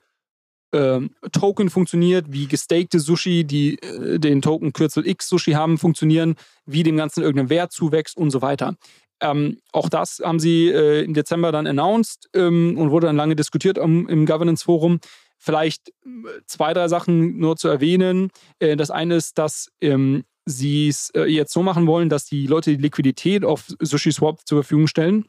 ähm, 0.74 1.12
Token 1.32 1.70
funktioniert, 1.70 2.28
wie 2.30 2.48
gestakte 2.48 3.00
Sushi, 3.00 3.44
die 3.44 3.78
äh, 3.82 4.20
den 4.20 4.42
Token 4.42 4.72
Kürzel 4.72 5.06
X 5.08 5.28
Sushi 5.28 5.52
haben, 5.52 5.78
funktionieren, 5.78 6.36
wie 6.66 6.84
dem 6.84 6.98
Ganzen 6.98 7.24
irgendein 7.24 7.50
Wert 7.50 7.72
zuwächst 7.72 8.18
und 8.18 8.32
so 8.32 8.42
weiter. 8.42 8.76
Ähm, 9.20 9.60
auch 9.72 9.90
das 9.90 10.22
haben 10.24 10.40
sie 10.40 10.70
äh, 10.70 11.04
im 11.04 11.14
Dezember 11.14 11.52
dann 11.52 11.68
announced 11.68 12.30
ähm, 12.34 12.78
und 12.78 12.90
wurde 12.92 13.08
dann 13.08 13.18
lange 13.18 13.36
diskutiert 13.36 13.78
im, 13.78 14.08
im 14.08 14.26
Governance 14.26 14.64
Forum. 14.64 15.00
Vielleicht 15.44 15.90
äh, 15.90 16.42
zwei, 16.46 16.72
drei 16.76 16.88
Sachen 16.88 17.40
nur 17.40 17.58
zu 17.58 17.68
erwähnen. 17.68 18.30
Äh, 18.60 18.78
das 18.78 18.92
eine 18.92 19.16
ist, 19.16 19.40
dass 19.40 19.72
ähm, 19.82 20.24
sie 20.46 20.88
es 20.88 21.10
äh, 21.16 21.24
jetzt 21.24 21.52
so 21.52 21.64
machen 21.64 21.88
wollen, 21.88 22.10
dass 22.10 22.26
die 22.26 22.46
Leute 22.46 22.78
die 22.78 22.82
Liquidität 22.82 23.44
auf 23.44 23.66
SushiSwap 23.82 24.42
zur 24.46 24.62
Verfügung 24.62 24.86
stellen, 24.86 25.26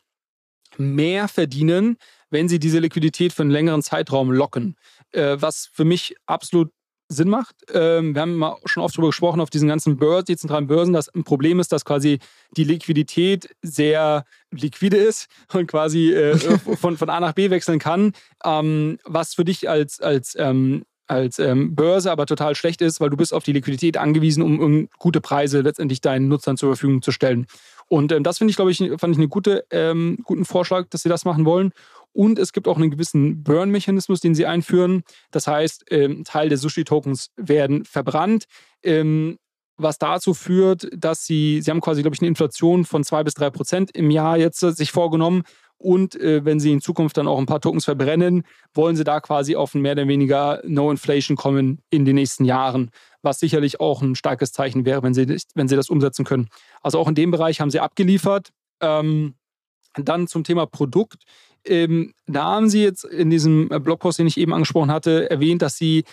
mehr 0.76 1.28
verdienen, 1.28 1.96
wenn 2.28 2.46
sie 2.46 2.58
diese 2.58 2.78
Liquidität 2.78 3.32
für 3.32 3.40
einen 3.40 3.50
längeren 3.50 3.82
Zeitraum 3.82 4.30
locken. 4.30 4.76
was 5.12 5.68
für 5.70 5.84
mich 5.84 6.14
absolut 6.24 6.70
Sinn 7.12 7.28
macht. 7.28 7.54
Ähm, 7.72 8.14
wir 8.14 8.22
haben 8.22 8.34
mal 8.34 8.56
schon 8.64 8.82
oft 8.82 8.94
darüber 8.94 9.08
gesprochen, 9.08 9.40
auf 9.40 9.50
diesen 9.50 9.68
ganzen 9.68 9.96
Börsen, 9.96 10.26
die 10.26 10.36
zentralen 10.36 10.66
Börsen, 10.66 10.92
dass 10.92 11.08
ein 11.08 11.24
Problem 11.24 11.60
ist, 11.60 11.72
dass 11.72 11.84
quasi 11.84 12.18
die 12.56 12.64
Liquidität 12.64 13.54
sehr 13.62 14.24
liquide 14.50 14.96
ist 14.96 15.28
und 15.52 15.66
quasi 15.66 16.12
äh, 16.12 16.36
von, 16.76 16.96
von 16.96 17.10
A 17.10 17.20
nach 17.20 17.32
B 17.32 17.50
wechseln 17.50 17.78
kann, 17.78 18.12
ähm, 18.44 18.98
was 19.04 19.34
für 19.34 19.44
dich 19.44 19.68
als, 19.68 20.00
als 20.00 20.34
ähm, 20.38 20.84
als 21.08 21.38
ähm, 21.38 21.74
Börse 21.74 22.10
aber 22.10 22.26
total 22.26 22.54
schlecht 22.54 22.80
ist, 22.80 23.00
weil 23.00 23.10
du 23.10 23.16
bist 23.16 23.34
auf 23.34 23.42
die 23.42 23.52
Liquidität 23.52 23.98
angewiesen, 23.98 24.42
um, 24.42 24.58
um 24.60 24.88
gute 24.98 25.20
Preise 25.20 25.60
letztendlich 25.60 26.00
deinen 26.00 26.28
Nutzern 26.28 26.56
zur 26.56 26.70
Verfügung 26.70 27.02
zu 27.02 27.12
stellen. 27.12 27.46
Und 27.88 28.12
ähm, 28.12 28.22
das 28.22 28.38
finde 28.38 28.50
ich, 28.50 28.56
glaube 28.56 28.70
ich, 28.70 28.78
fand 28.78 29.14
ich 29.14 29.18
einen 29.18 29.28
gute, 29.28 29.64
ähm, 29.70 30.18
guten 30.24 30.46
Vorschlag, 30.46 30.86
dass 30.88 31.02
sie 31.02 31.10
das 31.10 31.26
machen 31.26 31.44
wollen. 31.44 31.72
Und 32.12 32.38
es 32.38 32.52
gibt 32.52 32.68
auch 32.68 32.76
einen 32.76 32.90
gewissen 32.90 33.42
Burn-Mechanismus, 33.42 34.20
den 34.20 34.34
sie 34.34 34.46
einführen. 34.46 35.02
Das 35.30 35.46
heißt, 35.46 35.86
ähm, 35.90 36.24
Teil 36.24 36.48
der 36.48 36.58
Sushi-Tokens 36.58 37.30
werden 37.36 37.84
verbrannt. 37.84 38.44
Ähm, 38.82 39.38
was 39.78 39.98
dazu 39.98 40.34
führt, 40.34 40.88
dass 40.94 41.24
sie, 41.24 41.60
sie 41.62 41.70
haben 41.70 41.80
quasi, 41.80 42.02
glaube 42.02 42.14
ich, 42.14 42.20
eine 42.20 42.28
Inflation 42.28 42.84
von 42.84 43.04
zwei 43.04 43.24
bis 43.24 43.34
drei 43.34 43.50
Prozent 43.50 43.90
im 43.92 44.10
Jahr 44.10 44.36
jetzt 44.36 44.62
äh, 44.62 44.72
sich 44.72 44.92
vorgenommen. 44.92 45.42
Und 45.78 46.14
äh, 46.14 46.44
wenn 46.44 46.60
sie 46.60 46.70
in 46.70 46.80
Zukunft 46.80 47.16
dann 47.16 47.26
auch 47.26 47.38
ein 47.38 47.46
paar 47.46 47.60
Tokens 47.60 47.84
verbrennen, 47.86 48.44
wollen 48.72 48.94
sie 48.94 49.02
da 49.02 49.20
quasi 49.20 49.56
auf 49.56 49.74
ein 49.74 49.82
mehr 49.82 49.92
oder 49.92 50.06
weniger 50.06 50.60
No 50.64 50.90
Inflation 50.90 51.36
kommen 51.36 51.80
in 51.90 52.04
den 52.04 52.14
nächsten 52.14 52.44
Jahren, 52.44 52.90
was 53.22 53.40
sicherlich 53.40 53.80
auch 53.80 54.00
ein 54.00 54.14
starkes 54.14 54.52
Zeichen 54.52 54.84
wäre, 54.84 55.02
wenn 55.02 55.14
sie, 55.14 55.26
wenn 55.54 55.68
sie 55.68 55.76
das 55.76 55.90
umsetzen 55.90 56.24
können. 56.24 56.48
Also 56.82 56.98
auch 57.00 57.08
in 57.08 57.16
dem 57.16 57.32
Bereich 57.32 57.60
haben 57.60 57.70
sie 57.70 57.80
abgeliefert. 57.80 58.50
Ähm, 58.80 59.34
dann 59.94 60.26
zum 60.26 60.44
Thema 60.44 60.66
Produkt. 60.66 61.24
Ähm, 61.64 62.12
da 62.26 62.44
haben 62.44 62.68
Sie 62.68 62.82
jetzt 62.82 63.04
in 63.04 63.30
diesem 63.30 63.70
äh, 63.70 63.78
Blogpost, 63.78 64.18
den 64.18 64.26
ich 64.26 64.38
eben 64.38 64.52
angesprochen 64.52 64.90
hatte, 64.90 65.30
erwähnt, 65.30 65.62
dass 65.62 65.76
Sie 65.76 66.04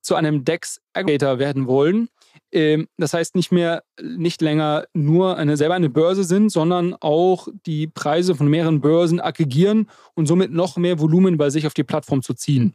zu 0.00 0.14
einem 0.14 0.44
DEX-Aggregator 0.44 1.38
werden 1.38 1.66
wollen. 1.66 2.08
Ähm, 2.50 2.88
das 2.96 3.12
heißt 3.12 3.34
nicht 3.34 3.52
mehr, 3.52 3.82
nicht 4.00 4.40
länger 4.40 4.86
nur 4.94 5.36
eine, 5.36 5.56
selber 5.56 5.74
eine 5.74 5.90
Börse 5.90 6.24
sind, 6.24 6.50
sondern 6.50 6.94
auch 7.00 7.48
die 7.66 7.86
Preise 7.86 8.34
von 8.34 8.48
mehreren 8.48 8.80
Börsen 8.80 9.20
aggregieren 9.20 9.88
und 10.14 10.26
somit 10.26 10.52
noch 10.52 10.76
mehr 10.76 10.98
Volumen 10.98 11.36
bei 11.36 11.50
sich 11.50 11.66
auf 11.66 11.74
die 11.74 11.84
Plattform 11.84 12.22
zu 12.22 12.34
ziehen. 12.34 12.74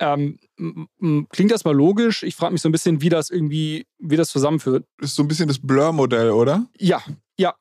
Ähm, 0.00 0.38
klingt 1.30 1.52
das 1.52 1.64
mal 1.64 1.74
logisch? 1.74 2.24
Ich 2.24 2.34
frage 2.34 2.52
mich 2.52 2.62
so 2.62 2.68
ein 2.68 2.72
bisschen, 2.72 3.00
wie 3.00 3.08
das 3.08 3.30
irgendwie, 3.30 3.86
wie 3.98 4.16
das 4.16 4.30
zusammenführt. 4.30 4.84
Ist 5.00 5.14
so 5.14 5.22
ein 5.22 5.28
bisschen 5.28 5.46
das 5.46 5.60
Blur-Modell, 5.60 6.30
oder? 6.30 6.66
Ja, 6.78 7.00
ja. 7.38 7.54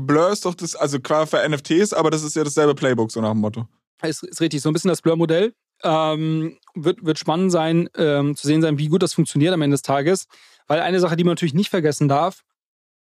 Blur 0.00 0.30
ist 0.30 0.44
doch 0.44 0.54
das, 0.54 0.74
also 0.76 1.00
klar 1.00 1.26
für 1.26 1.48
NFTs, 1.48 1.92
aber 1.92 2.10
das 2.10 2.22
ist 2.22 2.36
ja 2.36 2.44
dasselbe 2.44 2.74
Playbook, 2.74 3.10
so 3.10 3.20
nach 3.20 3.32
dem 3.32 3.40
Motto. 3.40 3.66
Ist, 4.02 4.22
ist 4.22 4.40
richtig, 4.40 4.60
so 4.62 4.70
ein 4.70 4.72
bisschen 4.72 4.88
das 4.88 5.02
Blur-Modell. 5.02 5.54
Ähm, 5.82 6.58
wird, 6.74 7.04
wird 7.04 7.18
spannend 7.18 7.52
sein, 7.52 7.88
ähm, 7.96 8.36
zu 8.36 8.46
sehen 8.46 8.62
sein, 8.62 8.78
wie 8.78 8.88
gut 8.88 9.02
das 9.02 9.14
funktioniert 9.14 9.52
am 9.52 9.62
Ende 9.62 9.74
des 9.74 9.82
Tages. 9.82 10.26
Weil 10.66 10.80
eine 10.80 11.00
Sache, 11.00 11.16
die 11.16 11.24
man 11.24 11.32
natürlich 11.32 11.54
nicht 11.54 11.70
vergessen 11.70 12.08
darf, 12.08 12.42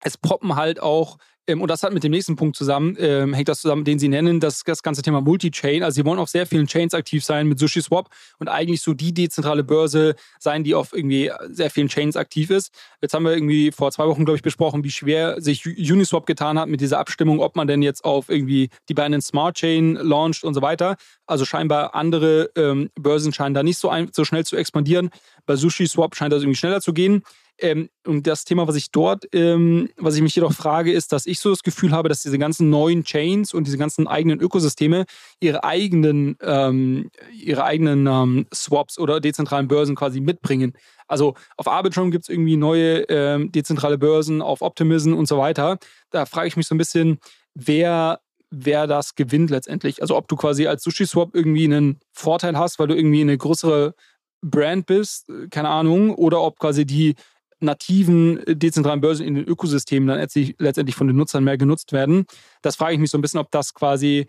es 0.01 0.16
poppen 0.16 0.57
halt 0.57 0.80
auch 0.80 1.18
und 1.49 1.68
das 1.68 1.82
hat 1.82 1.93
mit 1.93 2.05
dem 2.05 2.12
nächsten 2.12 2.36
Punkt 2.36 2.57
zusammen, 2.57 2.97
ähm, 3.01 3.34
hängt 3.34 3.49
das 3.49 3.61
zusammen, 3.61 3.84
den 3.84 3.99
Sie 3.99 4.09
nennen, 4.09 4.38
das, 4.38 4.62
das 4.64 4.82
ganze 4.82 5.03
Thema 5.03 5.20
Multi-Chain. 5.20 5.82
Also 5.82 5.97
Sie 5.97 6.05
wollen 6.05 6.20
auf 6.20 6.28
sehr 6.28 6.47
vielen 6.47 6.66
Chains 6.66 6.95
aktiv 6.95 7.24
sein 7.24 7.49
mit 7.49 7.59
SushiSwap 7.59 8.09
und 8.38 8.49
eigentlich 8.49 8.80
so 8.80 8.95
die 8.95 9.12
dezentrale 9.12 9.64
Börse 9.64 10.14
sein, 10.38 10.62
die 10.62 10.74
auf 10.74 10.93
irgendwie 10.93 11.32
sehr 11.49 11.70
vielen 11.70 11.88
Chains 11.88 12.16
aktiv 12.16 12.51
ist. 12.51 12.72
Jetzt 13.01 13.14
haben 13.14 13.24
wir 13.24 13.32
irgendwie 13.32 13.72
vor 13.72 13.90
zwei 13.90 14.07
Wochen, 14.07 14.24
glaube 14.24 14.36
ich, 14.36 14.43
besprochen, 14.43 14.84
wie 14.84 14.90
schwer 14.90 15.40
sich 15.40 15.66
Uniswap 15.66 16.26
getan 16.26 16.59
hat 16.59 16.68
mit 16.68 16.80
dieser 16.80 17.01
Abstimmung, 17.01 17.40
ob 17.40 17.57
man 17.57 17.66
denn 17.66 17.82
jetzt 17.82 18.05
auf 18.05 18.28
irgendwie 18.28 18.70
die 18.88 18.95
Binance 18.95 19.28
Smart 19.28 19.57
Chain 19.57 19.95
launcht 19.95 20.45
und 20.45 20.55
so 20.55 20.62
weiter. 20.62 20.97
Also 21.26 21.45
scheinbar 21.45 21.95
andere 21.95 22.51
ähm, 22.57 22.90
Börsen 22.95 23.32
scheinen 23.32 23.55
da 23.55 23.62
nicht 23.62 23.78
so, 23.78 23.88
ein, 23.88 24.11
so 24.12 24.24
schnell 24.24 24.45
zu 24.45 24.57
expandieren. 24.57 25.11
Bei 25.47 25.57
SushiSwap 25.57 26.14
scheint 26.14 26.32
das 26.32 26.43
irgendwie 26.43 26.59
schneller 26.59 26.80
zu 26.80 26.93
gehen. 26.93 27.24
Ähm, 27.63 27.89
und 28.05 28.27
das 28.27 28.45
Thema, 28.45 28.67
was 28.67 28.75
ich 28.75 28.91
dort, 28.91 29.25
ähm, 29.33 29.89
was 29.97 30.17
ich 30.17 30.23
mich 30.23 30.35
jedoch 30.35 30.53
frage, 30.53 30.93
ist, 30.93 31.13
dass 31.13 31.27
ich 31.27 31.39
so 31.39 31.51
das 31.51 31.63
Gefühl 31.63 31.93
habe, 31.93 32.09
dass 32.09 32.21
diese 32.21 32.39
ganzen 32.39 32.71
neuen 32.71 33.05
Chains 33.05 33.55
und 33.55 33.69
diese 33.69 33.79
ganzen 33.79 34.09
eigenen 34.09 34.41
Ökosysteme 34.41 35.05
ihre 35.39 35.63
eigenen, 35.63 36.37
ähm, 36.43 37.11
ihre 37.33 37.63
eigenen 37.63 38.09
ähm, 38.09 38.47
Swaps 38.53 38.99
oder 38.99 39.21
dezentralen 39.21 39.69
Börsen 39.69 39.95
quasi 39.95 40.21
mitbringen. 40.21 40.73
Also 41.07 41.35
auf 41.57 41.69
Arbitrum 41.69 42.11
gibt 42.11 42.25
es 42.25 42.29
irgendwie 42.29 42.57
neue 42.57 43.03
ähm, 43.09 43.53
dezentrale 43.53 43.97
Börsen, 43.97 44.43
auf 44.43 44.61
Optimism 44.61 45.15
und 45.15 45.29
so 45.29 45.39
weiter. 45.39 45.79
Da 46.11 46.27
frage 46.27 46.49
ich 46.49 46.57
mich 46.57 46.67
so 46.67 46.75
ein 46.75 46.79
bisschen, 46.79 47.19
wer 47.55 48.21
wer 48.55 48.87
das 48.87 49.15
gewinnt 49.15 49.51
letztendlich. 49.51 50.03
Also 50.03 50.15
ob 50.17 50.29
du 50.29 50.37
quasi 50.37 50.67
als 50.67 50.83
SushiSwap 50.83 51.35
irgendwie 51.35 51.65
einen 51.65 52.01
Vorteil 52.13 52.59
hast, 52.59 52.79
weil 52.79 52.87
du 52.87 52.95
irgendwie 52.95 53.23
eine 53.23 53.39
größere 53.39 53.95
Brand 54.43 54.87
bist, 54.87 55.31
keine 55.51 55.71
Ahnung, 55.71 56.15
oder 56.15 56.43
ob 56.43 56.59
quasi 56.59 56.85
die 56.85 57.15
nativen 57.63 58.39
äh, 58.47 58.57
dezentralen 58.57 59.01
Börsen 59.01 59.27
in 59.27 59.35
den 59.35 59.45
Ökosystemen 59.45 60.09
dann 60.09 60.19
letztendlich 60.59 60.97
von 60.97 61.07
den 61.07 61.17
Nutzern 61.17 61.45
mehr 61.45 61.59
genutzt 61.59 61.93
werden. 61.93 62.25
Das 62.63 62.77
frage 62.77 62.95
ich 62.95 63.01
mich 63.01 63.11
so 63.11 63.19
ein 63.19 63.23
bisschen, 63.23 63.41
ob 63.41 63.51
das 63.51 63.75
quasi, 63.75 64.27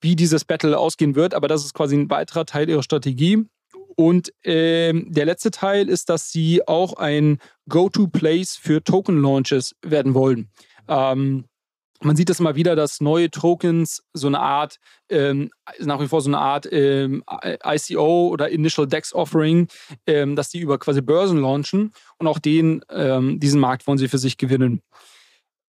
wie 0.00 0.16
dieses 0.16 0.44
Battle 0.44 0.78
ausgehen 0.78 1.14
wird, 1.14 1.34
aber 1.34 1.48
das 1.48 1.64
ist 1.64 1.74
quasi 1.74 1.96
ein 1.96 2.10
weiterer 2.10 2.46
Teil 2.46 2.68
ihrer 2.68 2.82
Strategie. 2.82 3.44
Und 3.96 4.32
ähm, 4.44 5.06
der 5.10 5.24
letzte 5.24 5.50
Teil 5.50 5.88
ist, 5.88 6.10
dass 6.10 6.30
sie 6.30 6.66
auch 6.68 6.94
ein 6.94 7.38
Go-to-Place 7.68 8.56
für 8.56 8.84
Token-Launches 8.84 9.74
werden 9.82 10.12
wollen. 10.12 10.50
Ähm, 10.86 11.46
man 12.02 12.16
sieht 12.16 12.28
das 12.28 12.40
immer 12.40 12.54
wieder, 12.54 12.76
dass 12.76 13.00
neue 13.00 13.30
Tokens 13.30 14.02
so 14.12 14.26
eine 14.26 14.40
Art, 14.40 14.76
ähm, 15.08 15.50
nach 15.80 16.00
wie 16.00 16.08
vor 16.08 16.20
so 16.20 16.30
eine 16.30 16.38
Art 16.38 16.68
ähm, 16.70 17.22
ICO 17.64 18.28
oder 18.28 18.50
Initial 18.50 18.86
Dex 18.86 19.12
Offering, 19.14 19.68
ähm, 20.06 20.36
dass 20.36 20.50
die 20.50 20.60
über 20.60 20.78
quasi 20.78 21.00
Börsen 21.00 21.40
launchen 21.40 21.92
und 22.18 22.26
auch 22.26 22.38
den, 22.38 22.82
ähm, 22.90 23.40
diesen 23.40 23.60
Markt 23.60 23.86
wollen 23.86 23.98
sie 23.98 24.08
für 24.08 24.18
sich 24.18 24.36
gewinnen. 24.36 24.82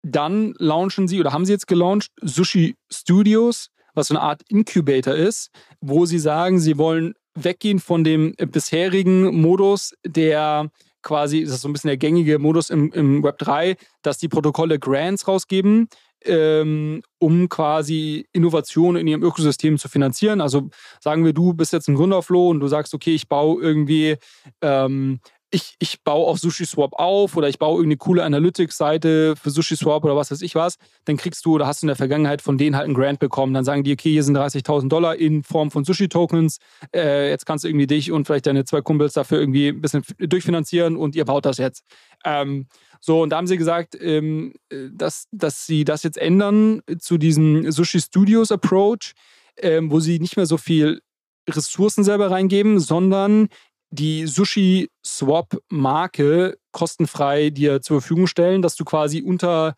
Dann 0.03 0.53
launchen 0.59 1.07
sie 1.07 1.19
oder 1.19 1.33
haben 1.33 1.45
sie 1.45 1.53
jetzt 1.53 1.67
gelauncht 1.67 2.11
Sushi 2.21 2.75
Studios, 2.91 3.69
was 3.93 4.07
so 4.07 4.15
eine 4.15 4.21
Art 4.21 4.41
Incubator 4.49 5.15
ist, 5.15 5.49
wo 5.81 6.05
sie 6.05 6.19
sagen, 6.19 6.59
sie 6.59 6.77
wollen 6.77 7.13
weggehen 7.33 7.79
von 7.79 8.03
dem 8.03 8.33
bisherigen 8.35 9.41
Modus, 9.41 9.93
der 10.05 10.69
quasi, 11.05 11.43
das 11.43 11.55
ist 11.55 11.61
so 11.61 11.69
ein 11.69 11.73
bisschen 11.73 11.89
der 11.89 11.97
gängige 11.97 12.39
Modus 12.39 12.69
im, 12.69 12.91
im 12.91 13.23
Web 13.23 13.37
3, 13.37 13.77
dass 14.01 14.17
die 14.17 14.27
Protokolle 14.27 14.79
Grants 14.79 15.27
rausgeben, 15.27 15.87
ähm, 16.25 17.01
um 17.19 17.49
quasi 17.49 18.27
Innovationen 18.31 19.01
in 19.01 19.07
ihrem 19.07 19.23
Ökosystem 19.23 19.77
zu 19.77 19.89
finanzieren. 19.89 20.41
Also 20.41 20.69
sagen 20.99 21.25
wir, 21.25 21.33
du 21.33 21.53
bist 21.53 21.73
jetzt 21.73 21.87
ein 21.87 21.95
Gründerflow 21.95 22.49
und 22.49 22.59
du 22.59 22.67
sagst, 22.67 22.93
okay, 22.93 23.15
ich 23.15 23.27
baue 23.27 23.61
irgendwie 23.61 24.17
ähm, 24.61 25.19
ich, 25.51 25.75
ich 25.79 26.03
baue 26.03 26.27
auf 26.27 26.39
SushiSwap 26.39 26.93
auf 26.93 27.37
oder 27.37 27.47
ich 27.47 27.59
baue 27.59 27.77
irgendeine 27.77 27.97
coole 27.97 28.23
Analytics-Seite 28.23 29.35
für 29.35 29.49
SushiSwap 29.49 30.03
oder 30.03 30.15
was 30.15 30.31
weiß 30.31 30.41
ich 30.41 30.55
was, 30.55 30.75
dann 31.05 31.17
kriegst 31.17 31.45
du 31.45 31.55
oder 31.55 31.67
hast 31.67 31.81
du 31.81 31.85
in 31.85 31.89
der 31.89 31.95
Vergangenheit 31.95 32.41
von 32.41 32.57
denen 32.57 32.75
halt 32.75 32.85
einen 32.85 32.93
Grant 32.93 33.19
bekommen. 33.19 33.53
Dann 33.53 33.63
sagen 33.63 33.83
die, 33.83 33.93
okay, 33.93 34.11
hier 34.11 34.23
sind 34.23 34.37
30.000 34.37 34.89
Dollar 34.89 35.15
in 35.15 35.43
Form 35.43 35.71
von 35.71 35.85
Sushi-Tokens. 35.85 36.57
Äh, 36.93 37.29
jetzt 37.29 37.45
kannst 37.45 37.63
du 37.63 37.69
irgendwie 37.69 37.87
dich 37.87 38.11
und 38.11 38.25
vielleicht 38.25 38.47
deine 38.47 38.65
zwei 38.65 38.81
Kumpels 38.81 39.13
dafür 39.13 39.39
irgendwie 39.39 39.69
ein 39.69 39.81
bisschen 39.81 40.03
durchfinanzieren 40.17 40.97
und 40.97 41.15
ihr 41.15 41.25
baut 41.25 41.45
das 41.45 41.57
jetzt. 41.57 41.83
Ähm, 42.25 42.67
so, 42.99 43.21
und 43.21 43.29
da 43.29 43.37
haben 43.37 43.47
sie 43.47 43.57
gesagt, 43.57 43.95
ähm, 44.01 44.53
dass, 44.91 45.27
dass 45.31 45.65
sie 45.65 45.85
das 45.85 46.03
jetzt 46.03 46.17
ändern 46.17 46.81
zu 46.99 47.17
diesem 47.17 47.71
Sushi 47.71 48.01
Studios 48.01 48.51
Approach, 48.51 49.13
ähm, 49.57 49.91
wo 49.91 49.99
sie 49.99 50.19
nicht 50.19 50.37
mehr 50.37 50.47
so 50.47 50.57
viel 50.57 51.01
Ressourcen 51.47 52.03
selber 52.03 52.31
reingeben, 52.31 52.79
sondern 52.79 53.49
die 53.95 54.27
Sushi 54.27 54.89
Swap 55.03 55.57
Marke 55.69 56.57
kostenfrei 56.71 57.49
dir 57.49 57.81
zur 57.81 58.01
Verfügung 58.01 58.27
stellen, 58.27 58.61
dass 58.61 58.75
du 58.75 58.83
quasi 58.83 59.21
unter 59.21 59.75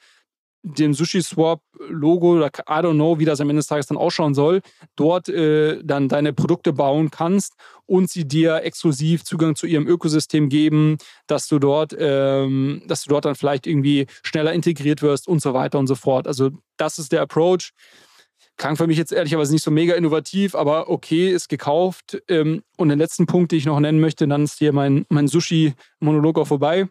dem 0.64 0.94
Sushi 0.94 1.22
Swap 1.22 1.62
Logo 1.90 2.36
oder 2.36 2.48
I 2.48 2.82
don't 2.82 2.96
know, 2.96 3.20
wie 3.20 3.26
das 3.26 3.40
am 3.40 3.50
Ende 3.50 3.60
des 3.60 3.68
Tages 3.68 3.88
dann 3.88 3.98
ausschauen 3.98 4.34
soll, 4.34 4.62
dort 4.96 5.30
äh, 5.30 5.82
dann 5.84 6.10
deine 6.10 6.34
Produkte 6.34 6.74
bauen 6.74 7.12
kannst 7.12 7.54
und 7.86 8.10
sie 8.10 8.28
dir 8.28 8.64
exklusiv 8.64 9.24
Zugang 9.24 9.56
zu 9.56 9.68
ihrem 9.68 9.88
Ökosystem 9.88 10.50
geben, 10.50 10.98
dass 11.28 11.48
du 11.48 11.60
dort, 11.60 11.96
ähm, 11.98 12.82
dass 12.88 13.04
du 13.04 13.10
dort 13.10 13.26
dann 13.26 13.36
vielleicht 13.36 13.68
irgendwie 13.68 14.08
schneller 14.24 14.54
integriert 14.54 15.02
wirst 15.02 15.28
und 15.28 15.42
so 15.42 15.54
weiter 15.54 15.80
und 15.80 15.88
so 15.88 15.96
fort. 15.96 16.28
Also 16.28 16.50
das 16.78 17.00
ist 17.00 17.12
der 17.12 17.22
Approach. 17.22 17.72
Klang 18.58 18.76
für 18.76 18.88
mich 18.88 18.98
jetzt 18.98 19.12
ehrlicherweise 19.12 19.54
nicht 19.54 19.64
so 19.64 19.72
mega 19.72 19.94
innovativ, 19.94 20.56
aber 20.56 20.90
okay, 20.90 21.30
ist 21.30 21.48
gekauft. 21.48 22.22
Ähm, 22.28 22.64
und 22.76 22.90
den 22.90 23.00
letzten 23.00 23.28
Punkt, 23.28 23.52
den 23.52 23.60
ich 23.60 23.66
noch 23.66 23.80
nennen 23.80 24.00
möchte, 24.00 24.28
dann 24.28 24.44
ist 24.44 24.58
hier 24.58 24.74
mein, 24.74 25.06
mein 25.10 25.28
Sushi-Monolog 25.28 26.40
auch 26.40 26.48
vorbei. 26.48 26.88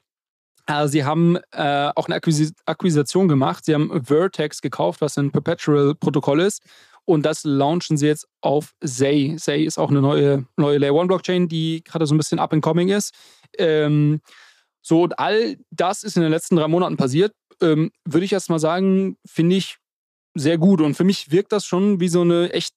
Also 0.66 0.92
sie 0.92 1.04
haben 1.04 1.36
äh, 1.52 1.90
auch 1.94 2.06
eine 2.06 2.16
Akquis 2.16 2.52
Akquisition 2.66 3.28
gemacht. 3.28 3.64
Sie 3.64 3.74
haben 3.74 4.04
Vertex 4.04 4.60
gekauft, 4.60 5.00
was 5.00 5.16
ein 5.16 5.30
Perpetual-Protokoll 5.30 6.40
ist. 6.40 6.62
Und 7.04 7.24
das 7.24 7.44
launchen 7.44 7.96
sie 7.96 8.06
jetzt 8.06 8.26
auf 8.40 8.74
Zay. 8.84 9.36
Zay 9.36 9.64
ist 9.64 9.78
auch 9.78 9.90
eine 9.90 10.00
neue, 10.00 10.44
neue 10.56 10.78
Layer 10.78 10.98
1 10.98 11.06
Blockchain, 11.06 11.48
die 11.48 11.82
gerade 11.84 12.04
so 12.04 12.14
ein 12.14 12.18
bisschen 12.18 12.40
up 12.40 12.52
and 12.52 12.62
coming 12.62 12.88
ist. 12.88 13.14
Ähm, 13.58 14.20
so, 14.82 15.02
und 15.02 15.18
all 15.18 15.56
das 15.70 16.02
ist 16.02 16.16
in 16.16 16.22
den 16.22 16.32
letzten 16.32 16.56
drei 16.56 16.66
Monaten 16.66 16.96
passiert. 16.96 17.32
Ähm, 17.60 17.92
Würde 18.04 18.24
ich 18.24 18.32
erst 18.32 18.50
mal 18.50 18.58
sagen, 18.58 19.16
finde 19.24 19.56
ich 19.56 19.78
sehr 20.36 20.58
gut. 20.58 20.80
Und 20.80 20.94
für 20.94 21.04
mich 21.04 21.30
wirkt 21.30 21.52
das 21.52 21.64
schon 21.64 22.00
wie 22.00 22.08
so 22.08 22.22
eine 22.22 22.52
echt 22.52 22.74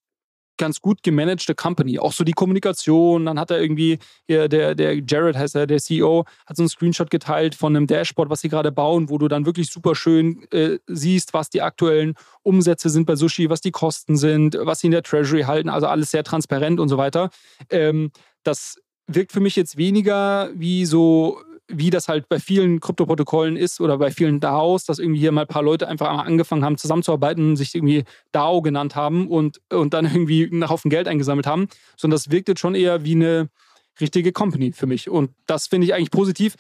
ganz 0.60 0.82
gut 0.82 1.02
gemanagte 1.02 1.56
Company. 1.56 1.98
Auch 1.98 2.14
so 2.14 2.24
die 2.24 2.34
Kommunikation. 2.34 3.26
Dann 3.26 3.40
hat 3.40 3.50
er 3.50 3.60
irgendwie, 3.60 3.98
der, 4.28 4.48
der 4.48 5.00
Jared 5.00 5.36
heißt 5.36 5.56
er, 5.56 5.66
der 5.66 5.80
CEO, 5.80 6.26
hat 6.46 6.58
so 6.58 6.64
einen 6.64 6.70
Screenshot 6.70 7.10
geteilt 7.10 7.56
von 7.56 7.76
einem 7.76 7.88
Dashboard, 7.88 8.30
was 8.30 8.42
sie 8.42 8.50
gerade 8.50 8.72
bauen, 8.72 9.10
wo 9.10 9.18
du 9.18 9.28
dann 9.28 9.48
wirklich 9.48 9.72
super 9.72 9.96
schön 9.96 10.46
äh, 10.52 10.78
siehst, 10.86 11.34
was 11.34 11.50
die 11.50 11.64
aktuellen 11.64 12.14
Umsätze 12.44 12.90
sind 12.90 13.06
bei 13.06 13.16
Sushi, 13.16 13.50
was 13.50 13.62
die 13.62 13.72
Kosten 13.72 14.18
sind, 14.18 14.58
was 14.62 14.82
sie 14.82 14.88
in 14.88 14.92
der 14.92 15.04
Treasury 15.04 15.44
halten. 15.44 15.70
Also 15.70 15.88
alles 15.88 16.12
sehr 16.12 16.24
transparent 16.24 16.80
und 16.80 16.90
so 16.90 16.98
weiter. 16.98 17.30
Ähm, 17.70 18.12
das 18.44 18.76
wirkt 19.08 19.32
für 19.32 19.40
mich 19.40 19.56
jetzt 19.56 19.78
weniger 19.78 20.50
wie 20.54 20.86
so 20.86 21.42
wie 21.70 21.90
das 21.90 22.08
halt 22.08 22.28
bei 22.28 22.40
vielen 22.40 22.80
Kryptoprotokollen 22.80 23.56
ist 23.56 23.80
oder 23.80 23.98
bei 23.98 24.12
vielen 24.12 24.40
DAOs, 24.40 24.86
dass 24.86 25.00
irgendwie 25.00 25.20
hier 25.20 25.32
mal 25.32 25.42
ein 25.42 25.48
paar 25.48 25.64
Leute 25.64 25.88
einfach 25.88 26.10
angefangen 26.10 26.66
haben 26.66 26.78
zusammenzuarbeiten, 26.78 27.56
sich 27.56 27.76
irgendwie 27.76 28.04
DAO 28.32 28.62
genannt 28.62 28.96
haben 28.96 29.28
und, 29.28 29.62
und 29.72 29.94
dann 29.94 30.06
irgendwie 30.14 30.46
einen 30.46 30.68
Haufen 30.70 30.90
Geld 30.90 31.08
eingesammelt 31.08 31.48
haben, 31.48 31.68
sondern 31.96 32.18
das 32.18 32.32
wirkt 32.32 32.48
jetzt 32.48 32.60
schon 32.60 32.76
eher 32.76 33.06
wie 33.06 33.16
eine 33.16 33.50
richtige 34.02 34.32
Company 34.32 34.72
für 34.72 34.88
mich. 34.88 35.10
Und 35.10 35.32
das 35.46 35.68
finde 35.68 35.86
ich 35.86 35.94
eigentlich 35.94 36.12
positiv. 36.12 36.56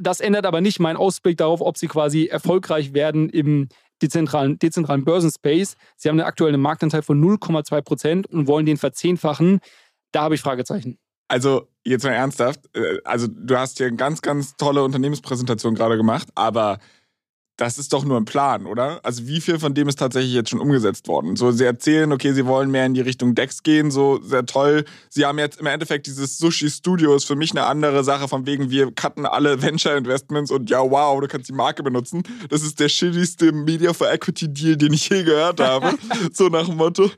Das 0.00 0.20
ändert 0.20 0.46
aber 0.46 0.60
nicht 0.60 0.80
meinen 0.80 0.96
Ausblick 0.96 1.38
darauf, 1.38 1.60
ob 1.60 1.78
sie 1.78 1.86
quasi 1.86 2.26
erfolgreich 2.26 2.92
werden 2.92 3.28
im 3.28 3.68
dezentralen, 4.02 4.58
dezentralen 4.58 5.04
Börsenspace. 5.04 5.76
Sie 5.96 6.08
haben 6.08 6.18
einen 6.18 6.28
aktuellen 6.28 6.60
Marktanteil 6.60 7.02
von 7.02 7.22
0,2 7.22 7.82
Prozent 7.82 8.26
und 8.26 8.46
wollen 8.46 8.66
den 8.66 8.76
verzehnfachen. 8.76 9.60
Da 10.12 10.22
habe 10.22 10.34
ich 10.34 10.40
Fragezeichen. 10.40 10.98
Also, 11.28 11.68
jetzt 11.84 12.04
mal 12.04 12.12
ernsthaft. 12.12 12.60
Äh, 12.74 12.98
also, 13.04 13.26
du 13.28 13.56
hast 13.56 13.78
hier 13.78 13.88
eine 13.88 13.96
ganz, 13.96 14.22
ganz 14.22 14.56
tolle 14.56 14.82
Unternehmenspräsentation 14.84 15.74
gerade 15.74 15.96
gemacht, 15.96 16.28
aber 16.34 16.78
das 17.56 17.78
ist 17.78 17.92
doch 17.92 18.04
nur 18.04 18.18
ein 18.18 18.26
Plan, 18.26 18.66
oder? 18.66 19.00
Also 19.02 19.26
wie 19.26 19.40
viel 19.40 19.58
von 19.58 19.72
dem 19.72 19.88
ist 19.88 19.98
tatsächlich 19.98 20.34
jetzt 20.34 20.50
schon 20.50 20.60
umgesetzt 20.60 21.08
worden? 21.08 21.36
So, 21.36 21.52
sie 21.52 21.64
erzählen, 21.64 22.12
okay, 22.12 22.32
sie 22.32 22.44
wollen 22.44 22.70
mehr 22.70 22.84
in 22.84 22.92
die 22.92 23.00
Richtung 23.00 23.34
Dex 23.34 23.62
gehen, 23.62 23.90
so 23.90 24.20
sehr 24.22 24.44
toll. 24.44 24.84
Sie 25.08 25.24
haben 25.24 25.38
jetzt 25.38 25.58
im 25.58 25.66
Endeffekt 25.66 26.06
dieses 26.06 26.36
Sushi 26.36 26.70
Studio 26.70 27.14
ist 27.16 27.24
für 27.24 27.34
mich 27.34 27.52
eine 27.52 27.64
andere 27.64 28.04
Sache, 28.04 28.28
von 28.28 28.44
wegen 28.44 28.70
wir 28.70 28.92
cutten 28.92 29.24
alle 29.24 29.62
Venture 29.66 29.96
Investments 29.96 30.50
und 30.50 30.68
ja, 30.68 30.80
wow, 30.80 31.18
du 31.20 31.28
kannst 31.28 31.48
die 31.48 31.54
Marke 31.54 31.82
benutzen. 31.82 32.22
Das 32.50 32.62
ist 32.62 32.78
der 32.78 32.90
shittigste 32.90 33.52
Media 33.52 33.94
for 33.94 34.12
Equity 34.12 34.52
Deal, 34.52 34.76
den 34.76 34.92
ich 34.92 35.08
je 35.08 35.22
gehört 35.22 35.60
habe. 35.60 35.94
so 36.32 36.48
nach 36.48 36.66
dem 36.66 36.76
Motto. 36.76 37.10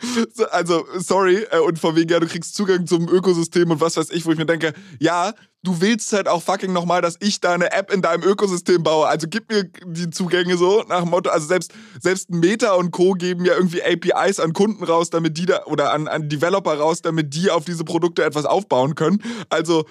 Also, 0.53 0.87
sorry, 0.99 1.47
äh, 1.51 1.59
und 1.59 1.81
von 1.81 1.97
wegen, 1.97 2.11
ja, 2.11 2.21
du 2.21 2.27
kriegst 2.27 2.55
Zugang 2.55 2.87
zum 2.87 3.09
Ökosystem 3.09 3.71
und 3.71 3.81
was 3.81 3.97
weiß 3.97 4.11
ich, 4.11 4.25
wo 4.25 4.31
ich 4.31 4.39
mir 4.39 4.47
denke, 4.47 4.73
ja, 5.01 5.33
du 5.63 5.81
willst 5.81 6.13
halt 6.13 6.29
auch 6.29 6.43
fucking 6.43 6.73
nochmal, 6.73 7.03
dass 7.03 7.17
ich 7.21 7.41
da 7.41 7.53
eine 7.53 7.73
App 7.73 7.93
in 7.93 8.03
deinem 8.03 8.23
Ökosystem 8.23 8.83
baue. 8.83 9.07
Also 9.07 9.27
gib 9.29 9.51
mir 9.51 9.65
die 9.65 10.11
Zugänge 10.11 10.57
so 10.57 10.85
nach 10.89 11.01
dem 11.01 11.11
Motto, 11.11 11.31
also 11.31 11.47
selbst, 11.47 11.73
selbst 12.01 12.31
Meta 12.31 12.75
und 12.75 12.91
Co. 12.91 13.13
geben 13.13 13.45
ja 13.45 13.55
irgendwie 13.55 13.83
APIs 13.83 14.41
an 14.41 14.53
Kunden 14.53 14.85
raus, 14.85 15.11
damit 15.11 15.37
die 15.37 15.47
da, 15.47 15.65
oder 15.65 15.93
an, 15.93 16.09
an 16.09 16.29
Developer 16.29 16.75
raus, 16.79 17.03
damit 17.03 17.35
die 17.35 17.51
auf 17.51 17.65
diese 17.65 17.85
Produkte 17.85 18.25
etwas 18.25 18.45
aufbauen 18.45 18.95
können. 18.95 19.23
Also, 19.49 19.85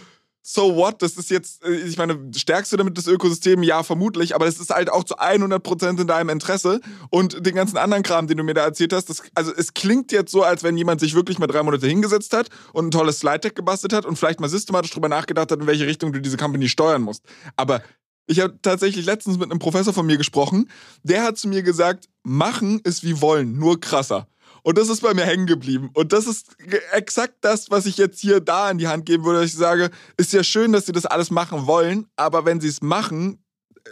so 0.50 0.78
what? 0.78 1.02
Das 1.02 1.18
ist 1.18 1.30
jetzt, 1.30 1.66
äh, 1.66 1.76
ich 1.76 1.98
meine, 1.98 2.18
stärkst 2.34 2.72
du 2.72 2.78
damit 2.78 2.98
das 2.98 3.06
Ökosystem? 3.08 3.64
Ja, 3.64 3.84
vermutlich, 3.84 4.34
aber 4.34 4.46
das 4.46 4.60
ist 4.60 4.70
halt 4.70 4.90
auch 4.90 5.04
zu 5.04 5.20
100% 5.20 6.00
in 6.00 6.08
deinem 6.08 6.30
Interesse. 6.30 6.80
Und 7.10 7.46
den 7.46 7.54
ganzen 7.54 7.76
anderen 7.76 8.02
Kram, 8.02 8.28
den 8.28 8.38
du 8.38 8.44
mir 8.44 8.54
da 8.54 8.64
erzählt 8.64 8.94
hast, 8.94 9.10
das, 9.10 9.24
also 9.36 9.52
es 9.54 9.74
klingt 9.74 10.14
jetzt 10.14 10.32
so, 10.32 10.44
als 10.44 10.64
wenn 10.64 10.78
jemand 10.78 11.02
sich 11.02 11.16
wirklich 11.16 11.38
mal 11.38 11.48
drei 11.48 11.64
Monate 11.64 11.86
hingesetzt 11.86 12.32
hat 12.32 12.48
und 12.72 12.88
ein 12.88 12.92
tolles 12.92 13.20
Slide-Deck 13.20 13.56
gebastelt 13.56 13.92
hat 13.92 14.06
und 14.06 14.16
vielleicht 14.16 14.40
mal 14.40 14.48
systematisch 14.48 14.92
drüber 14.92 15.10
nachgedacht 15.10 15.52
hat, 15.52 15.60
in 15.60 15.68
welche 15.68 15.86
Richtung 15.86 16.14
du 16.14 16.22
diese 16.22 16.38
Company 16.38 16.70
steuern 16.70 17.02
musst. 17.02 17.26
Aber 17.58 17.82
ich 18.26 18.40
habe 18.40 18.58
tatsächlich 18.62 19.06
letztens 19.06 19.38
mit 19.38 19.52
einem 19.52 19.60
Professor 19.60 19.94
von 19.94 20.06
mir 20.06 20.18
gesprochen, 20.18 20.70
der 21.04 21.24
hat 21.24 21.38
zu 21.38 21.50
mir 21.50 21.62
gesagt, 21.62 22.08
machen 22.24 22.80
ist 22.86 23.04
wie 23.04 23.20
wollen, 23.20 23.58
nur 23.58 23.82
krasser. 23.82 24.28
Und 24.68 24.78
das 24.78 24.90
ist 24.90 25.00
bei 25.00 25.14
mir 25.14 25.24
hängen 25.24 25.46
geblieben. 25.46 25.92
Und 25.94 26.12
das 26.12 26.28
ist 26.28 26.58
exakt 26.92 27.36
das, 27.40 27.72
was 27.72 27.86
ich 27.86 27.96
jetzt 27.96 28.20
hier 28.20 28.42
da 28.42 28.70
in 28.70 28.78
die 28.78 28.90
Hand 28.90 29.06
geben 29.06 29.24
würde. 29.24 29.46
Ich 29.46 29.54
sage, 29.54 29.92
ist 30.18 30.34
ja 30.34 30.44
schön, 30.44 30.74
dass 30.74 30.86
sie 30.86 30.92
das 30.92 31.06
alles 31.06 31.32
machen 31.32 31.68
wollen, 31.68 32.08
aber 32.18 32.44
wenn 32.44 32.60
sie 32.60 32.68
es 32.68 32.82
machen, 32.82 33.42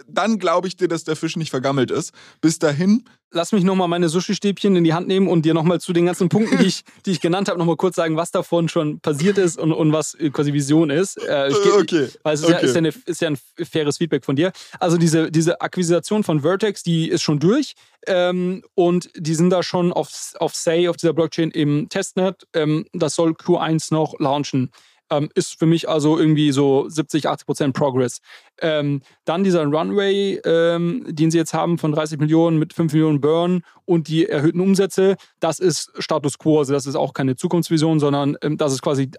dann 0.08 0.40
glaube 0.40 0.68
ich 0.68 0.76
dir, 0.76 0.88
dass 0.88 1.04
der 1.04 1.16
Fisch 1.16 1.36
nicht 1.36 1.50
vergammelt 1.50 1.92
ist. 1.92 2.12
Bis 2.42 2.60
dahin 2.60 3.04
lass 3.36 3.52
mich 3.52 3.64
nochmal 3.64 3.88
meine 3.88 4.10
Sushi-Stäbchen 4.10 4.76
in 4.76 4.84
die 4.84 4.94
Hand 4.94 5.08
nehmen 5.08 5.28
und 5.28 5.44
dir 5.44 5.54
nochmal 5.54 5.80
zu 5.80 5.94
den 5.94 6.06
ganzen 6.06 6.30
Punkten, 6.30 6.58
die 6.58 6.66
ich, 6.66 6.84
die 7.06 7.12
ich 7.12 7.22
genannt 7.22 7.50
habe, 7.50 7.60
nochmal 7.60 7.76
kurz 7.76 7.96
sagen, 7.96 8.16
was 8.16 8.32
davon 8.32 8.70
schon 8.70 9.00
passiert 9.00 9.38
ist 9.38 9.60
und, 9.60 9.72
und 9.72 9.92
was 9.92 10.18
quasi 10.34 10.54
Vision 10.54 10.90
ist. 10.90 11.18
Äh, 11.18 11.50
geb, 11.64 11.74
okay. 11.74 12.08
Weil 12.24 12.34
es 12.34 12.42
ist, 12.42 12.46
okay. 12.46 12.54
ja, 12.54 12.60
ist, 12.60 12.74
ja 12.74 12.78
eine, 12.78 12.94
ist, 13.06 13.22
ja, 13.22 13.30
ein 13.30 13.38
faires 13.64 13.98
Feedback 13.98 14.26
von 14.26 14.36
dir. 14.36 14.52
Also 14.80 14.98
diese, 14.98 15.30
diese 15.30 15.62
Akquisition 15.62 16.24
von 16.24 16.42
Vertex, 16.42 16.82
die 16.82 17.10
ist 17.10 17.22
schon 17.22 17.40
durch 17.40 17.76
ähm, 18.08 18.64
und 18.74 19.10
die 19.16 19.36
sind 19.36 19.50
da 19.50 19.62
schon 19.62 19.94
auf, 19.94 20.34
auf 20.40 20.56
Say, 20.56 20.88
auf 20.88 20.98
dieser 20.98 21.14
Blockchain 21.14 21.52
im 21.52 21.90
Testnet. 21.90 22.48
Ähm, 22.54 22.86
das 22.94 23.16
soll 23.16 23.32
Q1 23.32 23.94
noch 23.94 24.20
launchen. 24.20 24.72
Ähm, 25.18 25.30
ist 25.36 25.58
für 25.58 25.66
mich 25.66 25.90
also 25.90 26.18
irgendwie 26.18 26.52
so 26.52 26.88
70, 26.90 27.28
80 27.28 27.46
Prozent 27.46 27.76
Progress. 27.76 28.20
Ähm, 28.62 29.02
dann 29.26 29.44
dieser 29.44 29.66
Runway, 29.66 30.40
ähm, 30.46 31.06
den 31.08 31.32
sie 31.32 31.38
jetzt 31.38 31.54
haben 31.54 31.78
von 31.78 31.92
30 31.92 32.20
Millionen 32.20 32.58
mit 32.58 32.74
5 32.74 32.94
Millionen 32.94 33.22
Burn 33.22 33.64
und 33.86 34.08
die 34.08 34.28
erhöhten 34.28 34.60
Umsätze, 34.60 35.16
das 35.40 35.60
ist 35.60 35.92
Status 36.00 36.38
quo. 36.38 36.60
Also 36.60 36.74
das 36.74 36.86
ist 36.86 36.96
auch 36.96 37.14
keine 37.14 37.36
Zukunftsvision, 37.36 38.00
sondern 38.00 38.38
ähm, 38.42 38.58
das 38.58 38.74
ist 38.74 38.82
quasi 38.82 39.12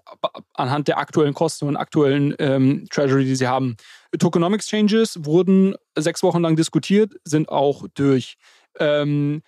anhand 0.53 0.87
der 0.87 0.97
aktuellen 0.97 1.33
Kosten 1.33 1.67
und 1.67 1.77
aktuellen 1.77 2.35
ähm, 2.39 2.87
Treasury, 2.89 3.25
die 3.25 3.35
sie 3.35 3.47
haben. 3.47 3.75
Tokenomics 4.17 4.67
Changes 4.67 5.23
wurden 5.25 5.75
sechs 5.95 6.23
Wochen 6.23 6.41
lang 6.41 6.55
diskutiert, 6.55 7.13
sind 7.23 7.49
auch 7.49 7.85
durch. 7.93 8.37
Ähm, 8.79 9.41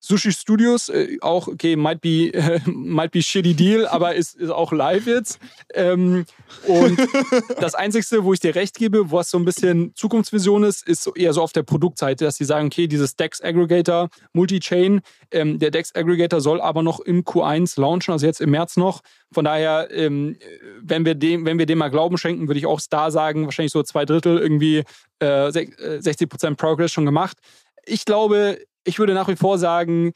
Sushi 0.00 0.32
Studios, 0.32 0.88
äh, 0.88 1.16
auch, 1.20 1.48
okay, 1.48 1.74
might 1.74 2.00
be, 2.00 2.32
äh, 2.32 2.60
might 2.66 3.10
be 3.10 3.22
shitty 3.22 3.54
deal, 3.54 3.86
aber 3.90 4.14
ist, 4.14 4.36
ist 4.36 4.50
auch 4.50 4.72
live 4.72 5.06
jetzt. 5.06 5.38
Ähm, 5.74 6.26
und 6.66 7.00
das 7.60 7.74
Einzige, 7.74 8.24
wo 8.24 8.32
ich 8.32 8.40
dir 8.40 8.54
recht 8.54 8.76
gebe, 8.76 9.10
was 9.10 9.30
so 9.30 9.38
ein 9.38 9.44
bisschen 9.44 9.94
Zukunftsvision 9.94 10.64
ist, 10.64 10.86
ist 10.86 11.10
eher 11.16 11.32
so 11.32 11.42
auf 11.42 11.52
der 11.52 11.62
Produktseite, 11.62 12.24
dass 12.24 12.36
sie 12.36 12.44
sagen, 12.44 12.66
okay, 12.66 12.86
dieses 12.86 13.16
DEX 13.16 13.42
Aggregator, 13.42 14.08
Multi-Chain, 14.32 15.00
ähm, 15.32 15.58
der 15.58 15.70
DEX 15.70 15.94
Aggregator 15.94 16.40
soll 16.40 16.60
aber 16.60 16.82
noch 16.82 17.00
im 17.00 17.24
Q1 17.24 17.80
launchen, 17.80 18.12
also 18.12 18.26
jetzt 18.26 18.40
im 18.40 18.50
März 18.50 18.76
noch. 18.76 19.00
Von 19.32 19.44
daher, 19.44 19.88
ähm, 19.90 20.36
wenn, 20.80 21.04
wir 21.04 21.14
dem, 21.14 21.44
wenn 21.46 21.58
wir 21.58 21.66
dem 21.66 21.78
mal 21.78 21.90
Glauben 21.90 22.16
schenken, 22.18 22.48
würde 22.48 22.58
ich 22.58 22.66
auch 22.66 22.80
da 22.88 23.10
sagen, 23.10 23.44
wahrscheinlich 23.44 23.72
so 23.72 23.82
zwei 23.82 24.04
Drittel 24.04 24.38
irgendwie 24.38 24.84
äh, 25.18 25.48
60% 25.48 26.56
Progress 26.56 26.92
schon 26.92 27.06
gemacht. 27.06 27.38
Ich 27.84 28.04
glaube, 28.04 28.58
ich 28.86 28.98
würde 28.98 29.14
nach 29.14 29.28
wie 29.28 29.36
vor 29.36 29.58
sagen, 29.58 30.12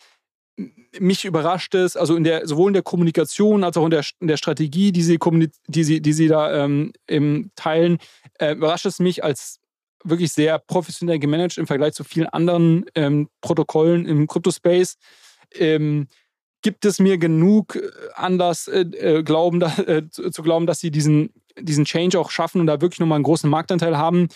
mich 0.98 1.24
überrascht 1.24 1.74
es, 1.74 1.96
also 1.96 2.16
in 2.16 2.24
der, 2.24 2.46
sowohl 2.46 2.70
in 2.70 2.74
der 2.74 2.82
Kommunikation 2.82 3.64
als 3.64 3.76
auch 3.76 3.84
in 3.84 3.90
der, 3.90 4.04
in 4.20 4.28
der 4.28 4.36
Strategie, 4.36 4.92
die 4.92 5.02
sie, 5.02 5.18
die 5.68 5.84
sie, 5.84 6.00
die 6.00 6.12
sie 6.12 6.28
da 6.28 6.64
ähm, 6.64 6.92
teilen, 7.54 7.98
äh, 8.38 8.52
überrascht 8.52 8.86
es 8.86 8.98
mich 8.98 9.24
als 9.24 9.60
wirklich 10.04 10.32
sehr 10.32 10.58
professionell 10.58 11.18
gemanagt 11.18 11.58
im 11.58 11.66
Vergleich 11.66 11.94
zu 11.94 12.04
vielen 12.04 12.26
anderen 12.26 12.84
ähm, 12.94 13.28
Protokollen 13.40 14.06
im 14.06 14.26
Kryptospace. 14.26 14.96
Ähm, 15.54 16.08
gibt 16.62 16.84
es 16.84 16.98
mir 16.98 17.18
genug 17.18 17.76
äh, 17.76 17.90
Anlass 18.14 18.68
äh, 18.68 18.80
äh, 18.80 19.22
glauben, 19.22 19.60
da, 19.60 19.76
äh, 19.78 20.08
zu, 20.10 20.30
zu, 20.30 20.42
glauben, 20.42 20.66
dass 20.66 20.80
sie 20.80 20.90
diesen, 20.90 21.32
diesen 21.58 21.84
Change 21.84 22.18
auch 22.18 22.30
schaffen 22.30 22.60
und 22.60 22.66
da 22.66 22.80
wirklich 22.80 23.00
nochmal 23.00 23.16
einen 23.16 23.24
großen 23.24 23.48
Marktanteil 23.48 23.96
haben? 23.96 24.28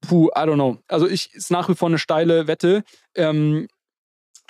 Puh, 0.00 0.28
I 0.28 0.40
don't 0.40 0.54
know. 0.54 0.78
Also 0.88 1.06
ich 1.06 1.34
ist 1.34 1.50
nach 1.50 1.68
wie 1.68 1.74
vor 1.74 1.88
eine 1.88 1.98
steile 1.98 2.46
Wette. 2.46 2.82
Ähm, 3.14 3.68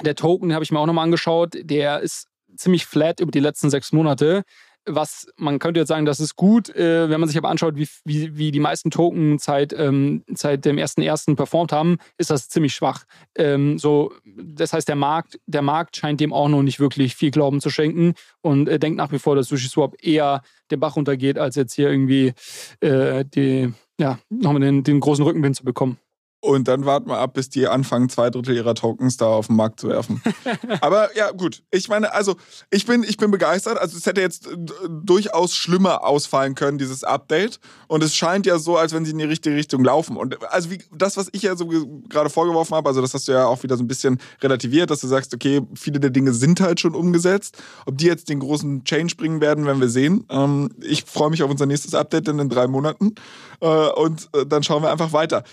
der 0.03 0.15
Token 0.15 0.53
habe 0.55 0.65
ich 0.65 0.73
mir 0.73 0.79
auch 0.79 0.87
nochmal 0.87 1.05
angeschaut. 1.05 1.57
Der 1.63 2.01
ist 2.01 2.29
ziemlich 2.57 2.87
flat 2.87 3.21
über 3.21 3.31
die 3.31 3.41
letzten 3.41 3.71
sechs 3.71 3.93
Monate. 3.93 4.43
Was 4.87 5.29
man 5.37 5.59
könnte 5.59 5.81
jetzt 5.81 5.89
sagen, 5.89 6.07
das 6.07 6.21
ist 6.21 6.37
gut. 6.37 6.75
Äh, 6.75 7.11
wenn 7.11 7.21
man 7.21 7.29
sich 7.29 7.37
aber 7.37 7.51
anschaut, 7.51 7.77
wie, 7.77 7.87
wie, 8.05 8.37
wie 8.39 8.51
die 8.51 8.61
meisten 8.61 8.91
Token 8.91 9.39
seit, 9.39 9.75
ähm, 9.75 10.25
seit 10.33 10.65
dem 10.65 10.77
1.1. 10.77 11.37
performt 11.37 11.71
haben, 11.71 11.99
ist 12.17 12.31
das 12.31 12.49
ziemlich 12.49 12.75
schwach. 12.75 13.05
Ähm, 13.37 13.79
so, 13.79 14.13
das 14.25 14.73
heißt, 14.73 14.89
der 14.89 14.97
Markt, 14.97 15.39
der 15.47 15.63
Markt 15.63 15.97
scheint 15.97 16.21
dem 16.21 16.33
auch 16.33 16.49
noch 16.49 16.63
nicht 16.63 16.81
wirklich 16.81 17.15
viel 17.15 17.31
Glauben 17.31 17.61
zu 17.61 17.69
schenken 17.69 18.15
und 18.41 18.69
äh, 18.69 18.79
denkt 18.79 18.97
nach 18.97 19.13
wie 19.13 19.19
vor, 19.19 19.37
dass 19.37 19.49
SushiSwap 19.49 20.03
eher 20.03 20.43
den 20.71 20.81
Bach 20.81 20.97
runtergeht, 20.97 21.39
als 21.39 21.57
jetzt 21.57 21.75
hier 21.75 21.91
irgendwie 21.91 22.33
äh, 22.81 23.25
die, 23.27 23.73
ja, 23.99 24.19
nochmal 24.31 24.63
den, 24.63 24.83
den 24.83 25.01
großen 25.01 25.25
Rückenwind 25.25 25.57
zu 25.57 25.65
bekommen. 25.65 25.99
Und 26.43 26.69
dann 26.69 26.87
warten 26.87 27.11
wir 27.11 27.19
ab, 27.19 27.35
bis 27.35 27.51
die 27.51 27.69
anfangen, 27.69 28.09
zwei 28.09 28.31
Drittel 28.31 28.57
ihrer 28.57 28.75
Tokens 28.75 29.19
da 29.19 29.27
auf 29.27 29.49
den 29.49 29.57
Markt 29.57 29.79
zu 29.79 29.89
werfen. 29.89 30.23
Aber 30.81 31.15
ja, 31.15 31.33
gut. 31.33 31.63
Ich 31.71 31.89
meine, 31.89 32.15
also 32.15 32.37
ich 32.71 32.87
bin, 32.87 33.03
ich 33.03 33.19
bin 33.19 33.31
begeistert. 33.31 33.79
Also 33.79 33.99
es 33.99 34.07
hätte 34.07 34.23
jetzt 34.23 34.49
durchaus 34.89 35.55
schlimmer 35.55 36.03
ausfallen 36.03 36.55
können, 36.55 36.79
dieses 36.79 37.05
Update. 37.05 37.61
Und 37.89 38.03
es 38.03 38.17
scheint 38.17 38.47
ja 38.47 38.59
so, 38.59 38.79
als 38.79 38.95
wenn 38.95 39.05
sie 39.05 39.11
in 39.11 39.19
die 39.19 39.25
richtige 39.25 39.55
Richtung 39.55 39.85
laufen. 39.85 40.17
Und 40.17 40.43
also 40.51 40.71
wie 40.71 40.79
das, 40.93 41.19
was 41.19 41.29
ich 41.33 41.43
ja 41.43 41.57
so 41.57 41.67
gerade 42.09 42.31
vorgeworfen 42.31 42.75
habe, 42.75 42.89
also 42.89 43.03
das 43.03 43.13
hast 43.13 43.29
du 43.29 43.33
ja 43.33 43.45
auch 43.45 43.63
wieder 43.63 43.77
so 43.77 43.85
ein 43.85 43.89
bisschen 43.89 44.19
relativiert, 44.41 44.91
dass 44.91 45.03
du 45.03 45.09
sagst, 45.09 45.35
okay, 45.35 45.61
viele 45.75 46.01
der 46.01 46.11
Dinge 46.11 46.33
sind 46.33 46.63
halt 46.63 46.81
schon 46.81 46.95
umgesetzt. 46.95 47.63
Ob 47.85 47.99
die 47.99 48.07
jetzt 48.07 48.31
den 48.31 48.41
großen 48.41 48.85
Change 48.85 49.15
bringen 49.17 49.43
werden, 49.43 49.67
werden 49.67 49.81
wir 49.81 49.91
sehen. 49.91 50.25
Ähm, 50.31 50.71
ich 50.81 51.05
freue 51.05 51.29
mich 51.29 51.43
auf 51.43 51.51
unser 51.51 51.67
nächstes 51.67 51.95
Update 51.95 52.29
in 52.29 52.49
drei 52.49 52.67
Monaten. 52.67 53.15
Äh, 53.61 53.67
und 53.67 54.31
äh, 54.35 54.47
dann 54.47 54.63
schauen 54.63 54.83
wir 54.83 54.91
einfach 54.91 55.13
weiter. 55.13 55.45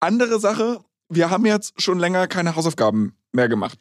Andere 0.00 0.40
Sache, 0.40 0.80
wir 1.08 1.30
haben 1.30 1.44
jetzt 1.44 1.80
schon 1.80 1.98
länger 1.98 2.26
keine 2.26 2.56
Hausaufgaben 2.56 3.16
mehr 3.32 3.48
gemacht. 3.48 3.78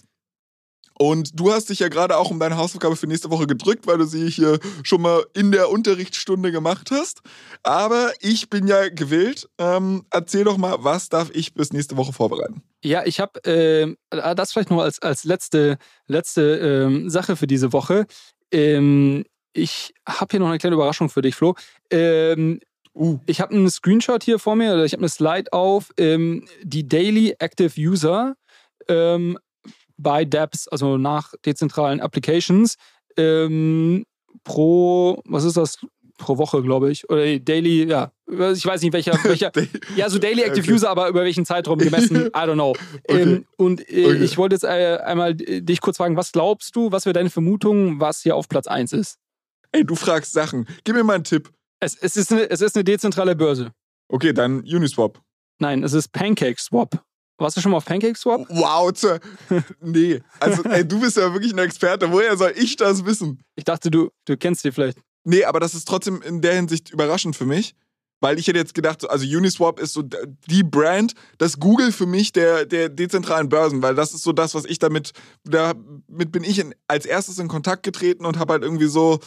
Und 1.02 1.40
du 1.40 1.54
hast 1.54 1.70
dich 1.70 1.80
ja 1.80 1.88
gerade 1.88 2.18
auch 2.18 2.30
um 2.30 2.42
deine 2.42 2.58
Hausaufgabe 2.58 2.98
für 2.98 3.08
nächste 3.08 3.32
Woche 3.32 3.48
gedrückt, 3.48 3.88
weil 3.88 3.98
du 3.98 4.04
sie 4.04 4.30
hier 4.30 4.60
schon 4.84 5.02
mal 5.02 5.26
in 5.34 5.54
der 5.54 5.70
Unterrichtsstunde 5.70 6.52
gemacht 6.52 6.92
hast. 6.92 7.22
Aber 7.64 8.12
ich 8.20 8.50
bin 8.50 8.68
ja 8.68 8.90
gewillt. 8.90 9.48
Ähm, 9.58 10.06
erzähl 10.12 10.44
doch 10.44 10.58
mal, 10.58 10.84
was 10.84 11.08
darf 11.08 11.30
ich 11.34 11.54
bis 11.54 11.72
nächste 11.72 11.96
Woche 11.96 12.12
vorbereiten? 12.12 12.64
Ja, 12.84 13.06
ich 13.06 13.22
habe 13.22 13.42
äh, 13.46 13.96
das 14.10 14.52
vielleicht 14.52 14.72
noch 14.72 14.82
als, 14.82 15.02
als 15.02 15.24
letzte, 15.24 15.78
letzte 16.08 16.42
ähm, 16.58 17.10
Sache 17.10 17.38
für 17.38 17.48
diese 17.48 17.72
Woche. 17.72 18.06
Ähm, 18.52 19.24
ich 19.54 19.94
habe 20.06 20.28
hier 20.32 20.42
noch 20.42 20.50
eine 20.50 20.58
kleine 20.58 20.76
Überraschung 20.76 21.10
für 21.10 21.22
dich, 21.22 21.36
Flo. 21.36 21.56
Ähm, 21.90 22.60
Uh. 23.00 23.18
Ich 23.26 23.40
habe 23.40 23.56
einen 23.56 23.70
Screenshot 23.70 24.24
hier 24.24 24.40
vor 24.40 24.56
mir, 24.56 24.74
oder 24.74 24.84
ich 24.84 24.92
habe 24.92 25.02
eine 25.02 25.10
Slide 25.10 25.54
auf, 25.54 25.92
ähm, 25.98 26.46
die 26.64 26.88
Daily 26.88 27.34
Active 27.40 27.72
User 27.80 28.36
ähm, 28.90 29.40
bei 29.98 30.26
dApps, 30.26 30.68
also 30.68 30.98
nach 30.98 31.34
dezentralen 31.46 32.02
Applications, 32.02 32.76
ähm, 33.16 34.06
pro, 34.44 35.22
was 35.26 35.46
ist 35.46 35.56
das? 35.56 35.78
Pro 36.18 36.38
Woche, 36.38 36.62
glaube 36.62 36.92
ich. 36.92 37.10
Oder 37.10 37.40
Daily, 37.40 37.86
ja. 37.86 38.12
Ich 38.28 38.66
weiß 38.66 38.82
nicht, 38.82 38.92
welcher. 38.92 39.14
welcher 39.24 39.54
ja, 39.96 40.10
so 40.10 40.20
Daily 40.20 40.42
Active 40.42 40.66
okay. 40.66 40.74
User, 40.74 40.90
aber 40.90 41.08
über 41.08 41.24
welchen 41.24 41.46
Zeitraum 41.46 41.80
gemessen, 41.80 42.18
I 42.28 42.30
don't 42.32 42.56
know. 42.56 42.76
Okay. 43.08 43.22
Ähm, 43.22 43.46
und 43.56 43.90
äh, 43.90 44.06
okay. 44.06 44.24
ich 44.24 44.38
wollte 44.38 44.56
jetzt 44.56 44.66
äh, 44.66 44.98
einmal 44.98 45.36
dich 45.36 45.80
kurz 45.80 45.96
fragen, 45.96 46.18
was 46.18 46.34
glaubst 46.34 46.76
du, 46.76 46.92
was 46.92 47.06
wäre 47.06 47.14
deine 47.14 47.30
Vermutung, 47.30 48.02
was 48.02 48.22
hier 48.22 48.36
auf 48.36 48.50
Platz 48.50 48.68
1 48.68 48.92
ist? 48.92 49.18
Ey, 49.72 49.86
du 49.86 49.96
fragst 49.96 50.34
Sachen. 50.34 50.68
Gib 50.84 50.96
mir 50.96 51.06
mal 51.06 51.14
einen 51.14 51.24
Tipp. 51.24 51.50
Es, 51.80 51.96
es, 51.96 52.18
ist 52.18 52.32
eine, 52.32 52.50
es 52.50 52.62
ist 52.62 52.76
eine 52.76 52.84
dezentrale 52.84 53.36
Börse. 53.36 53.72
Okay, 54.10 54.34
dann 54.34 54.60
Uniswap. 54.62 55.22
Nein, 55.60 55.84
es 55.84 55.94
ist 55.94 56.12
PancakeSwap. 56.12 57.04
Warst 57.38 57.56
du 57.56 57.62
schon 57.62 57.72
mal 57.72 57.78
auf 57.78 57.86
PancakeSwap? 57.86 58.48
Wow, 58.50 58.92
tja. 58.92 59.20
nee. 59.82 60.22
Also, 60.40 60.64
ey, 60.64 60.86
du 60.86 61.00
bist 61.00 61.16
ja 61.16 61.32
wirklich 61.34 61.54
ein 61.54 61.60
Experte. 61.60 62.12
Woher 62.12 62.36
soll 62.36 62.54
ich 62.56 62.76
das 62.76 63.06
wissen? 63.06 63.42
Ich 63.56 63.64
dachte, 63.64 63.90
du, 63.90 64.10
du 64.26 64.36
kennst 64.36 64.66
die 64.66 64.72
vielleicht. 64.72 65.00
Nee, 65.24 65.46
aber 65.46 65.60
das 65.60 65.74
ist 65.74 65.88
trotzdem 65.88 66.22
in 66.22 66.42
der 66.42 66.56
Hinsicht 66.56 66.92
überraschend 66.92 67.36
für 67.36 67.46
mich. 67.46 67.76
Weil 68.22 68.38
ich 68.38 68.48
hätte 68.48 68.60
jetzt 68.60 68.74
gedacht, 68.74 69.10
also 69.10 69.26
Uniswap 69.26 69.80
ist 69.80 69.94
so 69.94 70.02
die 70.02 70.64
Brand, 70.64 71.14
das 71.38 71.58
Google 71.58 71.94
für 71.94 72.06
mich 72.06 72.34
der, 72.34 72.66
der 72.66 72.90
dezentralen 72.90 73.48
Börsen, 73.48 73.82
weil 73.82 73.96
das 73.96 74.14
ist 74.14 74.24
so 74.24 74.34
das, 74.34 74.56
was 74.56 74.66
ich 74.66 74.78
damit, 74.78 75.14
damit 75.46 76.32
bin 76.32 76.44
ich 76.44 76.60
in, 76.60 76.76
als 76.88 77.06
erstes 77.06 77.40
in 77.40 77.48
Kontakt 77.48 77.84
getreten 77.84 78.26
und 78.26 78.38
habe 78.38 78.54
halt 78.54 78.64
irgendwie 78.64 78.88
so 78.88 79.20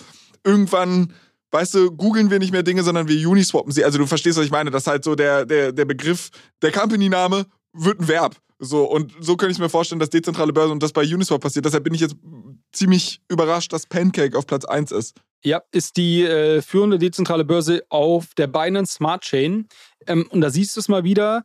irgendwann 0.45 1.15
weißt 1.53 1.75
du, 1.75 1.93
googeln 1.93 2.31
wir 2.31 2.39
nicht 2.39 2.53
mehr 2.53 2.63
Dinge, 2.63 2.83
sondern 2.83 3.07
wir 3.09 3.29
Uniswappen 3.29 3.73
sie. 3.73 3.85
Also 3.85 3.99
du 3.99 4.07
verstehst, 4.07 4.39
was 4.39 4.45
ich 4.45 4.51
meine. 4.51 4.71
Das 4.71 4.83
ist 4.83 4.87
halt 4.89 5.05
so 5.05 5.15
der, 5.15 5.45
der, 5.45 5.73
der 5.73 5.85
Begriff, 5.85 6.31
der 6.63 6.73
Company-Name 6.73 7.47
wird 7.73 8.01
ein 8.01 8.09
Verb. 8.09 8.37
So, 8.59 8.85
und 8.85 9.13
so 9.21 9.37
könnte 9.37 9.53
ich 9.53 9.59
mir 9.59 9.69
vorstellen, 9.69 9.99
dass 9.99 10.11
dezentrale 10.11 10.53
Börsen 10.53 10.73
und 10.73 10.83
das 10.83 10.93
bei 10.93 11.03
Uniswap 11.03 11.41
passiert. 11.41 11.65
Deshalb 11.65 11.85
bin 11.85 11.95
ich 11.95 12.01
jetzt 12.01 12.17
ziemlich 12.73 13.21
überrascht, 13.29 13.73
dass 13.73 13.87
Pancake 13.87 14.37
auf 14.37 14.47
Platz 14.47 14.65
1 14.65 14.93
ist. 14.93 15.17
Ja, 15.45 15.63
ist 15.73 15.97
die 15.97 16.23
äh, 16.23 16.63
führende 16.63 16.99
dezentrale 16.99 17.45
Börse 17.45 17.83
auf 17.89 18.35
der 18.35 18.47
Binance 18.47 18.95
Smart 18.95 19.23
Chain. 19.23 19.67
Ähm, 20.07 20.27
und 20.31 20.41
da 20.41 20.51
siehst 20.51 20.77
du 20.77 20.81
es 20.81 20.89
mal 20.89 21.03
wieder, 21.03 21.43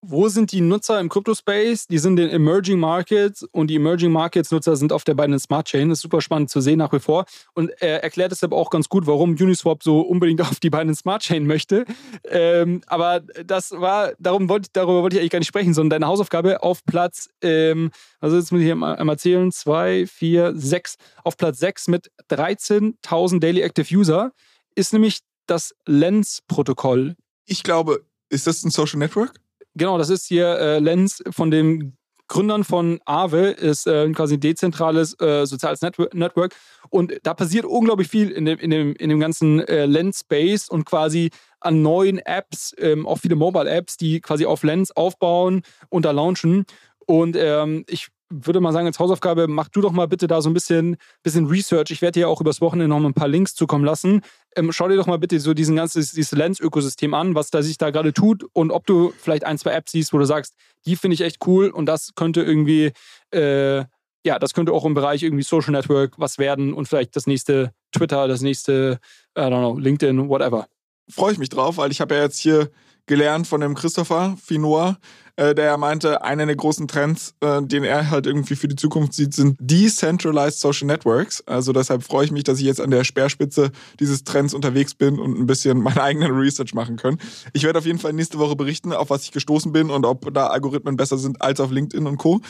wo 0.00 0.28
sind 0.28 0.52
die 0.52 0.60
Nutzer 0.60 1.00
im 1.00 1.08
Crypto-Space? 1.08 1.86
Die 1.88 1.98
sind 1.98 2.20
in 2.20 2.30
Emerging 2.30 2.78
Markets 2.78 3.42
und 3.42 3.68
die 3.68 3.76
Emerging 3.76 4.12
Markets-Nutzer 4.12 4.76
sind 4.76 4.92
auf 4.92 5.04
der 5.04 5.14
Binance 5.14 5.44
Smart 5.44 5.66
Chain. 5.66 5.88
Das 5.88 5.98
ist 5.98 6.02
super 6.02 6.20
spannend 6.20 6.50
zu 6.50 6.60
sehen 6.60 6.78
nach 6.78 6.92
wie 6.92 7.00
vor. 7.00 7.24
Und 7.54 7.70
er 7.80 8.02
erklärt 8.02 8.30
deshalb 8.30 8.52
auch 8.52 8.70
ganz 8.70 8.88
gut, 8.88 9.06
warum 9.06 9.30
Uniswap 9.30 9.82
so 9.82 10.00
unbedingt 10.00 10.40
auf 10.42 10.60
die 10.60 10.70
Binance 10.70 11.00
Smart 11.00 11.22
Chain 11.22 11.46
möchte. 11.46 11.84
Ähm, 12.24 12.82
aber 12.86 13.20
das 13.20 13.72
war, 13.72 14.12
darum 14.18 14.48
wollte, 14.48 14.68
darüber 14.72 15.02
wollte 15.02 15.16
ich 15.16 15.20
eigentlich 15.20 15.32
gar 15.32 15.40
nicht 15.40 15.48
sprechen, 15.48 15.74
sondern 15.74 16.00
deine 16.00 16.06
Hausaufgabe 16.06 16.62
auf 16.62 16.84
Platz, 16.84 17.28
ähm, 17.42 17.90
also 18.20 18.36
jetzt 18.36 18.52
muss 18.52 18.60
ich 18.60 18.66
hier 18.66 18.80
einmal 18.80 19.18
zählen, 19.18 19.50
zwei, 19.50 20.06
vier, 20.06 20.52
sechs, 20.54 20.96
auf 21.24 21.36
Platz 21.36 21.58
sechs 21.58 21.88
mit 21.88 22.10
13.000 22.30 23.40
Daily 23.40 23.62
Active 23.62 23.92
User 23.94 24.32
ist 24.74 24.92
nämlich 24.92 25.20
das 25.46 25.74
Lens-Protokoll. 25.86 27.16
Ich 27.46 27.64
glaube, 27.64 28.04
ist 28.28 28.46
das 28.46 28.62
ein 28.62 28.70
Social 28.70 28.98
Network? 28.98 29.40
Genau, 29.78 29.96
das 29.96 30.10
ist 30.10 30.26
hier 30.26 30.58
äh, 30.58 30.78
Lenz 30.80 31.22
von 31.30 31.52
den 31.52 31.96
Gründern 32.26 32.64
von 32.64 33.00
Aave, 33.04 33.50
ist 33.50 33.86
äh, 33.86 34.10
quasi 34.10 34.34
ein 34.34 34.40
dezentrales 34.40 35.18
äh, 35.20 35.46
soziales 35.46 35.80
Network. 35.80 36.54
Und 36.90 37.12
da 37.22 37.32
passiert 37.32 37.64
unglaublich 37.64 38.08
viel 38.08 38.30
in 38.30 38.44
dem, 38.44 38.58
in 38.58 38.70
dem, 38.70 38.94
in 38.96 39.08
dem 39.08 39.20
ganzen 39.20 39.60
äh, 39.60 39.86
Lens-Space 39.86 40.68
und 40.68 40.84
quasi 40.84 41.30
an 41.60 41.80
neuen 41.82 42.18
Apps, 42.18 42.74
ähm, 42.78 43.06
auch 43.06 43.18
viele 43.18 43.36
Mobile-Apps, 43.36 43.96
die 43.96 44.20
quasi 44.20 44.46
auf 44.46 44.64
Lens 44.64 44.90
aufbauen 44.90 45.62
und 45.90 46.04
da 46.04 46.10
launchen. 46.10 46.64
Und 47.06 47.36
ähm, 47.38 47.84
ich 47.88 48.08
würde 48.30 48.60
mal 48.60 48.72
sagen, 48.72 48.86
als 48.86 48.98
Hausaufgabe, 48.98 49.48
mach 49.48 49.68
du 49.68 49.80
doch 49.80 49.92
mal 49.92 50.06
bitte 50.06 50.26
da 50.26 50.42
so 50.42 50.50
ein 50.50 50.54
bisschen, 50.54 50.96
bisschen 51.22 51.46
Research. 51.46 51.90
Ich 51.90 52.02
werde 52.02 52.20
dir 52.20 52.28
auch 52.28 52.40
übers 52.40 52.60
Wochenende 52.60 52.88
noch 52.88 53.04
ein 53.04 53.14
paar 53.14 53.28
Links 53.28 53.54
zukommen 53.54 53.84
lassen. 53.84 54.22
Ähm, 54.56 54.72
schau 54.72 54.88
dir 54.88 54.96
doch 54.96 55.06
mal 55.06 55.18
bitte 55.18 55.40
so 55.40 55.54
diesen 55.54 55.76
ganzen, 55.76 56.00
dieses 56.00 56.32
Lens-Ökosystem 56.32 57.14
an, 57.14 57.34
was 57.34 57.50
da 57.50 57.62
sich 57.62 57.78
da 57.78 57.90
gerade 57.90 58.12
tut 58.12 58.44
und 58.52 58.70
ob 58.70 58.86
du 58.86 59.12
vielleicht 59.18 59.44
ein, 59.44 59.58
zwei 59.58 59.72
Apps 59.72 59.92
siehst, 59.92 60.12
wo 60.12 60.18
du 60.18 60.24
sagst, 60.24 60.54
die 60.84 60.96
finde 60.96 61.14
ich 61.14 61.22
echt 61.22 61.46
cool 61.46 61.70
und 61.70 61.86
das 61.86 62.14
könnte 62.14 62.42
irgendwie, 62.42 62.92
äh, 63.32 63.84
ja, 64.24 64.38
das 64.38 64.52
könnte 64.52 64.72
auch 64.72 64.84
im 64.84 64.94
Bereich 64.94 65.22
irgendwie 65.22 65.44
Social 65.44 65.72
Network 65.72 66.18
was 66.18 66.38
werden 66.38 66.74
und 66.74 66.86
vielleicht 66.86 67.16
das 67.16 67.26
nächste 67.26 67.72
Twitter, 67.92 68.28
das 68.28 68.42
nächste, 68.42 68.98
I 69.36 69.42
don't 69.42 69.58
know, 69.58 69.78
LinkedIn, 69.78 70.28
whatever. 70.28 70.66
Freue 71.10 71.32
ich 71.32 71.38
mich 71.38 71.48
drauf, 71.48 71.78
weil 71.78 71.90
ich 71.90 72.00
habe 72.00 72.14
ja 72.14 72.22
jetzt 72.22 72.38
hier 72.38 72.70
gelernt 73.06 73.46
von 73.46 73.60
dem 73.60 73.74
Christopher 73.74 74.36
Finoa, 74.42 74.98
äh, 75.38 75.54
der 75.54 75.78
meinte, 75.78 76.22
einer 76.22 76.46
der 76.46 76.56
großen 76.56 76.88
Trends, 76.88 77.32
äh, 77.40 77.62
den 77.62 77.84
er 77.84 78.10
halt 78.10 78.26
irgendwie 78.26 78.56
für 78.56 78.66
die 78.66 78.74
Zukunft 78.74 79.14
sieht, 79.14 79.32
sind 79.32 79.56
Decentralized 79.60 80.58
Social 80.58 80.88
Networks. 80.88 81.46
Also 81.46 81.72
deshalb 81.72 82.02
freue 82.02 82.24
ich 82.24 82.32
mich, 82.32 82.42
dass 82.42 82.58
ich 82.58 82.64
jetzt 82.64 82.80
an 82.80 82.90
der 82.90 83.04
Speerspitze 83.04 83.70
dieses 84.00 84.24
Trends 84.24 84.52
unterwegs 84.52 84.94
bin 84.94 85.20
und 85.20 85.38
ein 85.38 85.46
bisschen 85.46 85.80
meine 85.80 86.02
eigenen 86.02 86.32
Research 86.32 86.74
machen 86.74 86.96
kann. 86.96 87.18
Ich 87.52 87.62
werde 87.62 87.78
auf 87.78 87.86
jeden 87.86 88.00
Fall 88.00 88.12
nächste 88.12 88.40
Woche 88.40 88.56
berichten, 88.56 88.92
auf 88.92 89.10
was 89.10 89.22
ich 89.22 89.30
gestoßen 89.30 89.70
bin 89.70 89.90
und 89.90 90.04
ob 90.04 90.34
da 90.34 90.48
Algorithmen 90.48 90.96
besser 90.96 91.18
sind 91.18 91.40
als 91.40 91.60
auf 91.60 91.70
LinkedIn 91.70 92.08
und 92.08 92.16
Co. 92.16 92.40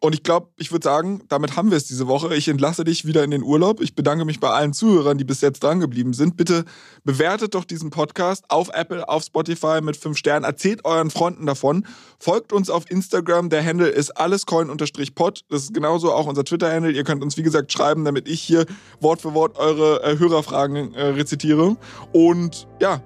Und 0.00 0.14
ich 0.14 0.22
glaube, 0.22 0.48
ich 0.58 0.70
würde 0.70 0.84
sagen, 0.84 1.22
damit 1.28 1.56
haben 1.56 1.70
wir 1.70 1.78
es 1.78 1.86
diese 1.86 2.08
Woche. 2.08 2.36
Ich 2.36 2.48
entlasse 2.48 2.84
dich 2.84 3.06
wieder 3.06 3.24
in 3.24 3.30
den 3.30 3.42
Urlaub. 3.42 3.80
Ich 3.80 3.94
bedanke 3.94 4.26
mich 4.26 4.38
bei 4.38 4.50
allen 4.50 4.74
Zuhörern, 4.74 5.16
die 5.16 5.24
bis 5.24 5.40
jetzt 5.40 5.62
dran 5.62 5.80
geblieben 5.80 6.12
sind. 6.12 6.36
Bitte 6.36 6.66
bewertet 7.04 7.54
doch 7.54 7.64
diesen 7.64 7.88
Podcast 7.88 8.44
auf 8.50 8.68
Apple, 8.74 9.08
auf 9.08 9.24
Spotify 9.24 9.80
mit 9.80 9.96
fünf 9.96 10.18
Sternen. 10.18 10.44
Erzählt 10.44 10.84
euren 10.84 11.08
Freunden 11.08 11.46
davon. 11.46 11.86
Folgt 12.34 12.52
uns 12.52 12.68
auf 12.68 12.90
Instagram. 12.90 13.48
Der 13.48 13.64
Handle 13.64 13.86
ist 13.86 14.10
allescoin-pod. 14.10 15.44
Das 15.50 15.62
ist 15.62 15.72
genauso 15.72 16.12
auch 16.12 16.26
unser 16.26 16.42
Twitter-Handle. 16.42 16.90
Ihr 16.90 17.04
könnt 17.04 17.22
uns, 17.22 17.36
wie 17.36 17.44
gesagt, 17.44 17.72
schreiben, 17.72 18.04
damit 18.04 18.28
ich 18.28 18.40
hier 18.40 18.66
Wort 18.98 19.20
für 19.20 19.34
Wort 19.34 19.56
eure 19.56 20.02
äh, 20.02 20.18
Hörerfragen 20.18 20.94
äh, 20.94 21.10
rezitiere. 21.10 21.76
Und 22.12 22.66
ja, 22.80 23.00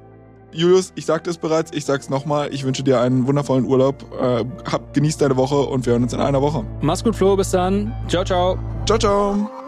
Julius, 0.51 0.95
ich 0.95 1.05
sagte 1.05 1.29
es 1.29 1.37
bereits, 1.37 1.73
ich 1.75 1.85
sag's 1.85 2.09
nochmal. 2.09 2.55
Ich 2.55 2.65
wünsche 2.65 2.83
dir 2.83 3.03
einen 3.03 3.27
wundervollen 3.27 3.67
Urlaub. 3.67 4.03
Äh, 4.19 4.47
hab, 4.65 4.95
genieß 4.95 5.19
deine 5.19 5.37
Woche 5.37 5.57
und 5.57 5.85
wir 5.85 5.93
hören 5.93 6.05
uns 6.05 6.15
in 6.15 6.21
einer 6.21 6.41
Woche. 6.41 6.65
Mach's 6.81 7.05
gut, 7.05 7.15
Flo. 7.15 7.37
Bis 7.37 7.51
dann. 7.51 7.95
Ciao, 8.09 8.25
ciao. 8.25 8.59
Ciao, 8.87 8.99
ciao. 8.99 9.68